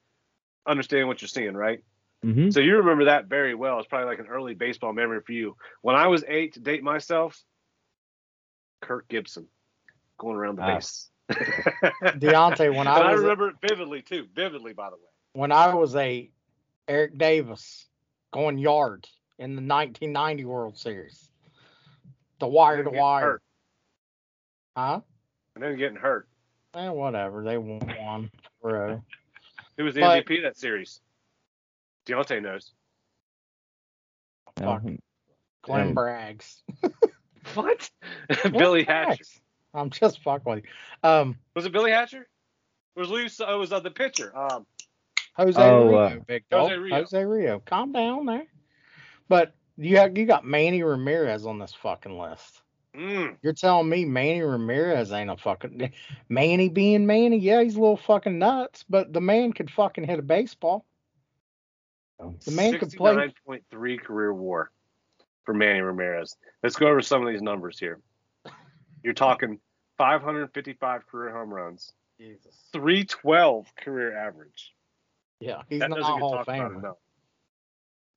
understanding 0.66 1.06
what 1.06 1.20
you're 1.20 1.28
seeing, 1.28 1.54
right? 1.54 1.80
hmm 2.22 2.50
So 2.50 2.60
you 2.60 2.76
remember 2.78 3.04
that 3.06 3.26
very 3.26 3.54
well. 3.54 3.78
It's 3.78 3.88
probably 3.88 4.06
like 4.08 4.18
an 4.20 4.26
early 4.26 4.54
baseball 4.54 4.92
memory 4.94 5.20
for 5.20 5.32
you. 5.32 5.56
When 5.82 5.94
I 5.96 6.06
was 6.06 6.24
eight, 6.26 6.54
to 6.54 6.60
date 6.60 6.82
myself, 6.82 7.42
Kirk 8.80 9.06
Gibson 9.08 9.46
going 10.18 10.36
around 10.36 10.56
the 10.56 10.62
Wow. 10.62 10.74
base. 10.76 11.10
Deontay, 11.30 12.74
when 12.74 12.86
I 12.88 12.98
and 12.98 13.08
I 13.08 13.12
was- 13.12 13.20
remember 13.22 13.48
it 13.50 13.56
vividly 13.60 14.00
too, 14.02 14.26
vividly 14.34 14.72
by 14.72 14.88
the 14.90 14.96
way. 14.96 15.02
When 15.34 15.52
I 15.52 15.74
was 15.74 15.94
eight, 15.94 16.32
Eric 16.88 17.18
Davis 17.18 17.86
going 18.32 18.56
yard 18.58 19.06
in 19.38 19.50
the 19.56 19.62
1990 19.62 20.44
World 20.46 20.78
Series. 20.78 21.25
The 22.38 22.46
wire 22.48 22.82
to 22.82 22.90
wire. 22.90 23.24
hurt. 23.24 23.42
Huh? 24.76 25.00
And 25.54 25.64
then 25.64 25.76
getting 25.78 25.96
hurt. 25.96 26.28
Eh, 26.74 26.88
whatever. 26.90 27.42
They 27.42 27.56
won. 27.58 28.30
Bro. 28.60 29.02
Who 29.78 29.84
was 29.84 29.94
the 29.94 30.00
But- 30.02 30.26
MVP 30.26 30.38
of 30.38 30.42
that 30.44 30.56
series? 30.58 31.00
Deontay 32.06 32.42
knows. 32.42 32.72
Fuck. 34.58 34.82
Glenn 35.62 35.86
And- 35.88 35.96
Braggs. 35.96 36.62
What? 37.54 37.88
Glenn 38.28 38.52
Billy 38.54 38.82
Hatcher. 38.84 39.22
I'm 39.72 39.88
just 39.90 40.20
fucking 40.24 40.52
with 40.52 40.64
you. 40.64 41.08
Um, 41.08 41.36
Was 41.54 41.64
it 41.64 41.70
Billy 41.72 41.92
Hatcher? 41.92 42.26
Or 42.96 43.00
was 43.00 43.08
Luis? 43.08 43.40
Oh, 43.40 43.54
it 43.54 43.58
was 43.58 43.72
uh, 43.72 43.78
the 43.78 43.90
pitcher. 43.92 44.36
Um, 44.36 44.66
Jose 45.36 45.60
Oh, 45.62 45.84
Rijo, 45.84 46.16
uh, 46.18 46.20
big 46.26 46.44
dog. 46.50 46.70
Jose 46.70 46.90
Jose 46.90 47.16
Rijo. 47.22 47.26
Rijo. 47.60 47.64
Calm 47.64 47.92
down 47.92 48.26
there. 48.26 48.46
But 49.28 49.54
you 49.76 49.96
have, 49.98 50.16
you 50.16 50.26
got 50.26 50.44
Manny 50.44 50.82
Ramirez 50.82 51.46
on 51.46 51.58
this 51.58 51.72
fucking 51.74 52.18
list. 52.18 52.62
mm, 52.96 53.36
You're 53.42 53.52
telling 53.52 53.88
me 53.88 54.04
Manny 54.04 54.42
Ramirez 54.42 55.12
ain't 55.12 55.30
a 55.30 55.36
fucking 55.36 55.92
Manny 56.28 56.68
being 56.68 57.06
Manny? 57.06 57.38
Yeah, 57.38 57.62
he's 57.62 57.76
a 57.76 57.80
little 57.80 57.96
fucking 57.96 58.38
nuts, 58.38 58.84
but 58.88 59.12
the 59.12 59.20
man 59.20 59.52
could 59.52 59.70
fucking 59.70 60.04
hit 60.04 60.18
a 60.18 60.22
baseball. 60.22 60.84
The 62.18 62.52
man 62.52 62.78
could 62.78 62.92
play. 62.92 63.32
69.3 63.48 64.00
career 64.00 64.32
WAR 64.32 64.70
for 65.44 65.54
Manny 65.54 65.80
Ramirez. 65.80 66.36
Let's 66.62 66.76
go 66.76 66.88
over 66.88 67.02
some 67.02 67.26
of 67.26 67.32
these 67.32 67.42
numbers 67.42 67.78
here. 67.78 68.00
You're 69.02 69.14
talking 69.14 69.60
555 69.98 71.06
career 71.06 71.32
home 71.32 71.52
runs, 71.52 71.92
Jesus. 72.18 72.68
312 72.72 73.72
career 73.76 74.16
average. 74.16 74.74
Yeah, 75.40 75.62
he's 75.68 75.80
that 75.80 75.90
not 75.90 75.98
a 75.98 76.02
doesn't 76.02 76.18
Hall 76.18 76.38
of 76.38 76.46
talked 76.46 76.58
about 76.58 76.72
Famer. 76.72 76.94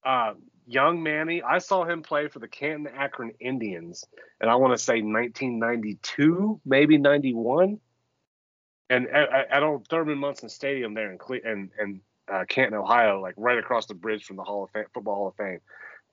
Uh, 0.04 0.34
young 0.66 1.02
Manny, 1.04 1.42
I 1.42 1.58
saw 1.58 1.84
him 1.84 2.02
play 2.02 2.28
for 2.28 2.40
the 2.40 2.48
Canton 2.48 2.88
Akron 2.88 3.32
Indians, 3.40 4.06
and 4.40 4.50
I 4.50 4.56
want 4.56 4.78
to 4.78 4.84
say 4.84 5.02
1992, 5.02 6.62
maybe 6.66 6.98
91, 6.98 7.80
and 8.90 9.08
at, 9.08 9.52
at- 9.52 9.64
old 9.64 9.88
Thurman 9.88 10.18
Munson 10.18 10.50
Stadium 10.50 10.94
there 10.94 11.12
in 11.12 11.18
Cle- 11.18 11.42
and, 11.44 11.70
in 11.80 12.02
uh, 12.32 12.46
Canton, 12.48 12.78
Ohio, 12.78 13.22
like 13.22 13.36
right 13.38 13.58
across 13.58 13.86
the 13.88 13.94
bridge 13.94 14.26
from 14.26 14.38
the 14.38 14.44
Hall 14.44 14.64
of 14.64 14.70
Fame, 14.72 14.86
Football 14.94 15.16
Hall 15.16 15.28
of 15.28 15.36
Fame. 15.36 15.60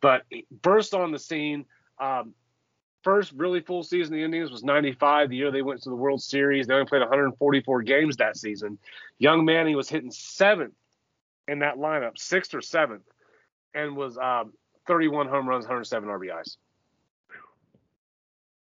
But 0.00 0.22
burst 0.62 0.94
on 0.94 1.12
the 1.12 1.18
scene. 1.18 1.64
Um, 1.98 2.34
first 3.02 3.32
really 3.32 3.60
full 3.60 3.82
season 3.82 4.14
of 4.14 4.18
the 4.18 4.24
Indians 4.24 4.50
was 4.50 4.64
95, 4.64 5.30
the 5.30 5.36
year 5.36 5.50
they 5.50 5.62
went 5.62 5.82
to 5.82 5.90
the 5.90 5.94
World 5.94 6.20
Series. 6.20 6.66
They 6.66 6.74
only 6.74 6.86
played 6.86 7.02
144 7.02 7.82
games 7.82 8.16
that 8.16 8.36
season. 8.36 8.78
Young 9.18 9.44
Manny 9.44 9.74
was 9.74 9.88
hitting 9.88 10.10
seventh 10.10 10.74
in 11.46 11.60
that 11.60 11.76
lineup, 11.76 12.18
sixth 12.18 12.52
or 12.52 12.60
seventh, 12.60 13.04
and 13.74 13.96
was 13.96 14.16
um, 14.18 14.52
31 14.86 15.28
home 15.28 15.48
runs, 15.48 15.64
107 15.64 16.08
RBIs, 16.08 16.56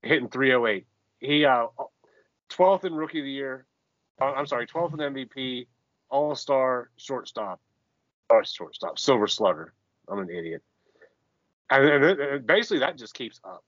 hitting 0.02 0.30
308. 0.30 0.86
He 1.20 1.46
uh, 1.46 1.68
12th 2.52 2.86
in 2.86 2.94
Rookie 2.94 3.20
of 3.20 3.26
the 3.26 3.32
Year. 3.32 3.66
Uh, 4.22 4.26
I'm 4.26 4.46
sorry, 4.46 4.68
12th 4.68 4.94
in 4.94 5.00
MVP, 5.00 5.68
All 6.10 6.36
Star, 6.36 6.90
shortstop, 6.98 7.60
or 8.30 8.44
shortstop, 8.44 9.00
Silver 9.00 9.28
Slugger. 9.28 9.74
I'm 10.08 10.20
an 10.20 10.30
idiot. 10.30 10.62
And, 11.70 11.86
and, 11.86 12.20
and 12.20 12.48
basically, 12.48 12.80
that 12.80 12.98
just 12.98 13.14
keeps 13.14 13.40
up. 13.44 13.64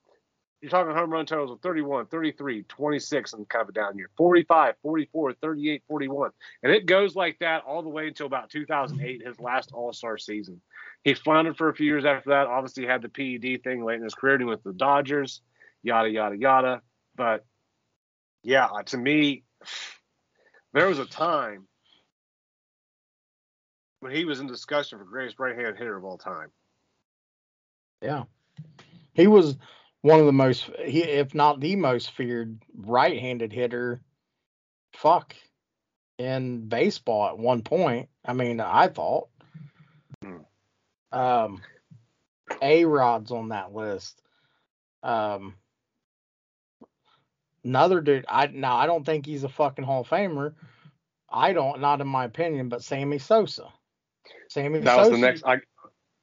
You're 0.60 0.70
talking 0.70 0.94
home 0.94 1.10
run 1.10 1.26
totals 1.26 1.50
of 1.50 1.60
31, 1.60 2.06
33, 2.06 2.62
26, 2.62 3.32
and 3.34 3.48
kind 3.48 3.62
of 3.62 3.68
a 3.68 3.72
down 3.72 3.98
year, 3.98 4.10
45, 4.16 4.74
44, 4.82 5.32
38, 5.34 5.82
41. 5.86 6.30
And 6.62 6.72
it 6.72 6.86
goes 6.86 7.14
like 7.14 7.38
that 7.40 7.64
all 7.64 7.82
the 7.82 7.90
way 7.90 8.08
until 8.08 8.26
about 8.26 8.50
2008, 8.50 9.26
his 9.26 9.38
last 9.38 9.72
All 9.72 9.92
Star 9.92 10.16
season. 10.16 10.60
He 11.04 11.14
floundered 11.14 11.58
for 11.58 11.68
a 11.68 11.74
few 11.74 11.86
years 11.86 12.06
after 12.06 12.30
that. 12.30 12.46
Obviously, 12.46 12.84
he 12.84 12.88
had 12.88 13.02
the 13.02 13.08
PED 13.08 13.62
thing 13.62 13.84
late 13.84 13.96
in 13.96 14.02
his 14.02 14.14
career. 14.14 14.38
He 14.38 14.44
went 14.44 14.62
to 14.62 14.72
the 14.72 14.78
Dodgers, 14.78 15.42
yada, 15.82 16.08
yada, 16.08 16.36
yada. 16.36 16.82
But 17.14 17.44
yeah, 18.42 18.66
uh, 18.66 18.82
to 18.84 18.96
me, 18.96 19.44
there 20.72 20.88
was 20.88 20.98
a 20.98 21.06
time 21.06 21.66
when 24.00 24.12
he 24.12 24.24
was 24.24 24.40
in 24.40 24.46
discussion 24.46 24.98
for 24.98 25.04
greatest 25.04 25.38
right 25.38 25.56
hand 25.56 25.76
hitter 25.76 25.96
of 25.96 26.04
all 26.04 26.18
time. 26.18 26.48
Yeah. 28.00 28.24
He 29.14 29.26
was 29.26 29.56
one 30.06 30.20
of 30.20 30.26
the 30.26 30.32
most, 30.32 30.70
if 30.78 31.34
not 31.34 31.58
the 31.58 31.74
most 31.74 32.12
feared 32.12 32.62
right 32.76 33.20
handed 33.20 33.52
hitter, 33.52 34.00
fuck, 34.94 35.34
in 36.16 36.68
baseball 36.68 37.26
at 37.28 37.38
one 37.38 37.62
point. 37.62 38.08
I 38.24 38.32
mean, 38.32 38.60
I 38.60 38.86
thought. 38.86 39.28
Hmm. 40.22 40.36
Um, 41.10 41.62
A 42.62 42.84
Rod's 42.84 43.32
on 43.32 43.48
that 43.48 43.74
list. 43.74 44.22
Um, 45.02 45.56
another 47.64 48.00
dude, 48.00 48.26
I 48.28 48.46
now 48.46 48.76
I 48.76 48.86
don't 48.86 49.04
think 49.04 49.26
he's 49.26 49.42
a 49.42 49.48
fucking 49.48 49.84
Hall 49.84 50.02
of 50.02 50.08
Famer. 50.08 50.54
I 51.28 51.52
don't, 51.52 51.80
not 51.80 52.00
in 52.00 52.06
my 52.06 52.26
opinion, 52.26 52.68
but 52.68 52.84
Sammy 52.84 53.18
Sosa. 53.18 53.72
Sammy 54.48 54.78
That 54.80 54.96
Sosa. 54.98 55.10
was 55.10 55.20
the 55.20 55.26
next. 55.26 55.44
I, 55.44 55.56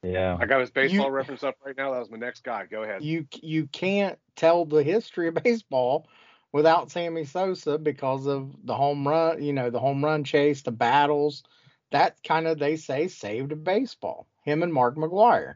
Yeah. 0.04 0.36
I 0.38 0.46
got 0.46 0.60
his 0.60 0.70
baseball 0.70 1.06
You- 1.06 1.12
reference 1.12 1.42
up 1.42 1.56
right 1.64 1.76
now. 1.76 1.92
That 1.92 2.00
was 2.00 2.10
my 2.10 2.18
next 2.18 2.44
guy. 2.44 2.66
Go 2.66 2.82
ahead. 2.82 3.02
you 3.02 3.26
you 3.42 3.66
can't 3.68 4.18
tell 4.36 4.64
the 4.64 4.82
history 4.82 5.28
of 5.28 5.34
baseball 5.42 6.08
without 6.52 6.90
Sammy 6.90 7.24
Sosa 7.24 7.78
because 7.78 8.26
of 8.26 8.54
the 8.64 8.74
home 8.74 9.06
run, 9.08 9.42
you 9.42 9.52
know, 9.52 9.70
the 9.70 9.80
home 9.80 10.04
run 10.04 10.22
chase, 10.24 10.62
the 10.62 10.72
battles. 10.72 11.42
That 11.90 12.16
kind 12.26 12.46
of 12.46 12.58
they 12.58 12.76
say 12.76 13.08
saved 13.08 13.64
baseball. 13.64 14.26
Him 14.44 14.62
and 14.62 14.72
Mark 14.72 14.96
McGwire. 14.96 15.54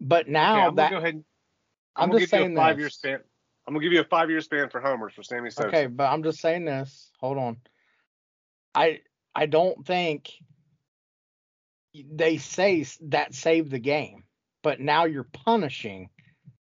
But 0.00 0.22
Okay, 0.24 0.32
now 0.32 0.68
I'm 0.68 0.74
that 0.76 0.90
gonna 0.90 1.00
go 1.00 1.04
ahead. 1.04 1.14
and- 1.16 1.24
I'm 1.96 2.08
gonna 2.08 2.20
just 2.20 2.32
give 2.32 2.40
you 2.40 2.44
saying 2.46 2.56
a 2.56 2.60
five 2.60 2.78
year 2.78 2.86
this. 2.86 2.94
span. 2.94 3.20
I'm 3.66 3.74
gonna 3.74 3.82
give 3.84 3.92
you 3.92 4.00
a 4.00 4.04
five 4.04 4.30
year 4.30 4.40
span 4.40 4.68
for 4.70 4.80
homers 4.80 5.12
for 5.14 5.22
Sammy 5.22 5.50
Sosa. 5.50 5.68
Okay, 5.68 5.86
but 5.86 6.04
I'm 6.10 6.22
just 6.22 6.40
saying 6.40 6.64
this. 6.64 7.10
Hold 7.20 7.38
on. 7.38 7.56
I 8.74 9.00
I 9.34 9.46
don't 9.46 9.86
think 9.86 10.32
they 11.94 12.38
say 12.38 12.84
that 13.02 13.34
saved 13.34 13.70
the 13.70 13.78
game, 13.78 14.24
but 14.62 14.80
now 14.80 15.04
you're 15.04 15.24
punishing 15.32 16.10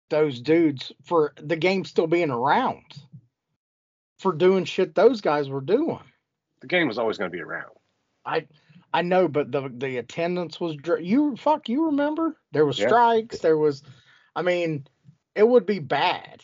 those 0.09 0.41
dudes 0.41 0.93
for 1.05 1.33
the 1.37 1.57
game 1.57 1.85
still 1.85 2.07
being 2.07 2.31
around 2.31 2.83
for 4.19 4.33
doing 4.33 4.65
shit 4.65 4.95
those 4.95 5.21
guys 5.21 5.49
were 5.49 5.61
doing. 5.61 6.01
The 6.61 6.67
game 6.67 6.89
was 6.89 6.99
always 6.99 7.17
gonna 7.19 7.31
be 7.31 7.41
around. 7.41 7.71
I 8.25 8.47
I 8.93 9.03
know, 9.03 9.29
but 9.29 9.53
the 9.53 9.69
the 9.73 9.99
attendance 9.99 10.59
was 10.61 10.77
dr- 10.77 11.03
you 11.03 11.37
fuck 11.37 11.69
you 11.69 11.87
remember 11.87 12.37
there 12.53 12.67
was 12.67 12.79
Yeah. 12.79 12.89
strikes, 12.89 13.39
there 13.39 13.57
was, 13.57 13.83
I 14.35 14.43
mean, 14.43 14.87
it 15.35 15.47
would 15.47 15.65
be 15.67 15.79
bad. 15.79 16.43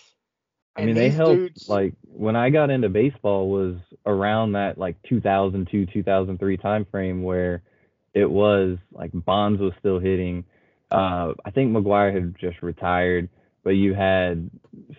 I 0.77 0.81
And 0.83 0.87
mean, 0.87 0.95
they 0.95 1.11
helped. 1.11 1.37
dudes- 1.37 1.69
Like 1.69 1.95
when 2.05 2.37
I 2.37 2.51
got 2.51 2.71
into 2.71 2.89
baseball 2.89 3.51
was 3.51 3.77
around 4.07 4.53
that 4.53 4.79
like 4.79 5.01
2002, 5.03 5.87
2003 5.87 6.57
time 6.57 6.85
frame 6.85 7.23
where 7.23 7.63
it 8.17 8.31
was 8.31 8.79
like 8.93 9.11
Bonds 9.13 9.61
was 9.61 9.75
still 9.79 9.99
hitting. 9.99 10.45
Uh, 10.91 11.35
I 11.45 11.51
think 11.53 11.71
McGwire 11.71 12.15
had 12.15 12.35
just 12.41 12.63
retired, 12.63 13.29
but 13.63 13.73
you 13.73 13.93
had 13.93 14.51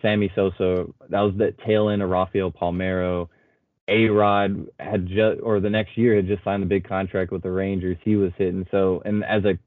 Sammy 0.04 0.32
Sosa. 0.36 0.86
That 1.10 1.22
was 1.22 1.34
the 1.36 1.56
tail 1.66 1.90
end 1.90 2.04
of 2.04 2.10
Rafael 2.12 2.52
Palmeiro. 2.52 3.28
A 3.88 4.06
Rod 4.10 4.68
had 4.80 5.08
just, 5.08 5.42
or 5.42 5.60
the 5.60 5.70
next 5.70 5.98
year 5.98 6.16
had 6.16 6.28
just 6.28 6.44
signed 6.44 6.62
the 6.62 6.68
big 6.68 6.88
contract 6.88 7.32
with 7.32 7.42
the 7.42 7.50
Rangers. 7.50 7.98
He 8.04 8.16
was 8.16 8.32
hitting. 8.38 8.68
So, 8.70 9.02
and 9.04 9.24
as 9.24 9.44
a 9.46 9.58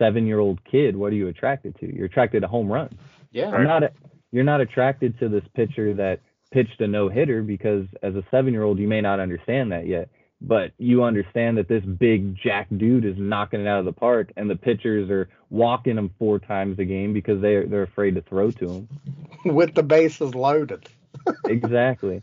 seven 0.00 0.26
year 0.26 0.40
old 0.40 0.58
kid, 0.64 0.96
what 0.96 1.12
are 1.12 1.16
you 1.16 1.28
attracted 1.28 1.78
to? 1.78 1.94
You're 1.94 2.06
attracted 2.06 2.40
to 2.40 2.48
home 2.48 2.72
runs. 2.72 2.98
yeah, 3.30 3.50
I'm 3.50 3.64
not 3.64 3.84
you're 4.32 4.42
not 4.42 4.60
attracted 4.60 5.16
to 5.20 5.28
this 5.28 5.44
pitcher 5.54 5.94
that 5.94 6.20
pitched 6.50 6.80
a 6.80 6.88
no 6.88 7.08
hitter 7.08 7.42
because 7.42 7.86
as 8.02 8.16
a 8.16 8.24
seven 8.32 8.52
year 8.52 8.64
old 8.64 8.80
you 8.80 8.88
may 8.88 9.00
not 9.00 9.20
understand 9.20 9.70
that 9.70 9.86
yet. 9.86 10.08
But 10.40 10.72
you 10.78 11.02
understand 11.02 11.56
that 11.56 11.68
this 11.68 11.84
big 11.84 12.36
jack 12.36 12.68
dude 12.76 13.06
is 13.06 13.16
knocking 13.16 13.62
it 13.62 13.66
out 13.66 13.78
of 13.78 13.86
the 13.86 13.92
park 13.92 14.32
and 14.36 14.50
the 14.50 14.56
pitchers 14.56 15.08
are 15.10 15.28
walking 15.48 15.96
him 15.96 16.10
four 16.18 16.38
times 16.38 16.78
a 16.78 16.84
game 16.84 17.12
because 17.14 17.40
they 17.40 17.64
they're 17.64 17.84
afraid 17.84 18.16
to 18.16 18.22
throw 18.22 18.50
to 18.50 18.68
him. 18.68 18.88
with 19.46 19.74
the 19.74 19.82
bases 19.82 20.34
loaded. 20.34 20.88
exactly. 21.46 22.22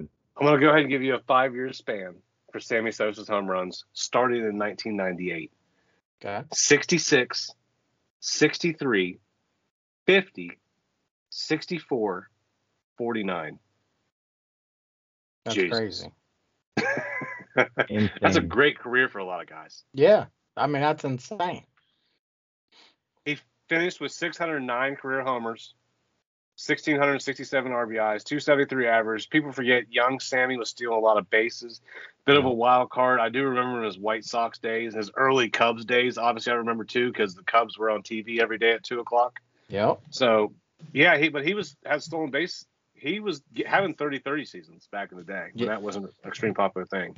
I'm 0.00 0.08
gonna 0.46 0.58
go 0.58 0.68
ahead 0.68 0.80
and 0.80 0.90
give 0.90 1.02
you 1.02 1.14
a 1.14 1.20
five 1.20 1.54
year 1.54 1.72
span 1.72 2.16
for 2.52 2.60
Sammy 2.60 2.90
Sosa's 2.90 3.28
home 3.28 3.46
runs, 3.46 3.84
starting 3.92 4.38
in 4.38 4.58
1998. 4.58 5.52
Okay. 6.24 6.44
66, 6.52 7.50
63, 8.20 9.18
50, 10.06 10.58
64, 11.30 12.30
49. 12.96 13.58
That's 15.44 15.54
Jesus. 15.54 15.78
crazy. 15.78 16.08
Insane. 16.76 18.10
That's 18.20 18.36
a 18.36 18.40
great 18.40 18.78
career 18.78 19.08
for 19.08 19.18
a 19.18 19.24
lot 19.24 19.40
of 19.40 19.48
guys. 19.48 19.84
Yeah. 19.92 20.26
I 20.56 20.66
mean, 20.66 20.82
that's 20.82 21.04
insane. 21.04 21.64
He 23.24 23.38
finished 23.68 24.00
with 24.00 24.12
609 24.12 24.96
career 24.96 25.22
homers, 25.22 25.74
1,667 26.64 27.72
RBIs, 27.72 28.24
273 28.24 28.86
average. 28.86 29.30
People 29.30 29.50
forget 29.50 29.92
young 29.92 30.20
Sammy 30.20 30.56
was 30.56 30.70
stealing 30.70 30.96
a 30.96 31.00
lot 31.00 31.18
of 31.18 31.28
bases. 31.28 31.80
Bit 32.24 32.36
of 32.36 32.44
a 32.44 32.50
wild 32.50 32.90
card. 32.90 33.18
I 33.18 33.28
do 33.28 33.44
remember 33.44 33.82
his 33.82 33.98
White 33.98 34.24
Sox 34.24 34.58
days, 34.58 34.94
his 34.94 35.10
early 35.16 35.50
Cubs 35.50 35.84
days. 35.84 36.16
Obviously, 36.16 36.52
I 36.52 36.56
remember 36.56 36.84
too 36.84 37.10
because 37.10 37.34
the 37.34 37.42
Cubs 37.42 37.76
were 37.76 37.90
on 37.90 38.02
TV 38.02 38.40
every 38.40 38.58
day 38.58 38.72
at 38.72 38.84
two 38.84 39.00
o'clock. 39.00 39.40
Yep. 39.68 40.00
So, 40.10 40.54
yeah, 40.92 41.18
he 41.18 41.28
but 41.28 41.44
he 41.44 41.54
was 41.54 41.76
had 41.84 42.02
stolen 42.02 42.30
base. 42.30 42.64
He 43.04 43.20
was 43.20 43.42
having 43.66 43.94
30-30 43.94 44.48
seasons 44.48 44.88
back 44.90 45.12
in 45.12 45.18
the 45.18 45.24
day. 45.24 45.50
when 45.52 45.64
Yeah. 45.64 45.66
That 45.66 45.82
wasn't 45.82 46.06
an 46.06 46.12
extreme 46.26 46.54
popular 46.54 46.86
thing. 46.86 47.14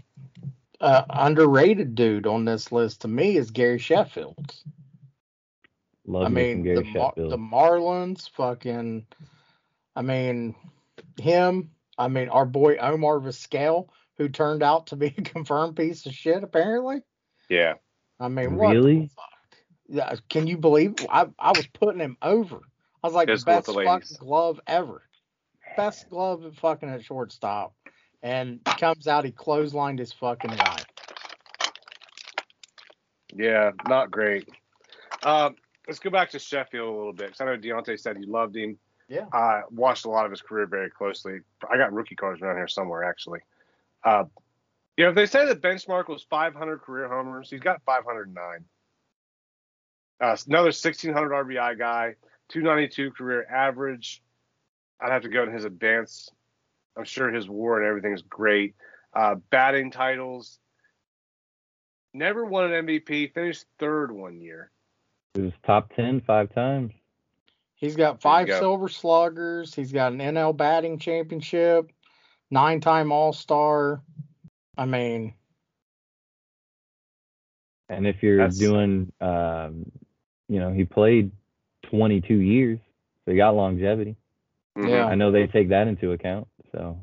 Uh, 0.81 1.05
underrated 1.09 1.95
dude 1.95 2.27
on 2.27 2.45
this 2.45 2.73
list 2.73 3.03
to 3.03 3.09
me 3.09 3.37
is 3.37 3.53
Gary 3.53 3.79
Sheffield. 3.79 4.37
Love 6.05 6.27
I 6.27 6.29
mean, 6.29 6.63
Gary 6.65 6.77
the 6.77 6.85
Mar- 6.85 7.13
Sheffield. 7.17 7.33
the 7.33 7.39
Marlins, 7.39 8.29
fucking. 8.31 9.07
I 9.95 10.03
mean, 10.03 10.55
him. 11.21 11.71
I 11.97 12.09
mean, 12.09 12.29
our 12.31 12.45
boy 12.47 12.77
Omar 12.77 13.21
Vizquel, 13.21 13.89
who 14.19 14.29
turned 14.29 14.63
out 14.65 14.89
to 14.89 14.97
be 14.97 15.15
a 15.17 15.23
confirmed 15.23 15.77
piece 15.77 16.05
of 16.07 16.13
shit, 16.13 16.43
apparently. 16.43 17.01
Yeah. 17.49 17.75
I 18.19 18.27
mean, 18.29 18.57
what 18.57 18.71
the 18.71 18.81
Really? 18.81 19.11
fuck? 19.15 19.59
Yeah, 19.89 20.15
can 20.29 20.49
you 20.49 20.59
believe? 20.59 20.95
I 21.09 21.29
I 21.39 21.51
was 21.53 21.67
putting 21.69 22.01
him 22.01 22.17
over. 22.23 22.57
I 23.03 23.07
was 23.07 23.15
like 23.15 23.29
Physical 23.29 23.53
the 23.53 23.57
best 23.57 23.67
the 23.67 23.85
fucking 23.85 24.17
glove 24.27 24.61
ever, 24.67 25.03
best 25.77 26.09
glove 26.11 26.45
at 26.45 26.55
fucking 26.57 26.89
at 26.89 27.05
shortstop, 27.05 27.75
and 28.23 28.65
comes 28.65 29.07
out 29.07 29.25
he 29.25 29.33
clotheslined 29.33 29.99
his 29.99 30.13
fucking 30.13 30.51
wife. 30.51 30.87
Yeah, 33.35 33.73
not 33.87 34.11
great. 34.11 34.49
Um, 35.23 35.57
let's 35.87 35.99
go 35.99 36.11
back 36.11 36.31
to 36.31 36.39
Sheffield 36.39 36.89
a 36.89 36.97
little 36.97 37.13
bit 37.13 37.29
because 37.29 37.41
I 37.41 37.45
know 37.45 37.57
Deontay 37.57 38.01
said 38.01 38.17
you 38.19 38.27
loved 38.27 38.57
him. 38.57 38.79
Yeah. 39.09 39.27
I 39.33 39.63
watched 39.71 40.05
a 40.05 40.11
lot 40.11 40.25
of 40.25 40.31
his 40.31 40.43
career 40.43 40.67
very 40.67 40.91
closely. 40.91 41.41
I 41.71 41.77
got 41.77 41.93
rookie 41.93 42.17
cards 42.17 42.43
around 42.43 42.57
here 42.57 42.69
somewhere 42.69 43.05
actually. 43.05 43.41
Uh, 44.03 44.25
you 44.97 45.05
know, 45.05 45.11
if 45.11 45.17
they 45.17 45.27
say 45.27 45.47
the 45.47 45.55
benchmark 45.55 46.09
was 46.09 46.23
500 46.29 46.81
career 46.81 47.09
homers, 47.09 47.51
he's 47.51 47.61
got 47.61 47.83
509. 47.85 48.65
Uh, 50.19 50.37
another 50.47 50.67
1600 50.67 51.31
RBI 51.31 51.79
guy, 51.79 52.15
292 52.49 53.11
career 53.11 53.47
average. 53.51 54.23
I'd 55.01 55.13
have 55.13 55.23
to 55.23 55.29
go 55.29 55.45
to 55.45 55.51
his 55.51 55.65
advance. 55.65 56.31
I'm 56.97 57.05
sure 57.05 57.31
his 57.31 57.49
WAR 57.49 57.79
and 57.79 57.87
everything's 57.87 58.23
great. 58.23 58.75
Uh, 59.15 59.37
batting 59.51 59.91
titles. 59.91 60.59
Never 62.15 62.45
won 62.45 62.73
an 62.73 62.87
MVP. 62.87 63.35
Finished 63.35 63.67
third 63.79 64.11
one 64.11 64.41
year. 64.41 64.71
He 65.35 65.43
was 65.43 65.53
top 65.65 65.93
ten 65.95 66.21
five 66.23 66.55
times. 66.55 66.93
He's 67.75 67.95
got 67.97 68.23
five 68.23 68.47
go. 68.47 68.59
silver 68.59 68.89
sluggers. 68.89 69.75
He's 69.75 69.93
got 69.93 70.13
an 70.13 70.19
NL 70.19 70.57
batting 70.57 70.99
championship, 70.99 71.93
nine 72.51 72.81
time 72.81 73.13
All 73.13 73.35
Star. 73.35 74.01
I 74.79 74.87
mean, 74.87 75.35
And 77.89 78.07
if 78.07 78.23
you're 78.23 78.39
That's- 78.39 78.59
doing, 78.59 79.13
um, 79.21 79.91
you 80.49 80.59
know, 80.59 80.73
he 80.73 80.85
played 80.85 81.31
22 81.85 82.35
years, 82.35 82.81
so 83.25 83.31
he 83.31 83.37
got 83.37 83.55
longevity. 83.55 84.17
Yeah. 84.77 85.07
I 85.07 85.15
know 85.15 85.31
they 85.31 85.47
take 85.47 85.71
that 85.71 85.89
into 85.89 86.13
account. 86.13 86.49
So 86.73 86.99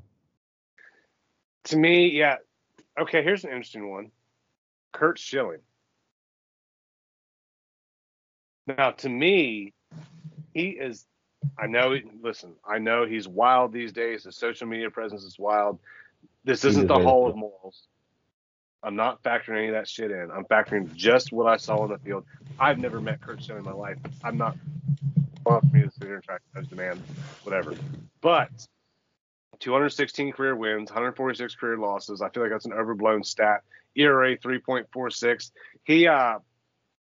To 1.66 1.78
me, 1.78 2.08
yeah. 2.10 2.38
Okay, 3.00 3.24
here's 3.24 3.44
an 3.44 3.50
interesting 3.50 3.90
one. 3.90 4.12
Curt 4.92 5.18
Schilling. 5.18 5.62
Now, 8.68 8.92
to 8.92 9.10
me, 9.10 9.74
he 10.54 10.70
is. 10.70 11.06
I 11.58 11.68
know. 11.68 11.98
Listen, 12.22 12.54
I 12.66 12.78
know 12.80 13.06
he's 13.06 13.28
wild 13.28 13.74
these 13.74 13.92
days. 13.92 14.24
His 14.24 14.38
social 14.38 14.68
media 14.68 14.90
presence 14.90 15.24
is 15.24 15.38
wild. 15.38 15.80
This 16.46 16.64
isn't 16.64 16.88
the 16.88 17.00
hall 17.00 17.28
of 17.28 17.36
morals. 17.36 17.88
I'm 18.84 18.96
not 18.96 19.24
factoring 19.24 19.58
any 19.58 19.68
of 19.68 19.74
that 19.74 19.88
shit 19.88 20.12
in. 20.12 20.30
I'm 20.30 20.46
factoring 20.46 20.94
just 20.94 21.32
what 21.32 21.48
I 21.48 21.58
saw 21.58 21.78
on 21.80 21.90
the 21.90 21.98
field. 21.98 22.26
I've 22.60 22.80
never 22.80 23.00
met 23.02 23.22
Curt 23.22 23.42
Schilling 23.42 23.60
in 23.60 23.66
my 23.66 23.74
life. 23.74 23.98
I'm 24.24 24.38
not. 24.38 24.58
For 25.44 25.62
me 25.72 25.82
to 25.82 25.92
sit 25.92 26.04
here 26.04 26.16
and 26.16 26.24
try 26.24 26.38
to 26.38 26.42
judge 26.56 26.70
the 26.70 26.76
man, 26.76 27.02
whatever. 27.44 27.76
But 28.22 28.50
216 29.60 30.32
career 30.34 30.56
wins, 30.56 30.90
146 30.90 31.56
career 31.56 31.78
losses. 31.78 32.22
I 32.22 32.30
feel 32.30 32.44
like 32.44 32.52
that's 32.52 32.66
an 32.66 32.74
overblown 32.74 33.24
stat. 33.24 33.62
ERA 33.96 34.38
3.46. 34.38 35.52
He 35.84 36.08
uh 36.08 36.40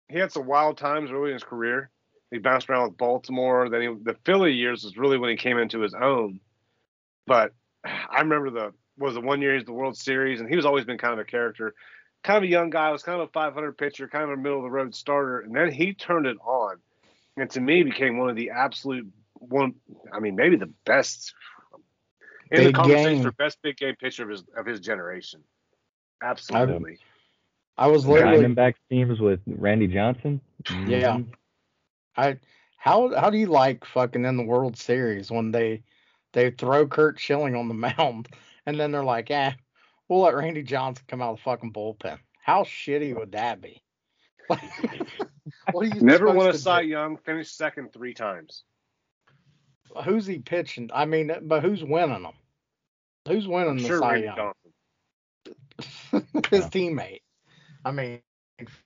he 0.10 0.18
had 0.18 0.32
some 0.32 0.46
wild 0.46 0.78
times 0.78 1.12
early 1.12 1.30
in 1.30 1.34
his 1.34 1.44
career. 1.44 1.90
He 2.32 2.38
bounced 2.38 2.70
around 2.70 2.90
with 2.90 2.98
Baltimore. 2.98 3.70
Then 3.70 3.82
he, 3.82 3.88
the 4.04 4.18
Philly 4.26 4.54
years 4.54 4.84
was 4.84 4.98
really 4.98 5.18
when 5.18 5.30
he 5.30 5.36
came 5.36 5.58
into 5.58 5.80
his 5.80 5.94
own. 5.94 6.40
But 7.26 7.54
I 7.84 8.22
remember 8.22 8.50
the 8.50 8.74
was 8.98 9.14
the 9.14 9.22
one 9.22 9.42
year 9.42 9.52
he 9.52 9.58
was 9.58 9.66
the 9.66 9.74
World 9.74 9.98
Series, 9.98 10.40
and 10.40 10.50
he 10.50 10.56
was 10.56 10.66
always 10.66 10.86
been 10.86 10.98
kind 10.98 11.14
of 11.14 11.20
a 11.20 11.26
character, 11.26 11.76
kind 12.24 12.38
of 12.38 12.44
a 12.44 12.48
young 12.48 12.70
guy. 12.70 12.92
Was 12.92 13.04
kind 13.04 13.22
of 13.22 13.28
a 13.28 13.32
500 13.32 13.78
pitcher, 13.78 14.08
kind 14.08 14.24
of 14.24 14.32
a 14.32 14.38
middle 14.38 14.58
of 14.58 14.64
the 14.64 14.72
road 14.72 14.96
starter, 14.96 15.42
and 15.42 15.56
then 15.56 15.72
he 15.72 15.94
turned 15.94 16.26
it 16.26 16.38
on, 16.44 16.78
and 17.38 17.50
to 17.52 17.62
me 17.62 17.84
became 17.84 18.18
one 18.18 18.30
of 18.30 18.36
the 18.36 18.50
absolute 18.50 19.08
one. 19.34 19.76
I 20.12 20.20
mean, 20.20 20.36
maybe 20.36 20.56
the 20.56 20.74
best 20.86 21.34
in 22.52 22.64
the 22.66 22.74
conversation 22.74 23.14
game. 23.14 23.24
for 23.24 23.32
best 23.32 23.60
big 23.62 23.78
game 23.78 23.96
pitcher 23.96 24.24
of 24.24 24.30
his 24.30 24.44
of 24.58 24.66
his 24.66 24.80
generation. 24.80 25.44
Absolutely. 26.22 26.98
I 27.78 27.88
was 27.88 28.08
literally 28.08 28.44
Diamondbacks 28.44 28.76
teams 28.90 29.20
with 29.20 29.40
Randy 29.46 29.88
Johnson. 29.88 30.42
Yeah. 30.88 31.18
Mhm. 31.18 31.28
I 32.16 32.40
how 32.78 33.16
how 33.16 33.30
do 33.30 33.38
you 33.38 33.48
like 33.48 33.86
fucking 33.86 34.26
in 34.26 34.38
the 34.38 34.44
World 34.44 34.78
Series 34.78 35.30
when 35.30 35.52
they 35.52 35.84
they 36.34 36.52
throw 36.52 36.88
Curt 36.88 37.20
Schilling 37.20 37.56
on 37.56 37.68
the 37.68 37.74
mound 37.98 38.30
and 38.66 38.80
then 38.80 38.92
they're 38.92 39.04
like, 39.04 39.30
eh, 39.32 39.52
we'll 40.08 40.22
let 40.22 40.36
Randy 40.36 40.64
Johnson 40.64 41.06
come 41.08 41.22
out 41.22 41.32
of 41.32 41.38
the 41.38 41.44
fucking 41.44 41.74
bullpen. 41.74 42.18
How 42.42 42.64
shitty 42.64 43.16
would 43.16 43.34
that 43.34 43.62
be? 43.62 43.84
what 45.72 45.86
are 45.86 45.86
you 45.86 46.02
Never 46.02 46.28
supposed 46.28 46.38
won 46.38 46.48
a 46.50 46.52
to 46.54 46.58
Cy 46.58 46.82
do? 46.84 46.88
Young. 46.90 47.18
Finished 47.18 47.56
second 47.58 47.94
three 47.94 48.14
times. 48.14 48.64
Who's 50.06 50.26
he 50.26 50.40
pitching? 50.40 50.90
I 50.94 51.06
mean, 51.06 51.32
but 51.44 51.62
who's 51.64 51.84
winning 51.84 52.24
them? 52.24 52.34
Who's 53.28 53.48
winning 53.48 53.70
I'm 53.70 53.78
the 53.80 53.88
sure 53.88 54.00
Cy 54.00 54.12
Randy 54.12 54.26
Young? 54.26 54.54
Johnson. 56.14 56.28
His 56.52 56.66
teammate. 56.66 57.22
I 57.86 57.92
mean, 57.92 58.22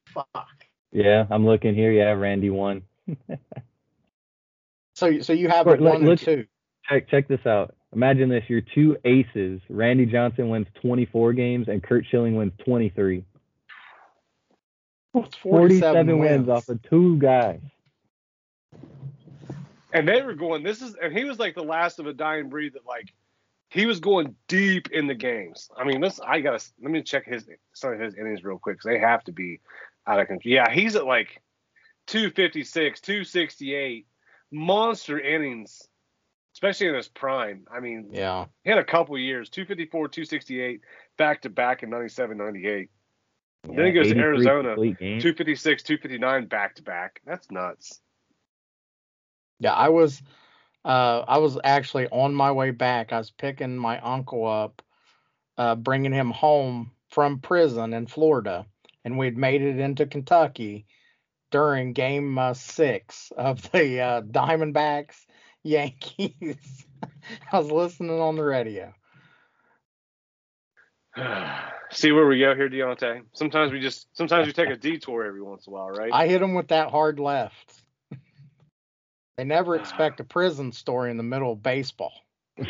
fuck. 0.08 0.48
Yeah, 0.92 1.26
I'm 1.30 1.46
looking 1.46 1.74
here. 1.76 1.92
Yeah, 1.92 2.12
Randy 2.12 2.50
won. 2.50 2.84
So 4.96 5.20
so 5.22 5.34
you 5.34 5.48
have 5.50 5.66
Look, 5.66 5.80
a 5.80 5.84
one 5.84 5.96
and 5.98 6.06
look- 6.06 6.20
two. 6.20 6.46
check 6.88 7.10
check 7.10 7.28
this 7.28 7.44
out. 7.46 7.76
Imagine 7.94 8.30
this: 8.30 8.44
your 8.48 8.62
two 8.62 8.98
aces. 9.04 9.60
Randy 9.70 10.06
Johnson 10.06 10.50
wins 10.50 10.68
24 10.82 11.34
games, 11.34 11.68
and 11.70 11.82
Curt 11.82 12.06
Schilling 12.10 12.36
wins 12.36 12.54
23. 12.66 13.26
It's 15.14 15.36
47 15.38 16.20
wins 16.20 16.50
off 16.50 16.70
of 16.70 16.82
two 16.84 17.18
guys. 17.18 17.60
And 19.94 20.08
they 20.08 20.22
were 20.22 20.34
going. 20.36 20.64
This 20.64 20.82
is 20.82 20.96
and 21.02 21.16
he 21.16 21.26
was 21.26 21.38
like 21.38 21.54
the 21.56 21.64
last 21.64 22.00
of 22.00 22.08
a 22.08 22.14
dying 22.14 22.48
breed 22.50 22.74
that 22.74 22.86
like 22.86 23.14
he 23.70 23.86
was 23.86 24.00
going 24.00 24.36
deep 24.48 24.90
in 24.92 25.08
the 25.08 25.16
games. 25.16 25.70
I 25.78 25.84
mean, 25.84 26.00
this 26.00 26.20
I 26.26 26.40
gotta 26.40 26.64
let 26.82 26.92
me 26.92 27.02
check 27.02 27.26
his 27.26 27.46
some 27.74 27.94
of 27.94 28.00
his 28.00 28.16
innings 28.16 28.44
real 28.44 28.58
quick 28.58 28.78
because 28.78 28.90
they 28.90 29.00
have 29.00 29.24
to 29.26 29.34
be 29.34 29.60
out 30.08 30.20
of 30.20 30.28
control. 30.28 30.54
Yeah, 30.54 30.70
he's 30.72 30.96
at 30.96 31.06
like 31.06 31.42
256, 32.08 33.02
268, 33.02 34.08
monster 34.52 35.20
innings, 35.20 35.88
especially 36.54 36.88
in 36.88 36.96
his 36.96 37.10
prime. 37.10 37.66
I 37.70 37.82
mean, 37.82 38.10
Yeah. 38.12 38.46
he 38.64 38.70
had 38.70 38.80
a 38.80 38.86
couple 38.86 39.18
years 39.18 39.50
254, 39.50 40.08
268, 40.08 40.82
back 41.18 41.42
to 41.42 41.50
back 41.50 41.84
in 41.84 41.90
97, 41.90 42.38
98. 42.38 42.90
Then 43.64 43.86
he 43.86 43.92
goes 43.92 44.12
to 44.12 44.18
Arizona, 44.18 44.76
256, 44.76 45.84
259, 45.84 46.46
back 46.48 46.76
to 46.76 46.84
back. 46.84 47.22
That's 47.26 47.50
nuts. 47.52 48.02
Yeah, 49.60 49.74
I 49.74 49.90
was 49.90 50.22
uh 50.84 51.24
I 51.28 51.38
was 51.38 51.60
actually 51.64 52.08
on 52.08 52.34
my 52.34 52.52
way 52.52 52.72
back. 52.72 53.14
I 53.14 53.20
was 53.20 53.30
picking 53.30 53.78
my 53.78 54.00
uncle 54.00 54.48
up, 54.48 54.82
uh 55.58 55.76
bringing 55.76 56.12
him 56.12 56.32
home 56.32 56.92
from 57.10 57.40
prison 57.40 57.94
in 57.94 58.08
Florida, 58.08 58.66
and 59.06 59.18
we'd 59.18 59.38
made 59.38 59.62
it 59.62 59.80
into 59.80 60.08
Kentucky 60.08 60.88
during 61.52 61.94
game 61.94 62.38
uh, 62.38 62.54
6 62.54 63.32
of 63.38 63.72
the 63.72 64.02
uh 64.02 64.22
Diamondbacks 64.22 65.26
Yankees. 65.64 66.86
I 67.52 67.60
was 67.60 67.72
listening 67.72 68.20
on 68.20 68.36
the 68.36 68.44
radio. 68.44 68.94
See 71.92 72.12
where 72.12 72.26
we 72.26 72.40
go 72.40 72.56
here, 72.56 72.70
Deontay. 72.70 73.24
Sometimes 73.34 73.72
we 73.72 73.80
just 73.80 74.08
sometimes 74.16 74.48
we 74.48 74.54
take 74.54 74.70
a 74.70 74.78
detour 74.78 75.26
every 75.26 75.42
once 75.42 75.68
in 75.68 75.72
a 75.72 75.76
while, 75.76 75.90
right? 75.90 76.12
I 76.14 76.28
hit 76.28 76.42
him 76.42 76.54
with 76.54 76.70
that 76.70 76.90
hard 76.90 77.20
left. 77.20 77.84
They 79.38 79.44
never 79.44 79.76
expect 79.80 80.20
a 80.20 80.24
prison 80.24 80.72
story 80.72 81.12
in 81.12 81.18
the 81.18 81.24
middle 81.24 81.52
of 81.52 81.62
baseball. 81.62 82.14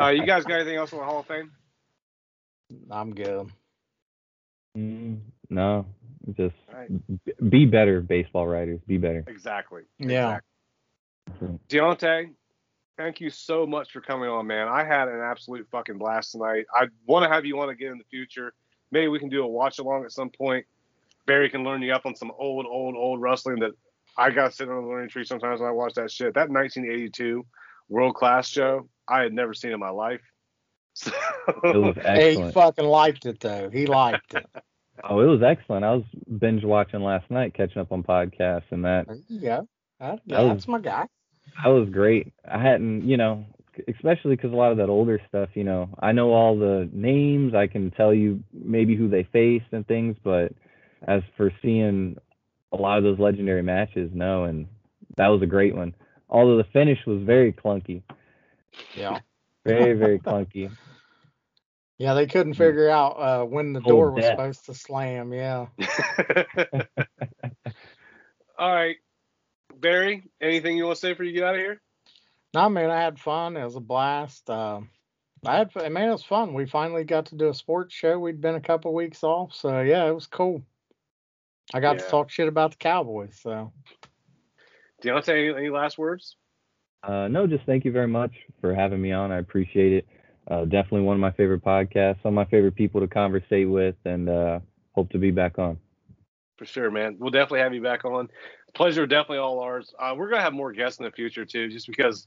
uh, 0.00 0.08
you 0.08 0.24
guys 0.24 0.44
got 0.44 0.56
anything 0.56 0.76
else 0.76 0.92
on 0.92 1.00
the 1.00 1.04
Hall 1.04 1.20
of 1.20 1.26
Fame? 1.26 1.50
I'm 2.90 3.14
good. 3.14 3.50
Mm, 4.78 5.18
no, 5.48 5.86
just 6.36 6.54
All 6.72 6.78
right. 6.78 7.24
b- 7.24 7.32
be 7.48 7.66
better, 7.66 8.00
baseball 8.00 8.46
writers. 8.46 8.80
Be 8.86 8.98
better. 8.98 9.24
Exactly. 9.26 9.82
Yeah. 9.98 10.38
Exactly. 11.26 11.58
Deontay, 11.68 12.30
thank 13.00 13.20
you 13.20 13.30
so 13.30 13.66
much 13.66 13.92
for 13.92 14.00
coming 14.02 14.28
on, 14.28 14.46
man. 14.46 14.68
I 14.68 14.84
had 14.84 15.08
an 15.08 15.20
absolute 15.20 15.66
fucking 15.72 15.96
blast 15.96 16.32
tonight. 16.32 16.66
I 16.74 16.88
want 17.06 17.24
to 17.24 17.30
have 17.30 17.46
you 17.46 17.58
on 17.60 17.70
again 17.70 17.92
in 17.92 17.98
the 17.98 18.04
future. 18.10 18.52
Maybe 18.92 19.08
we 19.08 19.18
can 19.18 19.30
do 19.30 19.42
a 19.42 19.46
watch 19.46 19.78
along 19.78 20.04
at 20.04 20.12
some 20.12 20.28
point. 20.28 20.66
Barry 21.26 21.48
can 21.48 21.64
learn 21.64 21.80
you 21.80 21.92
up 21.94 22.04
on 22.04 22.14
some 22.14 22.30
old, 22.38 22.66
old, 22.66 22.96
old 22.96 23.20
wrestling 23.22 23.60
that 23.60 23.70
I 24.18 24.30
got 24.30 24.50
to 24.50 24.52
sit 24.54 24.68
on 24.68 24.82
the 24.82 24.88
learning 24.88 25.08
tree 25.08 25.24
sometimes 25.24 25.60
when 25.60 25.68
I 25.68 25.72
watch 25.72 25.94
that 25.94 26.10
shit. 26.10 26.34
That 26.34 26.50
1982 26.50 27.46
world 27.88 28.14
class 28.16 28.46
show, 28.46 28.88
I 29.08 29.22
had 29.22 29.32
never 29.32 29.54
seen 29.54 29.72
in 29.72 29.80
my 29.80 29.90
life. 29.90 30.20
So, 30.92 31.12
It 31.64 31.76
was 31.76 31.96
Hey, 32.02 32.34
he 32.44 32.50
fucking 32.50 32.84
liked 32.84 33.24
it 33.24 33.38
though. 33.40 33.70
He 33.70 33.86
liked 33.86 34.34
it. 34.34 34.44
Oh, 35.02 35.20
it 35.20 35.26
was 35.26 35.40
excellent. 35.42 35.82
I 35.82 35.94
was 35.94 36.04
binge 36.38 36.62
watching 36.62 37.00
last 37.02 37.30
night, 37.30 37.54
catching 37.54 37.80
up 37.80 37.90
on 37.90 38.02
podcasts, 38.02 38.64
and 38.70 38.84
that 38.84 39.06
Yeah, 39.08 39.14
you 39.28 39.40
go. 39.40 39.68
That- 39.98 40.20
That 40.26 40.42
was- 40.42 40.52
that's 40.52 40.68
my 40.68 40.78
guy. 40.80 41.06
That 41.62 41.68
was 41.68 41.88
great. 41.90 42.32
I 42.50 42.60
hadn't, 42.62 43.06
you 43.08 43.16
know, 43.16 43.44
especially 43.88 44.36
because 44.36 44.52
a 44.52 44.56
lot 44.56 44.72
of 44.72 44.78
that 44.78 44.88
older 44.88 45.20
stuff, 45.28 45.50
you 45.54 45.64
know, 45.64 45.88
I 46.00 46.12
know 46.12 46.32
all 46.32 46.58
the 46.58 46.88
names. 46.92 47.54
I 47.54 47.66
can 47.66 47.90
tell 47.92 48.12
you 48.14 48.42
maybe 48.52 48.96
who 48.96 49.08
they 49.08 49.24
faced 49.32 49.66
and 49.72 49.86
things, 49.86 50.16
but 50.24 50.52
as 51.06 51.22
for 51.36 51.52
seeing 51.62 52.16
a 52.72 52.76
lot 52.76 52.98
of 52.98 53.04
those 53.04 53.18
legendary 53.18 53.62
matches, 53.62 54.10
no, 54.14 54.44
and 54.44 54.66
that 55.16 55.28
was 55.28 55.42
a 55.42 55.46
great 55.46 55.74
one. 55.74 55.94
Although 56.28 56.58
the 56.58 56.64
finish 56.72 56.98
was 57.06 57.22
very 57.22 57.52
clunky, 57.52 58.02
Yeah. 58.94 59.20
very 59.66 59.94
very 59.94 60.20
clunky. 60.26 60.70
Yeah, 61.98 62.14
they 62.14 62.26
couldn't 62.26 62.54
figure 62.54 62.90
out 62.90 63.12
uh, 63.12 63.44
when 63.44 63.72
the 63.72 63.80
Cold 63.82 63.82
door 63.82 64.10
was 64.12 64.22
death. 64.22 64.26
supposed 64.26 64.66
to 64.66 64.74
slam. 64.74 65.32
Yeah. 65.32 65.66
All 68.58 68.74
right. 68.74 68.96
Barry, 69.80 70.24
anything 70.40 70.76
you 70.76 70.84
want 70.84 70.96
to 70.96 71.00
say 71.00 71.12
before 71.12 71.24
you 71.24 71.32
get 71.32 71.44
out 71.44 71.54
of 71.54 71.60
here? 71.60 71.80
No, 72.54 72.68
man, 72.68 72.90
I 72.90 73.00
had 73.00 73.18
fun. 73.18 73.56
It 73.56 73.64
was 73.64 73.76
a 73.76 73.80
blast. 73.80 74.50
Uh, 74.50 74.80
I 75.46 75.56
had, 75.58 75.74
man, 75.90 76.08
it 76.08 76.12
was 76.12 76.24
fun. 76.24 76.52
We 76.54 76.66
finally 76.66 77.04
got 77.04 77.26
to 77.26 77.36
do 77.36 77.48
a 77.48 77.54
sports 77.54 77.94
show. 77.94 78.18
We'd 78.18 78.40
been 78.40 78.56
a 78.56 78.60
couple 78.60 78.92
weeks 78.92 79.22
off, 79.24 79.54
so 79.54 79.80
yeah, 79.80 80.06
it 80.06 80.14
was 80.14 80.26
cool. 80.26 80.62
I 81.72 81.80
got 81.80 81.96
Yeah. 81.96 82.02
to 82.02 82.10
talk 82.10 82.30
shit 82.30 82.48
about 82.48 82.72
the 82.72 82.76
Cowboys. 82.78 83.38
So 83.40 83.72
Deontay, 85.02 85.50
any, 85.50 85.58
any 85.58 85.70
last 85.70 85.96
words? 85.98 86.36
Uh, 87.02 87.28
no, 87.28 87.46
just 87.46 87.64
thank 87.64 87.84
you 87.84 87.92
very 87.92 88.08
much 88.08 88.32
for 88.60 88.74
having 88.74 89.00
me 89.00 89.12
on. 89.12 89.32
I 89.32 89.38
appreciate 89.38 89.92
it. 89.92 90.06
Uh, 90.50 90.64
definitely 90.64 91.02
one 91.02 91.14
of 91.14 91.20
my 91.20 91.30
favorite 91.30 91.64
podcasts, 91.64 92.22
some 92.22 92.30
of 92.30 92.34
my 92.34 92.44
favorite 92.46 92.74
people 92.74 93.00
to 93.00 93.06
conversate 93.06 93.68
with, 93.68 93.94
and 94.04 94.28
uh, 94.28 94.58
hope 94.92 95.10
to 95.10 95.18
be 95.18 95.30
back 95.30 95.58
on. 95.58 95.78
For 96.58 96.66
sure, 96.66 96.90
man. 96.90 97.16
We'll 97.18 97.30
definitely 97.30 97.60
have 97.60 97.72
you 97.72 97.82
back 97.82 98.04
on. 98.04 98.28
Pleasure, 98.74 99.06
definitely 99.06 99.38
all 99.38 99.60
ours. 99.60 99.92
Uh, 99.98 100.14
we're 100.16 100.28
gonna 100.28 100.42
have 100.42 100.52
more 100.52 100.72
guests 100.72 100.98
in 100.98 101.04
the 101.04 101.10
future 101.10 101.44
too, 101.44 101.68
just 101.68 101.86
because 101.86 102.26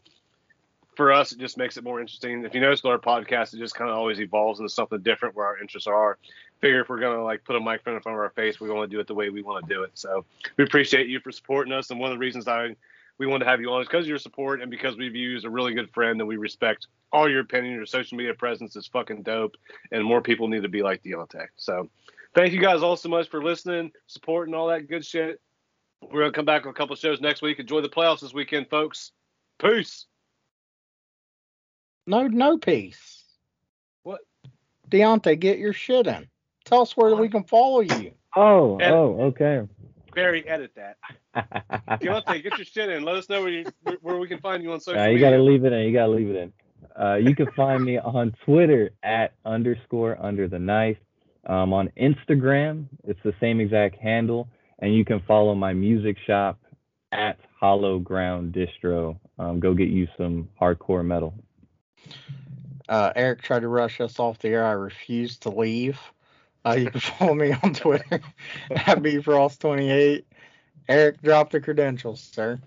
for 0.96 1.12
us, 1.12 1.32
it 1.32 1.40
just 1.40 1.58
makes 1.58 1.78
it 1.78 1.84
more 1.84 2.00
interesting. 2.00 2.44
If 2.46 2.54
you 2.54 2.62
notice 2.62 2.84
with 2.84 2.92
our 2.92 3.00
podcast, 3.00 3.54
it 3.54 3.58
just 3.58 3.76
kind 3.76 3.90
of 3.90 3.98
always 3.98 4.20
evolves 4.20 4.60
into 4.60 4.70
something 4.70 5.00
different 5.00 5.36
where 5.36 5.46
our 5.46 5.58
interests 5.58 5.88
are. 5.88 6.18
Figure 6.62 6.82
if 6.82 6.90
we're 6.90 7.00
gonna 7.00 7.24
like 7.24 7.44
put 7.44 7.56
a 7.56 7.60
microphone 7.60 7.96
in 7.96 8.02
front 8.02 8.18
of 8.18 8.22
our 8.22 8.30
face, 8.32 8.60
we 8.60 8.70
want 8.70 8.90
to 8.90 8.96
do 8.96 9.00
it 9.00 9.08
the 9.08 9.16
way 9.16 9.30
we 9.30 9.42
want 9.42 9.66
to 9.68 9.74
do 9.74 9.84
it. 9.84 9.92
So 9.96 10.26
we 10.58 10.64
appreciate 10.64 11.08
you 11.08 11.20
for 11.20 11.32
supporting 11.32 11.74
us. 11.74 11.90
And 11.90 12.00
one 12.00 12.12
of 12.12 12.16
the 12.16 12.20
reasons 12.20 12.48
I 12.48 12.76
we 13.18 13.28
wanted 13.28 13.46
to 13.46 13.52
have 13.52 13.62
you 13.62 13.70
on 13.72 13.82
is 13.82 13.88
because 13.88 14.06
of 14.06 14.10
your 14.10 14.18
support 14.18 14.62
and 14.62 14.72
because 14.72 14.98
we've 14.98 15.16
used 15.16 15.46
a 15.46 15.50
really 15.50 15.74
good 15.74 15.92
friend 15.92 16.20
and 16.20 16.28
we 16.28 16.38
respect 16.38 16.88
all 17.12 17.30
your 17.30 17.42
opinion. 17.42 17.76
Your 17.76 17.86
social 17.86 18.18
media 18.18 18.34
presence 18.34 18.76
is 18.76 18.88
fucking 18.88 19.22
dope, 19.24 19.56
and 19.92 20.04
more 20.04 20.22
people 20.22 20.48
need 20.48 20.64
to 20.64 20.70
be 20.70 20.82
like 20.82 21.04
Deontay. 21.04 21.48
So 21.56 21.90
thank 22.34 22.54
you 22.54 22.62
guys 22.62 22.82
all 22.82 22.96
so 22.96 23.10
much 23.10 23.30
for 23.30 23.44
listening, 23.44 23.92
supporting 24.08 24.56
all 24.56 24.68
that 24.68 24.88
good 24.88 25.06
shit. 25.06 25.40
We're 26.12 26.22
gonna 26.22 26.32
come 26.32 26.46
back 26.46 26.66
with 26.66 26.72
a 26.76 26.78
couple 26.78 26.96
shows 26.96 27.22
next 27.22 27.42
week. 27.42 27.60
Enjoy 27.60 27.82
the 27.82 27.90
playoffs 27.90 28.22
this 28.22 28.34
weekend, 28.34 28.70
folks. 28.70 29.12
Peace. 29.60 30.06
No, 32.06 32.28
no 32.28 32.58
peace. 32.58 33.24
What? 34.04 34.22
Deontay, 34.90 35.40
get 35.40 35.58
your 35.58 35.74
shit 35.74 36.08
in. 36.08 36.28
Tell 36.66 36.82
us 36.82 36.96
where 36.98 37.16
we 37.16 37.30
can 37.30 37.44
follow 37.44 37.80
you. 37.82 38.12
Oh, 38.36 38.78
And- 38.80 38.94
oh, 38.94 39.18
okay. 39.22 39.62
Barry, 40.14 40.48
edit 40.48 40.72
that. 40.76 40.98
Deontay, 42.02 42.44
get 42.44 42.58
your 42.58 42.66
shit 42.66 42.90
in. 42.90 43.04
Let 43.04 43.16
us 43.16 43.30
know 43.30 43.42
where 43.42 43.50
you 43.52 43.66
where 44.02 44.18
we 44.18 44.28
can 44.28 44.40
find 44.40 44.62
you 44.62 44.72
on 44.72 44.80
social 44.80 45.00
Nah, 45.02 45.08
you 45.08 45.16
media. 45.16 45.32
gotta 45.32 45.42
leave 45.44 45.66
it 45.66 45.74
in. 45.74 45.88
You 45.88 45.94
gotta 45.94 46.12
leave 46.12 46.30
it 46.30 46.36
in. 46.36 46.54
Uh, 47.02 47.16
you 47.16 47.36
can 47.36 47.50
find 47.54 47.84
me 47.84 47.98
on 47.98 48.32
Twitter 48.46 48.92
at 49.02 49.34
underscore 49.46 50.18
under 50.24 50.48
the 50.48 50.60
knife. 50.60 50.98
Um, 51.48 51.74
on 51.74 51.90
Instagram, 52.00 52.86
it's 53.06 53.20
the 53.24 53.34
same 53.40 53.60
exact 53.60 53.96
handle, 53.96 54.48
and 54.84 54.94
you 54.94 55.06
can 55.06 55.22
follow 55.22 55.56
my 55.56 55.72
music 55.72 56.18
shop 56.28 56.60
at 57.14 57.40
Hollow 57.58 58.00
Ground 58.00 58.54
Distro. 58.54 59.18
Um, 59.40 59.62
go 59.62 59.74
get 59.74 59.88
you 59.88 60.10
some 60.18 60.50
hardcore 60.62 61.06
metal. 61.06 61.34
Uh, 62.90 63.14
Eric 63.16 63.42
tried 63.42 63.62
to 63.62 63.70
rush 63.70 64.02
us 64.02 64.20
off 64.20 64.40
the 64.40 64.50
air. 64.50 64.66
I 64.66 64.74
refused 64.74 65.44
to 65.44 65.50
leave. 65.52 65.98
Uh, 66.66 66.74
you 66.74 66.92
can 66.92 67.00
follow 67.00 67.34
me 67.34 67.56
on 67.64 67.74
Twitter 67.74 68.22
at 68.72 69.00
bfrost28. 69.00 70.26
Eric, 70.90 71.22
drop 71.22 71.50
the 71.50 71.62
credentials, 71.62 72.20
sir. 72.22 72.60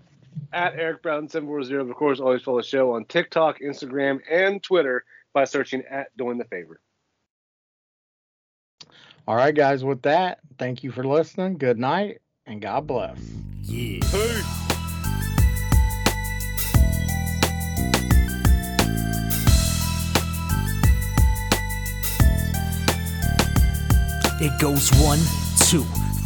at 0.55 0.73
Eric 0.75 1.03
Brown 1.03 1.29
740. 1.29 1.91
Of 1.91 1.97
course, 1.97 2.19
always 2.19 2.41
follow 2.41 2.63
the 2.63 2.67
show 2.67 2.95
on 2.95 3.05
TikTok, 3.05 3.61
Instagram, 3.61 4.21
and 4.31 4.63
Twitter 4.63 5.05
by 5.35 5.45
searching 5.45 5.83
at 5.91 6.17
Doing 6.17 6.39
the 6.39 6.47
Favor. 6.47 6.81
All 9.29 9.35
right, 9.35 9.55
guys, 9.55 9.83
with 9.83 10.03
that, 10.03 10.39
thank 10.57 10.85
you 10.85 10.93
for 10.93 11.03
listening. 11.03 11.59
Good 11.59 11.81
night, 11.81 12.19
and 12.47 12.63
God 12.63 12.87
bless. 12.87 13.19
Yeah. 13.63 13.99
Peace. 14.03 14.45
It 24.39 24.61
goes 24.61 24.91
one, 25.01 25.19
two, 25.67 25.85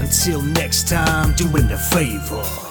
Until 0.00 0.42
next 0.42 0.88
time, 0.88 1.34
doing 1.34 1.66
the 1.66 1.76
favor. 1.76 2.67